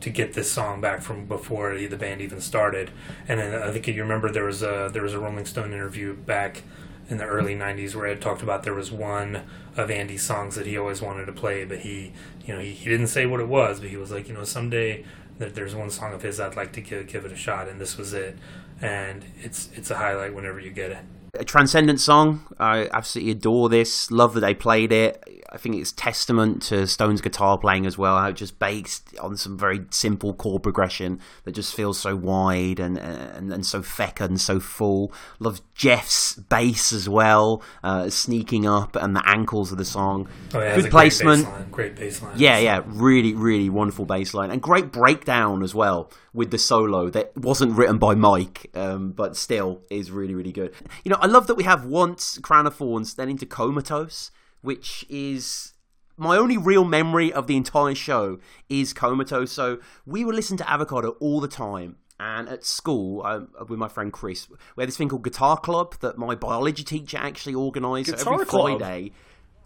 to 0.00 0.10
get 0.10 0.34
this 0.34 0.50
song 0.52 0.80
back 0.80 1.02
from 1.02 1.26
before 1.26 1.76
the 1.76 1.96
band 1.96 2.20
even 2.20 2.40
started. 2.40 2.90
And 3.28 3.40
then 3.40 3.54
I 3.62 3.70
think 3.72 3.86
you 3.88 4.02
remember 4.02 4.30
there 4.30 4.44
was 4.44 4.62
a 4.62 4.90
there 4.92 5.02
was 5.02 5.14
a 5.14 5.20
Rolling 5.20 5.46
Stone 5.46 5.72
interview 5.72 6.14
back 6.14 6.62
in 7.08 7.18
the 7.18 7.24
early 7.24 7.54
'90s 7.54 7.94
where 7.94 8.06
Ed 8.06 8.20
talked 8.20 8.42
about 8.42 8.64
there 8.64 8.74
was 8.74 8.90
one 8.90 9.42
of 9.76 9.90
Andy's 9.90 10.22
songs 10.22 10.56
that 10.56 10.66
he 10.66 10.76
always 10.78 11.02
wanted 11.02 11.26
to 11.26 11.32
play, 11.32 11.64
but 11.64 11.80
he 11.80 12.12
you 12.44 12.54
know 12.54 12.60
he, 12.60 12.72
he 12.72 12.90
didn't 12.90 13.08
say 13.08 13.26
what 13.26 13.40
it 13.40 13.48
was, 13.48 13.80
but 13.80 13.88
he 13.90 13.96
was 13.96 14.10
like 14.10 14.28
you 14.28 14.34
know 14.34 14.44
someday 14.44 15.04
there's 15.38 15.74
one 15.74 15.90
song 15.90 16.12
of 16.12 16.22
his 16.22 16.40
I'd 16.40 16.56
like 16.56 16.72
to 16.72 16.80
give 16.80 17.06
give 17.06 17.24
it 17.24 17.32
a 17.32 17.36
shot, 17.36 17.68
and 17.68 17.80
this 17.80 17.96
was 17.96 18.12
it. 18.12 18.36
And 18.80 19.24
it's 19.42 19.68
it's 19.74 19.90
a 19.90 19.96
highlight 19.96 20.34
whenever 20.34 20.60
you 20.60 20.70
get 20.70 20.90
it. 20.90 20.98
a 21.38 21.44
transcendent 21.44 22.00
song. 22.00 22.46
I 22.58 22.88
absolutely 22.92 23.32
adore 23.32 23.68
this. 23.68 24.10
Love 24.10 24.34
that 24.34 24.40
they 24.40 24.54
played 24.54 24.92
it. 24.92 25.22
I 25.54 25.56
think 25.56 25.76
it's 25.76 25.92
testament 25.92 26.62
to 26.64 26.86
Stone's 26.88 27.20
guitar 27.20 27.56
playing 27.56 27.86
as 27.86 27.96
well. 27.96 28.18
How 28.18 28.28
it's 28.28 28.40
just 28.40 28.58
based 28.58 29.16
on 29.20 29.36
some 29.36 29.56
very 29.56 29.82
simple 29.90 30.34
chord 30.34 30.64
progression 30.64 31.20
that 31.44 31.52
just 31.52 31.74
feels 31.74 31.96
so 31.96 32.16
wide 32.16 32.80
and 32.80 32.98
and, 32.98 33.52
and 33.52 33.64
so 33.64 33.80
fecka 33.80 34.24
and 34.24 34.40
so 34.40 34.58
full. 34.58 35.12
Love 35.38 35.60
Jeff's 35.76 36.34
bass 36.34 36.92
as 36.92 37.08
well, 37.08 37.62
uh, 37.84 38.10
sneaking 38.10 38.66
up 38.66 38.96
and 38.96 39.14
the 39.14 39.22
ankles 39.28 39.70
of 39.70 39.78
the 39.78 39.84
song. 39.84 40.28
Oh 40.52 40.60
yeah, 40.60 40.74
Good 40.74 40.90
placement. 40.90 41.44
Great 41.44 41.54
bass 41.54 41.60
line. 41.60 41.70
Great 41.70 41.96
bass 41.96 42.22
line. 42.22 42.34
Yeah, 42.36 42.58
yeah, 42.58 42.82
really, 42.86 43.34
really 43.34 43.70
wonderful 43.70 44.06
bass 44.06 44.34
line 44.34 44.50
and 44.50 44.60
great 44.60 44.90
breakdown 44.90 45.62
as 45.62 45.72
well 45.72 46.10
with 46.32 46.50
the 46.50 46.58
solo 46.58 47.08
that 47.10 47.36
wasn't 47.36 47.76
written 47.76 47.98
by 47.98 48.16
Mike, 48.16 48.70
um, 48.74 49.12
but 49.12 49.36
still 49.36 49.82
is 49.88 50.10
really, 50.10 50.34
really 50.34 50.52
good. 50.52 50.74
You 51.04 51.10
know, 51.10 51.18
I 51.20 51.26
love 51.26 51.46
that 51.46 51.54
we 51.54 51.62
have 51.62 51.86
once 51.86 52.38
Crown 52.38 52.66
of 52.66 52.74
Thorns, 52.74 53.14
then 53.14 53.28
into 53.28 53.46
Comatose, 53.46 54.32
which 54.64 55.04
is 55.08 55.74
my 56.16 56.36
only 56.36 56.56
real 56.56 56.84
memory 56.84 57.32
of 57.32 57.46
the 57.46 57.56
entire 57.56 57.94
show 57.94 58.38
is 58.68 58.92
Comatose. 58.92 59.52
So 59.52 59.78
we 60.06 60.24
would 60.24 60.34
listen 60.34 60.56
to 60.58 60.70
Avocado 60.70 61.10
all 61.20 61.40
the 61.40 61.48
time. 61.48 61.96
And 62.20 62.48
at 62.48 62.64
school, 62.64 63.26
um, 63.26 63.48
with 63.68 63.78
my 63.78 63.88
friend 63.88 64.12
Chris, 64.12 64.48
we 64.76 64.82
had 64.82 64.88
this 64.88 64.96
thing 64.96 65.08
called 65.08 65.24
Guitar 65.24 65.58
Club 65.58 65.96
that 66.00 66.16
my 66.16 66.36
biology 66.36 66.84
teacher 66.84 67.18
actually 67.20 67.56
organised. 67.56 68.08
Every 68.08 68.46
Club? 68.78 68.78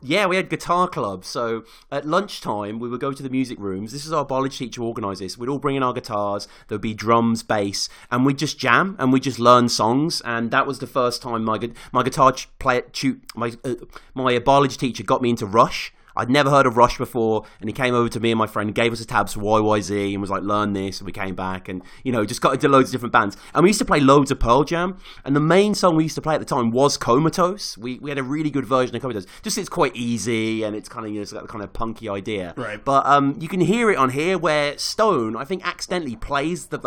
Yeah, 0.00 0.26
we 0.26 0.36
had 0.36 0.48
guitar 0.48 0.86
club. 0.86 1.24
So 1.24 1.64
at 1.90 2.06
lunchtime, 2.06 2.78
we 2.78 2.88
would 2.88 3.00
go 3.00 3.12
to 3.12 3.22
the 3.22 3.28
music 3.28 3.58
rooms. 3.58 3.92
This 3.92 4.06
is 4.06 4.12
our 4.12 4.24
biology 4.24 4.66
teacher 4.66 4.82
organised 4.82 5.20
this. 5.20 5.36
We'd 5.36 5.48
all 5.48 5.58
bring 5.58 5.76
in 5.76 5.82
our 5.82 5.92
guitars. 5.92 6.46
There'd 6.68 6.80
be 6.80 6.94
drums, 6.94 7.42
bass, 7.42 7.88
and 8.10 8.24
we'd 8.24 8.38
just 8.38 8.58
jam 8.58 8.94
and 8.98 9.12
we'd 9.12 9.24
just 9.24 9.40
learn 9.40 9.68
songs. 9.68 10.20
And 10.24 10.50
that 10.52 10.66
was 10.66 10.78
the 10.78 10.86
first 10.86 11.20
time 11.20 11.44
my 11.44 11.58
my 11.92 12.02
guitar 12.02 12.32
ch- 12.32 12.48
play 12.58 12.82
tu- 12.92 13.20
my 13.34 13.52
uh, 13.64 13.74
my 14.14 14.38
biology 14.38 14.76
teacher 14.76 15.02
got 15.02 15.20
me 15.20 15.30
into 15.30 15.46
Rush. 15.46 15.92
I'd 16.18 16.28
never 16.28 16.50
heard 16.50 16.66
of 16.66 16.76
Rush 16.76 16.98
before, 16.98 17.44
and 17.60 17.68
he 17.68 17.72
came 17.72 17.94
over 17.94 18.08
to 18.08 18.20
me 18.20 18.32
and 18.32 18.38
my 18.38 18.46
friend, 18.46 18.74
gave 18.74 18.92
us 18.92 19.00
a 19.00 19.06
tabs 19.06 19.34
for 19.34 19.40
YYZ, 19.40 20.12
and 20.12 20.20
was 20.20 20.30
like, 20.30 20.42
"Learn 20.42 20.72
this." 20.72 20.98
And 20.98 21.06
we 21.06 21.12
came 21.12 21.34
back, 21.34 21.68
and 21.68 21.82
you 22.02 22.12
know, 22.12 22.24
just 22.24 22.40
got 22.40 22.54
into 22.54 22.68
loads 22.68 22.88
of 22.88 22.92
different 22.92 23.12
bands. 23.12 23.36
And 23.54 23.62
we 23.62 23.70
used 23.70 23.78
to 23.78 23.84
play 23.84 24.00
loads 24.00 24.30
of 24.30 24.40
Pearl 24.40 24.64
Jam. 24.64 24.98
And 25.24 25.36
the 25.36 25.40
main 25.40 25.74
song 25.74 25.96
we 25.96 26.02
used 26.02 26.16
to 26.16 26.22
play 26.22 26.34
at 26.34 26.40
the 26.40 26.46
time 26.46 26.70
was 26.72 26.96
Comatose. 26.96 27.78
We 27.78 27.98
we 28.00 28.10
had 28.10 28.18
a 28.18 28.22
really 28.22 28.50
good 28.50 28.66
version 28.66 28.96
of 28.96 29.02
Comatose. 29.02 29.26
Just 29.42 29.56
it's 29.58 29.68
quite 29.68 29.94
easy, 29.94 30.64
and 30.64 30.74
it's 30.74 30.88
kind 30.88 31.06
of 31.06 31.12
you 31.12 31.18
know, 31.18 31.22
it's 31.22 31.32
got 31.32 31.42
the 31.42 31.48
kind 31.48 31.62
of 31.62 31.72
punky 31.72 32.08
idea. 32.08 32.54
Right. 32.56 32.84
But 32.84 33.06
um, 33.06 33.36
you 33.40 33.48
can 33.48 33.60
hear 33.60 33.90
it 33.90 33.96
on 33.96 34.10
here 34.10 34.36
where 34.36 34.76
Stone, 34.76 35.36
I 35.36 35.44
think, 35.44 35.64
accidentally 35.66 36.16
plays 36.16 36.66
the. 36.66 36.78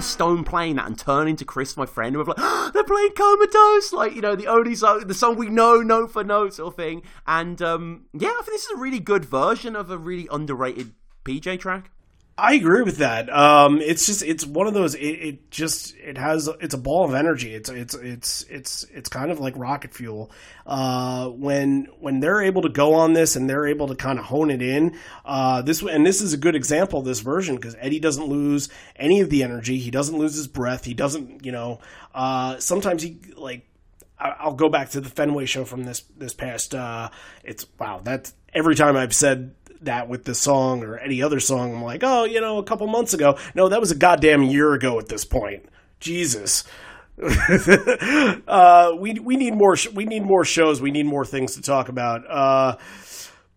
Stone 0.00 0.44
playing 0.44 0.76
that 0.76 0.86
and 0.86 0.98
turning 0.98 1.36
to 1.36 1.44
Chris, 1.44 1.76
my 1.76 1.86
friend, 1.86 2.14
and 2.14 2.26
we're 2.26 2.34
like, 2.34 2.72
they're 2.72 2.84
playing 2.84 3.12
Comatose, 3.12 3.92
like 3.92 4.14
you 4.14 4.20
know 4.20 4.36
the 4.36 4.46
only 4.46 4.74
song, 4.74 5.06
the 5.06 5.14
song 5.14 5.36
we 5.36 5.48
know, 5.48 5.80
note 5.80 6.12
for 6.12 6.24
note, 6.24 6.54
sort 6.54 6.72
of 6.72 6.76
thing. 6.76 7.02
And 7.26 7.60
um, 7.62 8.06
yeah, 8.12 8.28
I 8.28 8.42
think 8.42 8.46
this 8.46 8.64
is 8.64 8.72
a 8.72 8.80
really 8.80 9.00
good 9.00 9.24
version 9.24 9.76
of 9.76 9.90
a 9.90 9.98
really 9.98 10.28
underrated 10.30 10.94
PJ 11.24 11.60
track. 11.60 11.90
I 12.40 12.54
agree 12.54 12.82
with 12.82 12.98
that. 12.98 13.28
Um, 13.30 13.80
it's 13.80 14.06
just 14.06 14.22
it's 14.22 14.46
one 14.46 14.66
of 14.66 14.74
those. 14.74 14.94
It, 14.94 15.00
it 15.00 15.50
just 15.50 15.94
it 15.96 16.16
has 16.16 16.48
it's 16.60 16.74
a 16.74 16.78
ball 16.78 17.04
of 17.04 17.14
energy. 17.14 17.54
It's 17.54 17.68
it's 17.68 17.94
it's 17.94 18.42
it's 18.44 18.84
it's 18.84 19.08
kind 19.08 19.30
of 19.30 19.40
like 19.40 19.54
rocket 19.56 19.92
fuel. 19.92 20.30
Uh, 20.66 21.28
when 21.28 21.88
when 21.98 22.20
they're 22.20 22.40
able 22.40 22.62
to 22.62 22.68
go 22.68 22.94
on 22.94 23.12
this 23.12 23.36
and 23.36 23.48
they're 23.48 23.66
able 23.66 23.88
to 23.88 23.94
kind 23.94 24.18
of 24.18 24.24
hone 24.24 24.50
it 24.50 24.62
in. 24.62 24.98
Uh, 25.24 25.60
this 25.62 25.82
and 25.82 26.06
this 26.06 26.22
is 26.22 26.32
a 26.32 26.38
good 26.38 26.54
example 26.54 27.00
of 27.00 27.04
this 27.04 27.20
version 27.20 27.56
because 27.56 27.76
Eddie 27.78 28.00
doesn't 28.00 28.26
lose 28.26 28.70
any 28.96 29.20
of 29.20 29.28
the 29.28 29.42
energy. 29.42 29.78
He 29.78 29.90
doesn't 29.90 30.16
lose 30.16 30.34
his 30.34 30.48
breath. 30.48 30.84
He 30.84 30.94
doesn't 30.94 31.44
you 31.44 31.52
know. 31.52 31.80
Uh, 32.14 32.58
sometimes 32.58 33.02
he 33.02 33.18
like 33.36 33.66
I'll 34.18 34.54
go 34.54 34.68
back 34.68 34.90
to 34.90 35.00
the 35.00 35.08
Fenway 35.08 35.46
show 35.46 35.64
from 35.64 35.84
this 35.84 36.04
this 36.16 36.34
past. 36.34 36.74
Uh, 36.74 37.10
it's 37.44 37.66
wow. 37.78 38.00
That's 38.02 38.32
every 38.52 38.74
time 38.74 38.96
I've 38.96 39.14
said 39.14 39.54
that 39.82 40.08
with 40.08 40.24
this 40.24 40.38
song 40.38 40.82
or 40.84 40.98
any 40.98 41.22
other 41.22 41.40
song. 41.40 41.74
I'm 41.74 41.82
like, 41.82 42.02
oh, 42.02 42.24
you 42.24 42.40
know, 42.40 42.58
a 42.58 42.64
couple 42.64 42.86
months 42.86 43.14
ago. 43.14 43.38
No, 43.54 43.68
that 43.68 43.80
was 43.80 43.90
a 43.90 43.96
goddamn 43.96 44.42
year 44.42 44.72
ago 44.72 44.98
at 44.98 45.08
this 45.08 45.24
point. 45.24 45.66
Jesus. 45.98 46.64
uh, 48.48 48.92
we 48.98 49.14
we 49.14 49.36
need 49.36 49.54
more 49.54 49.76
sh- 49.76 49.90
we 49.92 50.06
need 50.06 50.22
more 50.22 50.44
shows. 50.44 50.80
We 50.80 50.90
need 50.90 51.04
more 51.04 51.26
things 51.26 51.54
to 51.56 51.62
talk 51.62 51.88
about. 51.88 52.24
Uh, 52.28 52.76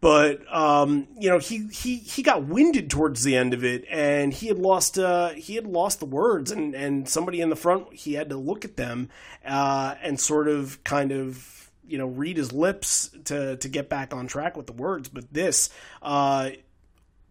but 0.01 0.41
um, 0.53 1.07
you 1.17 1.29
know 1.29 1.39
he, 1.39 1.67
he 1.67 1.95
he 1.95 2.23
got 2.23 2.43
winded 2.43 2.89
towards 2.89 3.23
the 3.23 3.37
end 3.37 3.53
of 3.53 3.63
it, 3.63 3.85
and 3.89 4.33
he 4.33 4.47
had 4.47 4.59
lost 4.59 4.99
uh, 4.99 5.29
he 5.29 5.55
had 5.55 5.65
lost 5.65 6.01
the 6.01 6.05
words, 6.05 6.51
and 6.51 6.75
and 6.75 7.07
somebody 7.07 7.39
in 7.39 7.49
the 7.49 7.55
front 7.55 7.93
he 7.93 8.15
had 8.15 8.29
to 8.29 8.35
look 8.35 8.65
at 8.65 8.75
them 8.75 9.07
uh, 9.45 9.95
and 10.01 10.19
sort 10.19 10.49
of 10.49 10.83
kind 10.83 11.13
of 11.13 11.62
you 11.93 11.99
know 11.99 12.07
read 12.07 12.37
his 12.37 12.51
lips 12.51 13.11
to 13.25 13.55
to 13.55 13.69
get 13.69 13.87
back 13.87 14.15
on 14.15 14.25
track 14.25 14.57
with 14.57 14.65
the 14.65 14.73
words. 14.73 15.09
But 15.09 15.31
this 15.31 15.69
uh, 16.01 16.49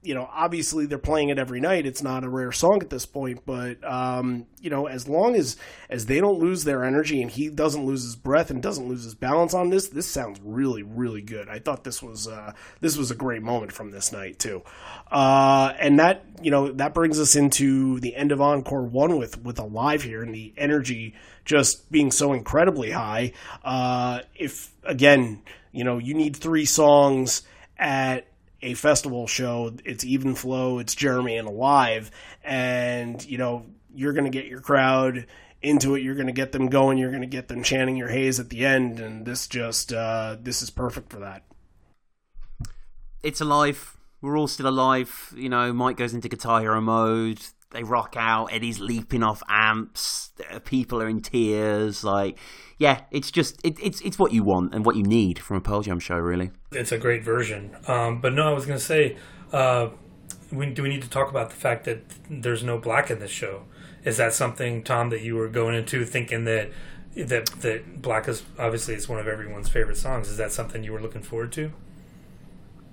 you 0.02 0.14
know, 0.14 0.28
obviously 0.32 0.86
they're 0.86 0.98
playing 0.98 1.28
it 1.28 1.38
every 1.38 1.60
night. 1.60 1.86
It's 1.86 2.02
not 2.02 2.24
a 2.24 2.28
rare 2.28 2.50
song 2.50 2.82
at 2.82 2.90
this 2.90 3.06
point, 3.06 3.46
but 3.46 3.82
um, 3.84 4.46
you 4.60 4.68
know, 4.68 4.86
as 4.86 5.08
long 5.08 5.36
as 5.36 5.56
as 5.88 6.06
they 6.06 6.20
don't 6.20 6.40
lose 6.40 6.64
their 6.64 6.84
energy 6.84 7.22
and 7.22 7.30
he 7.30 7.48
doesn't 7.48 7.84
lose 7.84 8.02
his 8.02 8.16
breath 8.16 8.50
and 8.50 8.60
doesn't 8.60 8.88
lose 8.88 9.04
his 9.04 9.14
balance 9.14 9.54
on 9.54 9.70
this, 9.70 9.88
this 9.88 10.08
sounds 10.08 10.40
really, 10.42 10.82
really 10.82 11.22
good. 11.22 11.48
I 11.48 11.60
thought 11.60 11.84
this 11.84 12.02
was 12.02 12.26
uh, 12.26 12.52
this 12.80 12.96
was 12.96 13.12
a 13.12 13.14
great 13.14 13.42
moment 13.42 13.70
from 13.70 13.92
this 13.92 14.10
night 14.10 14.40
too, 14.40 14.62
uh, 15.10 15.72
and 15.78 16.00
that 16.00 16.24
you 16.42 16.50
know 16.50 16.72
that 16.72 16.94
brings 16.94 17.20
us 17.20 17.36
into 17.36 18.00
the 18.00 18.16
end 18.16 18.32
of 18.32 18.40
Encore 18.40 18.82
One 18.82 19.18
with 19.18 19.40
with 19.42 19.60
Alive 19.60 20.02
here 20.02 20.22
and 20.22 20.34
the 20.34 20.52
energy 20.56 21.14
just 21.44 21.90
being 21.92 22.10
so 22.10 22.32
incredibly 22.32 22.90
high. 22.90 23.32
Uh, 23.64 24.20
if 24.34 24.72
again, 24.82 25.42
you 25.70 25.84
know, 25.84 25.98
you 25.98 26.14
need 26.14 26.36
three 26.36 26.64
songs 26.64 27.42
at 27.78 28.26
a 28.62 28.74
festival 28.74 29.26
show. 29.26 29.74
It's 29.84 30.04
even 30.04 30.34
flow. 30.34 30.78
It's 30.78 30.94
Jeremy 30.94 31.36
and 31.36 31.48
alive, 31.48 32.10
and 32.44 33.24
you 33.24 33.38
know 33.38 33.66
you're 33.94 34.12
going 34.12 34.24
to 34.24 34.30
get 34.30 34.46
your 34.46 34.60
crowd 34.60 35.26
into 35.60 35.94
it. 35.94 36.02
You're 36.02 36.14
going 36.14 36.26
to 36.26 36.32
get 36.32 36.52
them 36.52 36.68
going. 36.68 36.98
You're 36.98 37.10
going 37.10 37.22
to 37.22 37.26
get 37.26 37.48
them 37.48 37.62
chanting 37.62 37.96
your 37.96 38.08
haze 38.08 38.40
at 38.40 38.50
the 38.50 38.64
end, 38.64 39.00
and 39.00 39.26
this 39.26 39.46
just 39.46 39.92
uh, 39.92 40.36
this 40.40 40.62
is 40.62 40.70
perfect 40.70 41.10
for 41.10 41.20
that. 41.20 41.42
It's 43.22 43.40
alive. 43.40 43.96
We're 44.20 44.38
all 44.38 44.48
still 44.48 44.68
alive. 44.68 45.32
You 45.36 45.48
know, 45.48 45.72
Mike 45.72 45.96
goes 45.96 46.14
into 46.14 46.28
guitar 46.28 46.60
hero 46.60 46.80
mode. 46.80 47.40
They 47.72 47.82
rock 47.82 48.14
out. 48.18 48.52
Eddie's 48.52 48.80
leaping 48.80 49.22
off 49.22 49.42
amps. 49.48 50.32
People 50.64 51.02
are 51.02 51.08
in 51.08 51.20
tears. 51.20 52.04
Like, 52.04 52.38
yeah, 52.78 53.00
it's 53.10 53.30
just 53.30 53.60
it, 53.64 53.76
it's 53.82 54.00
it's 54.02 54.18
what 54.18 54.32
you 54.32 54.42
want 54.42 54.74
and 54.74 54.84
what 54.84 54.96
you 54.96 55.02
need 55.02 55.38
from 55.38 55.56
a 55.56 55.60
Pearl 55.60 55.82
Jam 55.82 55.98
show, 55.98 56.16
really. 56.16 56.50
It's 56.72 56.92
a 56.92 56.98
great 56.98 57.24
version. 57.24 57.76
Um, 57.86 58.20
but 58.20 58.32
no, 58.34 58.48
I 58.48 58.52
was 58.52 58.66
going 58.66 58.78
to 58.78 58.84
say, 58.84 59.16
uh, 59.52 59.88
we, 60.50 60.66
do 60.66 60.82
we 60.82 60.88
need 60.88 61.02
to 61.02 61.10
talk 61.10 61.30
about 61.30 61.50
the 61.50 61.56
fact 61.56 61.84
that 61.84 62.02
there's 62.28 62.62
no 62.62 62.78
black 62.78 63.10
in 63.10 63.18
this 63.18 63.30
show? 63.30 63.64
Is 64.04 64.16
that 64.16 64.34
something, 64.34 64.82
Tom, 64.82 65.10
that 65.10 65.22
you 65.22 65.36
were 65.36 65.48
going 65.48 65.74
into 65.74 66.04
thinking 66.04 66.44
that 66.44 66.70
that 67.14 67.46
that 67.60 68.00
black 68.00 68.26
is 68.28 68.42
obviously 68.58 68.94
it's 68.94 69.08
one 69.08 69.18
of 69.18 69.28
everyone's 69.28 69.68
favorite 69.68 69.96
songs? 69.96 70.28
Is 70.28 70.36
that 70.36 70.52
something 70.52 70.82
you 70.82 70.92
were 70.92 71.00
looking 71.00 71.22
forward 71.22 71.52
to? 71.52 71.72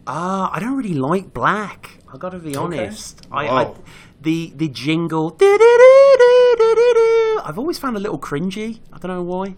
Ah, 0.07 0.47
uh, 0.47 0.55
I 0.55 0.59
don't 0.59 0.77
really 0.77 0.93
like 0.93 1.33
black. 1.33 1.99
I 2.11 2.17
got 2.17 2.29
to 2.29 2.39
be 2.39 2.55
honest. 2.55 3.25
Okay. 3.25 3.47
I, 3.47 3.63
I, 3.63 3.75
the 4.21 4.53
the 4.55 4.67
jingle. 4.67 5.37
I've 7.43 7.57
always 7.57 7.77
found 7.77 7.97
a 7.97 7.99
little 7.99 8.19
cringy. 8.19 8.79
I 8.91 8.97
don't 8.97 9.11
know 9.11 9.23
why. 9.23 9.55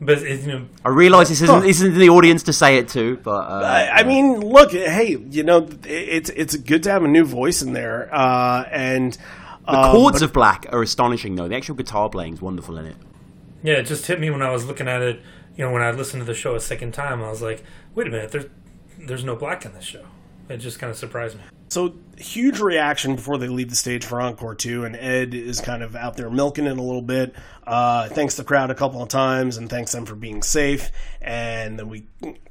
But 0.00 0.20
you 0.22 0.46
know, 0.46 0.66
I 0.84 0.90
realise 0.90 1.30
this 1.30 1.40
isn't 1.40 1.54
huh. 1.54 1.60
this 1.62 1.80
isn't 1.80 1.98
the 1.98 2.10
audience 2.10 2.42
to 2.44 2.52
say 2.52 2.76
it 2.76 2.88
to, 2.90 3.16
but 3.16 3.30
uh, 3.30 3.62
I, 3.64 4.00
I, 4.00 4.02
mean, 4.02 4.40
look, 4.40 4.72
hey, 4.72 5.16
you 5.16 5.42
know, 5.42 5.66
it's 5.84 6.28
it's 6.30 6.54
good 6.56 6.82
to 6.82 6.90
have 6.90 7.02
a 7.02 7.08
new 7.08 7.24
voice 7.24 7.62
in 7.62 7.72
there, 7.72 8.14
uh, 8.14 8.64
and 8.70 9.16
the 9.64 9.78
um, 9.78 9.92
chords 9.92 10.20
but, 10.20 10.26
of 10.26 10.32
Black 10.34 10.66
are 10.70 10.82
astonishing, 10.82 11.36
though. 11.36 11.48
The 11.48 11.56
actual 11.56 11.76
guitar 11.76 12.10
playing 12.10 12.34
is 12.34 12.42
wonderful 12.42 12.76
in 12.76 12.84
it. 12.84 12.96
Yeah, 13.62 13.74
it 13.74 13.84
just 13.84 14.06
hit 14.06 14.20
me 14.20 14.28
when 14.28 14.42
I 14.42 14.50
was 14.50 14.66
looking 14.66 14.86
at 14.86 15.00
it. 15.00 15.22
You 15.56 15.64
know, 15.64 15.72
when 15.72 15.80
I 15.80 15.90
listened 15.92 16.20
to 16.20 16.26
the 16.26 16.34
show 16.34 16.54
a 16.54 16.60
second 16.60 16.92
time, 16.92 17.22
I 17.22 17.30
was 17.30 17.40
like, 17.40 17.64
"Wait 17.94 18.06
a 18.06 18.10
minute, 18.10 18.32
there's 18.32 18.46
there's 18.98 19.24
no 19.24 19.34
Black 19.34 19.64
in 19.64 19.72
this 19.72 19.84
show." 19.84 20.04
It 20.48 20.58
just 20.58 20.78
kind 20.78 20.90
of 20.90 20.96
surprised 20.96 21.36
me. 21.36 21.42
So 21.68 21.94
huge 22.16 22.60
reaction 22.60 23.16
before 23.16 23.38
they 23.38 23.48
leave 23.48 23.70
the 23.70 23.76
stage 23.76 24.04
for 24.04 24.20
encore 24.20 24.54
two, 24.54 24.84
and 24.84 24.94
Ed 24.94 25.34
is 25.34 25.60
kind 25.60 25.82
of 25.82 25.96
out 25.96 26.16
there 26.16 26.30
milking 26.30 26.66
it 26.66 26.78
a 26.78 26.82
little 26.82 27.02
bit. 27.02 27.34
Uh, 27.66 28.08
thanks 28.08 28.36
the 28.36 28.44
crowd 28.44 28.70
a 28.70 28.74
couple 28.74 29.02
of 29.02 29.08
times, 29.08 29.56
and 29.56 29.68
thanks 29.68 29.92
them 29.92 30.06
for 30.06 30.14
being 30.14 30.42
safe. 30.42 30.92
And 31.20 31.78
then 31.78 31.88
we 31.88 32.06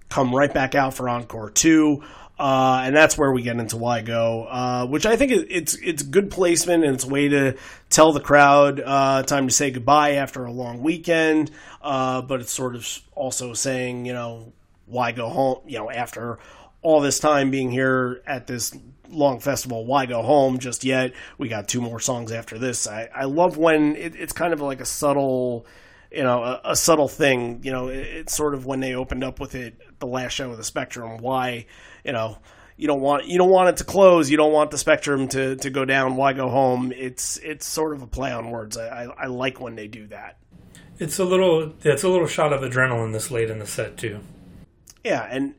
come 0.09 0.35
right 0.35 0.53
back 0.53 0.75
out 0.75 0.93
for 0.93 1.07
encore 1.09 1.49
two. 1.49 2.03
Uh, 2.37 2.81
and 2.83 2.93
that's 2.93 3.17
where 3.17 3.31
we 3.31 3.41
get 3.41 3.55
into 3.57 3.77
why 3.77 4.01
go, 4.01 4.43
uh, 4.43 4.85
which 4.85 5.05
I 5.05 5.15
think 5.15 5.31
it's 5.31 5.75
it's 5.75 6.03
good 6.03 6.29
placement 6.29 6.83
and 6.83 6.95
it's 6.95 7.05
a 7.05 7.07
way 7.07 7.29
to 7.29 7.55
tell 7.89 8.11
the 8.11 8.19
crowd 8.19 8.81
uh, 8.81 9.23
time 9.23 9.47
to 9.47 9.53
say 9.53 9.71
goodbye 9.71 10.15
after 10.15 10.43
a 10.43 10.51
long 10.51 10.83
weekend. 10.83 11.49
Uh, 11.81 12.21
but 12.21 12.41
it's 12.41 12.51
sort 12.51 12.75
of 12.75 12.85
also 13.15 13.53
saying, 13.53 14.05
you 14.05 14.11
know, 14.11 14.51
why 14.85 15.13
go 15.13 15.29
home, 15.29 15.59
you 15.65 15.77
know, 15.77 15.89
after 15.89 16.37
all 16.85 17.01
this 17.01 17.17
time 17.17 17.49
being 17.49 17.71
here 17.71 18.21
at 18.27 18.45
this 18.45 18.77
long 19.09 19.39
festival. 19.39 19.87
Why 19.87 20.05
go 20.05 20.21
home 20.21 20.59
just 20.59 20.83
yet? 20.83 21.13
We 21.39 21.49
got 21.49 21.67
two 21.67 21.81
more 21.81 21.99
songs 21.99 22.31
after 22.31 22.59
this. 22.59 22.87
I, 22.87 23.09
I 23.13 23.23
love 23.25 23.57
when 23.57 23.95
it, 23.95 24.15
it's 24.15 24.33
kind 24.33 24.53
of 24.53 24.61
like 24.61 24.81
a 24.81 24.85
subtle, 24.85 25.65
you 26.11 26.21
know, 26.21 26.43
a, 26.43 26.61
a 26.63 26.75
subtle 26.75 27.07
thing. 27.07 27.61
You 27.63 27.71
know, 27.71 27.87
it, 27.87 27.97
it's 27.97 28.35
sort 28.35 28.53
of 28.53 28.67
when 28.67 28.81
they 28.81 28.93
opened 28.93 29.23
up 29.23 29.39
with 29.39 29.55
it 29.55 29.81
the 29.97 30.05
last 30.05 30.33
show 30.33 30.51
of 30.51 30.57
the 30.57 30.63
Spectrum. 30.63 31.17
Why, 31.17 31.65
you 32.03 32.11
know, 32.11 32.37
you 32.77 32.85
don't 32.85 33.01
want 33.01 33.25
you 33.25 33.39
don't 33.39 33.49
want 33.49 33.69
it 33.69 33.77
to 33.77 33.83
close. 33.83 34.29
You 34.29 34.37
don't 34.37 34.53
want 34.53 34.69
the 34.69 34.77
Spectrum 34.77 35.27
to, 35.29 35.55
to 35.55 35.71
go 35.71 35.85
down. 35.85 36.17
Why 36.17 36.33
go 36.33 36.49
home? 36.49 36.93
It's 36.95 37.37
it's 37.37 37.65
sort 37.65 37.95
of 37.95 38.03
a 38.03 38.07
play 38.07 38.31
on 38.31 38.51
words. 38.51 38.77
I, 38.77 39.05
I, 39.05 39.23
I 39.23 39.25
like 39.25 39.59
when 39.59 39.75
they 39.75 39.87
do 39.87 40.05
that. 40.07 40.37
It's 40.99 41.17
a 41.17 41.25
little 41.25 41.73
it's 41.81 42.03
a 42.03 42.09
little 42.09 42.27
shot 42.27 42.53
of 42.53 42.61
adrenaline 42.61 43.11
this 43.11 43.31
late 43.31 43.49
in 43.49 43.57
the 43.57 43.65
set 43.65 43.97
too. 43.97 44.19
Yeah, 45.03 45.27
and 45.31 45.55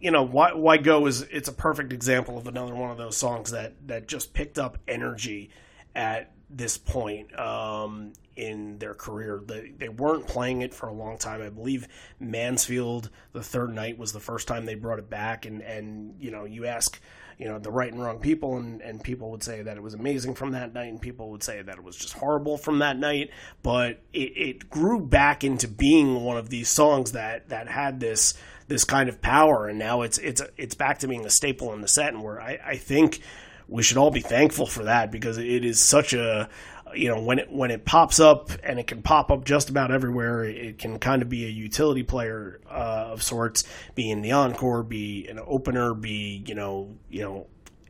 you 0.00 0.10
know 0.10 0.22
why 0.22 0.52
why 0.52 0.76
go 0.76 1.06
is 1.06 1.22
it's 1.22 1.48
a 1.48 1.52
perfect 1.52 1.92
example 1.92 2.38
of 2.38 2.46
another 2.46 2.74
one 2.74 2.90
of 2.90 2.98
those 2.98 3.16
songs 3.16 3.50
that 3.50 3.74
that 3.86 4.08
just 4.08 4.32
picked 4.34 4.58
up 4.58 4.78
energy 4.86 5.50
at 5.94 6.32
this 6.48 6.78
point 6.78 7.36
um, 7.38 8.12
in 8.36 8.78
their 8.78 8.94
career. 8.94 9.42
They, 9.44 9.72
they 9.76 9.88
weren't 9.88 10.26
playing 10.26 10.62
it 10.62 10.74
for 10.74 10.88
a 10.88 10.92
long 10.92 11.18
time. 11.18 11.42
I 11.42 11.48
believe 11.48 11.88
Mansfield, 12.20 13.10
the 13.32 13.42
third 13.42 13.74
night, 13.74 13.98
was 13.98 14.12
the 14.12 14.20
first 14.20 14.46
time 14.46 14.64
they 14.64 14.74
brought 14.74 14.98
it 14.98 15.10
back. 15.10 15.46
And, 15.46 15.62
and 15.62 16.14
you 16.20 16.30
know, 16.30 16.44
you 16.44 16.66
ask, 16.66 17.00
you 17.38 17.48
know, 17.48 17.58
the 17.58 17.70
right 17.70 17.92
and 17.92 18.00
wrong 18.00 18.20
people, 18.20 18.56
and, 18.56 18.80
and 18.80 19.02
people 19.02 19.30
would 19.32 19.42
say 19.42 19.62
that 19.62 19.76
it 19.76 19.82
was 19.82 19.94
amazing 19.94 20.34
from 20.34 20.52
that 20.52 20.72
night, 20.72 20.88
and 20.88 21.00
people 21.00 21.30
would 21.30 21.42
say 21.42 21.62
that 21.62 21.78
it 21.78 21.82
was 21.82 21.96
just 21.96 22.14
horrible 22.14 22.56
from 22.56 22.78
that 22.78 22.98
night. 22.98 23.30
But 23.62 24.02
it, 24.12 24.32
it 24.36 24.70
grew 24.70 25.00
back 25.00 25.42
into 25.42 25.66
being 25.66 26.22
one 26.22 26.36
of 26.36 26.48
these 26.48 26.68
songs 26.68 27.12
that, 27.12 27.48
that 27.48 27.68
had 27.68 27.98
this 27.98 28.34
this 28.68 28.84
kind 28.84 29.08
of 29.08 29.20
power, 29.20 29.68
and 29.68 29.78
now 29.78 30.02
it's 30.02 30.18
it's 30.18 30.42
it's 30.56 30.74
back 30.74 30.98
to 31.00 31.08
being 31.08 31.24
a 31.24 31.30
staple 31.30 31.72
in 31.72 31.80
the 31.80 31.88
set, 31.88 32.12
and 32.12 32.22
where 32.22 32.40
I, 32.40 32.58
I 32.64 32.76
think 32.76 33.20
we 33.68 33.82
should 33.82 33.96
all 33.96 34.10
be 34.10 34.20
thankful 34.20 34.66
for 34.66 34.84
that 34.84 35.10
because 35.10 35.38
it 35.38 35.64
is 35.64 35.82
such 35.82 36.12
a 36.12 36.48
you 36.94 37.08
know 37.08 37.20
when 37.20 37.38
it 37.38 37.50
when 37.50 37.70
it 37.70 37.84
pops 37.84 38.20
up 38.20 38.50
and 38.62 38.78
it 38.78 38.86
can 38.86 39.02
pop 39.02 39.30
up 39.30 39.44
just 39.44 39.70
about 39.70 39.90
everywhere 39.90 40.44
it 40.44 40.78
can 40.78 40.98
kind 40.98 41.20
of 41.20 41.28
be 41.28 41.44
a 41.44 41.48
utility 41.48 42.04
player 42.04 42.60
uh, 42.70 43.08
of 43.10 43.22
sorts 43.22 43.64
be 43.96 44.08
in 44.08 44.22
the 44.22 44.30
encore 44.30 44.84
be 44.84 45.26
an 45.28 45.40
opener 45.44 45.94
be 45.94 46.44
you 46.46 46.54
know 46.54 46.94
you 47.10 47.22
know 47.22 47.46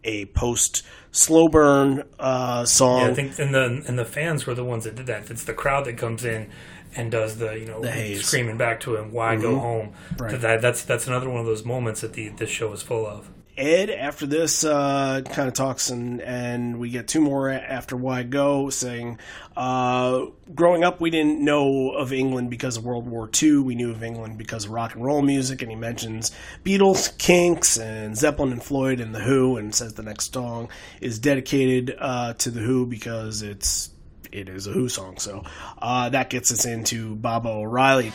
a 0.07 0.25
post 0.27 0.83
slow 1.11 1.49
burn 1.49 2.05
uh, 2.19 2.65
song. 2.65 3.01
Yeah, 3.01 3.09
I 3.09 3.15
think 3.15 3.39
and 3.39 3.55
the 3.55 3.85
and 3.87 3.99
the 3.99 4.05
fans 4.05 4.47
were 4.47 4.55
the 4.55 4.65
ones 4.65 4.85
that 4.85 4.95
did 4.95 5.07
that. 5.07 5.31
It's 5.31 5.45
the 5.45 5.53
crowd 5.53 5.85
that 5.87 5.99
comes 5.99 6.25
in 6.25 6.49
and 6.97 7.11
does 7.11 7.39
the 7.39 7.53
you 7.53 7.67
know 7.67 7.81
the 7.81 8.17
screaming 8.17 8.57
back 8.57 8.81
to 8.81 8.97
him, 8.97 9.13
"Why 9.13 9.35
mm-hmm. 9.35 9.43
go 9.43 9.59
home?" 9.59 9.93
Right. 10.17 10.41
That, 10.41 10.61
that's 10.61 10.83
that's 10.83 11.07
another 11.07 11.29
one 11.29 11.41
of 11.41 11.47
those 11.47 11.65
moments 11.65 12.01
that 12.01 12.15
the 12.15 12.31
this 12.31 12.51
show 12.51 12.73
is 12.73 12.83
full 12.83 13.07
of. 13.07 13.31
Ed, 13.57 13.89
after 13.89 14.27
this, 14.27 14.65
uh, 14.65 15.23
kind 15.31 15.49
of 15.49 15.55
talks, 15.55 15.89
and, 15.89 16.21
and 16.21 16.79
we 16.79 16.91
get 16.91 17.09
two 17.09 17.23
more 17.23 17.49
after 17.49 17.97
Why 17.97 18.23
Go, 18.23 18.69
saying, 18.69 19.19
uh, 19.57 20.27
Growing 20.55 20.85
up, 20.85 21.01
we 21.01 21.09
didn't 21.09 21.43
know 21.43 21.93
of 21.93 22.13
England 22.13 22.51
because 22.51 22.77
of 22.77 22.85
World 22.85 23.09
War 23.09 23.31
II. 23.43 23.61
We 23.61 23.75
knew 23.75 23.91
of 23.93 24.03
England 24.03 24.37
because 24.37 24.67
of 24.67 24.73
rock 24.73 24.95
and 24.95 25.03
roll 25.03 25.23
music. 25.23 25.63
And 25.63 25.71
he 25.71 25.77
mentions 25.77 26.33
Beatles, 26.65 27.17
Kinks, 27.17 27.79
and 27.79 28.15
Zeppelin 28.15 28.53
and 28.53 28.63
Floyd 28.63 29.01
and 29.01 29.15
The 29.15 29.21
Who, 29.21 29.57
and 29.57 29.75
says 29.75 29.95
the 29.95 30.03
next 30.03 30.35
song 30.35 30.69
is 31.01 31.19
dedicated 31.19 31.97
uh, 31.99 32.35
to 32.35 32.51
The 32.51 32.61
Who 32.61 32.85
because 32.85 33.41
it's 33.41 33.89
it 34.33 34.49
is 34.49 34.67
a 34.67 34.71
Who 34.71 34.89
song. 34.89 35.19
So 35.19 35.45
uh, 35.81 36.09
that 36.11 36.31
gets 36.31 36.53
us 36.53 36.65
into 36.65 37.17
Baba 37.17 37.49
O'Riley. 37.49 38.13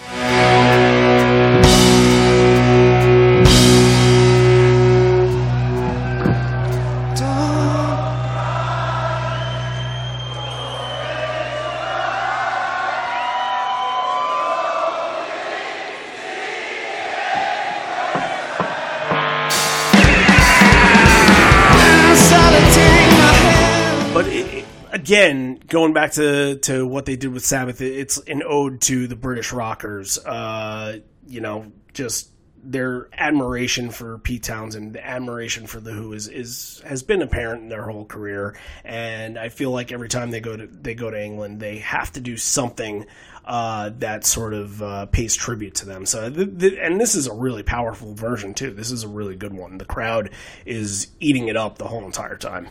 Again, 25.11 25.59
going 25.67 25.91
back 25.91 26.13
to 26.13 26.55
to 26.55 26.87
what 26.87 27.05
they 27.05 27.17
did 27.17 27.33
with 27.33 27.43
Sabbath, 27.45 27.81
it's 27.81 28.17
an 28.17 28.43
ode 28.45 28.79
to 28.81 29.07
the 29.07 29.15
British 29.17 29.51
rockers. 29.51 30.17
Uh, 30.17 30.99
you 31.27 31.41
know, 31.41 31.69
just 31.93 32.29
their 32.63 33.09
admiration 33.11 33.91
for 33.91 34.19
Pete 34.19 34.43
Townshend, 34.43 34.93
the 34.93 35.05
admiration 35.05 35.67
for 35.67 35.81
the 35.81 35.91
Who 35.91 36.13
is, 36.13 36.29
is 36.29 36.81
has 36.85 37.03
been 37.03 37.21
apparent 37.21 37.63
in 37.63 37.67
their 37.67 37.83
whole 37.83 38.05
career, 38.05 38.55
and 38.85 39.37
I 39.37 39.49
feel 39.49 39.71
like 39.71 39.91
every 39.91 40.07
time 40.07 40.31
they 40.31 40.39
go 40.39 40.55
to 40.55 40.65
they 40.65 40.95
go 40.95 41.11
to 41.11 41.21
England, 41.21 41.59
they 41.59 41.79
have 41.79 42.13
to 42.13 42.21
do 42.21 42.37
something 42.37 43.05
uh, 43.43 43.91
that 43.99 44.25
sort 44.25 44.53
of 44.53 44.81
uh, 44.81 45.07
pays 45.07 45.35
tribute 45.35 45.75
to 45.75 45.85
them. 45.85 46.05
So, 46.05 46.23
and 46.23 47.01
this 47.01 47.15
is 47.15 47.27
a 47.27 47.33
really 47.33 47.63
powerful 47.63 48.13
version 48.13 48.53
too. 48.53 48.71
This 48.71 48.91
is 48.91 49.03
a 49.03 49.09
really 49.09 49.35
good 49.35 49.53
one. 49.53 49.77
The 49.77 49.83
crowd 49.83 50.29
is 50.65 51.07
eating 51.19 51.49
it 51.49 51.57
up 51.57 51.79
the 51.79 51.87
whole 51.89 52.05
entire 52.05 52.37
time. 52.37 52.69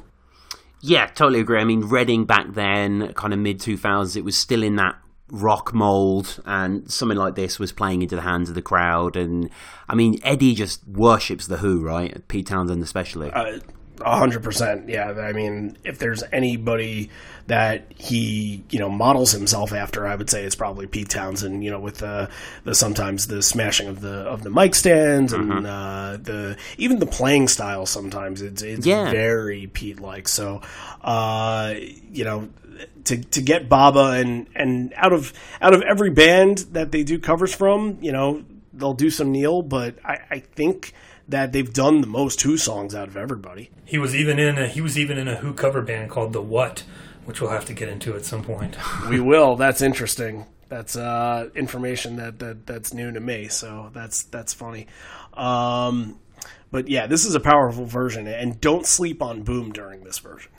Yeah, 0.80 1.06
totally 1.06 1.40
agree. 1.40 1.60
I 1.60 1.64
mean, 1.64 1.82
Reading 1.82 2.24
back 2.24 2.46
then, 2.52 3.12
kind 3.14 3.32
of 3.32 3.38
mid 3.38 3.60
2000s, 3.60 4.16
it 4.16 4.24
was 4.24 4.36
still 4.36 4.62
in 4.62 4.76
that 4.76 4.96
rock 5.30 5.72
mold 5.72 6.40
and 6.44 6.90
something 6.90 7.16
like 7.16 7.34
this 7.34 7.58
was 7.58 7.72
playing 7.72 8.02
into 8.02 8.16
the 8.16 8.22
hands 8.22 8.48
of 8.48 8.54
the 8.56 8.62
crowd 8.62 9.16
and 9.16 9.48
i 9.88 9.94
mean 9.94 10.18
eddie 10.24 10.54
just 10.54 10.84
worships 10.88 11.46
the 11.46 11.58
who 11.58 11.80
right 11.80 12.26
pete 12.26 12.46
townshend 12.46 12.82
especially 12.82 13.30
uh, 13.30 13.58
hundred 14.02 14.42
percent 14.42 14.88
yeah 14.88 15.10
i 15.10 15.32
mean 15.32 15.76
if 15.84 15.98
there's 15.98 16.22
anybody 16.32 17.10
that 17.46 17.84
he 17.96 18.62
you 18.70 18.78
know 18.78 18.88
models 18.88 19.32
himself 19.32 19.72
after 19.72 20.06
i 20.06 20.14
would 20.14 20.30
say 20.30 20.44
it's 20.44 20.54
probably 20.54 20.86
pete 20.86 21.08
townshend 21.08 21.64
you 21.64 21.70
know 21.70 21.80
with 21.80 21.98
the, 21.98 22.28
the 22.64 22.74
sometimes 22.74 23.26
the 23.26 23.42
smashing 23.42 23.88
of 23.88 24.00
the 24.00 24.12
of 24.12 24.42
the 24.42 24.50
mic 24.50 24.74
stands 24.74 25.32
mm-hmm. 25.32 25.50
and 25.50 25.66
uh, 25.66 26.16
the 26.22 26.56
even 26.78 26.98
the 26.98 27.06
playing 27.06 27.48
style 27.48 27.86
sometimes 27.86 28.40
it's 28.40 28.62
it's 28.62 28.86
yeah. 28.86 29.10
very 29.10 29.66
pete 29.66 30.00
like 30.00 30.28
so 30.28 30.60
uh, 31.02 31.74
you 32.12 32.24
know 32.24 32.48
to 33.04 33.18
to 33.18 33.42
get 33.42 33.68
Baba 33.68 34.12
and 34.12 34.46
and 34.54 34.92
out 34.96 35.12
of 35.12 35.32
out 35.60 35.74
of 35.74 35.82
every 35.82 36.10
band 36.10 36.58
that 36.72 36.92
they 36.92 37.02
do 37.02 37.18
covers 37.18 37.54
from, 37.54 37.98
you 38.00 38.12
know, 38.12 38.44
they'll 38.72 38.94
do 38.94 39.10
some 39.10 39.32
Neil, 39.32 39.62
but 39.62 39.96
I, 40.04 40.18
I 40.30 40.38
think 40.40 40.92
that 41.30 41.52
they've 41.52 41.72
done 41.72 42.00
the 42.00 42.06
most 42.06 42.42
Who 42.42 42.56
songs 42.56 42.94
out 42.94 43.08
of 43.08 43.16
everybody. 43.16 43.70
He 43.84 43.98
was 43.98 44.14
even 44.14 44.38
in 44.38 44.58
a 44.58 44.68
he 44.68 44.80
was 44.80 44.98
even 44.98 45.18
in 45.18 45.28
a 45.28 45.36
Who 45.36 45.52
cover 45.52 45.82
band 45.82 46.10
called 46.10 46.32
The 46.32 46.42
What, 46.42 46.84
which 47.24 47.40
we'll 47.40 47.50
have 47.50 47.64
to 47.66 47.72
get 47.72 47.88
into 47.88 48.14
at 48.14 48.24
some 48.24 48.42
point. 48.42 48.76
we 49.08 49.20
will. 49.20 49.56
That's 49.56 49.82
interesting. 49.82 50.46
That's 50.68 50.96
uh, 50.96 51.48
information 51.56 52.16
that, 52.16 52.38
that 52.38 52.66
that's 52.66 52.94
new 52.94 53.10
to 53.10 53.20
me. 53.20 53.48
So 53.48 53.90
that's 53.92 54.24
that's 54.24 54.54
funny. 54.54 54.86
Um, 55.34 56.20
but 56.70 56.88
yeah, 56.88 57.06
this 57.06 57.24
is 57.24 57.34
a 57.34 57.40
powerful 57.40 57.86
version, 57.86 58.28
and 58.28 58.60
don't 58.60 58.86
sleep 58.86 59.22
on 59.22 59.42
Boom 59.42 59.72
during 59.72 60.04
this 60.04 60.18
version. 60.18 60.52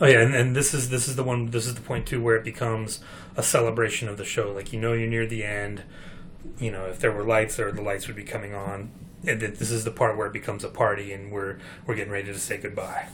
Oh 0.00 0.06
yeah, 0.06 0.20
and, 0.20 0.34
and 0.34 0.56
this 0.56 0.72
is 0.72 0.88
this 0.88 1.06
is 1.06 1.16
the 1.16 1.22
one. 1.22 1.50
This 1.50 1.66
is 1.66 1.74
the 1.74 1.80
point 1.80 2.06
too 2.06 2.22
where 2.22 2.36
it 2.36 2.44
becomes 2.44 3.00
a 3.36 3.42
celebration 3.42 4.08
of 4.08 4.16
the 4.16 4.24
show. 4.24 4.50
Like 4.52 4.72
you 4.72 4.80
know, 4.80 4.94
you're 4.94 5.08
near 5.08 5.26
the 5.26 5.44
end. 5.44 5.84
You 6.58 6.72
know, 6.72 6.86
if 6.86 6.98
there 6.98 7.12
were 7.12 7.24
lights, 7.24 7.60
or 7.60 7.70
the 7.70 7.82
lights 7.82 8.06
would 8.06 8.16
be 8.16 8.24
coming 8.24 8.54
on. 8.54 8.90
And 9.26 9.40
this 9.40 9.70
is 9.70 9.84
the 9.84 9.90
part 9.90 10.16
where 10.16 10.26
it 10.26 10.32
becomes 10.32 10.64
a 10.64 10.68
party, 10.68 11.12
and 11.12 11.30
we're 11.30 11.58
we're 11.86 11.94
getting 11.94 12.12
ready 12.12 12.32
to 12.32 12.38
say 12.38 12.58
goodbye. 12.58 13.06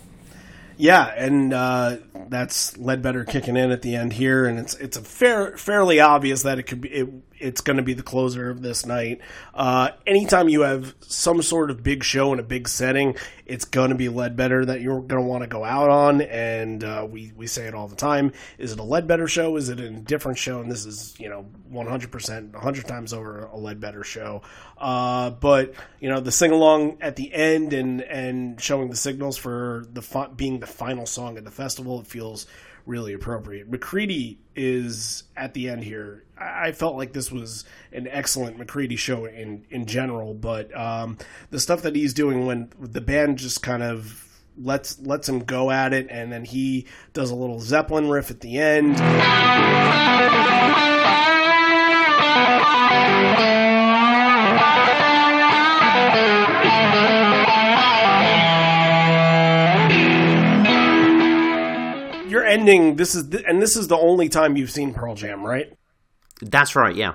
Yeah, 0.81 1.07
and 1.07 1.53
uh, 1.53 1.97
that's 2.29 2.79
Ledbetter 2.79 3.25
kicking 3.25 3.57
in 3.57 3.73
at 3.73 3.83
the 3.83 3.97
end 3.97 4.13
here, 4.13 4.47
and 4.47 4.61
it's 4.61 4.75
it's 4.77 4.97
a 4.97 5.03
fair 5.03 5.57
fairly 5.57 5.99
obvious 5.99 6.45
that 6.45 6.61
it 6.61 6.63
could 6.63 6.81
be 6.81 6.89
it, 6.91 7.09
it's 7.41 7.61
going 7.61 7.77
to 7.77 7.83
be 7.83 7.95
the 7.95 8.03
closer 8.03 8.51
of 8.51 8.63
this 8.63 8.87
night. 8.87 9.21
Uh, 9.55 9.91
anytime 10.07 10.49
you 10.49 10.63
have 10.63 10.95
some 11.01 11.43
sort 11.43 11.71
of 11.71 11.83
big 11.83 12.05
show 12.05 12.33
in 12.33 12.39
a 12.39 12.43
big 12.43 12.69
setting, 12.69 13.17
it's 13.47 13.65
going 13.65 13.91
to 13.91 13.95
be 13.97 14.09
Ledbetter 14.09 14.65
that 14.67 14.81
you're 14.81 15.01
going 15.01 15.23
to 15.23 15.29
want 15.29 15.43
to 15.43 15.49
go 15.49 15.65
out 15.65 15.91
on, 15.91 16.21
and 16.21 16.85
uh, 16.85 17.07
we 17.09 17.33
we 17.37 17.47
say 17.47 17.67
it 17.67 17.75
all 17.75 17.89
the 17.89 17.97
time. 17.97 18.33
Is 18.59 18.73
it 18.73 18.79
a 18.79 18.83
Ledbetter 18.83 19.27
show? 19.27 19.57
Is 19.57 19.69
it 19.69 19.81
a 19.81 19.91
different 19.91 20.39
show? 20.39 20.61
And 20.61 20.71
this 20.71 20.85
is 20.85 21.19
you 21.19 21.29
know 21.29 21.47
100 21.69 22.11
percent 22.11 22.53
100 22.53 22.87
times 22.87 23.13
over 23.13 23.45
a 23.47 23.57
Ledbetter 23.57 24.05
show. 24.05 24.43
Uh, 24.77 25.31
but 25.31 25.75
you 26.01 26.09
know 26.09 26.21
the 26.21 26.33
sing 26.33 26.51
along 26.51 26.99
at 27.01 27.17
the 27.17 27.33
end 27.33 27.73
and 27.73 28.03
and 28.03 28.61
showing 28.61 28.91
the 28.91 28.97
signals 28.97 29.37
for 29.37 29.87
the 29.93 30.03
fi- 30.03 30.29
being 30.29 30.61
the 30.61 30.67
final 30.67 31.07
song 31.07 31.37
at 31.39 31.45
the 31.45 31.51
festival, 31.51 32.01
it 32.01 32.07
feels 32.07 32.47
really 32.89 33.13
appropriate. 33.13 33.71
McCready 33.71 34.39
is 34.57 35.25
at 35.37 35.55
the 35.55 35.69
end 35.69 35.85
here. 35.85 36.25
I 36.37 36.73
felt 36.73 36.97
like 36.97 37.13
this 37.13 37.31
was 37.31 37.65
an 37.93 38.09
excellent 38.09 38.59
McCready 38.59 38.97
show 38.97 39.27
in 39.27 39.65
in 39.71 39.87
general, 39.87 40.35
but 40.35 40.75
um, 40.77 41.19
the 41.51 41.61
stuff 41.61 41.83
that 41.83 41.95
he's 41.95 42.15
doing 42.15 42.47
when 42.47 42.73
the 42.81 43.01
band 43.01 43.39
just 43.39 43.63
kind 43.63 43.83
of 43.83 44.25
lets 44.57 44.99
lets 45.01 45.29
him 45.29 45.41
go 45.41 45.71
at 45.71 45.93
it, 45.93 46.09
and 46.11 46.33
then 46.33 46.45
he 46.45 46.87
does 47.13 47.31
a 47.31 47.35
little 47.35 47.61
Zeppelin 47.61 48.09
riff 48.09 48.31
at 48.31 48.41
the 48.41 48.59
end. 48.59 48.97
Ending. 62.59 62.97
This 62.97 63.15
is 63.15 63.31
the, 63.31 63.45
and 63.47 63.61
this 63.61 63.77
is 63.77 63.89
the 63.89 63.97
only 63.97 64.29
time 64.29 64.57
you've 64.57 64.71
seen 64.71 64.95
Pearl 64.95 65.15
Jam, 65.15 65.45
right? 65.45 65.73
That's 66.41 66.77
right. 66.77 66.95
Yeah. 66.95 67.15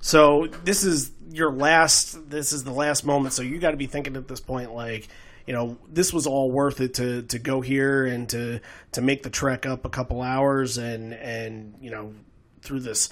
So 0.00 0.48
this 0.64 0.84
is 0.84 1.12
your 1.30 1.52
last. 1.52 2.30
This 2.30 2.52
is 2.52 2.64
the 2.64 2.72
last 2.72 3.04
moment. 3.04 3.34
So 3.34 3.42
you 3.42 3.58
got 3.58 3.72
to 3.72 3.76
be 3.76 3.86
thinking 3.86 4.16
at 4.16 4.28
this 4.28 4.40
point, 4.40 4.72
like, 4.72 5.08
you 5.46 5.52
know, 5.52 5.78
this 5.88 6.12
was 6.12 6.26
all 6.26 6.50
worth 6.50 6.80
it 6.80 6.94
to 6.94 7.22
to 7.22 7.38
go 7.38 7.60
here 7.60 8.06
and 8.06 8.28
to 8.30 8.60
to 8.92 9.00
make 9.00 9.22
the 9.22 9.30
trek 9.30 9.66
up 9.66 9.84
a 9.84 9.90
couple 9.90 10.22
hours 10.22 10.78
and 10.78 11.14
and 11.14 11.74
you 11.80 11.90
know 11.90 12.14
through 12.62 12.80
this 12.80 13.10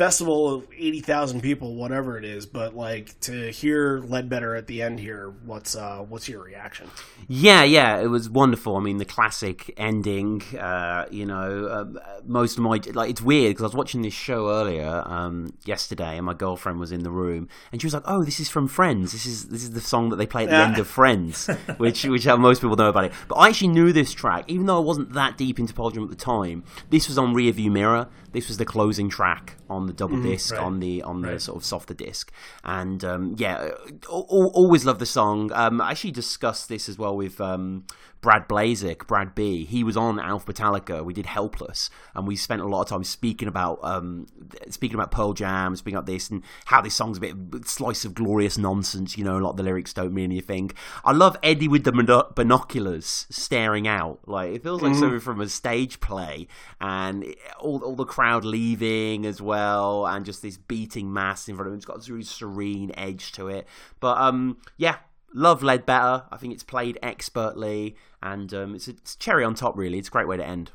festival 0.00 0.48
of 0.48 0.66
80,000 0.74 1.42
people, 1.42 1.74
whatever 1.74 2.16
it 2.16 2.24
is, 2.24 2.46
but 2.46 2.74
like 2.74 3.20
to 3.20 3.50
hear 3.50 3.98
Ledbetter 3.98 4.56
at 4.56 4.66
the 4.66 4.80
end 4.80 4.98
here, 4.98 5.34
what's 5.44 5.76
uh, 5.76 5.98
what's 6.08 6.26
your 6.26 6.42
reaction? 6.42 6.90
Yeah, 7.28 7.64
yeah, 7.64 8.00
it 8.00 8.06
was 8.06 8.30
wonderful. 8.30 8.76
I 8.76 8.80
mean, 8.80 8.96
the 8.96 9.04
classic 9.04 9.74
ending, 9.76 10.40
uh, 10.56 11.04
you 11.10 11.26
know, 11.26 11.66
uh, 11.66 12.20
most 12.24 12.56
of 12.56 12.64
my, 12.64 12.80
like, 12.94 13.10
it's 13.10 13.20
weird 13.20 13.50
because 13.50 13.64
I 13.64 13.66
was 13.66 13.74
watching 13.74 14.00
this 14.00 14.14
show 14.14 14.48
earlier 14.48 15.02
um, 15.04 15.52
yesterday 15.66 16.16
and 16.16 16.24
my 16.24 16.32
girlfriend 16.32 16.80
was 16.80 16.92
in 16.92 17.02
the 17.02 17.10
room 17.10 17.50
and 17.70 17.82
she 17.82 17.86
was 17.86 17.92
like, 17.92 18.04
oh, 18.06 18.24
this 18.24 18.40
is 18.40 18.48
from 18.48 18.68
Friends. 18.68 19.12
This 19.12 19.26
is 19.26 19.48
this 19.48 19.62
is 19.62 19.72
the 19.72 19.82
song 19.82 20.08
that 20.08 20.16
they 20.16 20.26
play 20.26 20.44
at 20.44 20.50
the 20.50 20.56
end 20.56 20.78
of 20.78 20.86
Friends, 20.86 21.46
which, 21.76 22.04
which 22.04 22.24
most 22.26 22.62
people 22.62 22.76
know 22.76 22.88
about 22.88 23.04
it. 23.04 23.12
But 23.28 23.34
I 23.34 23.50
actually 23.50 23.68
knew 23.68 23.92
this 23.92 24.14
track, 24.14 24.46
even 24.48 24.64
though 24.64 24.78
I 24.78 24.84
wasn't 24.84 25.12
that 25.12 25.36
deep 25.36 25.58
into 25.58 25.74
Pearl 25.74 25.88
at 25.88 26.08
the 26.08 26.16
time. 26.16 26.64
This 26.88 27.06
was 27.06 27.18
on 27.18 27.34
Rearview 27.34 27.70
Mirror. 27.70 28.08
This 28.32 28.48
was 28.48 28.58
the 28.58 28.64
closing 28.64 29.08
track 29.08 29.56
on 29.68 29.86
the 29.86 29.92
double 29.92 30.16
mm, 30.16 30.22
disc 30.22 30.52
right. 30.52 30.62
on 30.62 30.80
the 30.80 31.02
on 31.02 31.22
the 31.22 31.32
right. 31.32 31.40
sort 31.40 31.56
of 31.56 31.64
softer 31.64 31.94
disc, 31.94 32.32
and 32.64 33.04
um, 33.04 33.34
yeah, 33.38 33.70
always 34.08 34.84
love 34.84 34.98
the 34.98 35.06
song. 35.06 35.50
Um, 35.52 35.80
I 35.80 35.92
actually 35.92 36.12
discussed 36.12 36.68
this 36.68 36.88
as 36.88 36.98
well 36.98 37.16
with 37.16 37.40
um, 37.40 37.84
Brad 38.20 38.48
Blazek, 38.48 39.06
Brad 39.06 39.34
B. 39.34 39.64
He 39.64 39.82
was 39.82 39.96
on 39.96 40.18
Alpha 40.18 40.52
Metallica. 40.52 41.04
We 41.04 41.14
did 41.14 41.26
Helpless, 41.26 41.88
and 42.14 42.26
we 42.26 42.36
spent 42.36 42.60
a 42.60 42.66
lot 42.66 42.82
of 42.82 42.88
time 42.88 43.04
speaking 43.04 43.48
about 43.48 43.78
um, 43.82 44.26
speaking 44.68 44.94
about 44.94 45.10
Pearl 45.10 45.32
Jam, 45.32 45.74
speaking 45.76 45.96
about 45.96 46.06
this, 46.06 46.28
and 46.28 46.42
how 46.66 46.80
this 46.80 46.94
song's 46.94 47.18
a 47.18 47.20
bit 47.20 47.66
slice 47.66 48.04
of 48.04 48.14
glorious 48.14 48.58
nonsense. 48.58 49.16
You 49.16 49.24
know, 49.24 49.38
a 49.38 49.40
lot 49.40 49.50
of 49.50 49.56
the 49.56 49.62
lyrics 49.62 49.94
don't 49.94 50.12
mean 50.12 50.30
anything. 50.30 50.70
I 51.04 51.12
love 51.12 51.36
Eddie 51.42 51.68
with 51.68 51.84
the 51.84 51.92
binoculars 52.34 53.26
staring 53.30 53.88
out. 53.88 54.20
Like 54.26 54.52
it 54.54 54.62
feels 54.62 54.82
like 54.82 54.92
mm-hmm. 54.92 55.00
something 55.00 55.20
from 55.20 55.40
a 55.40 55.48
stage 55.48 56.00
play, 56.00 56.46
and 56.80 57.34
all 57.58 57.82
all 57.82 57.96
the 57.96 58.04
crowd 58.04 58.44
leaving 58.44 59.24
as 59.24 59.40
well, 59.40 60.06
and 60.06 60.26
just 60.26 60.42
this 60.42 60.58
beating 60.58 61.12
mass 61.12 61.48
in 61.48 61.54
front 61.54 61.68
of 61.68 61.72
him. 61.72 61.78
It's 61.78 61.86
got 61.86 61.96
this 61.96 62.10
really 62.10 62.24
serene 62.24 62.92
edge 62.96 63.32
to 63.32 63.48
it. 63.48 63.66
But 63.98 64.18
um, 64.18 64.58
yeah, 64.76 64.96
love 65.34 65.62
Ledbetter. 65.62 66.24
I 66.30 66.36
think 66.36 66.54
it's 66.54 66.62
played 66.62 66.98
expertly, 67.02 67.96
and 68.22 68.52
um, 68.54 68.74
it's, 68.74 68.88
a, 68.88 68.92
it's 68.92 69.16
cherry 69.16 69.44
on 69.44 69.54
top. 69.54 69.76
Really, 69.76 69.98
it's 69.98 70.08
a 70.08 70.10
great 70.10 70.28
way 70.28 70.36
to 70.36 70.46
end. 70.46 70.70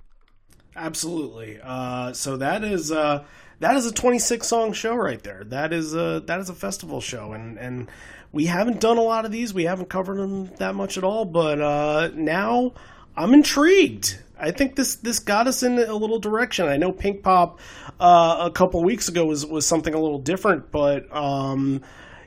Absolutely. 0.76 1.60
Uh, 1.64 2.14
so 2.14 2.38
that 2.38 2.64
is 2.64 2.92
uh, 2.92 3.24
that 3.60 3.78
is 3.78 3.86
a 3.86 3.94
26 3.94 4.46
song 4.46 4.74
show 4.74 4.96
right 4.96 5.22
there. 5.24 5.44
That 5.46 5.74
is 5.74 5.96
a 5.96 6.22
that 6.26 6.40
is 6.40 6.50
a 6.50 6.54
festival 6.54 7.02
show, 7.02 7.34
and 7.34 7.58
and 7.58 7.90
we 8.32 8.46
haven't 8.46 8.82
done 8.82 8.98
a 8.98 9.02
lot 9.02 9.26
of 9.26 9.32
these. 9.32 9.54
We 9.54 9.64
haven't 9.64 9.90
covered 9.90 10.18
them 10.18 10.48
that 10.58 10.76
much 10.76 10.98
at 10.98 11.04
all. 11.04 11.26
But 11.26 11.62
uh, 11.62 12.10
now 12.14 12.74
I'm 13.16 13.34
intrigued. 13.34 14.20
I 14.38 14.52
think 14.52 14.76
this 14.76 14.98
this 14.98 15.20
got 15.20 15.48
us 15.48 15.64
in 15.64 15.80
a 15.80 15.94
little 15.94 16.20
direction. 16.20 16.68
I 16.68 16.76
know 16.76 16.92
Pinkpop 16.92 17.58
uh, 18.00 18.38
a 18.42 18.52
couple 18.52 18.84
weeks 18.84 19.08
ago 19.08 19.26
was 19.26 19.46
was 19.46 19.66
something 19.66 19.94
a 19.94 20.00
little 20.00 20.20
different, 20.20 20.72
but 20.72 21.14
um, 21.16 21.82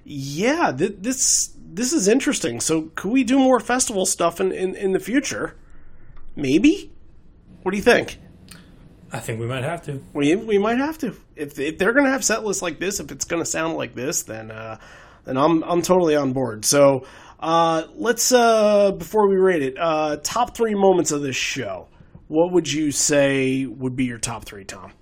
yeah, 0.04 0.72
th- 0.72 0.96
this 1.00 1.54
this 1.78 1.92
is 1.92 2.08
interesting. 2.08 2.60
So, 2.60 2.90
could 2.94 3.12
we 3.12 3.24
do 3.24 3.38
more 3.38 3.60
festival 3.60 4.04
stuff 4.04 4.40
in, 4.40 4.52
in, 4.52 4.74
in 4.74 4.92
the 4.92 5.00
future? 5.00 5.56
Maybe. 6.34 6.92
What 7.62 7.70
do 7.70 7.76
you 7.76 7.82
think? 7.82 8.18
I 9.12 9.20
think 9.20 9.40
we 9.40 9.46
might 9.46 9.64
have 9.64 9.82
to. 9.84 10.02
We 10.12 10.36
we 10.36 10.58
might 10.58 10.78
have 10.78 10.98
to. 10.98 11.14
If 11.36 11.58
if 11.58 11.78
they're 11.78 11.92
going 11.92 12.04
to 12.04 12.10
have 12.10 12.24
set 12.24 12.44
lists 12.44 12.62
like 12.62 12.78
this, 12.78 13.00
if 13.00 13.10
it's 13.10 13.24
going 13.24 13.42
to 13.42 13.48
sound 13.48 13.76
like 13.76 13.94
this, 13.94 14.24
then 14.24 14.50
uh, 14.50 14.78
then 15.24 15.38
I'm 15.38 15.62
I'm 15.62 15.82
totally 15.82 16.14
on 16.14 16.32
board. 16.32 16.64
So 16.64 17.06
uh, 17.40 17.84
let's 17.94 18.32
uh, 18.32 18.92
before 18.92 19.28
we 19.28 19.36
rate 19.36 19.62
it, 19.62 19.76
uh, 19.78 20.18
top 20.22 20.56
three 20.56 20.74
moments 20.74 21.10
of 21.12 21.22
this 21.22 21.36
show. 21.36 21.88
what 22.28 22.52
would 22.52 22.70
you 22.70 22.92
say 22.92 23.64
would 23.66 23.96
be 23.96 24.04
your 24.04 24.18
top 24.18 24.44
three, 24.44 24.64
Tom? 24.64 24.92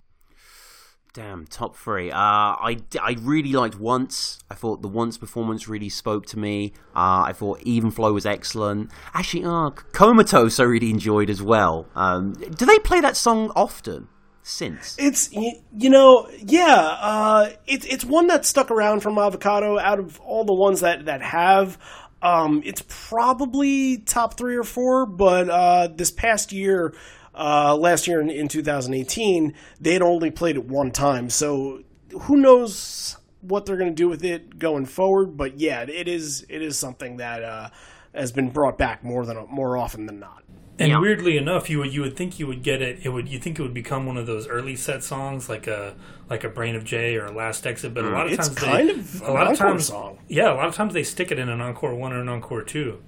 Damn, 1.16 1.46
top 1.46 1.76
three. 1.76 2.10
Uh, 2.10 2.18
I, 2.18 2.76
I 3.00 3.16
really 3.22 3.52
liked 3.54 3.80
Once. 3.80 4.38
I 4.50 4.54
thought 4.54 4.82
the 4.82 4.88
Once 4.88 5.16
performance 5.16 5.66
really 5.66 5.88
spoke 5.88 6.26
to 6.26 6.38
me. 6.38 6.74
Uh, 6.94 7.24
I 7.24 7.32
thought 7.32 7.62
Even 7.62 7.90
Flow 7.90 8.12
was 8.12 8.26
excellent. 8.26 8.90
Actually, 9.14 9.46
uh, 9.46 9.70
Comatose 9.70 10.60
I 10.60 10.64
really 10.64 10.90
enjoyed 10.90 11.30
as 11.30 11.40
well. 11.40 11.86
Um, 11.94 12.34
do 12.34 12.66
they 12.66 12.78
play 12.80 13.00
that 13.00 13.16
song 13.16 13.50
often? 13.56 14.08
Since 14.42 14.94
it's 14.96 15.32
you 15.32 15.90
know 15.90 16.28
yeah 16.38 16.96
uh, 17.00 17.50
it's 17.66 17.84
it's 17.86 18.04
one 18.04 18.28
that 18.28 18.46
stuck 18.46 18.70
around 18.70 19.00
from 19.00 19.18
Avocado 19.18 19.76
out 19.76 19.98
of 19.98 20.20
all 20.20 20.44
the 20.44 20.54
ones 20.54 20.82
that 20.82 21.06
that 21.06 21.20
have 21.20 21.78
um, 22.22 22.62
it's 22.64 22.84
probably 22.86 23.98
top 23.98 24.38
three 24.38 24.54
or 24.54 24.62
four 24.62 25.04
but 25.04 25.50
uh, 25.50 25.88
this 25.88 26.12
past 26.12 26.52
year 26.52 26.94
uh, 27.36 27.76
last 27.76 28.06
year 28.06 28.20
in, 28.20 28.30
in 28.30 28.48
2018, 28.48 29.54
they 29.80 29.92
had 29.92 30.02
only 30.02 30.30
played 30.30 30.56
it 30.56 30.64
one 30.64 30.90
time. 30.90 31.30
So 31.30 31.82
who 32.22 32.36
knows 32.36 33.16
what 33.40 33.66
they're 33.66 33.76
going 33.76 33.90
to 33.90 33.94
do 33.94 34.08
with 34.08 34.24
it 34.24 34.58
going 34.58 34.86
forward? 34.86 35.36
But 35.36 35.58
yeah, 35.60 35.82
it 35.82 36.08
is 36.08 36.46
it 36.48 36.62
is 36.62 36.78
something 36.78 37.18
that 37.18 37.42
uh, 37.42 37.68
has 38.14 38.32
been 38.32 38.50
brought 38.50 38.78
back 38.78 39.04
more 39.04 39.26
than 39.26 39.36
more 39.50 39.76
often 39.76 40.06
than 40.06 40.18
not. 40.20 40.42
And 40.78 40.90
Yeah. 40.90 41.00
weirdly 41.00 41.38
enough, 41.38 41.70
you 41.70 41.78
would 41.78 41.94
you 41.94 42.02
would 42.02 42.16
think 42.16 42.38
you 42.38 42.46
would 42.46 42.62
get 42.62 42.82
it. 42.82 43.00
It 43.02 43.08
would 43.08 43.28
you 43.28 43.38
think 43.38 43.58
it 43.58 43.62
would 43.62 43.72
become 43.74 44.04
one 44.06 44.16
of 44.18 44.26
those 44.26 44.46
early 44.46 44.76
set 44.76 45.02
songs 45.02 45.48
like 45.48 45.66
a 45.66 45.94
like 46.28 46.44
a 46.44 46.48
Brain 46.50 46.74
of 46.74 46.84
J 46.84 47.16
or 47.16 47.30
Last 47.30 47.66
Exit. 47.66 47.94
But 47.94 48.04
a 48.04 48.10
lot 48.10 48.26
of 48.26 48.32
It's 48.32 48.48
times 48.48 48.58
kind 48.58 48.88
they, 48.88 48.94
of 48.94 49.22
a 49.22 49.24
an 49.26 49.32
lot 49.34 49.42
of 49.44 49.48
encore 49.52 49.68
times 49.70 49.86
song. 49.86 50.18
yeah 50.28 50.52
a 50.52 50.54
lot 50.54 50.66
of 50.68 50.74
times 50.74 50.92
they 50.92 51.02
stick 51.02 51.30
it 51.30 51.38
in 51.38 51.48
an 51.48 51.60
encore 51.62 51.94
one 51.94 52.12
or 52.12 52.20
an 52.20 52.28
encore 52.28 52.62
two. 52.62 53.00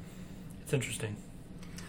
It's 0.63 0.73
interesting. 0.73 1.17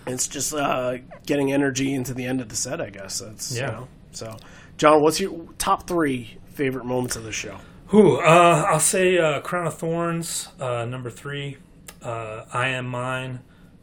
It's 0.10 0.28
just 0.28 0.54
uh, 0.54 0.98
getting 1.26 1.52
energy 1.52 1.94
into 1.94 2.14
the 2.14 2.26
end 2.26 2.42
of 2.42 2.50
the 2.50 2.56
set, 2.56 2.82
I 2.82 2.90
guess. 2.90 3.20
That's 3.20 3.52
you 3.54 3.62
Yeah. 3.62 3.68
know. 3.72 3.88
So, 4.12 4.38
John, 4.78 5.02
what's 5.02 5.20
your 5.20 5.48
top 5.58 5.88
three 5.88 6.38
favorite 6.54 6.86
moments 6.86 7.16
of 7.16 7.24
the 7.24 7.32
show? 7.32 7.58
Who? 7.88 8.18
Uh, 8.18 8.66
I'll 8.70 8.80
say 8.80 9.18
uh, 9.18 9.42
Crown 9.42 9.68
of 9.68 9.78
Thorns, 9.78 10.50
uh, 10.60 10.86
number 10.86 11.10
three. 11.10 11.58
Uh, 12.02 12.46
I 12.54 12.70
Am 12.70 12.86
Mine, 12.88 13.40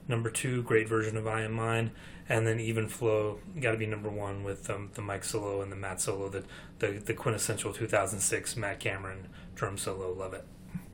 number 0.08 0.30
two. 0.30 0.62
Great 0.62 0.88
version 0.88 1.16
of 1.16 1.26
I 1.26 1.42
Am 1.42 1.52
Mine. 1.52 1.90
And 2.28 2.44
then 2.44 2.58
Even 2.58 2.88
Flow, 2.88 3.38
got 3.60 3.70
to 3.70 3.76
be 3.76 3.86
number 3.86 4.08
one 4.10 4.42
with 4.42 4.68
um, 4.68 4.90
the 4.94 5.02
Mike 5.02 5.22
solo 5.22 5.62
and 5.62 5.70
the 5.70 5.76
Matt 5.76 6.00
solo, 6.00 6.28
the, 6.28 6.42
the, 6.80 6.88
the 6.98 7.14
quintessential 7.14 7.72
2006 7.72 8.56
Matt 8.56 8.80
Cameron 8.80 9.28
drum 9.54 9.78
solo. 9.78 10.12
Love 10.12 10.34
it. 10.34 10.44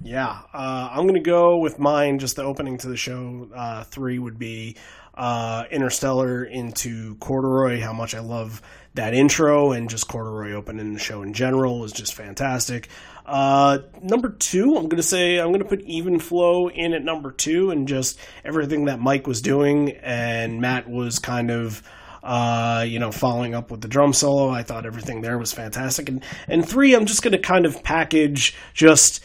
Yeah, 0.02 0.40
uh, 0.52 0.88
I'm 0.90 1.04
going 1.04 1.14
to 1.14 1.20
go 1.20 1.56
with 1.58 1.78
mine. 1.78 2.18
Just 2.18 2.36
the 2.36 2.42
opening 2.42 2.76
to 2.78 2.88
the 2.88 2.96
show. 2.98 3.48
Uh, 3.54 3.84
three 3.84 4.18
would 4.18 4.38
be 4.38 4.76
uh, 5.14 5.64
Interstellar 5.70 6.44
into 6.44 7.16
Corduroy. 7.16 7.80
How 7.80 7.92
much 7.92 8.14
I 8.14 8.20
love 8.20 8.62
that 8.94 9.14
intro 9.14 9.72
and 9.72 9.88
just 9.88 10.08
Corduroy 10.08 10.52
opening 10.52 10.92
the 10.92 10.98
show 10.98 11.22
in 11.22 11.32
general 11.32 11.80
was 11.80 11.92
just 11.92 12.14
fantastic. 12.14 12.88
Uh, 13.24 13.78
number 14.02 14.30
two, 14.30 14.76
I'm 14.76 14.88
to 14.90 15.02
say 15.02 15.38
I'm 15.38 15.52
to 15.52 15.64
put 15.64 15.80
Even 15.82 16.18
Flow 16.18 16.68
in 16.68 16.92
at 16.92 17.02
number 17.02 17.30
two 17.30 17.70
and 17.70 17.86
just 17.86 18.18
everything 18.44 18.86
that 18.86 19.00
Mike 19.00 19.26
was 19.26 19.40
doing 19.40 19.92
and 20.02 20.60
Matt 20.60 20.88
was 20.88 21.18
kind 21.18 21.50
of 21.50 21.82
uh, 22.22 22.84
you 22.86 23.00
know, 23.00 23.10
following 23.10 23.54
up 23.54 23.70
with 23.70 23.80
the 23.80 23.88
drum 23.88 24.12
solo. 24.12 24.48
I 24.48 24.62
thought 24.62 24.86
everything 24.86 25.22
there 25.22 25.38
was 25.38 25.52
fantastic. 25.52 26.08
And 26.08 26.24
and 26.46 26.66
three, 26.66 26.94
I'm 26.94 27.06
just 27.06 27.22
going 27.22 27.32
to 27.32 27.38
kind 27.38 27.66
of 27.66 27.82
package 27.82 28.56
just 28.74 29.24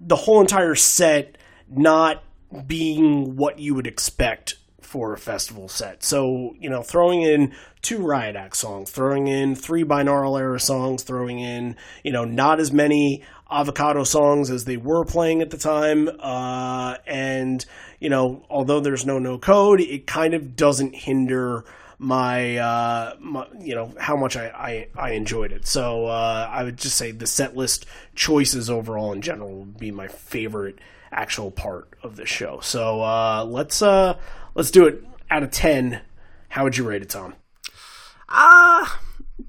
the 0.00 0.16
whole 0.16 0.40
entire 0.40 0.76
set 0.76 1.38
not 1.68 2.22
being 2.66 3.34
what 3.36 3.58
you 3.58 3.74
would 3.74 3.88
expect 3.88 4.56
for 4.86 5.12
a 5.12 5.18
festival 5.18 5.68
set. 5.68 6.04
So, 6.04 6.54
you 6.60 6.70
know, 6.70 6.82
throwing 6.82 7.22
in 7.22 7.52
two 7.82 7.98
Riot 7.98 8.36
Act 8.36 8.56
songs, 8.56 8.90
throwing 8.90 9.26
in 9.26 9.54
three 9.54 9.84
binaural 9.84 10.38
era 10.38 10.60
songs, 10.60 11.02
throwing 11.02 11.40
in, 11.40 11.76
you 12.04 12.12
know, 12.12 12.24
not 12.24 12.60
as 12.60 12.72
many 12.72 13.22
avocado 13.50 14.04
songs 14.04 14.50
as 14.50 14.64
they 14.64 14.76
were 14.76 15.04
playing 15.04 15.42
at 15.42 15.50
the 15.50 15.58
time. 15.58 16.08
Uh, 16.20 16.96
and, 17.06 17.66
you 18.00 18.08
know, 18.08 18.44
although 18.48 18.80
there's 18.80 19.04
no 19.04 19.18
no 19.18 19.38
code, 19.38 19.80
it 19.80 20.06
kind 20.06 20.34
of 20.34 20.56
doesn't 20.56 20.94
hinder 20.94 21.64
my, 21.98 22.58
uh, 22.58 23.16
my 23.18 23.46
you 23.58 23.74
know 23.74 23.92
how 23.98 24.16
much 24.16 24.36
I, 24.36 24.48
I, 24.48 24.88
I 24.94 25.10
enjoyed 25.12 25.50
it. 25.52 25.66
So 25.66 26.06
uh, 26.06 26.48
I 26.50 26.62
would 26.62 26.76
just 26.76 26.96
say 26.96 27.10
the 27.10 27.26
set 27.26 27.56
list 27.56 27.86
choices 28.14 28.70
overall 28.70 29.12
in 29.12 29.22
general 29.22 29.60
would 29.60 29.78
be 29.78 29.90
my 29.90 30.08
favorite 30.08 30.78
actual 31.12 31.50
part 31.50 31.88
of 32.02 32.16
the 32.16 32.26
show. 32.26 32.60
So 32.60 33.00
uh, 33.02 33.44
let's 33.48 33.80
uh, 33.80 34.18
let's 34.56 34.72
do 34.72 34.86
it 34.86 35.04
out 35.30 35.44
of 35.44 35.52
ten. 35.52 36.00
How 36.48 36.64
would 36.64 36.76
you 36.76 36.88
rate 36.88 37.02
it, 37.02 37.10
Tom? 37.10 37.34
Ah, 38.28 39.00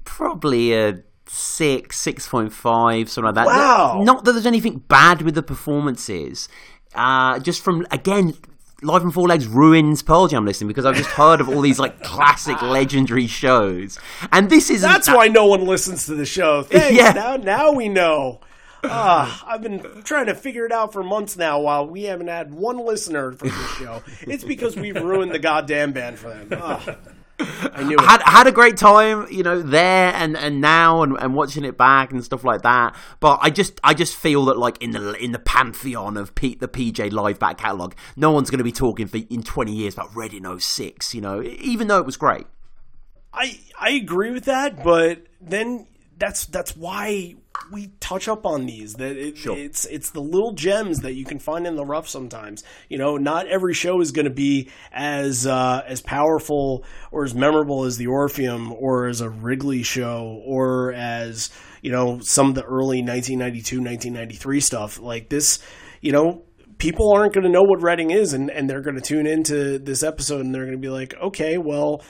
probably 0.04 0.72
a 0.74 1.02
six, 1.26 1.98
six 1.98 2.28
point 2.28 2.52
five, 2.52 3.10
something 3.10 3.34
like 3.34 3.34
that. 3.34 3.46
Wow. 3.46 4.02
Not 4.04 4.24
that 4.24 4.32
there's 4.32 4.46
anything 4.46 4.78
bad 4.88 5.22
with 5.22 5.34
the 5.34 5.42
performances. 5.42 6.48
Uh, 6.94 7.38
just 7.38 7.62
from 7.62 7.86
again, 7.90 8.34
Live 8.82 9.02
and 9.02 9.12
Four 9.12 9.28
Legs 9.28 9.46
ruins 9.46 10.02
Pearl 10.02 10.28
Jam 10.28 10.44
listening 10.44 10.68
because 10.68 10.84
I've 10.84 10.96
just 10.96 11.10
heard 11.10 11.40
of 11.40 11.48
all 11.48 11.60
these 11.60 11.78
like 11.78 12.00
classic, 12.02 12.60
legendary 12.62 13.26
shows, 13.26 13.98
and 14.30 14.48
this 14.48 14.70
is 14.70 14.82
That's 14.82 15.08
why 15.08 15.28
no 15.28 15.46
one 15.46 15.64
listens 15.64 16.06
to 16.06 16.14
the 16.14 16.26
show. 16.26 16.62
Thanks. 16.70 16.96
Yeah. 16.96 17.12
Now 17.12 17.36
now 17.36 17.72
we 17.72 17.88
know. 17.88 18.40
Ah, 18.84 19.44
I've 19.46 19.62
been 19.62 20.02
trying 20.02 20.26
to 20.26 20.34
figure 20.34 20.64
it 20.64 20.72
out 20.72 20.92
for 20.92 21.02
months 21.02 21.36
now 21.36 21.60
while 21.60 21.86
we 21.86 22.04
haven't 22.04 22.28
had 22.28 22.54
one 22.54 22.78
listener 22.78 23.32
for 23.32 23.46
this 23.46 23.70
show. 23.76 24.02
It's 24.22 24.44
because 24.44 24.76
we've 24.76 24.94
ruined 24.94 25.32
the 25.32 25.38
goddamn 25.38 25.92
band 25.92 26.18
for 26.18 26.28
them. 26.28 26.48
Ah, 26.52 26.96
I 27.40 27.84
knew 27.84 27.96
it. 27.96 28.00
had 28.00 28.22
had 28.22 28.46
a 28.46 28.52
great 28.52 28.76
time, 28.76 29.26
you 29.30 29.42
know, 29.42 29.62
there 29.62 30.12
and, 30.14 30.36
and 30.36 30.60
now 30.60 31.02
and, 31.02 31.16
and 31.20 31.34
watching 31.34 31.64
it 31.64 31.76
back 31.76 32.10
and 32.12 32.24
stuff 32.24 32.44
like 32.44 32.62
that. 32.62 32.96
But 33.20 33.38
I 33.42 33.50
just 33.50 33.80
I 33.84 33.94
just 33.94 34.16
feel 34.16 34.44
that 34.46 34.58
like 34.58 34.82
in 34.82 34.90
the 34.90 35.12
in 35.14 35.32
the 35.32 35.38
pantheon 35.38 36.16
of 36.16 36.34
P, 36.34 36.54
the 36.56 36.68
PJ 36.68 37.12
live 37.12 37.38
back 37.38 37.58
catalog, 37.58 37.94
no 38.16 38.30
one's 38.32 38.50
going 38.50 38.58
to 38.58 38.64
be 38.64 38.72
talking 38.72 39.06
for, 39.06 39.18
in 39.18 39.42
twenty 39.42 39.72
years 39.72 39.94
about 39.94 40.14
Reading 40.16 40.58
06, 40.58 41.14
You 41.14 41.20
know, 41.20 41.42
even 41.42 41.88
though 41.88 41.98
it 41.98 42.06
was 42.06 42.16
great. 42.16 42.46
I 43.32 43.60
I 43.78 43.90
agree 43.90 44.30
with 44.30 44.44
that, 44.46 44.82
but 44.82 45.22
then 45.40 45.86
that's 46.16 46.46
that's 46.46 46.76
why 46.76 47.36
we 47.70 47.88
touch 48.00 48.28
up 48.28 48.46
on 48.46 48.66
these. 48.66 48.94
That 48.94 49.16
it, 49.16 49.36
it's 49.46 49.84
it's 49.86 50.10
the 50.10 50.20
little 50.20 50.52
gems 50.52 51.00
that 51.00 51.14
you 51.14 51.24
can 51.24 51.38
find 51.38 51.66
in 51.66 51.76
the 51.76 51.84
rough 51.84 52.08
sometimes. 52.08 52.64
You 52.88 52.98
know, 52.98 53.16
not 53.16 53.46
every 53.46 53.74
show 53.74 54.00
is 54.00 54.12
going 54.12 54.26
to 54.26 54.34
be 54.34 54.70
as 54.92 55.46
uh, 55.46 55.82
as 55.86 56.00
powerful 56.00 56.84
or 57.10 57.24
as 57.24 57.34
memorable 57.34 57.84
as 57.84 57.96
the 57.96 58.06
Orpheum 58.06 58.72
or 58.72 59.06
as 59.06 59.20
a 59.20 59.28
Wrigley 59.28 59.82
show 59.82 60.42
or 60.44 60.92
as 60.92 61.50
you 61.82 61.92
know 61.92 62.20
some 62.20 62.48
of 62.48 62.54
the 62.54 62.64
early 62.64 63.02
1992 63.02 63.76
1993 63.76 64.60
stuff 64.60 64.98
like 64.98 65.28
this. 65.28 65.58
You 66.00 66.12
know, 66.12 66.42
people 66.78 67.12
aren't 67.12 67.34
going 67.34 67.44
to 67.44 67.50
know 67.50 67.62
what 67.62 67.82
Reading 67.82 68.10
is, 68.10 68.32
and, 68.32 68.50
and 68.50 68.70
they're 68.70 68.82
going 68.82 68.96
to 68.96 69.02
tune 69.02 69.26
into 69.26 69.78
this 69.78 70.02
episode 70.02 70.44
and 70.44 70.54
they're 70.54 70.64
going 70.64 70.76
to 70.76 70.80
be 70.80 70.88
like, 70.88 71.14
okay, 71.20 71.58
well, 71.58 72.02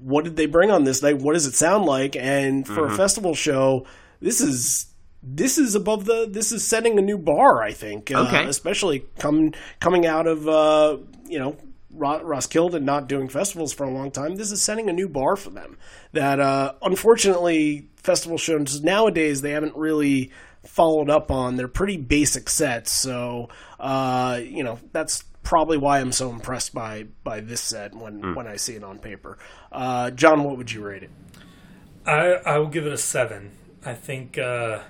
what 0.00 0.24
did 0.24 0.36
they 0.36 0.46
bring 0.46 0.70
on 0.70 0.84
this 0.84 1.02
night? 1.02 1.18
What 1.18 1.34
does 1.34 1.46
it 1.46 1.54
sound 1.54 1.84
like? 1.86 2.16
And 2.16 2.66
for 2.66 2.86
a 2.86 2.90
festival 2.96 3.34
show, 3.34 3.86
this 4.20 4.40
is 4.40 4.86
this 5.22 5.58
is 5.58 5.74
above 5.74 6.04
the 6.06 6.26
this 6.30 6.52
is 6.52 6.66
setting 6.66 6.98
a 6.98 7.02
new 7.02 7.18
bar. 7.18 7.62
I 7.62 7.72
think, 7.72 8.10
uh, 8.10 8.20
Okay. 8.26 8.46
especially 8.46 9.04
coming 9.18 9.54
coming 9.80 10.06
out 10.06 10.26
of 10.26 10.48
uh, 10.48 10.98
you 11.26 11.38
know. 11.38 11.56
Ro- 11.92 12.22
Roskilde 12.22 12.76
and 12.76 12.86
not 12.86 13.08
doing 13.08 13.28
festivals 13.28 13.72
for 13.72 13.82
a 13.82 13.90
long 13.90 14.12
time. 14.12 14.36
This 14.36 14.52
is 14.52 14.62
setting 14.62 14.88
a 14.88 14.92
new 14.92 15.08
bar 15.08 15.34
for 15.34 15.50
them. 15.50 15.76
That 16.12 16.38
uh, 16.38 16.74
unfortunately, 16.82 17.88
festival 17.96 18.38
shows 18.38 18.80
nowadays 18.80 19.42
they 19.42 19.50
haven't 19.50 19.74
really 19.76 20.30
followed 20.64 21.10
up 21.10 21.32
on. 21.32 21.56
They're 21.56 21.66
pretty 21.66 21.96
basic 21.96 22.48
sets, 22.48 22.92
so 22.92 23.48
uh, 23.80 24.38
you 24.40 24.62
know 24.62 24.78
that's 24.92 25.24
probably 25.42 25.78
why 25.78 25.98
I'm 25.98 26.12
so 26.12 26.30
impressed 26.30 26.72
by 26.72 27.06
by 27.24 27.40
this 27.40 27.60
set 27.60 27.92
when 27.92 28.36
when 28.36 28.46
I 28.46 28.54
see 28.54 28.76
it 28.76 28.84
on 28.84 29.00
paper. 29.00 29.36
Uh, 29.72 30.12
John, 30.12 30.44
what 30.44 30.56
would 30.58 30.70
you 30.70 30.84
rate 30.84 31.02
it? 31.02 31.10
I 32.06 32.34
I 32.46 32.58
will 32.58 32.68
give 32.68 32.86
it 32.86 32.92
a 32.92 32.98
seven. 32.98 33.50
I 33.84 33.94
think 33.94 34.38
uh, 34.38 34.80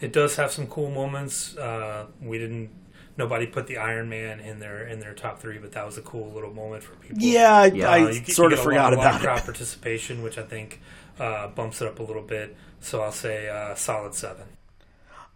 it 0.00 0.12
does 0.12 0.36
have 0.36 0.50
some 0.52 0.66
cool 0.66 0.90
moments. 0.90 1.56
Uh, 1.56 2.06
we 2.20 2.38
didn't. 2.38 2.70
Nobody 3.16 3.46
put 3.46 3.68
the 3.68 3.76
Iron 3.76 4.08
Man 4.08 4.40
in 4.40 4.58
their 4.58 4.86
in 4.86 4.98
their 4.98 5.14
top 5.14 5.40
three, 5.40 5.58
but 5.58 5.72
that 5.72 5.86
was 5.86 5.98
a 5.98 6.02
cool 6.02 6.32
little 6.32 6.52
moment 6.52 6.82
for 6.82 6.96
people. 6.96 7.18
Yeah, 7.20 7.52
I, 7.52 7.66
Yeah. 7.66 7.88
I 7.88 8.10
you 8.10 8.24
sort 8.24 8.50
you 8.50 8.58
of 8.58 8.64
forgot 8.64 8.92
lot, 8.92 8.94
a 8.94 8.96
lot 8.96 9.06
of 9.06 9.20
about 9.20 9.20
crowd 9.20 9.44
participation, 9.44 10.22
which 10.22 10.36
I 10.36 10.42
think 10.42 10.80
uh, 11.20 11.48
bumps 11.48 11.80
it 11.80 11.86
up 11.86 12.00
a 12.00 12.02
little 12.02 12.22
bit. 12.22 12.56
So 12.80 13.02
I'll 13.02 13.12
say 13.12 13.48
uh, 13.48 13.76
solid 13.76 14.14
seven. 14.14 14.46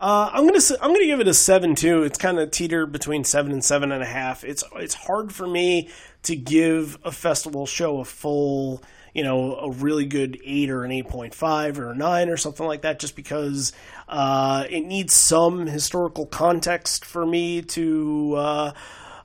Uh, 0.01 0.31
I'm 0.33 0.47
gonna 0.47 0.61
say, 0.61 0.77
I'm 0.81 0.93
gonna 0.93 1.07
give 1.07 1.20
it 1.20 1.27
a 1.29 1.35
seven 1.35 1.75
too. 1.75 2.03
It's 2.05 2.19
kind 2.19 2.39
of 2.39 2.51
teetered 2.53 2.93
between 2.93 3.25
seven 3.25 3.51
and 3.53 3.65
seven 3.65 3.91
and 3.91 4.03
a 4.03 4.07
half. 4.07 4.45
It's 4.45 4.62
it's 4.77 4.95
hard 4.95 5.33
for 5.33 5.47
me 5.47 5.89
to 6.23 6.37
give 6.37 6.99
a 7.05 7.11
festival 7.11 7.66
show 7.66 7.99
a 7.99 8.05
full, 8.05 8.83
you 9.14 9.24
know, 9.24 9.56
a 9.56 9.70
really 9.70 10.06
good 10.06 10.39
eight 10.44 10.70
or 10.70 10.85
an 10.85 10.93
eight 10.93 11.09
point 11.09 11.35
five 11.35 11.78
or 11.78 11.90
a 11.90 11.94
nine 11.94 12.28
or 12.28 12.36
something 12.36 12.66
like 12.66 12.82
that, 12.82 12.98
just 12.98 13.16
because 13.16 13.72
uh, 14.09 14.64
it 14.68 14.85
needs 14.85 15.14
some 15.14 15.66
historical 15.66 16.26
context 16.26 17.05
for 17.05 17.24
me 17.26 17.62
to. 17.62 18.35
Uh, 18.36 18.72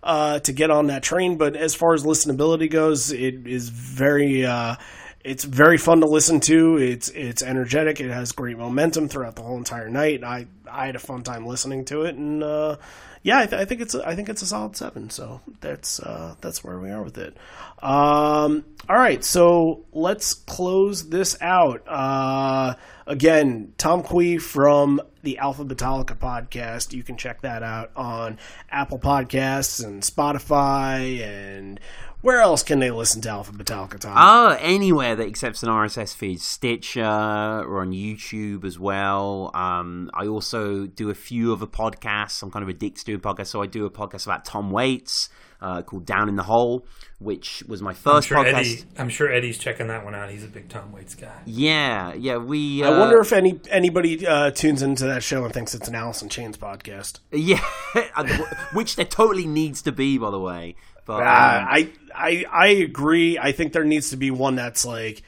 uh, 0.06 0.38
to 0.40 0.52
get 0.52 0.70
on 0.70 0.88
that 0.88 1.02
train, 1.02 1.38
but 1.38 1.56
as 1.56 1.74
far 1.74 1.94
as 1.94 2.04
listenability 2.04 2.70
goes, 2.70 3.10
it 3.14 3.48
is 3.48 3.70
very, 3.70 4.46
uh, 4.46 4.76
it's 5.24 5.46
very 5.46 5.78
fun 5.78 6.02
to 6.02 6.08
listen 6.08 6.42
to. 6.42 6.78
It's 6.78 7.08
it's 7.08 7.42
energetic. 7.42 8.02
It 8.02 8.12
has 8.12 8.34
great 8.34 8.58
momentum 8.58 9.08
throughout 9.08 9.36
the 9.36 9.44
whole 9.44 9.58
entire 9.58 9.90
night. 9.90 10.22
I 10.24 10.48
I 10.74 10.88
had 10.88 10.96
a 10.96 11.00
fun 11.00 11.24
time 11.24 11.46
listening 11.46 11.86
to 11.86 12.04
it, 12.04 12.16
and 12.16 12.44
uh, 12.44 12.78
yeah, 13.22 13.40
I, 13.40 13.46
th- 13.46 13.62
I 13.62 13.66
think 13.66 13.82
it's 13.82 13.96
a, 13.96 14.06
I 14.08 14.16
think 14.16 14.28
it's 14.30 14.42
a 14.42 14.46
solid 14.46 14.76
seven. 14.76 15.10
So 15.10 15.42
that's 15.62 16.00
uh, 16.00 16.36
that's 16.42 16.64
where 16.64 16.80
we 16.80 16.90
are 16.92 17.02
with 17.02 17.18
it. 17.18 17.38
Um, 17.82 18.66
all 18.90 18.98
right, 18.98 19.24
so 19.24 19.86
let's 19.94 20.34
close 20.34 21.10
this 21.10 21.38
out. 21.42 21.88
Uh, 21.88 22.76
again, 23.08 23.74
Tom 23.78 24.04
Quee 24.04 24.38
from 24.38 25.02
the 25.22 25.38
Alpha 25.38 25.64
Metallica 25.64 26.18
podcast. 26.18 26.94
You 26.94 27.04
can 27.04 27.16
check 27.16 27.42
that 27.42 27.64
out 27.64 27.92
on 27.96 28.40
Apple 28.70 29.00
Podcasts 29.00 29.84
and 29.84 30.02
Spotify 30.04 31.22
and 31.22 31.80
where 32.24 32.40
else 32.40 32.64
can 32.64 32.80
they 32.80 32.90
listen 32.90 33.22
to 33.22 33.30
Alpha 33.30 33.52
Metallica, 33.52 34.00
Tom? 34.00 34.14
Oh, 34.18 34.58
anywhere 34.62 35.14
that 35.16 35.28
accepts 35.28 35.62
an 35.62 35.68
RSS 35.68 36.16
feed. 36.16 36.40
Stitcher 36.40 37.04
or 37.04 37.82
on 37.82 37.92
YouTube 37.92 38.64
as 38.64 38.80
well. 38.80 39.52
Um, 39.54 40.10
I 40.14 40.28
also 40.28 40.88
do 40.88 41.10
a 41.10 41.16
few 41.16 41.52
other 41.52 41.68
podcasts. 41.68 42.42
I'm 42.42 42.50
kind 42.50 42.64
of 42.64 42.70
addicted 42.70 43.00
to 43.00 43.06
doing 43.06 43.20
podcasts. 43.20 43.48
So 43.48 43.62
I 43.62 43.68
do 43.68 43.86
a 43.86 43.92
podcast 43.92 44.26
about 44.26 44.46
Tom 44.46 44.72
Waits 44.72 45.28
uh, 45.64 45.82
called 45.82 46.06
Down 46.06 46.30
in 46.30 46.36
the 46.36 46.44
Hole, 46.44 46.86
which 47.20 47.64
was 47.68 47.82
my 47.82 47.92
I'm 47.92 47.96
first 47.96 48.28
sure, 48.28 48.38
podcast. 48.38 48.60
Eddie, 48.60 48.84
I'm 48.98 49.10
sure 49.10 49.32
Eddie's 49.32 49.58
checking 49.58 49.88
that 49.88 50.04
one 50.04 50.14
out. 50.16 50.30
He's 50.30 50.44
a 50.44 50.48
big 50.48 50.70
Tom 50.70 50.92
Waits 50.92 51.16
guy. 51.16 51.42
Yeah, 51.46 52.14
yeah. 52.14 52.38
We. 52.38 52.84
I 52.84 52.88
uh, 52.88 53.00
wonder 53.00 53.20
if 53.20 53.32
any 53.32 53.60
anybody 53.70 54.28
uh, 54.28 54.52
tunes 54.52 54.82
into 54.82 55.06
that 55.06 55.24
show 55.24 55.44
and 55.46 55.54
thinks 55.54 55.74
it's 55.74 55.88
an 55.88 55.96
Alice 55.96 56.22
in 56.22 56.30
Chains 56.30 56.58
podcast. 56.58 57.20
Yeah, 57.32 57.64
which 58.74 58.96
there 58.96 59.06
totally 59.06 59.46
needs 59.46 59.82
to 59.82 59.92
be, 59.92 60.18
by 60.18 60.32
the 60.32 60.40
way. 60.40 60.76
But 61.06 61.22
um, 61.22 61.24
I 61.26 61.90
I 62.16 62.46
I 62.52 62.68
agree. 62.68 63.38
I 63.38 63.52
think 63.52 63.74
there 63.74 63.84
needs 63.84 64.12
to 64.12 64.18
be 64.18 64.32
one 64.32 64.56
that's 64.56 64.86
like 64.86 65.24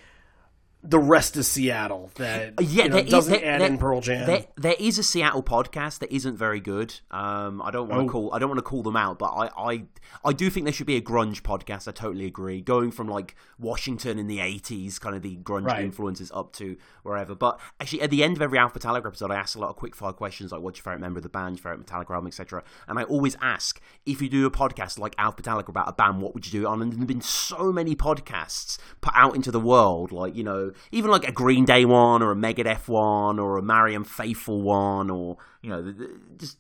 the 0.88 1.00
rest 1.00 1.36
is 1.38 1.48
Seattle 1.48 2.12
that 2.16 2.54
Yeah, 2.62 2.84
you 2.84 2.90
know, 2.90 2.96
there 2.96 3.06
is- 3.06 3.12
doesn't 3.12 3.34
there- 3.42 3.46
add 3.46 3.62
there- 3.62 3.68
in 3.68 3.78
Pearl 3.78 4.02
Jam. 4.02 4.26
There, 4.28 4.46
there 4.56 4.76
is 4.80 4.98
a 5.00 5.04
Seattle 5.04 5.44
podcast 5.44 6.00
that 6.00 6.12
isn't 6.14 6.38
very 6.38 6.60
good. 6.60 6.94
Um, 7.12 7.62
I 7.62 7.72
don't 7.72 7.90
want 7.90 8.02
to 8.04 8.08
Oh. 8.08 8.12
call 8.12 8.34
I 8.34 8.40
don't 8.40 8.50
want 8.50 8.60
to 8.60 8.64
call 8.64 8.84
them 8.84 8.96
out, 8.96 9.18
but 9.20 9.28
I, 9.28 9.50
I 9.58 9.84
I 10.24 10.34
do 10.34 10.50
think 10.50 10.66
there 10.66 10.74
should 10.74 10.88
be 10.88 10.96
a 10.96 11.02
grunge 11.02 11.42
podcast. 11.42 11.88
I 11.88 11.92
totally 11.92 12.26
agree. 12.26 12.62
Going 12.62 12.92
from 12.92 13.08
like 13.08 13.36
Washington 13.60 14.20
in 14.20 14.28
the 14.28 14.40
eighties, 14.40 15.00
kind 15.00 15.16
of 15.16 15.22
the 15.22 15.38
grunge 15.38 15.66
Right. 15.66 15.84
influences, 15.84 16.32
up 16.34 16.54
to 16.54 16.78
wherever. 17.04 17.36
But 17.36 17.60
actually, 17.80 18.02
at 18.02 18.10
the 18.12 18.24
end 18.24 18.36
of 18.36 18.42
every 18.42 18.58
Alpha 18.60 18.80
Metallica 18.80 19.08
episode, 19.08 19.32
I 19.32 19.36
ask 19.36 19.56
a 19.56 19.60
lot 19.60 19.70
of 19.70 19.76
quick 19.76 19.96
fire 19.96 20.14
questions 20.14 20.52
like, 20.52 20.62
"What's 20.62 20.78
your 20.80 20.84
favorite 20.84 21.02
member 21.02 21.20
of 21.20 21.24
the 21.24 21.30
band? 21.30 21.58
Your 21.58 21.64
favorite 21.64 21.86
Metallica 21.88 22.12
album, 22.12 22.28
etc." 22.28 22.64
And 22.88 23.00
I 23.00 23.04
always 23.04 23.36
ask 23.42 23.80
if 24.06 24.22
you 24.22 24.30
do 24.30 24.46
a 24.46 24.52
podcast 24.52 25.00
like 25.00 25.16
Alpha 25.18 25.42
Metallica 25.42 25.70
about 25.70 25.88
a 25.90 25.94
band, 25.94 26.22
what 26.22 26.34
would 26.34 26.46
you 26.46 26.52
do 26.62 26.68
it 26.68 26.70
on? 26.70 26.82
And 26.82 26.94
there've 26.94 27.08
been 27.08 27.22
so 27.22 27.72
many 27.72 27.96
podcasts 27.96 28.78
put 29.02 29.14
out 29.16 29.36
into 29.36 29.52
the 29.52 29.60
world, 29.60 30.12
like 30.12 30.36
you 30.36 30.44
know, 30.44 30.72
even 30.92 31.12
like 31.12 31.28
a 31.28 31.32
Green 31.32 31.66
Day 31.66 31.86
one 31.86 32.22
or 32.22 32.32
a 32.32 32.36
Megadeth 32.36 32.88
one 32.88 33.40
or 33.40 33.58
a 33.58 33.62
Marianne 33.62 34.04
Faithfull 34.04 34.62
one, 34.62 35.10
or 35.10 35.38
you 35.62 35.70
know, 35.70 35.84
th- 35.84 35.98
th- 35.98 36.10
just 36.38 36.58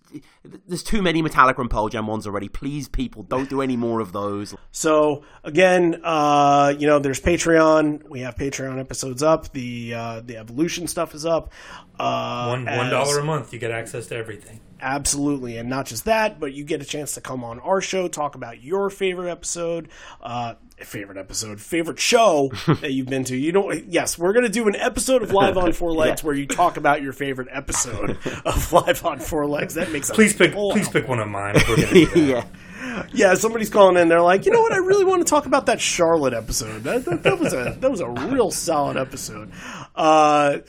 there's 0.68 0.84
too 0.84 1.02
many 1.02 1.22
Metallica 1.22 1.60
and 1.60 1.70
Pearl 1.70 1.90
Jam 1.90 2.08
ones 2.08 2.26
already. 2.26 2.50
Please, 2.50 2.88
people, 2.88 3.24
don't 3.24 3.50
do 3.50 3.62
any 3.62 3.78
more 3.78 4.00
of 4.00 4.12
those. 4.14 4.56
So 4.72 5.24
again, 5.44 6.02
uh, 6.04 6.74
you 6.78 6.88
know, 6.88 7.00
there's 7.00 7.22
Patreon. 7.22 8.08
We 8.10 8.22
have 8.22 8.36
Patreon 8.36 8.80
episodes 8.80 9.22
up. 9.24 9.52
The 9.54 9.94
uh, 9.94 10.22
the 10.22 10.38
evolution 10.38 10.88
stuff 10.88 11.14
is 11.14 11.26
up. 11.26 11.52
Uh, 12.00 12.48
One 12.48 12.68
as- 12.68 12.78
one 12.78 12.90
dollar 12.90 13.20
a 13.20 13.24
month, 13.24 13.54
you 13.54 13.60
get 13.60 13.72
access 13.72 14.08
to 14.08 14.16
everything. 14.16 14.60
Absolutely, 14.82 15.58
and 15.58 15.70
not 15.70 15.86
just 15.86 16.06
that, 16.06 16.40
but 16.40 16.54
you 16.54 16.64
get 16.64 16.82
a 16.82 16.86
chance 16.86 17.14
to 17.14 17.22
come 17.22 17.44
on 17.44 17.60
our 17.62 17.82
show, 17.82 18.08
talk 18.08 18.36
about 18.36 18.62
your 18.62 18.90
favorite 18.90 19.30
episode, 19.32 19.88
uh, 20.22 20.56
favorite 20.78 21.18
episode, 21.18 21.62
favorite 21.62 22.00
show 22.00 22.52
that 22.68 22.92
you've 22.92 23.08
been 23.08 23.24
to. 23.26 23.38
You 23.38 23.52
know, 23.54 23.72
yes, 23.72 24.18
we're 24.18 24.34
gonna 24.34 24.50
do 24.50 24.68
an 24.68 24.76
episode 24.76 25.24
of 25.24 25.32
Live 25.32 25.58
on 25.58 25.72
Four 25.74 25.92
Legs 25.96 26.24
where 26.24 26.36
you 26.36 26.46
talk 26.46 26.78
about 26.78 27.02
your 27.02 27.14
favorite 27.14 27.48
episode 27.52 28.18
of 28.46 28.74
Live 28.74 29.06
on 29.06 29.20
Four 29.20 29.48
Legs. 29.48 29.76
That 29.76 29.92
makes 29.92 30.10
a 30.10 30.14
Please 30.14 30.34
pick 30.34 30.54
please 30.54 30.90
pick 30.90 31.08
one 31.08 31.20
of 31.20 31.30
mine. 31.30 31.56
If 31.56 31.70
we're 31.70 31.76
gonna 31.78 31.92
do 31.94 32.06
that. 32.06 32.18
yeah. 32.28 32.46
Yeah, 33.14 33.34
somebody's 33.34 33.70
calling 33.70 33.98
in. 33.98 34.08
They're 34.08 34.22
like, 34.22 34.46
you 34.46 34.52
know 34.54 34.62
what? 34.62 34.72
I 34.72 34.78
really 34.78 35.04
want 35.04 35.26
to 35.26 35.30
talk 35.30 35.46
about 35.48 35.66
that 35.66 35.82
Charlotte 35.82 36.34
episode. 36.34 36.84
That, 36.84 37.04
that, 37.06 37.24
that 37.24 37.40
was 37.40 37.52
a 37.52 37.76
that 37.80 37.92
was 37.92 38.00
a 38.00 38.08
real 38.08 38.52
solid 38.52 38.96
episode. 38.96 39.52
Uh, 39.96 40.60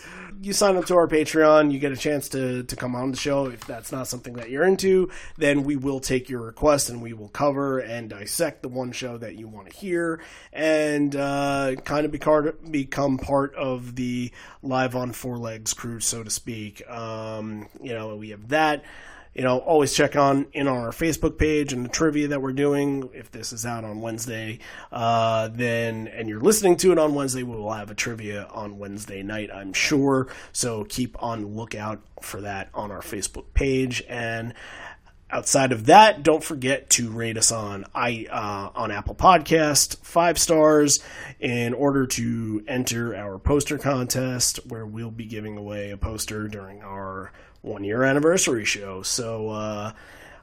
you 0.41 0.53
sign 0.53 0.77
up 0.77 0.87
to 0.87 0.97
our 0.97 1.09
Patreon, 1.09 1.73
you 1.73 1.79
get 1.79 1.93
a 1.93 1.97
chance 1.97 2.29
to 2.31 2.63
to 2.65 2.77
come 2.77 2.95
on 2.95 3.11
the 3.11 3.17
show. 3.17 3.47
If 3.47 3.67
that's 3.67 3.93
not 3.93 4.07
something 4.09 4.35
that 4.35 4.51
you're 4.51 4.65
into, 4.65 5.11
then 5.37 5.65
we 5.65 5.77
will 5.77 6.01
take 6.01 6.29
your 6.29 6.43
request 6.43 6.91
and 6.91 7.03
we 7.03 7.13
will 7.13 7.29
cover 7.29 7.79
and 7.79 8.11
dissect 8.11 8.63
the 8.63 8.69
one 8.69 8.93
show 8.93 9.19
that 9.19 9.37
you 9.37 9.49
want 9.49 9.71
to 9.71 9.77
hear, 9.77 10.21
and 10.53 11.15
uh, 11.15 11.75
kind 11.85 12.05
of 12.05 12.13
become 12.71 13.19
part 13.19 13.55
of 13.55 13.97
the 13.97 14.31
live 14.63 14.95
on 14.97 15.13
four 15.13 15.39
legs 15.39 15.75
crew, 15.75 16.01
so 16.01 16.23
to 16.23 16.31
speak. 16.31 16.89
Um, 16.89 17.69
you 17.81 17.93
know, 17.93 18.17
we 18.17 18.31
have 18.31 18.49
that 18.49 18.85
you 19.37 19.43
know, 19.43 19.59
always 19.59 19.93
check 19.93 20.17
on 20.17 20.47
in 20.55 20.67
on 20.67 20.79
our 20.79 20.93
Facebook 20.93 21.37
page 21.37 21.75
and 21.75 21.85
the 21.85 21.91
trivia 21.91 22.29
that 22.29 22.41
we're 22.41 22.55
doing. 22.55 23.11
If 23.13 23.31
this 23.31 23.53
is 23.53 23.67
out 23.67 23.85
on 23.85 24.01
Wednesday, 24.01 24.61
uh, 24.91 25.49
then 25.49 26.09
and 26.09 26.27
you're 26.27 26.41
listening 26.41 26.77
to 26.79 26.93
it 26.93 26.99
on 26.99 27.15
Wednesday, 27.15 27.43
we 27.43 27.55
will 27.55 27.73
have 27.73 27.91
a 27.91 27.95
trivia 27.95 28.49
on 28.51 28.79
Wednesday 28.79 29.23
night, 29.23 29.51
I'm 29.53 29.75
sure. 29.75 30.29
So 30.53 30.85
keep 30.85 31.23
on 31.23 31.55
lookout 31.55 32.01
for 32.23 32.41
that 32.41 32.71
on 32.73 32.91
our 32.91 33.03
Facebook 33.03 33.53
page. 33.53 34.03
And 34.09 34.55
outside 35.29 35.71
of 35.71 35.85
that, 35.85 36.23
don't 36.23 36.43
forget 36.43 36.89
to 36.91 37.11
rate 37.11 37.37
us 37.37 37.53
on 37.53 37.85
i 37.95 38.27
uh, 38.31 38.71
on 38.75 38.91
Apple 38.91 39.15
Podcast 39.15 39.99
five 39.99 40.39
stars 40.39 41.01
in 41.41 41.75
order 41.75 42.07
to 42.07 42.65
enter 42.67 43.15
our 43.15 43.39
poster 43.39 43.77
contest, 43.77 44.61
where 44.67 44.87
we'll 44.87 45.11
be 45.11 45.27
giving 45.27 45.59
away 45.59 45.91
a 45.91 45.99
poster 45.99 46.49
during 46.49 46.81
our 46.83 47.33
one 47.67 47.85
year 47.85 48.03
anniversary 48.05 48.65
show. 48.65 49.03
So 49.03 49.51
uh, 49.51 49.93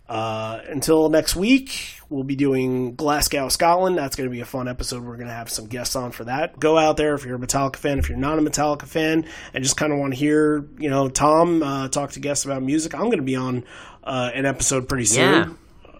uh, 0.10 0.60
until 0.70 1.10
next 1.10 1.36
week, 1.36 1.98
we'll 2.10 2.24
be 2.26 2.36
doing 2.36 2.96
Glasgow, 2.96 3.48
Scotland. 3.50 3.98
That's 3.98 4.16
going 4.16 4.30
to 4.30 4.32
be 4.32 4.42
a 4.42 4.46
fun 4.46 4.68
episode. 4.68 5.04
We're 5.04 5.16
going 5.16 5.30
to 5.30 5.34
have 5.34 5.50
some 5.50 5.68
guests 5.68 5.96
on 5.96 6.12
for 6.12 6.26
that. 6.26 6.60
Go 6.60 6.78
out 6.78 6.98
there 6.98 7.14
if 7.16 7.26
you're 7.26 7.38
a 7.38 7.40
Metallica 7.40 7.78
fan. 7.78 7.98
If 8.00 8.10
you're 8.10 8.18
not 8.18 8.38
a 8.38 8.42
Metallica 8.42 8.86
fan 8.86 9.26
and 9.54 9.64
just 9.64 9.78
kind 9.78 9.94
of 9.94 10.00
want 10.00 10.14
to 10.14 10.20
hear, 10.20 10.68
you 10.78 10.90
know, 10.90 11.08
Tom 11.08 11.64
uh, 11.64 11.88
talk 11.88 12.12
to 12.12 12.20
guests 12.20 12.44
about 12.46 12.62
music, 12.62 12.94
I'm 12.94 13.06
going 13.06 13.18
to 13.18 13.24
be 13.24 13.38
on 13.38 13.64
uh, 14.04 14.30
an 14.34 14.46
episode 14.46 14.90
pretty 14.90 15.06
soon. 15.06 15.32
Yeah. 15.32 15.50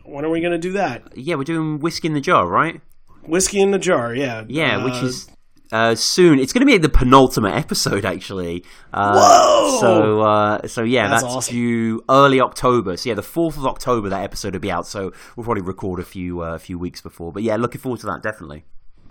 When 0.04 0.26
are 0.26 0.30
we 0.30 0.42
going 0.42 0.52
to 0.52 0.58
do 0.58 0.74
that? 0.74 1.16
Yeah, 1.16 1.36
we're 1.36 1.46
doing 1.46 1.80
whiskey 1.80 2.10
in 2.10 2.14
the 2.14 2.22
jar, 2.22 2.46
right? 2.46 2.82
Whiskey 3.26 3.62
in 3.62 3.72
the 3.72 3.80
jar, 3.80 4.14
yeah. 4.14 4.44
Yeah, 4.50 4.84
which 4.84 4.96
Uh, 4.96 5.06
is 5.06 5.30
uh, 5.72 5.96
soon. 5.96 6.40
It's 6.40 6.54
going 6.54 6.62
to 6.62 6.72
be 6.72 6.78
the 6.78 6.90
penultimate 6.90 7.54
episode, 7.56 8.06
actually. 8.06 8.64
Uh, 8.94 9.14
Whoa! 9.20 9.78
So, 9.80 10.22
uh, 10.22 10.68
so 10.68 10.84
yeah, 10.84 11.08
That's 11.10 11.24
that's, 11.24 11.36
awesome. 11.36 11.56
due 11.56 12.02
early 12.10 12.42
October. 12.42 12.98
So 12.98 13.10
yeah, 13.10 13.16
the 13.16 13.24
fourth 13.24 13.58
of 13.58 13.66
October 13.66 14.10
that 14.10 14.24
episode 14.24 14.54
will 14.54 14.60
be 14.62 14.72
out. 14.72 14.86
So 14.88 15.12
we'll 15.36 15.44
probably 15.46 15.64
record 15.64 16.00
a 16.00 16.04
few 16.06 16.42
uh, 16.44 16.56
a 16.56 16.60
few 16.60 16.78
weeks 16.78 17.02
before. 17.02 17.32
But 17.32 17.44
yeah, 17.44 17.56
looking 17.56 17.82
forward 17.82 18.00
to 18.02 18.08
that 18.08 18.22
definitely. 18.24 18.66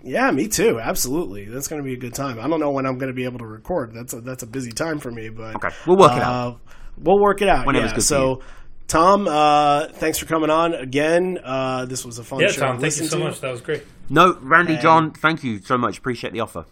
Yeah, 0.05 0.31
me 0.31 0.49
too. 0.49 0.79
Absolutely, 0.81 1.45
that's 1.45 1.67
going 1.69 1.81
to 1.81 1.85
be 1.85 1.93
a 1.93 1.97
good 1.97 2.13
time. 2.13 2.37
I 2.39 2.47
don't 2.49 2.59
know 2.59 2.71
when 2.71 2.85
I'm 2.85 2.97
going 2.97 3.07
to 3.11 3.15
be 3.15 3.23
able 3.23 3.39
to 3.39 3.45
record. 3.45 3.93
That's 3.93 4.13
a 4.13 4.19
that's 4.21 4.43
a 4.43 4.47
busy 4.47 4.71
time 4.71 4.99
for 4.99 5.11
me, 5.11 5.29
but 5.29 5.55
Okay, 5.55 5.69
we'll 5.87 5.97
work 5.97 6.11
it 6.11 6.21
out. 6.21 6.53
uh, 6.53 6.57
We'll 6.97 7.19
work 7.21 7.41
it 7.41 7.47
out. 7.49 7.65
Whenever's 7.65 7.91
yeah. 7.91 7.95
good 7.95 8.01
for 8.03 8.07
so, 8.07 8.41
Tom, 8.87 9.27
uh, 9.27 9.87
thanks 9.93 10.19
for 10.19 10.25
coming 10.27 10.49
on 10.51 10.73
again. 10.75 11.39
Uh, 11.43 11.85
this 11.85 12.05
was 12.05 12.19
a 12.19 12.23
fun 12.23 12.41
Yeah, 12.41 12.47
show. 12.49 12.61
Tom, 12.61 12.75
to 12.75 12.81
thank 12.81 12.97
you 12.99 13.05
so 13.07 13.17
to. 13.17 13.23
much. 13.23 13.39
That 13.41 13.49
was 13.51 13.61
great. 13.61 13.83
No, 14.09 14.37
Randy, 14.41 14.73
And- 14.73 14.81
John, 14.81 15.11
thank 15.11 15.43
you 15.43 15.59
so 15.59 15.77
much. 15.77 15.97
Appreciate 15.97 16.33
the 16.33 16.39
offer. 16.41 16.65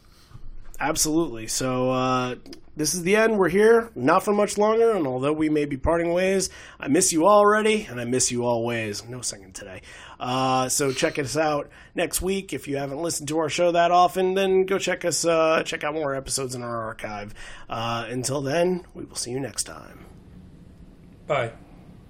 Absolutely. 0.79 1.45
So 1.45 1.91
uh, 1.91 2.35
this 2.75 2.95
is 2.95 3.03
the 3.03 3.15
end. 3.15 3.37
We're 3.37 3.49
here, 3.49 3.91
not 3.93 4.23
for 4.23 4.33
much 4.33 4.57
longer. 4.57 4.91
And 4.93 5.05
although 5.05 5.31
we 5.31 5.47
may 5.47 5.65
be 5.65 5.77
parting 5.77 6.11
ways, 6.11 6.49
I 6.79 6.87
miss 6.87 7.13
you 7.13 7.27
already, 7.27 7.85
and 7.87 8.01
I 8.01 8.05
miss 8.05 8.31
you 8.31 8.45
always. 8.45 9.07
No 9.07 9.21
singing 9.21 9.53
today. 9.53 9.81
Uh, 10.19 10.69
so 10.69 10.91
check 10.91 11.19
us 11.19 11.37
out 11.37 11.69
next 11.93 12.21
week. 12.23 12.51
If 12.51 12.67
you 12.67 12.77
haven't 12.77 12.97
listened 13.01 13.27
to 13.29 13.37
our 13.39 13.49
show 13.49 13.71
that 13.73 13.91
often, 13.91 14.33
then 14.33 14.65
go 14.65 14.79
check 14.79 15.05
us. 15.05 15.23
Uh, 15.23 15.61
check 15.63 15.83
out 15.83 15.93
more 15.93 16.15
episodes 16.15 16.55
in 16.55 16.63
our 16.63 16.81
archive. 16.83 17.35
Uh, 17.69 18.07
until 18.09 18.41
then, 18.41 18.83
we 18.95 19.03
will 19.05 19.15
see 19.15 19.29
you 19.31 19.39
next 19.39 19.63
time. 19.65 20.05
Bye. 21.27 21.51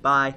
Bye. 0.01 0.35